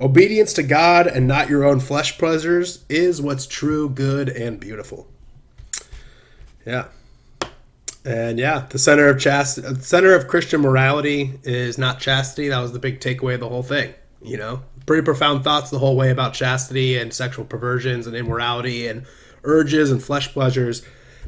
Obedience 0.00 0.52
to 0.54 0.62
God 0.62 1.06
and 1.06 1.28
not 1.28 1.50
your 1.50 1.64
own 1.64 1.78
flesh 1.78 2.16
pleasures 2.16 2.84
is 2.88 3.20
what's 3.20 3.46
true, 3.46 3.88
good, 3.88 4.28
and 4.28 4.58
beautiful. 4.58 5.06
Yeah. 6.64 6.86
And 8.04 8.38
yeah, 8.38 8.66
the 8.68 8.78
center 8.78 9.08
of 9.08 9.20
chastity, 9.20 9.80
center 9.80 10.14
of 10.14 10.26
Christian 10.26 10.60
morality 10.60 11.38
is 11.44 11.78
not 11.78 12.00
chastity. 12.00 12.48
That 12.48 12.60
was 12.60 12.72
the 12.72 12.78
big 12.78 13.00
takeaway 13.00 13.34
of 13.34 13.40
the 13.40 13.48
whole 13.48 13.62
thing. 13.62 13.94
You 14.20 14.38
know, 14.38 14.62
pretty 14.86 15.04
profound 15.04 15.44
thoughts 15.44 15.70
the 15.70 15.78
whole 15.78 15.96
way 15.96 16.10
about 16.10 16.34
chastity 16.34 16.96
and 16.98 17.12
sexual 17.12 17.44
perversions 17.44 18.06
and 18.06 18.16
immorality 18.16 18.86
and 18.86 19.06
urges 19.44 19.90
and 19.90 20.02
flesh 20.02 20.32
pleasures. 20.32 20.82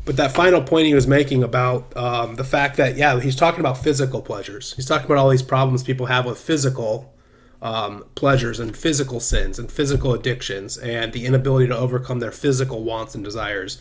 But 0.04 0.16
that 0.16 0.32
final 0.32 0.62
point 0.62 0.86
he 0.86 0.94
was 0.94 1.06
making 1.06 1.42
about 1.42 1.96
um, 1.96 2.34
the 2.34 2.44
fact 2.44 2.76
that, 2.76 2.96
yeah, 2.96 3.20
he's 3.20 3.36
talking 3.36 3.60
about 3.60 3.78
physical 3.78 4.20
pleasures. 4.20 4.74
He's 4.74 4.86
talking 4.86 5.06
about 5.06 5.16
all 5.16 5.30
these 5.30 5.42
problems 5.42 5.82
people 5.82 6.06
have 6.06 6.26
with 6.26 6.38
physical 6.38 7.14
um, 7.62 8.04
pleasures 8.14 8.60
and 8.60 8.76
physical 8.76 9.18
sins 9.18 9.58
and 9.58 9.72
physical 9.72 10.12
addictions 10.12 10.76
and 10.76 11.14
the 11.14 11.24
inability 11.24 11.66
to 11.68 11.76
overcome 11.76 12.20
their 12.20 12.30
physical 12.30 12.84
wants 12.84 13.14
and 13.14 13.24
desires. 13.24 13.80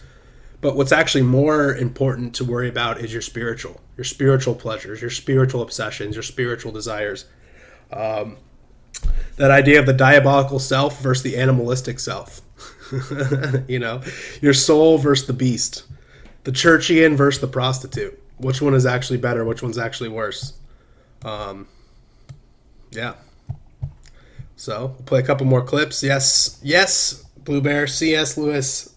But 0.61 0.77
what's 0.77 0.93
actually 0.93 1.23
more 1.23 1.75
important 1.75 2.33
to 2.35 2.45
worry 2.45 2.69
about 2.69 3.01
is 3.01 3.11
your 3.11 3.21
spiritual, 3.21 3.81
your 3.97 4.05
spiritual 4.05 4.55
pleasures, 4.55 5.01
your 5.01 5.09
spiritual 5.09 5.61
obsessions, 5.61 6.15
your 6.15 6.23
spiritual 6.23 6.71
desires. 6.71 7.25
Um, 7.91 8.37
that 9.35 9.51
idea 9.51 9.79
of 9.79 9.85
the 9.85 9.93
diabolical 9.93 10.59
self 10.59 11.01
versus 11.01 11.23
the 11.23 11.35
animalistic 11.35 11.99
self. 11.99 12.39
you 13.67 13.79
know, 13.79 14.01
your 14.41 14.53
soul 14.53 14.97
versus 14.97 15.27
the 15.27 15.33
beast, 15.33 15.83
the 16.43 16.51
churchian 16.51 17.15
versus 17.15 17.41
the 17.41 17.47
prostitute. 17.47 18.19
Which 18.37 18.61
one 18.61 18.73
is 18.73 18.85
actually 18.85 19.17
better? 19.17 19.45
Which 19.45 19.61
one's 19.61 19.77
actually 19.77 20.09
worse? 20.09 20.53
Um, 21.23 21.67
yeah. 22.91 23.13
So 24.55 24.95
we'll 24.97 25.05
play 25.05 25.19
a 25.19 25.23
couple 25.23 25.45
more 25.45 25.63
clips. 25.63 26.03
Yes, 26.03 26.59
yes, 26.63 27.23
Blue 27.43 27.61
Bear, 27.61 27.87
C.S. 27.87 28.37
Lewis 28.37 28.93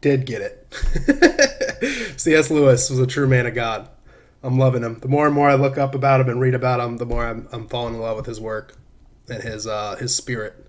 did 0.00 0.26
get 0.26 0.42
it. 0.42 2.18
C.S. 2.20 2.50
Lewis 2.50 2.90
was 2.90 2.98
a 2.98 3.06
true 3.06 3.28
man 3.28 3.46
of 3.46 3.54
God. 3.54 3.88
I'm 4.42 4.58
loving 4.58 4.82
him. 4.82 4.98
The 4.98 5.08
more 5.08 5.26
and 5.26 5.34
more 5.34 5.48
I 5.48 5.54
look 5.54 5.78
up 5.78 5.94
about 5.94 6.20
him 6.20 6.28
and 6.28 6.40
read 6.40 6.54
about 6.54 6.80
him, 6.80 6.98
the 6.98 7.06
more 7.06 7.24
I'm, 7.24 7.48
I'm 7.50 7.66
falling 7.68 7.94
in 7.94 8.00
love 8.00 8.16
with 8.16 8.26
his 8.26 8.40
work 8.40 8.76
and 9.28 9.42
his 9.42 9.66
uh, 9.66 9.96
his 9.96 10.14
spirit. 10.14 10.63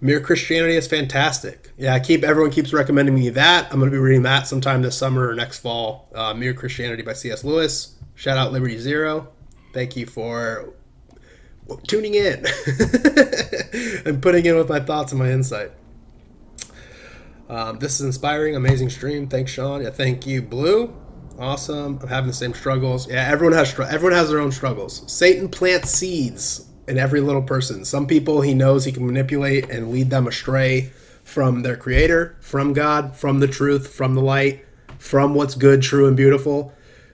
Mere 0.00 0.20
Christianity 0.20 0.76
is 0.76 0.86
fantastic. 0.86 1.72
Yeah, 1.76 1.92
I 1.92 1.98
keep 1.98 2.22
everyone 2.22 2.52
keeps 2.52 2.72
recommending 2.72 3.16
me 3.16 3.30
that. 3.30 3.64
I'm 3.72 3.80
going 3.80 3.90
to 3.90 3.94
be 3.94 4.00
reading 4.00 4.22
that 4.22 4.46
sometime 4.46 4.82
this 4.82 4.96
summer 4.96 5.28
or 5.28 5.34
next 5.34 5.58
fall. 5.58 6.08
Uh, 6.14 6.34
Mere 6.34 6.54
Christianity 6.54 7.02
by 7.02 7.14
C.S. 7.14 7.42
Lewis. 7.42 7.96
Shout 8.14 8.38
out 8.38 8.52
Liberty 8.52 8.78
Zero. 8.78 9.28
Thank 9.74 9.96
you 9.96 10.06
for 10.06 10.74
tuning 11.86 12.14
in 12.14 12.44
and 14.06 14.22
putting 14.22 14.46
in 14.46 14.56
with 14.56 14.68
my 14.68 14.80
thoughts 14.80 15.12
and 15.12 15.18
my 15.18 15.30
insight. 15.30 15.72
Um, 17.48 17.78
this 17.78 17.98
is 17.98 18.06
inspiring, 18.06 18.54
amazing 18.54 18.90
stream. 18.90 19.26
Thanks, 19.26 19.50
Sean. 19.50 19.82
Yeah, 19.82 19.90
thank 19.90 20.26
you, 20.26 20.42
Blue. 20.42 20.94
Awesome. 21.38 21.98
I'm 22.02 22.08
having 22.08 22.28
the 22.28 22.34
same 22.34 22.54
struggles. 22.54 23.08
Yeah, 23.08 23.28
everyone 23.28 23.56
has 23.56 23.78
everyone 23.78 24.12
has 24.12 24.28
their 24.30 24.40
own 24.40 24.52
struggles. 24.52 25.10
Satan 25.10 25.48
plants 25.48 25.90
seeds 25.90 26.67
in 26.88 26.98
every 26.98 27.20
little 27.20 27.42
person. 27.42 27.84
Some 27.84 28.06
people 28.06 28.40
he 28.40 28.54
knows 28.54 28.84
he 28.84 28.92
can 28.92 29.06
manipulate 29.06 29.68
and 29.70 29.92
lead 29.92 30.10
them 30.10 30.26
astray 30.26 30.90
from 31.22 31.62
their 31.62 31.76
creator, 31.76 32.36
from 32.40 32.72
God, 32.72 33.14
from 33.14 33.40
the 33.40 33.46
truth, 33.46 33.92
from 33.92 34.14
the 34.14 34.22
light, 34.22 34.64
from 34.98 35.34
what's 35.34 35.54
good, 35.54 35.82
true, 35.82 36.08
and 36.08 36.16
beautiful. 36.16 36.72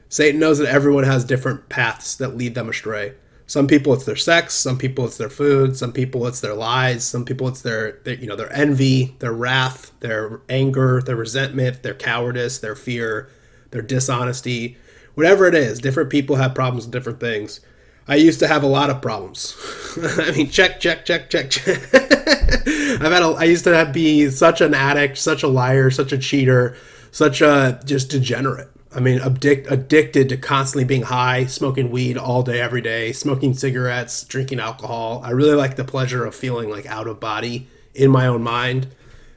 Satan 0.09 0.38
knows 0.38 0.59
that 0.59 0.68
everyone 0.68 1.05
has 1.05 1.24
different 1.24 1.68
paths 1.68 2.14
that 2.16 2.36
lead 2.36 2.55
them 2.55 2.68
astray. 2.68 3.14
Some 3.46 3.66
people 3.66 3.92
it's 3.92 4.05
their 4.05 4.16
sex, 4.16 4.55
some 4.55 4.78
people 4.78 5.05
it's 5.05 5.18
their 5.18 5.28
food, 5.28 5.76
some 5.76 5.92
people 5.92 6.26
it's 6.26 6.40
their 6.40 6.55
lies, 6.55 7.05
some 7.05 7.24
people 7.24 7.48
it's 7.48 7.60
their, 7.60 8.01
their 8.05 8.14
you 8.14 8.26
know 8.26 8.36
their 8.36 8.52
envy, 8.52 9.16
their 9.18 9.32
wrath, 9.32 9.92
their 10.01 10.40
anger, 10.48 11.02
their 11.02 11.16
resentment, 11.16 11.82
their 11.82 11.94
cowardice, 11.94 12.59
their 12.59 12.74
fear, 12.74 13.28
their 13.70 13.82
dishonesty, 13.82 14.78
whatever 15.14 15.46
it 15.46 15.55
is. 15.55 15.78
Different 15.78 16.09
people 16.09 16.36
have 16.36 16.55
problems 16.55 16.86
with 16.86 16.92
different 16.92 17.20
things. 17.20 17.60
I 18.06 18.16
used 18.16 18.39
to 18.40 18.48
have 18.48 18.62
a 18.62 18.66
lot 18.66 18.90
of 18.90 19.01
problems. 19.01 19.56
I 20.18 20.31
mean, 20.32 20.51
check, 20.51 20.81
check, 20.81 21.05
check, 21.05 21.31
check, 21.31 21.51
check. 21.51 21.68
I've 21.94 23.12
had 23.12 23.22
a, 23.22 23.28
I 23.28 23.44
used 23.44 23.64
to 23.64 23.74
have, 23.74 23.93
be 23.93 24.31
such 24.31 24.60
an 24.60 24.74
addict, 24.74 25.18
such 25.18 25.43
a 25.43 25.48
liar, 25.48 25.90
such 25.90 26.12
a 26.12 26.18
cheater, 26.18 26.76
such 27.10 27.40
a 27.40 27.81
just 27.85 28.10
degenerate. 28.10 28.68
I 28.94 29.01
mean, 29.01 29.18
addic- 29.18 29.70
addicted 29.70 30.28
to 30.28 30.36
constantly 30.36 30.85
being 30.85 31.02
high, 31.02 31.47
smoking 31.47 31.90
weed 31.90 32.16
all 32.16 32.43
day, 32.43 32.60
every 32.60 32.81
day, 32.81 33.12
smoking 33.12 33.55
cigarettes, 33.55 34.22
drinking 34.24 34.60
alcohol. 34.60 35.20
I 35.24 35.31
really 35.31 35.55
like 35.56 35.76
the 35.76 35.85
pleasure 35.85 36.24
of 36.24 36.35
feeling 36.35 36.70
like 36.70 36.86
out 36.86 37.09
of 37.09 37.18
body 37.18 37.66
in 37.94 38.10
my 38.10 38.26
own 38.26 38.43
mind, 38.43 38.89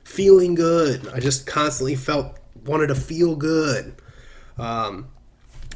feeling 0.04 0.56
good. 0.56 1.08
I 1.08 1.20
just 1.20 1.48
constantly 1.48 1.96
felt, 1.96 2.38
wanted 2.66 2.88
to 2.88 2.96
feel 2.96 3.36
good. 3.36 3.96
Um, 4.58 5.08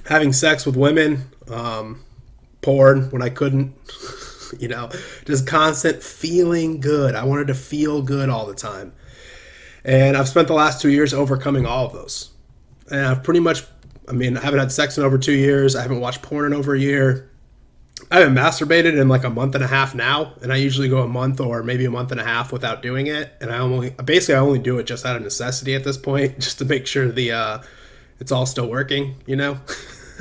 having 0.05 0.33
sex 0.33 0.65
with 0.65 0.75
women, 0.75 1.29
um, 1.49 2.03
porn 2.61 3.09
when 3.11 3.21
I 3.21 3.29
couldn't, 3.29 3.73
you 4.59 4.67
know, 4.67 4.89
just 5.25 5.47
constant 5.47 6.03
feeling 6.03 6.79
good. 6.79 7.15
I 7.15 7.25
wanted 7.25 7.47
to 7.47 7.55
feel 7.55 8.01
good 8.01 8.29
all 8.29 8.45
the 8.45 8.55
time. 8.55 8.93
And 9.83 10.15
I've 10.15 10.27
spent 10.27 10.47
the 10.47 10.53
last 10.53 10.81
two 10.81 10.89
years 10.89 11.13
overcoming 11.13 11.65
all 11.65 11.87
of 11.87 11.93
those 11.93 12.31
and 12.91 13.05
I've 13.05 13.23
pretty 13.23 13.39
much, 13.39 13.63
I 14.07 14.11
mean, 14.11 14.37
I 14.37 14.41
haven't 14.41 14.59
had 14.59 14.71
sex 14.71 14.97
in 14.97 15.03
over 15.03 15.17
two 15.17 15.31
years. 15.31 15.75
I 15.75 15.81
haven't 15.81 16.01
watched 16.01 16.21
porn 16.21 16.45
in 16.45 16.53
over 16.53 16.75
a 16.75 16.79
year. 16.79 17.29
I 18.11 18.19
haven't 18.19 18.35
masturbated 18.35 18.99
in 18.99 19.07
like 19.07 19.23
a 19.23 19.29
month 19.29 19.55
and 19.55 19.63
a 19.63 19.67
half 19.67 19.95
now, 19.95 20.33
and 20.41 20.51
I 20.51 20.57
usually 20.57 20.89
go 20.89 21.01
a 21.01 21.07
month 21.07 21.39
or 21.39 21.63
maybe 21.63 21.85
a 21.85 21.91
month 21.91 22.11
and 22.11 22.19
a 22.19 22.23
half 22.23 22.51
without 22.51 22.81
doing 22.81 23.07
it. 23.07 23.31
And 23.39 23.51
I 23.51 23.59
only, 23.59 23.91
basically, 23.91 24.35
I 24.35 24.39
only 24.39 24.59
do 24.59 24.77
it 24.79 24.83
just 24.83 25.05
out 25.05 25.15
of 25.15 25.21
necessity 25.21 25.75
at 25.75 25.83
this 25.83 25.97
point, 25.97 26.39
just 26.39 26.57
to 26.59 26.65
make 26.65 26.87
sure 26.87 27.09
the, 27.09 27.31
uh, 27.31 27.59
it's 28.19 28.31
all 28.31 28.45
still 28.45 28.67
working, 28.67 29.15
you 29.25 29.35
know. 29.35 29.59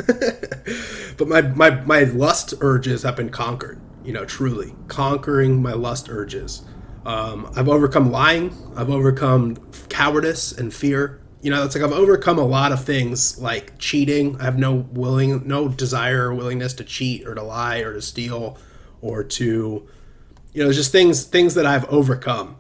but 1.17 1.29
my, 1.29 1.43
my 1.43 1.71
my 1.71 2.03
lust 2.05 2.55
urges 2.61 3.03
have 3.03 3.17
been 3.17 3.31
conquered, 3.31 3.81
you 4.05 4.13
know, 4.13 4.25
truly 4.25 4.75
conquering 4.89 5.63
my 5.63 5.73
lust 5.73 6.09
urges. 6.09 6.63
Um, 7.07 7.51
I've 7.57 7.69
overcome 7.69 8.11
lying. 8.11 8.55
I've 8.77 8.91
overcome 8.91 9.57
cowardice 9.89 10.53
and 10.53 10.73
fear 10.73 11.21
you 11.43 11.51
know, 11.51 11.65
it's 11.65 11.75
like 11.75 11.83
I've 11.83 11.93
overcome 11.93 12.39
a 12.39 12.45
lot 12.45 12.73
of 12.73 12.85
things 12.85 13.41
like 13.41 13.79
cheating. 13.79 14.39
I 14.41 14.45
have 14.45 14.59
no 14.59 14.75
willing, 14.75 15.47
no 15.47 15.69
desire 15.69 16.29
or 16.29 16.35
willingness 16.35 16.75
to 16.75 16.85
cheat 16.85 17.27
or 17.27 17.35
to 17.35 17.43
lie 17.43 17.79
or 17.79 17.95
to 17.95 18.03
steal 18.03 18.59
or 19.01 19.25
to, 19.25 19.89
you 20.53 20.65
know, 20.65 20.73
just 20.73 20.93
things 20.93 21.25
things 21.25 21.55
that 21.55 21.65
I've 21.65 21.87
overcome. 21.87 22.57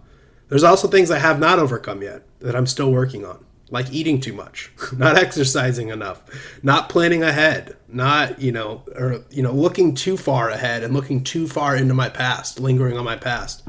There's 0.48 0.64
also 0.64 0.88
things 0.88 1.10
I 1.10 1.18
have 1.18 1.38
not 1.38 1.58
overcome 1.58 2.02
yet 2.02 2.22
that 2.40 2.56
I'm 2.56 2.66
still 2.66 2.90
working 2.90 3.24
on. 3.24 3.44
Like 3.70 3.92
eating 3.92 4.20
too 4.20 4.32
much, 4.32 4.70
not 4.96 5.16
exercising 5.16 5.88
enough, 5.88 6.22
not 6.62 6.88
planning 6.88 7.22
ahead, 7.22 7.76
not, 7.88 8.40
you 8.40 8.52
know, 8.52 8.82
or, 8.96 9.24
you 9.30 9.42
know, 9.42 9.52
looking 9.52 9.94
too 9.94 10.16
far 10.16 10.50
ahead 10.50 10.82
and 10.82 10.92
looking 10.92 11.22
too 11.22 11.46
far 11.46 11.76
into 11.76 11.94
my 11.94 12.08
past, 12.08 12.58
lingering 12.58 12.96
on 12.96 13.04
my 13.04 13.16
past. 13.16 13.62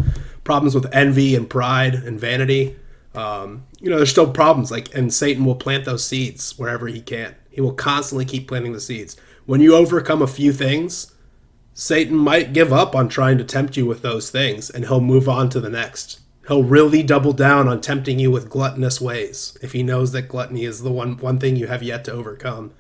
Problems 0.44 0.74
with 0.74 0.94
envy 0.94 1.36
and 1.36 1.50
pride 1.50 1.94
and 1.94 2.20
vanity. 2.20 2.76
Um, 3.14 3.66
you 3.80 3.90
know, 3.90 3.98
there's 3.98 4.10
still 4.10 4.32
problems 4.32 4.72
like, 4.72 4.94
and 4.96 5.14
Satan 5.14 5.46
will 5.46 5.56
plant 5.56 5.86
those 5.86 6.06
seeds 6.06 6.58
wherever 6.58 6.88
he 6.88 7.02
can. 7.02 7.36
He 7.52 7.62
will 7.62 7.74
constantly 7.74 8.26
keep 8.26 8.48
planting 8.48 8.74
the 8.74 8.82
seeds. 8.82 9.18
When 9.46 9.62
you 9.62 9.76
overcome 9.76 10.22
a 10.22 10.28
few 10.28 10.54
things, 10.54 11.14
Satan 11.74 12.16
might 12.16 12.54
give 12.54 12.74
up 12.74 12.96
on 12.96 13.08
trying 13.08 13.38
to 13.38 13.44
tempt 13.44 13.78
you 13.78 13.86
with 13.86 14.02
those 14.02 14.30
things 14.30 14.70
and 14.70 14.86
he'll 14.86 15.02
move 15.02 15.30
on 15.30 15.50
to 15.50 15.60
the 15.60 15.70
next 15.70 16.21
he'll 16.52 16.64
really 16.64 17.02
double 17.02 17.32
down 17.32 17.70
on 17.70 17.80
tempting 17.80 18.20
you 18.20 18.30
with 18.30 18.50
gluttonous 18.50 19.00
ways 19.00 19.58
if 19.62 19.72
he 19.72 19.82
knows 19.82 20.12
that 20.12 20.28
gluttony 20.28 20.66
is 20.66 20.84
the 20.84 20.92
one 20.92 21.16
one 21.20 21.40
thing 21.40 21.56
you 21.56 21.68
have 21.68 21.82
yet 21.82 22.04
to 22.04 22.12
overcome. 22.12 22.74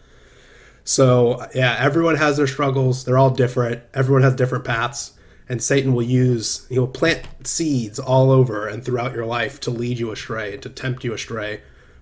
So, 0.84 1.48
yeah, 1.56 1.78
everyone 1.80 2.16
has 2.16 2.36
their 2.36 2.48
struggles. 2.48 3.06
They're 3.06 3.18
all 3.18 3.30
different. 3.30 3.82
Everyone 3.94 4.24
has 4.24 4.36
different 4.36 4.66
paths. 4.66 5.14
And 5.48 5.64
Satan 5.64 5.94
will 5.94 6.04
use, 6.04 6.68
he 6.68 6.80
will 6.80 6.88
plant 6.88 7.26
seeds 7.48 7.98
all 7.98 8.30
over 8.30 8.68
and 8.68 8.84
throughout 8.84 9.14
your 9.14 9.26
life 9.26 9.62
to 9.62 9.72
lead 9.72 10.00
you 10.00 10.12
astray 10.12 10.54
and 10.54 10.64
to 10.64 10.70
tempt 10.70 11.06
you 11.06 11.14
astray. 11.14 11.62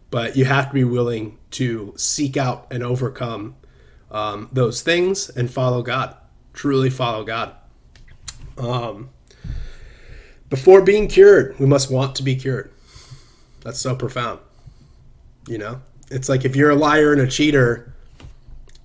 But 0.09 0.35
you 0.35 0.45
have 0.45 0.69
to 0.69 0.73
be 0.73 0.83
willing 0.83 1.37
to 1.51 1.93
seek 1.97 2.35
out 2.35 2.65
and 2.71 2.81
overcome 2.81 3.55
um, 4.09 4.49
those 4.51 4.81
things 4.81 5.29
and 5.29 5.51
follow 5.51 5.83
God. 5.83 6.15
Truly 6.53 6.89
follow 6.89 7.23
God. 7.23 7.53
Um, 8.57 9.09
before 10.49 10.81
being 10.81 11.07
cured, 11.07 11.57
we 11.59 11.65
must 11.65 11.91
want 11.91 12.15
to 12.15 12.23
be 12.23 12.35
cured. 12.35 12.71
That's 13.61 13.80
so 13.80 13.95
profound. 13.95 14.39
You 15.47 15.57
know, 15.57 15.81
it's 16.09 16.30
like 16.30 16.45
if 16.45 16.55
you're 16.55 16.71
a 16.71 16.76
liar 16.76 17.11
and 17.11 17.21
a 17.21 17.27
cheater, 17.27 17.93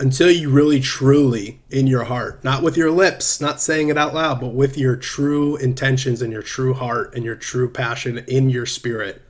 until 0.00 0.30
you 0.30 0.50
really 0.50 0.80
truly 0.80 1.60
in 1.70 1.86
your 1.86 2.04
heart, 2.04 2.42
not 2.42 2.62
with 2.62 2.76
your 2.76 2.90
lips, 2.90 3.40
not 3.40 3.60
saying 3.60 3.88
it 3.88 3.96
out 3.96 4.12
loud, 4.14 4.40
but 4.40 4.52
with 4.52 4.76
your 4.76 4.96
true 4.96 5.56
intentions 5.56 6.20
and 6.20 6.32
your 6.32 6.42
true 6.42 6.74
heart 6.74 7.14
and 7.14 7.24
your 7.24 7.36
true 7.36 7.70
passion 7.70 8.18
in 8.26 8.50
your 8.50 8.66
spirit, 8.66 9.22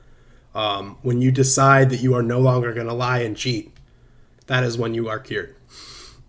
um, 0.55 0.97
when 1.01 1.21
you 1.21 1.31
decide 1.31 1.89
that 1.89 2.01
you 2.01 2.15
are 2.15 2.23
no 2.23 2.39
longer 2.39 2.73
going 2.73 2.87
to 2.87 2.93
lie 2.93 3.19
and 3.19 3.37
cheat, 3.37 3.71
that 4.47 4.63
is 4.63 4.77
when 4.77 4.93
you 4.93 5.07
are 5.07 5.19
cured. 5.19 5.55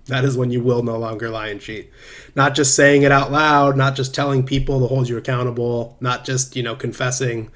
That 0.09 0.25
is 0.25 0.37
when 0.37 0.51
you 0.51 0.63
will 0.63 0.83
no 0.83 0.97
longer 0.97 1.31
lie 1.31 1.49
and 1.49 1.61
cheat. 1.61 1.91
Not 2.37 2.55
just 2.55 2.75
saying 2.75 3.03
it 3.03 3.11
out 3.11 3.33
loud, 3.33 3.77
not 3.77 3.97
just 3.97 4.15
telling 4.15 4.47
people 4.47 4.81
to 4.81 4.87
hold 4.87 5.09
you 5.09 5.17
accountable, 5.17 5.97
not 6.01 6.25
just, 6.25 6.55
you 6.55 6.63
know, 6.63 6.77
confessing 6.77 7.51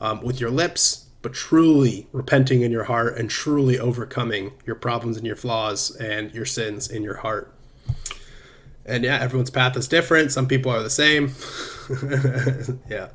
um, 0.00 0.22
with 0.22 0.40
your 0.40 0.50
lips, 0.50 1.06
but 1.20 1.34
truly 1.34 2.08
repenting 2.12 2.62
in 2.62 2.72
your 2.72 2.84
heart 2.84 3.18
and 3.18 3.28
truly 3.28 3.78
overcoming 3.78 4.52
your 4.64 4.76
problems 4.76 5.18
and 5.18 5.26
your 5.26 5.36
flaws 5.36 5.94
and 5.96 6.32
your 6.34 6.46
sins 6.46 6.88
in 6.88 7.02
your 7.02 7.16
heart. 7.16 7.54
And 8.86 9.04
yeah, 9.04 9.20
everyone's 9.20 9.50
path 9.50 9.76
is 9.76 9.86
different. 9.86 10.32
Some 10.32 10.48
people 10.48 10.72
are 10.72 10.82
the 10.82 10.88
same. 10.88 11.34
yeah. 12.88 13.08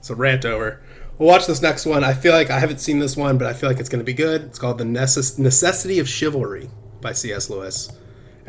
So 0.00 0.14
rant 0.14 0.44
over. 0.44 0.80
We'll 1.18 1.28
watch 1.28 1.46
this 1.46 1.60
next 1.60 1.84
one. 1.84 2.04
I 2.04 2.14
feel 2.14 2.32
like 2.32 2.48
I 2.48 2.60
haven't 2.60 2.78
seen 2.78 3.00
this 3.00 3.16
one, 3.16 3.36
but 3.36 3.46
I 3.46 3.52
feel 3.52 3.68
like 3.68 3.80
it's 3.80 3.88
going 3.88 4.00
to 4.00 4.04
be 4.04 4.14
good. 4.14 4.42
It's 4.42 4.58
called 4.58 4.78
The 4.78 4.84
Necess- 4.84 5.38
Necessity 5.38 5.98
of 5.98 6.08
Chivalry 6.08 6.70
by 7.02 7.12
C.S. 7.12 7.50
Lewis. 7.50 7.90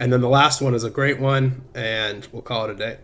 And 0.01 0.11
then 0.11 0.21
the 0.21 0.29
last 0.29 0.63
one 0.63 0.73
is 0.73 0.83
a 0.83 0.89
great 0.89 1.19
one, 1.19 1.61
and 1.75 2.27
we'll 2.31 2.41
call 2.41 2.65
it 2.65 2.71
a 2.71 2.75
day. 2.75 2.97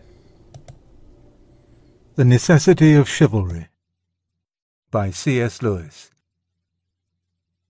The 2.16 2.24
Necessity 2.24 2.94
of 2.94 3.08
Chivalry 3.08 3.68
by 4.90 5.12
C.S. 5.12 5.62
Lewis. 5.62 6.10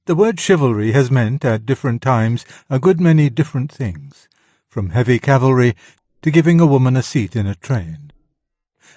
The 0.06 0.14
word 0.14 0.40
chivalry 0.40 0.92
has 0.92 1.10
meant, 1.10 1.44
at 1.44 1.66
different 1.66 2.00
times, 2.00 2.46
a 2.70 2.78
good 2.78 3.02
many 3.02 3.28
different 3.28 3.70
things, 3.70 4.28
from 4.66 4.90
heavy 4.96 5.18
cavalry 5.18 5.76
to 6.22 6.30
giving 6.30 6.59
a 6.59 6.66
woman 6.66 6.96
a 6.96 7.02
seat 7.02 7.36
in 7.36 7.46
a 7.46 7.55
train. 7.55 8.10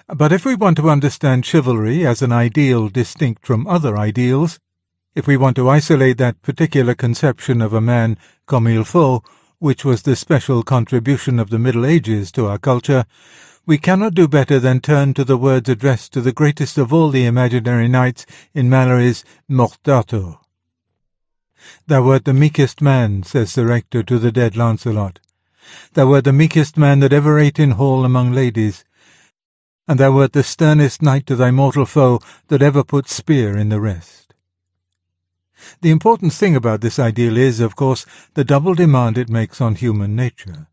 But 0.08 0.32
if 0.32 0.46
we 0.46 0.54
want 0.54 0.78
to 0.78 0.88
understand 0.88 1.44
chivalry 1.44 2.06
as 2.06 2.22
an 2.22 2.32
ideal 2.32 2.88
distinct 2.88 3.44
from 3.44 3.66
other 3.66 3.98
ideals, 3.98 4.58
if 5.14 5.26
we 5.26 5.36
want 5.36 5.56
to 5.56 5.68
isolate 5.68 6.16
that 6.16 6.40
particular 6.40 6.94
conception 6.94 7.60
of 7.60 7.74
a 7.74 7.82
man 7.82 8.16
comme 8.46 8.68
il 8.68 8.84
faut, 8.84 9.22
which 9.62 9.84
was 9.84 10.02
the 10.02 10.16
special 10.16 10.64
contribution 10.64 11.38
of 11.38 11.48
the 11.48 11.58
Middle 11.58 11.86
Ages 11.86 12.32
to 12.32 12.46
our 12.46 12.58
culture, 12.58 13.04
we 13.64 13.78
cannot 13.78 14.12
do 14.12 14.26
better 14.26 14.58
than 14.58 14.80
turn 14.80 15.14
to 15.14 15.22
the 15.22 15.36
words 15.36 15.68
addressed 15.68 16.12
to 16.12 16.20
the 16.20 16.32
greatest 16.32 16.78
of 16.78 16.92
all 16.92 17.10
the 17.10 17.24
imaginary 17.24 17.86
knights 17.86 18.26
in 18.54 18.68
Malory's 18.68 19.24
d'Arthur. 19.48 20.34
Thou 21.86 22.02
wert 22.02 22.24
the 22.24 22.34
meekest 22.34 22.82
man, 22.82 23.22
says 23.22 23.52
Sir 23.52 23.70
Ector 23.70 24.02
to 24.02 24.18
the 24.18 24.32
dead 24.32 24.56
Launcelot. 24.56 25.20
Thou 25.92 26.08
wert 26.08 26.24
the 26.24 26.32
meekest 26.32 26.76
man 26.76 26.98
that 26.98 27.12
ever 27.12 27.38
ate 27.38 27.60
in 27.60 27.70
hall 27.72 28.04
among 28.04 28.32
ladies, 28.32 28.84
and 29.86 30.00
thou 30.00 30.10
wert 30.10 30.32
the 30.32 30.42
sternest 30.42 31.02
knight 31.02 31.24
to 31.26 31.36
thy 31.36 31.52
mortal 31.52 31.86
foe 31.86 32.18
that 32.48 32.62
ever 32.62 32.82
put 32.82 33.08
spear 33.08 33.56
in 33.56 33.68
the 33.68 33.80
rest. 33.80 34.21
The 35.80 35.90
important 35.90 36.32
thing 36.32 36.54
about 36.54 36.80
this 36.80 36.98
ideal 36.98 37.36
is, 37.36 37.60
of 37.60 37.74
course, 37.76 38.06
the 38.34 38.44
double 38.44 38.74
demand 38.74 39.18
it 39.18 39.28
makes 39.28 39.60
on 39.60 39.74
human 39.74 40.14
nature. 40.14 40.68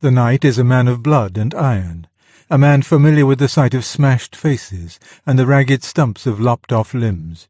The 0.00 0.10
knight 0.10 0.44
is 0.44 0.58
a 0.58 0.64
man 0.64 0.88
of 0.88 1.02
blood 1.02 1.36
and 1.36 1.54
iron, 1.54 2.06
a 2.50 2.58
man 2.58 2.82
familiar 2.82 3.24
with 3.24 3.38
the 3.38 3.48
sight 3.48 3.74
of 3.74 3.84
smashed 3.84 4.34
faces 4.34 4.98
and 5.24 5.38
the 5.38 5.46
ragged 5.46 5.84
stumps 5.84 6.26
of 6.26 6.40
lopped-off 6.40 6.92
limbs. 6.92 7.48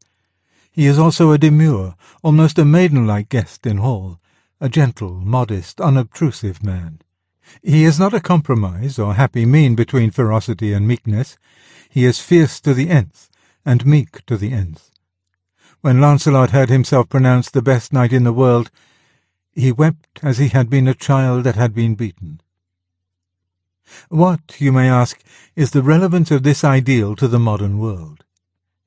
He 0.71 0.87
is 0.87 0.97
also 0.97 1.31
a 1.31 1.37
demure, 1.37 1.95
almost 2.23 2.57
a 2.57 2.65
maiden-like 2.65 3.29
guest 3.29 3.65
in 3.65 3.77
hall, 3.77 4.19
a 4.59 4.69
gentle, 4.69 5.13
modest, 5.15 5.81
unobtrusive 5.81 6.63
man. 6.63 7.01
He 7.61 7.83
is 7.83 7.99
not 7.99 8.13
a 8.13 8.21
compromise 8.21 8.97
or 8.97 9.15
happy 9.15 9.45
mean 9.45 9.75
between 9.75 10.09
ferocity 10.09 10.73
and 10.73 10.87
meekness. 10.87 11.37
He 11.89 12.05
is 12.05 12.19
fierce 12.19 12.61
to 12.61 12.73
the 12.73 12.89
nth, 12.89 13.29
and 13.65 13.85
meek 13.85 14.25
to 14.25 14.37
the 14.37 14.53
nth. 14.53 14.89
When 15.83 15.99
Launcelot 15.99 16.51
heard 16.51 16.69
himself 16.69 17.09
pronounced 17.09 17.51
the 17.51 17.61
best 17.61 17.91
knight 17.91 18.13
in 18.13 18.23
the 18.23 18.31
world, 18.31 18.71
he 19.51 19.69
wept 19.69 20.21
as 20.23 20.37
he 20.37 20.47
had 20.47 20.69
been 20.69 20.87
a 20.87 20.93
child 20.93 21.43
that 21.43 21.57
had 21.57 21.75
been 21.75 21.95
beaten. 21.95 22.39
What, 24.07 24.61
you 24.61 24.71
may 24.71 24.89
ask, 24.89 25.21
is 25.57 25.71
the 25.71 25.83
relevance 25.83 26.31
of 26.31 26.43
this 26.43 26.63
ideal 26.63 27.17
to 27.17 27.27
the 27.27 27.37
modern 27.37 27.79
world? 27.79 28.23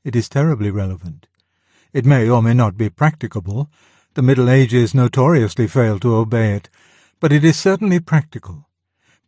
It 0.04 0.16
is 0.16 0.30
terribly 0.30 0.70
relevant. 0.70 1.26
It 1.92 2.06
may 2.06 2.30
or 2.30 2.42
may 2.42 2.54
not 2.54 2.78
be 2.78 2.88
practicable. 2.88 3.70
The 4.14 4.22
Middle 4.22 4.48
Ages 4.48 4.94
notoriously 4.94 5.66
failed 5.66 6.00
to 6.00 6.14
obey 6.14 6.54
it, 6.54 6.70
but 7.20 7.30
it 7.30 7.44
is 7.44 7.58
certainly 7.58 8.00
practical. 8.00 8.70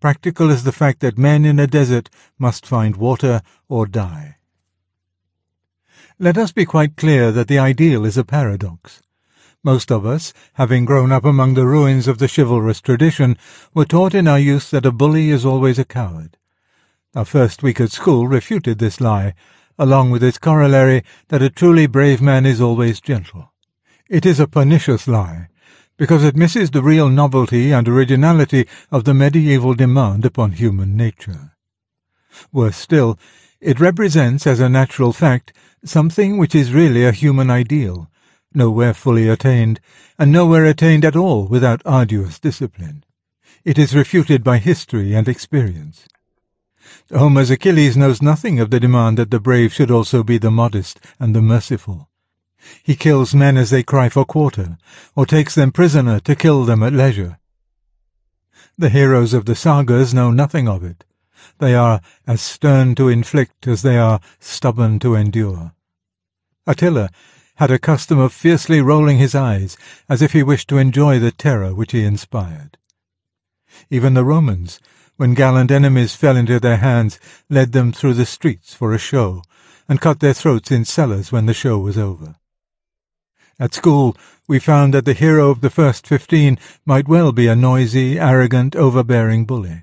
Practical 0.00 0.48
is 0.48 0.64
the 0.64 0.72
fact 0.72 1.00
that 1.00 1.18
men 1.18 1.44
in 1.44 1.58
a 1.58 1.66
desert 1.66 2.08
must 2.38 2.64
find 2.64 2.96
water 2.96 3.42
or 3.68 3.86
die. 3.86 4.37
Let 6.20 6.36
us 6.36 6.50
be 6.50 6.64
quite 6.64 6.96
clear 6.96 7.30
that 7.30 7.46
the 7.46 7.60
ideal 7.60 8.04
is 8.04 8.18
a 8.18 8.24
paradox. 8.24 9.00
Most 9.62 9.92
of 9.92 10.04
us, 10.04 10.32
having 10.54 10.84
grown 10.84 11.12
up 11.12 11.24
among 11.24 11.54
the 11.54 11.64
ruins 11.64 12.08
of 12.08 12.18
the 12.18 12.26
chivalrous 12.26 12.80
tradition, 12.80 13.38
were 13.72 13.84
taught 13.84 14.16
in 14.16 14.26
our 14.26 14.38
youth 14.38 14.72
that 14.72 14.84
a 14.84 14.90
bully 14.90 15.30
is 15.30 15.44
always 15.44 15.78
a 15.78 15.84
coward. 15.84 16.36
Our 17.14 17.24
first 17.24 17.62
week 17.62 17.80
at 17.80 17.92
school 17.92 18.26
refuted 18.26 18.80
this 18.80 19.00
lie, 19.00 19.34
along 19.78 20.10
with 20.10 20.24
its 20.24 20.38
corollary 20.38 21.04
that 21.28 21.40
a 21.40 21.50
truly 21.50 21.86
brave 21.86 22.20
man 22.20 22.46
is 22.46 22.60
always 22.60 23.00
gentle. 23.00 23.52
It 24.10 24.26
is 24.26 24.40
a 24.40 24.48
pernicious 24.48 25.06
lie, 25.06 25.46
because 25.96 26.24
it 26.24 26.34
misses 26.34 26.72
the 26.72 26.82
real 26.82 27.08
novelty 27.08 27.70
and 27.70 27.86
originality 27.86 28.66
of 28.90 29.04
the 29.04 29.14
medieval 29.14 29.74
demand 29.74 30.24
upon 30.24 30.50
human 30.50 30.96
nature. 30.96 31.52
Worse 32.50 32.76
still, 32.76 33.20
it 33.60 33.80
represents, 33.80 34.46
as 34.46 34.60
a 34.60 34.68
natural 34.68 35.12
fact, 35.12 35.52
something 35.84 36.38
which 36.38 36.54
is 36.54 36.72
really 36.72 37.04
a 37.04 37.12
human 37.12 37.50
ideal, 37.50 38.10
nowhere 38.54 38.94
fully 38.94 39.28
attained, 39.28 39.80
and 40.18 40.30
nowhere 40.30 40.64
attained 40.64 41.04
at 41.04 41.16
all 41.16 41.46
without 41.46 41.82
arduous 41.84 42.38
discipline. 42.38 43.04
It 43.64 43.78
is 43.78 43.94
refuted 43.94 44.44
by 44.44 44.58
history 44.58 45.14
and 45.14 45.28
experience. 45.28 46.06
Homer's 47.10 47.50
Achilles 47.50 47.96
knows 47.96 48.22
nothing 48.22 48.60
of 48.60 48.70
the 48.70 48.80
demand 48.80 49.18
that 49.18 49.30
the 49.30 49.40
brave 49.40 49.72
should 49.72 49.90
also 49.90 50.22
be 50.22 50.38
the 50.38 50.50
modest 50.50 51.00
and 51.18 51.34
the 51.34 51.42
merciful. 51.42 52.08
He 52.82 52.96
kills 52.96 53.34
men 53.34 53.56
as 53.56 53.70
they 53.70 53.82
cry 53.82 54.08
for 54.08 54.24
quarter, 54.24 54.78
or 55.16 55.26
takes 55.26 55.54
them 55.54 55.72
prisoner 55.72 56.20
to 56.20 56.36
kill 56.36 56.64
them 56.64 56.82
at 56.82 56.92
leisure. 56.92 57.38
The 58.76 58.88
heroes 58.88 59.34
of 59.34 59.44
the 59.44 59.54
sagas 59.54 60.14
know 60.14 60.30
nothing 60.30 60.68
of 60.68 60.84
it, 60.84 61.04
they 61.58 61.74
are 61.74 62.00
as 62.26 62.40
stern 62.40 62.94
to 62.96 63.08
inflict 63.08 63.66
as 63.66 63.82
they 63.82 63.98
are 63.98 64.20
stubborn 64.38 64.98
to 65.00 65.14
endure. 65.14 65.72
Attila 66.66 67.10
had 67.56 67.70
a 67.70 67.78
custom 67.78 68.18
of 68.18 68.32
fiercely 68.32 68.80
rolling 68.80 69.18
his 69.18 69.34
eyes, 69.34 69.76
as 70.08 70.22
if 70.22 70.32
he 70.32 70.42
wished 70.42 70.68
to 70.68 70.78
enjoy 70.78 71.18
the 71.18 71.32
terror 71.32 71.74
which 71.74 71.92
he 71.92 72.04
inspired. 72.04 72.78
Even 73.90 74.14
the 74.14 74.24
Romans, 74.24 74.78
when 75.16 75.34
gallant 75.34 75.70
enemies 75.70 76.14
fell 76.14 76.36
into 76.36 76.60
their 76.60 76.76
hands, 76.76 77.18
led 77.50 77.72
them 77.72 77.92
through 77.92 78.14
the 78.14 78.24
streets 78.24 78.74
for 78.74 78.94
a 78.94 78.98
show, 78.98 79.42
and 79.88 80.00
cut 80.00 80.20
their 80.20 80.34
throats 80.34 80.70
in 80.70 80.84
cellars 80.84 81.32
when 81.32 81.46
the 81.46 81.54
show 81.54 81.78
was 81.78 81.98
over. 81.98 82.36
At 83.58 83.74
school, 83.74 84.16
we 84.46 84.60
found 84.60 84.94
that 84.94 85.04
the 85.04 85.14
hero 85.14 85.50
of 85.50 85.60
the 85.60 85.70
first 85.70 86.06
fifteen 86.06 86.58
might 86.86 87.08
well 87.08 87.32
be 87.32 87.48
a 87.48 87.56
noisy, 87.56 88.20
arrogant, 88.20 88.76
overbearing 88.76 89.46
bully. 89.46 89.82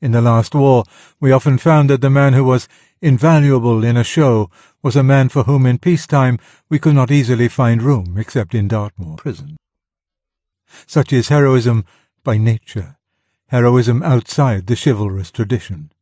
In 0.00 0.12
the 0.12 0.22
last 0.22 0.54
war, 0.54 0.84
we 1.20 1.30
often 1.30 1.58
found 1.58 1.90
that 1.90 2.00
the 2.00 2.08
man 2.08 2.32
who 2.32 2.44
was 2.44 2.68
invaluable 3.02 3.84
in 3.84 3.98
a 3.98 4.04
show 4.04 4.50
was 4.82 4.96
a 4.96 5.02
man 5.02 5.28
for 5.28 5.42
whom 5.44 5.66
in 5.66 5.78
peacetime 5.78 6.38
we 6.70 6.78
could 6.78 6.94
not 6.94 7.10
easily 7.10 7.48
find 7.48 7.82
room 7.82 8.16
except 8.16 8.54
in 8.54 8.66
Dartmoor 8.66 9.16
prison. 9.16 9.56
Such 10.86 11.12
is 11.12 11.28
heroism 11.28 11.84
by 12.24 12.38
nature, 12.38 12.96
heroism 13.48 14.02
outside 14.02 14.66
the 14.66 14.80
chivalrous 14.82 15.30
tradition. 15.30 15.92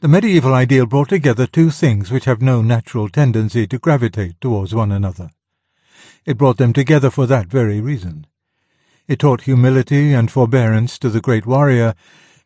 The 0.00 0.08
medieval 0.08 0.54
ideal 0.54 0.86
brought 0.86 1.10
together 1.10 1.46
two 1.46 1.70
things 1.70 2.10
which 2.10 2.24
have 2.24 2.40
no 2.40 2.62
natural 2.62 3.10
tendency 3.10 3.66
to 3.66 3.78
gravitate 3.78 4.40
towards 4.40 4.74
one 4.74 4.92
another. 4.92 5.30
It 6.24 6.38
brought 6.38 6.56
them 6.56 6.72
together 6.72 7.10
for 7.10 7.26
that 7.26 7.48
very 7.48 7.80
reason. 7.80 8.26
It 9.06 9.18
taught 9.18 9.42
humility 9.42 10.14
and 10.14 10.30
forbearance 10.30 10.98
to 11.00 11.10
the 11.10 11.20
great 11.20 11.44
warrior, 11.44 11.94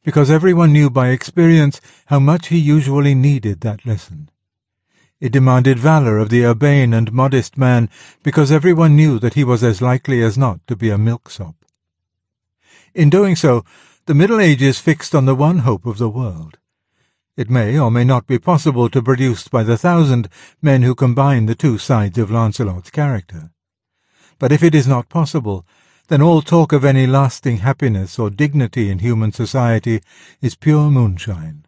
because 0.08 0.30
everyone 0.30 0.72
knew 0.72 0.88
by 0.88 1.10
experience 1.10 1.82
how 2.06 2.18
much 2.18 2.46
he 2.48 2.56
usually 2.56 3.14
needed 3.14 3.60
that 3.60 3.84
lesson. 3.84 4.30
It 5.20 5.32
demanded 5.32 5.78
valour 5.78 6.16
of 6.16 6.30
the 6.30 6.46
urbane 6.46 6.94
and 6.94 7.12
modest 7.12 7.58
man, 7.58 7.90
because 8.22 8.50
everyone 8.50 8.96
knew 8.96 9.18
that 9.18 9.34
he 9.34 9.44
was 9.44 9.62
as 9.62 9.82
likely 9.82 10.22
as 10.22 10.38
not 10.38 10.66
to 10.66 10.76
be 10.76 10.88
a 10.88 10.96
milksop. 10.96 11.56
In 12.94 13.10
doing 13.10 13.36
so, 13.36 13.66
the 14.06 14.14
Middle 14.14 14.40
Ages 14.40 14.80
fixed 14.80 15.14
on 15.14 15.26
the 15.26 15.34
one 15.34 15.58
hope 15.58 15.84
of 15.84 15.98
the 15.98 16.08
world, 16.08 16.56
it 17.36 17.50
may 17.50 17.78
or 17.78 17.90
may 17.90 18.04
not 18.04 18.26
be 18.26 18.38
possible 18.38 18.88
to 18.88 19.02
produce 19.02 19.46
by 19.46 19.62
the 19.62 19.76
thousand 19.76 20.30
men 20.62 20.84
who 20.84 20.94
combine 20.94 21.44
the 21.44 21.54
two 21.54 21.76
sides 21.76 22.16
of 22.16 22.30
Lancelot's 22.30 22.88
character. 22.88 23.50
But 24.38 24.52
if 24.52 24.62
it 24.62 24.74
is 24.74 24.88
not 24.88 25.10
possible, 25.10 25.66
then 26.08 26.22
all 26.22 26.42
talk 26.42 26.72
of 26.72 26.84
any 26.84 27.06
lasting 27.06 27.58
happiness 27.58 28.18
or 28.18 28.30
dignity 28.30 28.90
in 28.90 28.98
human 28.98 29.30
society 29.30 30.00
is 30.40 30.54
pure 30.54 30.90
moonshine. 30.90 31.64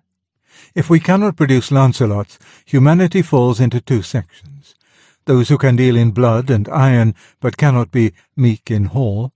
If 0.75 0.89
we 0.89 0.99
cannot 0.99 1.37
produce 1.37 1.71
Lancelots, 1.71 2.39
humanity 2.65 3.23
falls 3.23 3.61
into 3.61 3.81
two 3.81 4.03
sections. 4.03 4.75
Those 5.27 5.49
who 5.51 5.59
can 5.59 5.77
deal 5.77 5.97
in 5.97 6.11
blood 6.11 6.51
and 6.51 6.69
iron 6.69 7.15
but 7.41 7.57
cannot 7.57 7.91
be 7.91 8.13
meek 8.35 8.71
in 8.71 8.87
hall, 8.87 9.33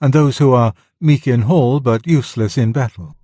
and 0.00 0.12
those 0.12 0.38
who 0.38 0.52
are 0.52 0.74
meek 1.00 1.26
in 1.26 1.42
hall 1.42 1.78
but 1.78 2.06
useless 2.06 2.58
in 2.58 2.72
battle. 2.72 3.16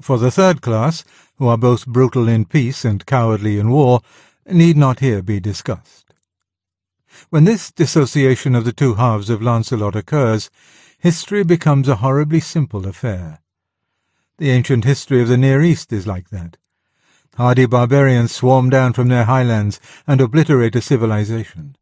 For 0.00 0.18
the 0.18 0.30
third 0.30 0.60
class, 0.60 1.04
who 1.36 1.48
are 1.48 1.58
both 1.58 1.86
brutal 1.86 2.28
in 2.28 2.44
peace 2.44 2.84
and 2.84 3.04
cowardly 3.06 3.58
in 3.58 3.70
war, 3.70 4.00
need 4.46 4.76
not 4.76 5.00
here 5.00 5.22
be 5.22 5.40
discussed. 5.40 6.07
When 7.30 7.44
this 7.44 7.70
dissociation 7.70 8.54
of 8.54 8.64
the 8.64 8.72
two 8.72 8.94
halves 8.94 9.30
of 9.30 9.42
Lancelot 9.42 9.96
occurs, 9.96 10.50
history 10.98 11.44
becomes 11.44 11.88
a 11.88 11.96
horribly 11.96 12.40
simple 12.40 12.86
affair. 12.86 13.40
The 14.38 14.50
ancient 14.50 14.84
history 14.84 15.20
of 15.20 15.28
the 15.28 15.36
Near 15.36 15.62
East 15.62 15.92
is 15.92 16.06
like 16.06 16.30
that. 16.30 16.56
Hardy 17.36 17.66
barbarians 17.66 18.32
swarm 18.32 18.70
down 18.70 18.92
from 18.92 19.08
their 19.08 19.24
highlands 19.24 19.80
and 20.06 20.20
obliterate 20.20 20.74
a 20.74 20.80
civilization. 20.80 21.76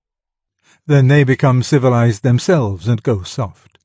Then 0.86 1.08
they 1.08 1.24
become 1.24 1.62
civilized 1.62 2.22
themselves 2.22 2.86
and 2.88 3.02
go 3.02 3.22
soft. 3.22 3.78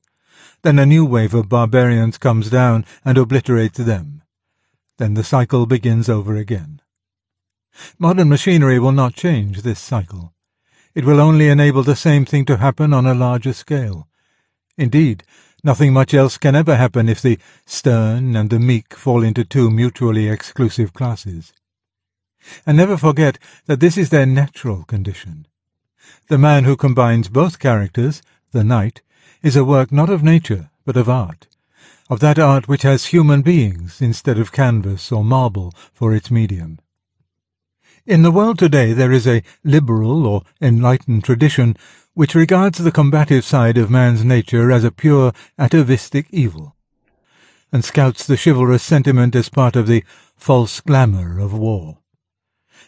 Then 0.62 0.78
a 0.78 0.86
new 0.86 1.04
wave 1.04 1.34
of 1.34 1.48
barbarians 1.48 2.18
comes 2.18 2.50
down 2.50 2.84
and 3.04 3.18
obliterates 3.18 3.78
them. 3.78 4.22
Then 4.98 5.14
the 5.14 5.24
cycle 5.24 5.66
begins 5.66 6.08
over 6.08 6.36
again. 6.36 6.80
Modern 7.98 8.28
machinery 8.28 8.78
will 8.78 8.92
not 8.92 9.14
change 9.14 9.62
this 9.62 9.80
cycle. 9.80 10.34
It 10.94 11.04
will 11.04 11.20
only 11.20 11.48
enable 11.48 11.82
the 11.82 11.96
same 11.96 12.24
thing 12.24 12.44
to 12.46 12.58
happen 12.58 12.92
on 12.92 13.06
a 13.06 13.14
larger 13.14 13.52
scale. 13.52 14.08
Indeed, 14.76 15.24
nothing 15.64 15.92
much 15.92 16.14
else 16.14 16.38
can 16.38 16.54
ever 16.54 16.76
happen 16.76 17.08
if 17.08 17.22
the 17.22 17.38
stern 17.66 18.36
and 18.36 18.50
the 18.50 18.58
meek 18.58 18.94
fall 18.94 19.22
into 19.22 19.44
two 19.44 19.70
mutually 19.70 20.28
exclusive 20.28 20.92
classes. 20.92 21.52
And 22.66 22.76
never 22.76 22.96
forget 22.96 23.38
that 23.66 23.80
this 23.80 23.96
is 23.96 24.10
their 24.10 24.26
natural 24.26 24.84
condition. 24.84 25.46
The 26.28 26.38
man 26.38 26.64
who 26.64 26.76
combines 26.76 27.28
both 27.28 27.58
characters, 27.58 28.22
the 28.50 28.64
knight, 28.64 29.02
is 29.42 29.56
a 29.56 29.64
work 29.64 29.92
not 29.92 30.10
of 30.10 30.22
nature, 30.22 30.70
but 30.84 30.96
of 30.96 31.08
art 31.08 31.46
of 32.12 32.20
that 32.20 32.38
art 32.38 32.68
which 32.68 32.82
has 32.82 33.06
human 33.06 33.40
beings 33.40 34.02
instead 34.02 34.38
of 34.38 34.52
canvas 34.52 35.10
or 35.10 35.24
marble 35.24 35.72
for 35.94 36.14
its 36.14 36.30
medium. 36.30 36.78
In 38.04 38.22
the 38.22 38.32
world 38.32 38.58
today 38.58 38.92
there 38.92 39.12
is 39.12 39.28
a 39.28 39.44
liberal 39.62 40.26
or 40.26 40.42
enlightened 40.60 41.22
tradition 41.22 41.76
which 42.14 42.34
regards 42.34 42.78
the 42.78 42.90
combative 42.90 43.44
side 43.44 43.78
of 43.78 43.92
man's 43.92 44.24
nature 44.24 44.72
as 44.72 44.82
a 44.82 44.90
pure 44.90 45.32
atavistic 45.56 46.26
evil, 46.30 46.74
and 47.70 47.84
scouts 47.84 48.26
the 48.26 48.36
chivalrous 48.36 48.82
sentiment 48.82 49.36
as 49.36 49.48
part 49.48 49.76
of 49.76 49.86
the 49.86 50.02
false 50.34 50.80
glamour 50.80 51.38
of 51.38 51.54
war. 51.54 51.98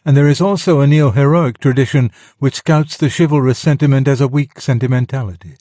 And 0.05 0.17
there 0.17 0.27
is 0.27 0.41
also 0.41 0.81
a 0.81 0.87
neo-heroic 0.89 1.59
tradition 1.59 2.11
which 2.39 2.57
scouts 2.57 2.97
the 2.97 3.09
chivalrous 3.09 3.59
sentiment 3.61 4.09
as 4.09 4.21
a 4.21 4.27
weak 4.27 4.61
sentimentality, 4.61 5.55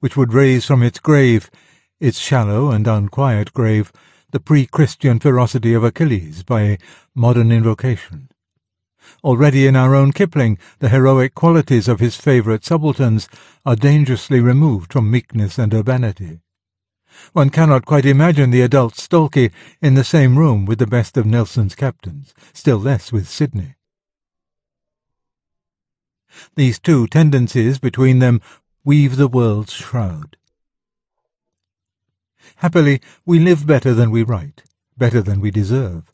which 0.00 0.16
would 0.16 0.34
raise 0.34 0.66
from 0.66 0.82
its 0.82 0.98
grave 0.98 1.48
its 2.00 2.18
shallow 2.18 2.72
and 2.72 2.88
unquiet 2.88 3.54
grave, 3.54 3.92
the 4.32 4.40
pre-Christian 4.40 5.20
ferocity 5.20 5.74
of 5.74 5.84
Achilles 5.84 6.42
by 6.42 6.62
a 6.62 6.78
modern 7.14 7.52
invocation. 7.52 8.30
Already 9.24 9.66
in 9.66 9.76
our 9.76 9.94
own 9.94 10.12
Kipling, 10.12 10.58
the 10.78 10.88
heroic 10.88 11.34
qualities 11.34 11.88
of 11.88 12.00
his 12.00 12.16
favourite 12.16 12.64
subalterns 12.64 13.28
are 13.64 13.76
dangerously 13.76 14.40
removed 14.40 14.92
from 14.92 15.10
meekness 15.10 15.58
and 15.58 15.72
urbanity. 15.74 16.40
One 17.32 17.50
cannot 17.50 17.86
quite 17.86 18.04
imagine 18.04 18.50
the 18.50 18.60
adult 18.60 18.96
Stalky 18.96 19.50
in 19.80 19.94
the 19.94 20.04
same 20.04 20.38
room 20.38 20.66
with 20.66 20.78
the 20.78 20.86
best 20.86 21.16
of 21.16 21.26
Nelson's 21.26 21.74
captains, 21.74 22.34
still 22.52 22.78
less 22.78 23.10
with 23.10 23.28
Sidney. 23.28 23.76
These 26.54 26.78
two 26.78 27.06
tendencies 27.06 27.78
between 27.78 28.18
them 28.18 28.40
weave 28.84 29.16
the 29.16 29.28
world's 29.28 29.72
shroud. 29.72 30.36
Happily, 32.56 33.00
we 33.24 33.38
live 33.38 33.66
better 33.66 33.94
than 33.94 34.10
we 34.10 34.22
write, 34.22 34.64
better 34.96 35.22
than 35.22 35.40
we 35.40 35.50
deserve. 35.50 36.04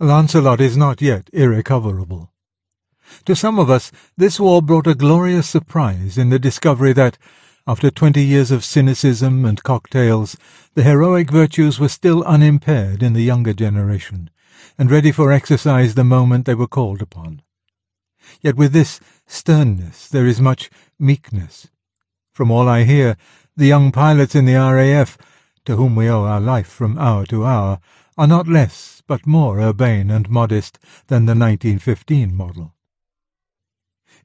Lancelot 0.00 0.60
is 0.60 0.76
not 0.76 1.02
yet 1.02 1.28
irrecoverable. 1.32 2.32
To 3.24 3.34
some 3.34 3.58
of 3.58 3.68
us, 3.68 3.90
this 4.16 4.38
war 4.38 4.62
brought 4.62 4.86
a 4.86 4.94
glorious 4.94 5.48
surprise 5.48 6.16
in 6.16 6.30
the 6.30 6.38
discovery 6.38 6.92
that, 6.92 7.18
after 7.66 7.90
twenty 7.90 8.22
years 8.22 8.52
of 8.52 8.64
cynicism 8.64 9.44
and 9.44 9.60
cocktails, 9.64 10.36
the 10.74 10.84
heroic 10.84 11.32
virtues 11.32 11.80
were 11.80 11.88
still 11.88 12.22
unimpaired 12.22 13.02
in 13.02 13.12
the 13.12 13.24
younger 13.24 13.52
generation, 13.52 14.30
and 14.78 14.88
ready 14.88 15.10
for 15.10 15.32
exercise 15.32 15.96
the 15.96 16.04
moment 16.04 16.46
they 16.46 16.54
were 16.54 16.68
called 16.68 17.02
upon. 17.02 17.42
Yet 18.40 18.54
with 18.54 18.72
this 18.72 19.00
sternness 19.26 20.06
there 20.06 20.26
is 20.26 20.40
much 20.40 20.70
meekness. 21.00 21.70
From 22.30 22.52
all 22.52 22.68
I 22.68 22.84
hear, 22.84 23.16
the 23.56 23.66
young 23.66 23.90
pilots 23.90 24.36
in 24.36 24.44
the 24.44 24.54
RAF 24.54 25.18
to 25.64 25.74
whom 25.76 25.96
we 25.96 26.08
owe 26.08 26.24
our 26.24 26.40
life 26.40 26.68
from 26.68 26.98
hour 26.98 27.26
to 27.26 27.44
hour, 27.44 27.80
are 28.16 28.26
not 28.26 28.46
less 28.48 28.97
but 29.08 29.26
more 29.26 29.60
urbane 29.60 30.12
and 30.12 30.30
modest 30.30 30.78
than 31.08 31.26
the 31.26 31.34
1915 31.34 32.32
model. 32.32 32.72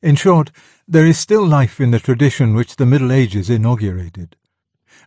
In 0.03 0.15
short, 0.15 0.51
there 0.87 1.07
is 1.07 1.17
still 1.17 1.43
life 1.43 1.81
in 1.81 1.89
the 1.89 1.99
tradition 1.99 2.53
which 2.53 2.75
the 2.75 2.85
Middle 2.85 3.11
Ages 3.11 3.49
inaugurated. 3.49 4.35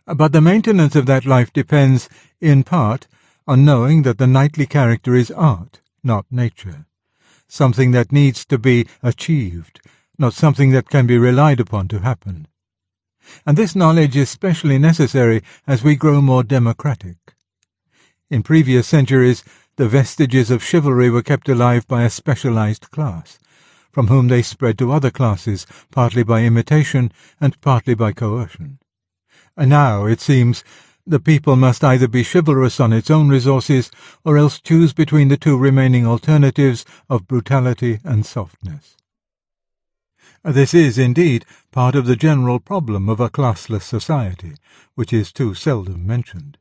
But 0.05 0.33
the 0.33 0.41
maintenance 0.41 0.97
of 0.97 1.05
that 1.05 1.25
life 1.25 1.53
depends, 1.53 2.09
in 2.41 2.63
part, 2.63 3.07
on 3.47 3.63
knowing 3.63 4.01
that 4.01 4.17
the 4.17 4.27
knightly 4.27 4.65
character 4.65 5.15
is 5.15 5.31
art, 5.31 5.79
not 6.03 6.25
nature, 6.29 6.85
something 7.47 7.91
that 7.91 8.11
needs 8.11 8.43
to 8.47 8.57
be 8.57 8.85
achieved, 9.01 9.79
not 10.19 10.33
something 10.33 10.71
that 10.71 10.89
can 10.89 11.07
be 11.07 11.17
relied 11.17 11.61
upon 11.61 11.87
to 11.87 11.99
happen 11.99 12.49
and 13.45 13.57
this 13.57 13.75
knowledge 13.75 14.15
is 14.15 14.29
specially 14.29 14.77
necessary 14.77 15.43
as 15.65 15.83
we 15.83 15.95
grow 15.95 16.21
more 16.21 16.43
democratic. 16.43 17.17
In 18.29 18.43
previous 18.43 18.87
centuries, 18.87 19.43
the 19.77 19.87
vestiges 19.87 20.49
of 20.49 20.63
chivalry 20.63 21.07
were 21.09 21.21
kept 21.21 21.47
alive 21.47 21.87
by 21.87 22.03
a 22.03 22.09
specialized 22.09 22.89
class, 22.89 23.37
from 23.91 24.07
whom 24.07 24.27
they 24.27 24.41
spread 24.41 24.77
to 24.79 24.91
other 24.91 25.11
classes, 25.11 25.67
partly 25.91 26.23
by 26.23 26.43
imitation 26.43 27.11
and 27.39 27.61
partly 27.61 27.93
by 27.93 28.11
coercion. 28.11 28.79
And 29.55 29.69
now, 29.69 30.05
it 30.05 30.19
seems, 30.19 30.63
the 31.05 31.19
people 31.19 31.55
must 31.55 31.83
either 31.83 32.07
be 32.07 32.23
chivalrous 32.23 32.79
on 32.79 32.91
its 32.91 33.11
own 33.11 33.29
resources, 33.29 33.91
or 34.25 34.35
else 34.35 34.59
choose 34.59 34.93
between 34.93 35.27
the 35.27 35.37
two 35.37 35.57
remaining 35.57 36.07
alternatives 36.07 36.83
of 37.07 37.27
brutality 37.27 37.99
and 38.03 38.25
softness. 38.25 38.97
This 40.43 40.73
is, 40.73 40.97
indeed, 40.97 41.45
part 41.71 41.95
of 41.95 42.07
the 42.07 42.15
general 42.15 42.59
problem 42.59 43.09
of 43.09 43.19
a 43.19 43.29
classless 43.29 43.83
society, 43.83 44.55
which 44.95 45.13
is 45.13 45.31
too 45.31 45.53
seldom 45.53 46.07
mentioned. 46.07 46.57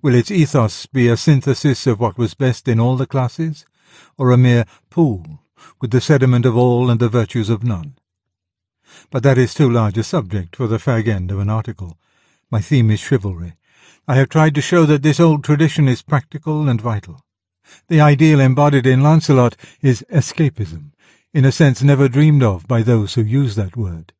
Will 0.00 0.14
its 0.14 0.30
ethos 0.30 0.86
be 0.86 1.08
a 1.08 1.16
synthesis 1.16 1.86
of 1.86 2.00
what 2.00 2.18
was 2.18 2.34
best 2.34 2.68
in 2.68 2.78
all 2.78 2.96
the 2.96 3.06
classes, 3.06 3.66
or 4.16 4.30
a 4.30 4.36
mere 4.36 4.64
pool, 4.90 5.40
with 5.80 5.90
the 5.90 6.00
sediment 6.00 6.46
of 6.46 6.56
all 6.56 6.90
and 6.90 7.00
the 7.00 7.08
virtues 7.08 7.50
of 7.50 7.64
none? 7.64 7.96
But 9.10 9.22
that 9.22 9.38
is 9.38 9.54
too 9.54 9.70
large 9.70 9.98
a 9.98 10.02
subject 10.02 10.56
for 10.56 10.66
the 10.66 10.78
fag 10.78 11.08
end 11.08 11.30
of 11.30 11.38
an 11.38 11.50
article. 11.50 11.98
My 12.50 12.60
theme 12.60 12.90
is 12.90 13.00
chivalry. 13.00 13.54
I 14.06 14.16
have 14.16 14.28
tried 14.28 14.54
to 14.56 14.60
show 14.60 14.84
that 14.86 15.02
this 15.02 15.20
old 15.20 15.44
tradition 15.44 15.88
is 15.88 16.02
practical 16.02 16.68
and 16.68 16.80
vital. 16.80 17.24
The 17.88 18.00
ideal 18.00 18.40
embodied 18.40 18.86
in 18.86 19.02
Lancelot 19.02 19.56
is 19.80 20.04
escapism, 20.10 20.92
in 21.32 21.44
a 21.44 21.52
sense 21.52 21.82
never 21.82 22.08
dreamed 22.08 22.42
of 22.42 22.66
by 22.66 22.82
those 22.82 23.14
who 23.14 23.22
use 23.22 23.54
that 23.54 23.76
word. 23.76 24.12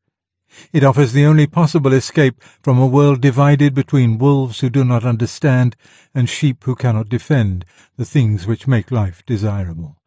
It 0.71 0.83
offers 0.83 1.13
the 1.13 1.25
only 1.25 1.47
possible 1.47 1.93
escape 1.93 2.41
from 2.61 2.79
a 2.79 2.87
world 2.87 3.21
divided 3.21 3.73
between 3.73 4.17
wolves 4.17 4.59
who 4.59 4.69
do 4.69 4.83
not 4.83 5.03
understand 5.03 5.75
and 6.13 6.29
sheep 6.29 6.63
who 6.63 6.75
cannot 6.75 7.09
defend 7.09 7.65
the 7.97 8.05
things 8.05 8.45
which 8.45 8.67
make 8.67 8.91
life 8.91 9.23
desirable. 9.25 9.97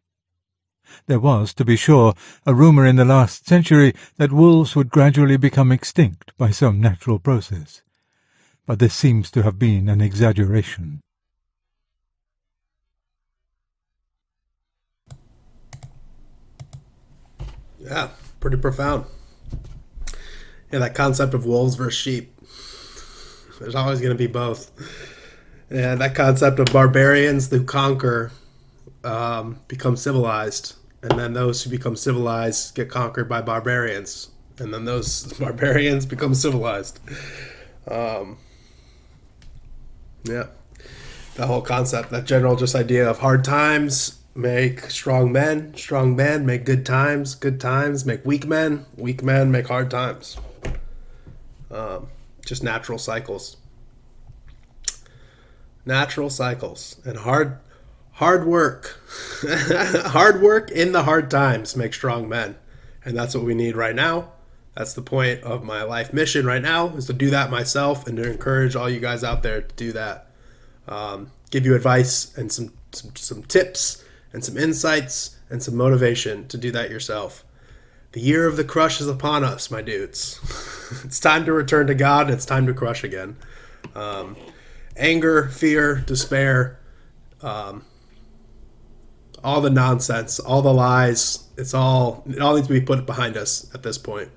There 1.05 1.19
was, 1.19 1.53
to 1.55 1.65
be 1.65 1.75
sure, 1.75 2.13
a 2.45 2.53
rumour 2.53 2.85
in 2.85 2.95
the 2.95 3.05
last 3.05 3.47
century 3.47 3.93
that 4.17 4.31
wolves 4.31 4.75
would 4.75 4.89
gradually 4.89 5.37
become 5.37 5.71
extinct 5.71 6.31
by 6.37 6.51
some 6.51 6.79
natural 6.79 7.19
process 7.19 7.81
but 8.67 8.79
this 8.79 8.93
seems 8.93 9.31
to 9.31 9.41
have 9.43 9.57
been 9.57 9.87
an 9.87 10.01
exaggeration. 10.01 10.99
Yeah, 17.79 18.09
pretty 18.41 18.57
profound. 18.57 19.05
Yeah, 20.71 20.79
that 20.79 20.95
concept 20.95 21.33
of 21.33 21.45
wolves 21.45 21.75
versus 21.75 21.95
sheep. 21.95 22.33
There's 23.59 23.75
always 23.75 23.99
going 23.99 24.11
to 24.11 24.17
be 24.17 24.27
both. 24.27 24.71
Yeah, 25.69 25.95
that 25.95 26.15
concept 26.15 26.59
of 26.59 26.67
barbarians 26.67 27.49
who 27.49 27.63
conquer 27.63 28.31
um, 29.03 29.59
become 29.67 29.97
civilized, 29.97 30.75
and 31.01 31.17
then 31.17 31.33
those 31.33 31.63
who 31.63 31.69
become 31.69 31.95
civilized 31.95 32.75
get 32.75 32.89
conquered 32.89 33.27
by 33.29 33.41
barbarians, 33.41 34.29
and 34.59 34.73
then 34.73 34.85
those 34.85 35.33
barbarians 35.39 36.05
become 36.05 36.33
civilized. 36.35 36.99
Um, 37.89 38.37
yeah. 40.23 40.47
The 41.35 41.47
whole 41.47 41.61
concept, 41.61 42.09
that 42.09 42.25
general 42.25 42.55
just 42.55 42.75
idea 42.75 43.09
of 43.09 43.19
hard 43.19 43.43
times 43.43 44.19
make 44.35 44.89
strong 44.89 45.31
men, 45.31 45.73
strong 45.75 46.15
men 46.15 46.45
make 46.45 46.65
good 46.65 46.85
times, 46.85 47.35
good 47.35 47.59
times 47.59 48.05
make 48.05 48.25
weak 48.25 48.45
men, 48.45 48.85
weak 48.95 49.23
men 49.23 49.51
make 49.51 49.67
hard 49.67 49.89
times. 49.89 50.37
Um, 51.69 52.07
just 52.45 52.63
natural 52.63 52.97
cycles. 52.97 53.57
Natural 55.85 56.29
cycles 56.29 56.97
and 57.05 57.19
hard 57.19 57.59
hard 58.13 58.47
work. 58.47 58.99
hard 59.47 60.41
work 60.41 60.71
in 60.71 60.91
the 60.91 61.03
hard 61.03 61.29
times 61.29 61.75
make 61.75 61.93
strong 61.93 62.27
men. 62.27 62.55
And 63.05 63.15
that's 63.15 63.35
what 63.35 63.43
we 63.43 63.53
need 63.53 63.75
right 63.75 63.95
now. 63.95 64.31
That's 64.75 64.93
the 64.93 65.01
point 65.01 65.43
of 65.43 65.63
my 65.63 65.83
life 65.83 66.13
mission 66.13 66.45
right 66.45 66.61
now 66.61 66.89
is 66.89 67.07
to 67.07 67.13
do 67.13 67.29
that 67.31 67.49
myself 67.49 68.07
and 68.07 68.17
to 68.17 68.29
encourage 68.29 68.75
all 68.75 68.89
you 68.89 68.99
guys 68.99 69.23
out 69.23 69.43
there 69.43 69.61
to 69.61 69.75
do 69.75 69.91
that. 69.93 70.27
Um, 70.87 71.31
give 71.49 71.65
you 71.65 71.75
advice 71.75 72.37
and 72.37 72.51
some, 72.51 72.73
some 72.91 73.15
some 73.15 73.43
tips 73.43 74.03
and 74.33 74.43
some 74.43 74.57
insights 74.57 75.37
and 75.49 75.63
some 75.63 75.75
motivation 75.75 76.47
to 76.49 76.57
do 76.57 76.71
that 76.71 76.89
yourself. 76.89 77.43
The 78.17 78.23
year 78.23 78.47
of 78.47 78.57
the 78.57 78.63
crush 78.63 78.99
is 78.99 79.07
upon 79.07 79.43
us, 79.43 79.69
my 79.69 79.83
dudes. 79.83 80.39
it's 81.05 81.19
time 81.19 81.45
to 81.45 81.53
return 81.53 81.85
to 81.85 81.93
God. 81.93 82.31
It's 82.31 82.47
time 82.47 82.65
to 82.65 82.73
crush 82.73 83.03
again. 83.03 83.37
Um, 83.93 84.35
anger, 84.95 85.49
fear, 85.49 85.97
despair, 85.97 86.79
um, 87.43 87.85
all 89.43 89.61
the 89.61 89.69
nonsense, 89.69 90.39
all 90.39 90.63
the 90.63 90.73
lies. 90.73 91.43
It's 91.59 91.75
all 91.75 92.23
it 92.27 92.41
all 92.41 92.55
needs 92.55 92.65
to 92.65 92.73
be 92.73 92.81
put 92.81 93.05
behind 93.05 93.37
us 93.37 93.71
at 93.75 93.83
this 93.83 93.99
point. 93.99 94.31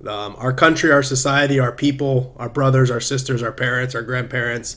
Um, 0.00 0.34
our 0.38 0.54
country, 0.54 0.90
our 0.90 1.02
society, 1.02 1.60
our 1.60 1.72
people, 1.72 2.34
our 2.38 2.48
brothers, 2.48 2.90
our 2.90 3.00
sisters, 3.00 3.42
our 3.42 3.52
parents, 3.52 3.94
our 3.94 4.00
grandparents, 4.00 4.74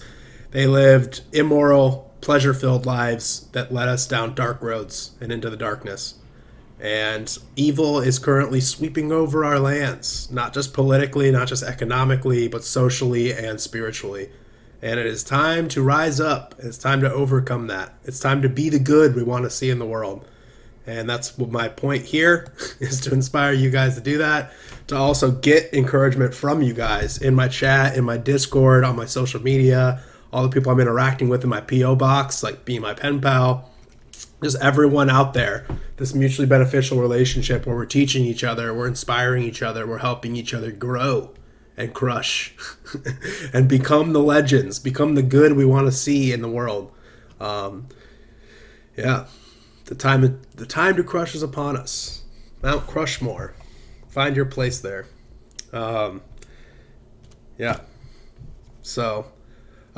they 0.51 0.67
lived 0.67 1.21
immoral, 1.31 2.13
pleasure 2.19 2.53
filled 2.53 2.85
lives 2.85 3.47
that 3.53 3.71
led 3.73 3.87
us 3.87 4.05
down 4.05 4.35
dark 4.35 4.61
roads 4.61 5.11
and 5.21 5.31
into 5.31 5.49
the 5.49 5.55
darkness. 5.55 6.15
And 6.79 7.37
evil 7.57 7.99
is 7.99 8.19
currently 8.19 8.61
sweeping 8.61 9.11
over 9.11 9.43
our 9.43 9.59
lands, 9.59 10.31
not 10.31 10.53
just 10.53 10.73
politically, 10.73 11.29
not 11.29 11.47
just 11.47 11.63
economically, 11.63 12.47
but 12.47 12.63
socially 12.63 13.33
and 13.33 13.59
spiritually. 13.59 14.29
And 14.81 14.97
it 14.97 15.05
is 15.05 15.23
time 15.23 15.67
to 15.69 15.83
rise 15.83 16.21
up. 16.21 16.55
It's 16.59 16.77
time 16.77 17.01
to 17.01 17.11
overcome 17.11 17.67
that. 17.67 17.93
It's 18.05 18.19
time 18.19 18.41
to 18.43 18.49
be 18.49 18.69
the 18.69 18.79
good 18.79 19.13
we 19.13 19.23
want 19.23 19.43
to 19.43 19.49
see 19.49 19.69
in 19.69 19.79
the 19.79 19.85
world. 19.85 20.25
And 20.87 21.09
that's 21.09 21.37
what 21.37 21.51
my 21.51 21.67
point 21.67 22.05
here 22.05 22.53
is 22.79 23.01
to 23.01 23.13
inspire 23.13 23.51
you 23.51 23.69
guys 23.69 23.95
to 23.95 24.01
do 24.01 24.17
that. 24.19 24.53
To 24.87 24.95
also 24.95 25.31
get 25.31 25.73
encouragement 25.73 26.33
from 26.33 26.61
you 26.61 26.73
guys 26.73 27.17
in 27.17 27.35
my 27.35 27.49
chat, 27.49 27.97
in 27.97 28.05
my 28.05 28.17
Discord, 28.17 28.85
on 28.85 28.95
my 28.95 29.05
social 29.05 29.41
media, 29.41 30.01
all 30.31 30.43
the 30.43 30.49
people 30.49 30.71
I'm 30.71 30.79
interacting 30.79 31.27
with 31.27 31.43
in 31.43 31.49
my 31.49 31.61
PO 31.61 31.95
box, 31.95 32.41
like 32.41 32.63
being 32.63 32.81
my 32.81 32.93
pen 32.93 33.19
pal, 33.19 33.68
just 34.41 34.57
everyone 34.61 35.09
out 35.09 35.33
there. 35.33 35.65
This 35.97 36.13
mutually 36.13 36.47
beneficial 36.47 36.99
relationship 36.99 37.65
where 37.65 37.75
we're 37.75 37.85
teaching 37.85 38.23
each 38.25 38.43
other, 38.43 38.73
we're 38.73 38.87
inspiring 38.87 39.43
each 39.43 39.61
other, 39.61 39.85
we're 39.85 39.97
helping 39.99 40.35
each 40.35 40.53
other 40.53 40.71
grow 40.71 41.33
and 41.75 41.93
crush 41.93 42.55
and 43.53 43.67
become 43.67 44.13
the 44.13 44.21
legends, 44.21 44.79
become 44.79 45.15
the 45.15 45.23
good 45.23 45.53
we 45.53 45.65
want 45.65 45.87
to 45.87 45.91
see 45.91 46.31
in 46.31 46.41
the 46.41 46.49
world. 46.49 46.91
Um, 47.39 47.87
yeah, 48.97 49.27
the 49.85 49.95
time 49.95 50.41
the 50.55 50.65
time 50.65 50.95
to 50.97 51.03
crush 51.03 51.35
is 51.35 51.43
upon 51.43 51.77
us. 51.77 52.23
Mount 52.61 52.85
Crushmore, 52.85 53.53
find 54.09 54.35
your 54.35 54.45
place 54.45 54.79
there. 54.79 55.07
Um, 55.71 56.21
yeah, 57.57 57.81
so 58.81 59.27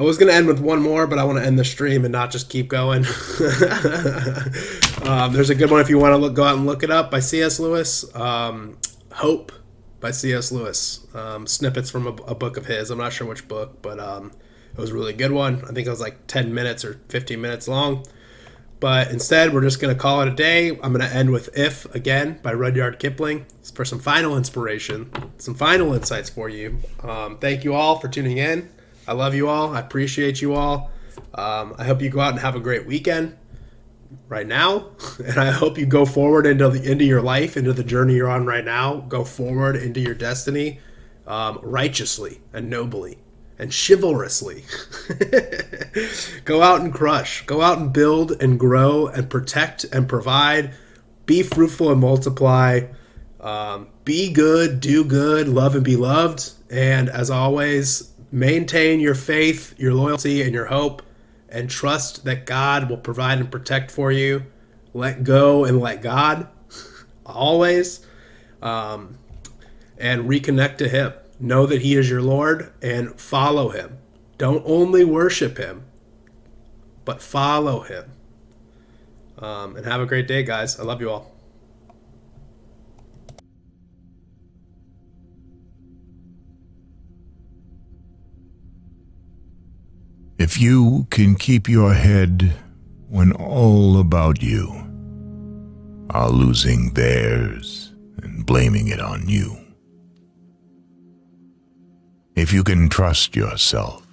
I 0.02 0.04
was 0.04 0.18
gonna 0.18 0.32
end 0.32 0.48
with 0.48 0.60
one 0.60 0.82
more, 0.82 1.06
but 1.06 1.20
I 1.20 1.24
want 1.26 1.38
to 1.38 1.46
end 1.46 1.60
the 1.60 1.64
stream 1.64 2.06
and 2.06 2.12
not 2.12 2.32
just 2.32 2.50
keep 2.50 2.68
going. 2.68 3.06
um, 5.04 5.32
there's 5.32 5.52
a 5.52 5.56
good 5.56 5.70
one 5.70 5.80
if 5.80 5.92
you 5.92 6.00
want 6.00 6.14
to 6.14 6.18
look, 6.18 6.34
go 6.34 6.44
out 6.44 6.58
and 6.58 6.66
look 6.66 6.82
it 6.82 6.90
up 6.90 7.12
by 7.12 7.20
C.S. 7.20 7.60
Lewis. 7.60 8.04
Um, 8.16 8.80
Hope 9.12 9.52
by 10.00 10.10
C.S. 10.10 10.52
Lewis. 10.52 11.06
Um, 11.14 11.46
snippets 11.46 11.92
from 11.92 12.08
a, 12.08 12.14
a, 12.24 12.34
book 12.34 12.58
of 12.58 12.66
his. 12.66 12.90
I'm 12.90 12.98
not 12.98 13.14
sure 13.14 13.28
which 13.28 13.48
book, 13.48 13.84
but 13.84 14.00
um, 14.00 14.32
it 14.74 14.80
was 14.80 14.90
a 14.90 14.96
really 14.96 15.14
good 15.14 15.34
one. 15.34 15.64
I 15.66 15.72
think 15.72 15.86
it 15.86 15.92
was 15.92 16.02
like 16.02 16.26
10 16.26 16.52
minutes 16.52 16.84
or 16.84 17.00
15 17.10 17.40
minutes 17.40 17.68
long. 17.68 18.04
But 18.80 19.12
instead, 19.12 19.54
we're 19.54 19.62
just 19.62 19.80
going 19.80 19.94
to 19.94 20.02
call 20.02 20.22
it 20.24 20.30
a 20.30 20.34
day. 20.34 20.70
I'm 20.70 20.94
going 20.94 21.08
to 21.08 21.16
end 21.16 21.30
with 21.30 21.56
If 21.56 21.94
again 21.94 22.40
by 22.42 22.54
Rudyard 22.54 22.98
Kipling 22.98 23.46
for 23.76 23.86
some 23.86 24.00
final 24.00 24.36
inspiration, 24.36 25.12
some 25.38 25.54
final 25.54 25.94
insights 25.94 26.32
for 26.32 26.50
you. 26.50 26.80
Um, 27.04 27.38
thank 27.38 27.64
you 27.64 27.76
all 27.76 28.00
for 28.00 28.08
tuning 28.08 28.40
in. 28.40 28.68
I 29.08 29.14
love 29.14 29.36
you 29.36 29.50
all. 29.50 29.76
I 29.76 29.80
appreciate 29.80 30.42
you 30.42 30.54
all. 30.54 30.92
Um, 31.34 31.76
I 31.78 31.86
hope 31.86 32.02
you 32.02 32.10
go 32.10 32.20
out 32.20 32.32
and 32.32 32.40
have 32.40 32.56
a 32.56 32.60
great 32.60 32.86
weekend 32.86 33.38
right 34.28 34.48
now, 34.48 34.92
and 35.26 35.38
I 35.38 35.52
hope 35.52 35.78
you 35.78 35.86
go 35.86 36.06
forward 36.06 36.46
into 36.46 36.70
the 36.70 36.92
into 36.92 37.06
your 37.06 37.22
life, 37.22 37.58
into 37.58 37.74
the 37.74 37.84
journey 37.84 38.16
you're 38.16 38.30
on 38.30 38.46
right 38.46 38.66
now. 38.66 38.98
Go 39.02 39.24
forward 39.24 39.76
into 39.76 40.00
your 40.00 40.16
destiny, 40.16 40.80
um, 41.28 41.60
righteously 41.62 42.42
and 42.54 42.70
nobly 42.70 43.18
and 43.62 43.72
chivalrously. 43.72 44.66
go 46.46 46.64
out 46.64 46.82
and 46.82 46.92
crush. 46.92 47.46
Go 47.46 47.62
out 47.62 47.78
and 47.78 47.94
build 47.94 48.42
and 48.42 48.60
grow 48.60 49.06
and 49.08 49.30
protect 49.30 49.84
and 49.86 50.10
provide. 50.10 50.72
Be 51.28 51.44
fruitful 51.44 51.92
and 51.92 52.02
multiply. 52.02 52.88
Um, 53.40 53.88
be 54.04 54.34
good, 54.34 54.80
do 54.80 55.04
good, 55.04 55.48
love 55.48 55.76
and 55.76 55.86
be 55.86 55.96
loved. 55.96 56.52
And 56.72 57.08
as 57.08 57.30
always, 57.30 58.11
Maintain 58.32 59.02
your 59.02 59.16
faith, 59.16 59.78
your 59.78 59.94
loyalty, 59.94 60.42
and 60.42 60.54
your 60.54 60.68
hope, 60.68 61.02
and 61.50 61.70
trust 61.70 62.24
that 62.24 62.46
God 62.46 62.90
will 62.90 62.98
provide 62.98 63.40
and 63.40 63.52
protect 63.52 63.92
for 63.92 64.12
you. 64.12 64.46
Let 64.94 65.24
go 65.24 65.66
and 65.66 65.80
let 65.80 66.02
God 66.02 66.48
always, 67.26 68.06
um, 68.62 69.18
and 69.98 70.30
reconnect 70.30 70.78
to 70.78 70.88
Him. 70.88 71.14
Know 71.40 71.66
that 71.66 71.82
He 71.82 71.96
is 71.96 72.10
your 72.10 72.22
Lord 72.22 72.72
and 72.82 73.20
follow 73.20 73.70
Him. 73.70 73.98
Don't 74.38 74.64
only 74.66 75.04
worship 75.04 75.58
Him, 75.58 75.84
but 77.04 77.22
follow 77.22 77.82
Him. 77.82 78.12
Um, 79.38 79.76
and 79.76 79.86
have 79.86 80.00
a 80.00 80.06
great 80.06 80.28
day, 80.28 80.44
guys. 80.44 80.80
I 80.80 80.84
love 80.84 81.02
you 81.02 81.10
all. 81.10 81.31
If 90.42 90.60
you 90.60 91.06
can 91.12 91.36
keep 91.36 91.70
your 91.70 91.94
head 91.94 92.56
when 93.08 93.32
all 93.32 94.00
about 94.00 94.42
you 94.42 94.70
are 96.10 96.32
losing 96.32 96.96
theirs 96.96 97.94
and 98.24 98.44
blaming 98.44 98.88
it 98.88 99.00
on 99.00 99.30
you. 99.30 99.56
If 102.36 102.52
you 102.52 102.64
can 102.64 102.90
trust 102.90 103.36
yourself 103.36 104.04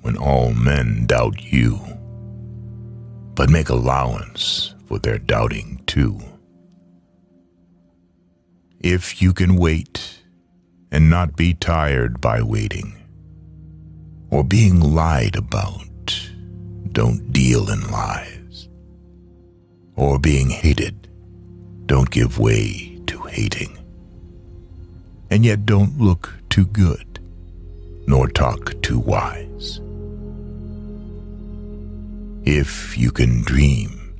when 0.00 0.16
all 0.16 0.54
men 0.54 1.04
doubt 1.04 1.42
you, 1.42 1.78
but 3.34 3.50
make 3.50 3.68
allowance 3.68 4.74
for 4.86 4.98
their 4.98 5.18
doubting 5.18 5.82
too. 5.86 6.18
If 8.80 9.20
you 9.20 9.34
can 9.34 9.56
wait 9.56 10.22
and 10.90 11.10
not 11.10 11.36
be 11.36 11.52
tired 11.52 12.22
by 12.22 12.40
waiting, 12.40 13.01
or 14.32 14.42
being 14.42 14.80
lied 14.80 15.36
about, 15.36 15.84
don't 16.92 17.32
deal 17.34 17.70
in 17.70 17.82
lies, 17.90 18.66
or 19.94 20.18
being 20.18 20.48
hated, 20.48 21.06
don't 21.84 22.10
give 22.10 22.38
way 22.38 22.98
to 23.06 23.20
hating, 23.24 23.78
and 25.30 25.44
yet 25.44 25.66
don't 25.66 25.98
look 26.00 26.32
too 26.48 26.64
good, 26.64 27.20
nor 28.06 28.26
talk 28.26 28.72
too 28.80 28.98
wise. 28.98 29.82
If 32.44 32.96
you 32.96 33.10
can 33.12 33.42
dream, 33.42 34.14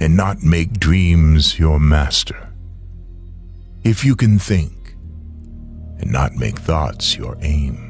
and 0.00 0.16
not 0.16 0.42
make 0.42 0.80
dreams 0.80 1.58
your 1.58 1.78
master, 1.78 2.48
if 3.84 4.02
you 4.02 4.16
can 4.16 4.38
think 4.38 4.94
and 5.98 6.10
not 6.10 6.32
make 6.36 6.58
thoughts 6.58 7.18
your 7.18 7.36
aim. 7.42 7.89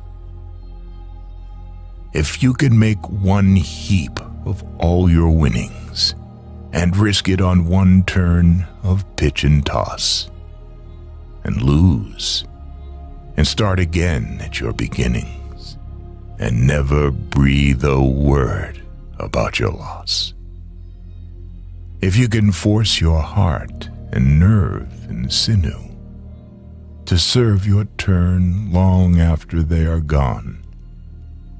If 2.13 2.43
you 2.43 2.53
could 2.53 2.73
make 2.73 2.99
one 3.09 3.55
heap 3.55 4.19
of 4.45 4.63
all 4.79 5.09
your 5.09 5.29
winnings 5.29 6.13
and 6.73 6.95
risk 6.97 7.29
it 7.29 7.39
on 7.39 7.67
one 7.67 8.03
turn 8.03 8.67
of 8.83 9.05
pitch 9.15 9.45
and 9.45 9.65
toss, 9.65 10.29
and 11.43 11.61
lose, 11.61 12.43
and 13.37 13.47
start 13.47 13.79
again 13.79 14.39
at 14.41 14.59
your 14.59 14.73
beginnings, 14.73 15.77
and 16.37 16.67
never 16.67 17.11
breathe 17.11 17.83
a 17.85 18.01
word 18.01 18.81
about 19.17 19.57
your 19.57 19.71
loss. 19.71 20.33
If 22.01 22.17
you 22.17 22.27
can 22.27 22.51
force 22.51 22.99
your 22.99 23.21
heart 23.21 23.89
and 24.11 24.37
nerve 24.37 24.91
and 25.07 25.31
sinew 25.31 25.95
to 27.05 27.17
serve 27.17 27.65
your 27.65 27.85
turn 27.97 28.71
long 28.71 29.19
after 29.19 29.63
they 29.63 29.85
are 29.85 30.01
gone, 30.01 30.60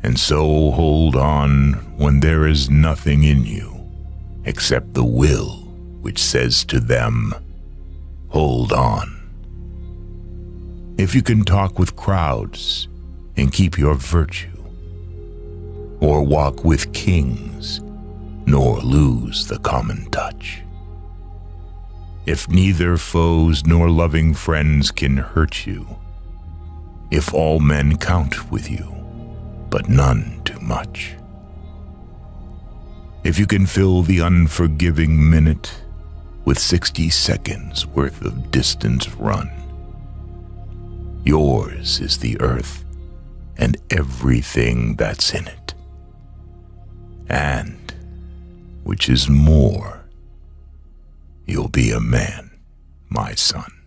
and 0.04 0.20
so 0.20 0.72
hold 0.72 1.16
on 1.16 1.74
when 1.98 2.20
there 2.20 2.48
is 2.48 2.70
nothing 2.70 3.24
in 3.24 3.46
you 3.46 3.72
except 4.46 4.94
the 4.94 5.06
will 5.06 5.62
which 6.02 6.20
says 6.20 6.64
to 6.66 6.80
them, 6.80 7.34
Hold 8.30 8.72
on. 8.72 9.18
If 10.98 11.14
you 11.14 11.22
can 11.22 11.44
talk 11.44 11.78
with 11.78 11.96
crowds 11.96 12.88
and 13.36 13.52
keep 13.52 13.78
your 13.78 13.96
virtue, 13.96 14.48
or 16.00 16.24
walk 16.24 16.64
with 16.64 16.94
kings, 16.94 17.82
nor 18.46 18.80
lose 18.80 19.48
the 19.48 19.60
common 19.60 20.10
touch. 20.10 20.62
If 22.26 22.50
neither 22.50 22.98
foes 22.98 23.66
nor 23.66 23.90
loving 23.90 24.34
friends 24.34 24.92
can 24.92 25.18
hurt 25.18 25.66
you, 25.66 25.88
if 27.12 27.34
all 27.34 27.60
men 27.60 27.98
count 27.98 28.52
with 28.52 28.70
you, 28.70 29.01
but 29.72 29.90
none 29.90 30.42
too 30.46 30.60
much. 30.60 31.16
If 33.24 33.40
you 33.40 33.48
can 33.48 33.66
fill 33.66 34.04
the 34.04 34.20
unforgiving 34.20 35.30
minute 35.30 35.74
with 36.46 36.60
60 36.60 37.10
seconds 37.10 37.88
worth 37.88 38.22
of 38.24 38.52
distance 38.52 39.10
run, 39.16 39.50
yours 41.24 42.00
is 42.00 42.18
the 42.18 42.40
earth 42.42 42.84
and 43.58 43.78
everything 43.90 44.96
that's 44.98 45.34
in 45.34 45.48
it. 45.48 45.74
And, 47.30 47.94
which 48.84 49.08
is 49.08 49.30
more, 49.30 50.04
you'll 51.46 51.70
be 51.70 51.92
a 51.92 52.00
man, 52.00 52.52
my 53.10 53.36
son. 53.36 53.81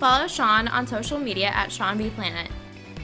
Follow 0.00 0.26
Sean 0.26 0.66
on 0.68 0.86
social 0.86 1.18
media 1.18 1.48
at 1.48 1.70
Sean 1.70 1.98
B 1.98 2.08
Planet. 2.08 2.50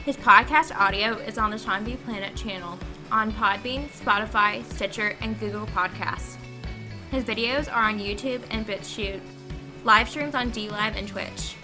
His 0.03 0.17
podcast 0.17 0.75
audio 0.75 1.13
is 1.17 1.37
on 1.37 1.51
the 1.51 1.57
Sean 1.59 1.83
B 1.83 1.95
Planet 1.95 2.35
channel 2.35 2.79
on 3.11 3.31
Podbean, 3.33 3.87
Spotify, 3.89 4.65
Stitcher, 4.73 5.15
and 5.21 5.39
Google 5.39 5.67
Podcasts. 5.67 6.37
His 7.11 7.23
videos 7.23 7.71
are 7.71 7.83
on 7.83 7.99
YouTube 7.99 8.41
and 8.49 8.65
BitChute. 8.65 9.21
Live 9.83 10.09
streams 10.09 10.33
on 10.33 10.49
DLive 10.49 10.97
and 10.97 11.07
Twitch. 11.07 11.55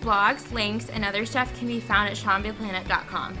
Blogs, 0.00 0.50
links, 0.50 0.90
and 0.90 1.04
other 1.04 1.24
stuff 1.26 1.56
can 1.60 1.68
be 1.68 1.78
found 1.78 2.08
at 2.08 2.16
SeanBplanet.com. 2.16 3.38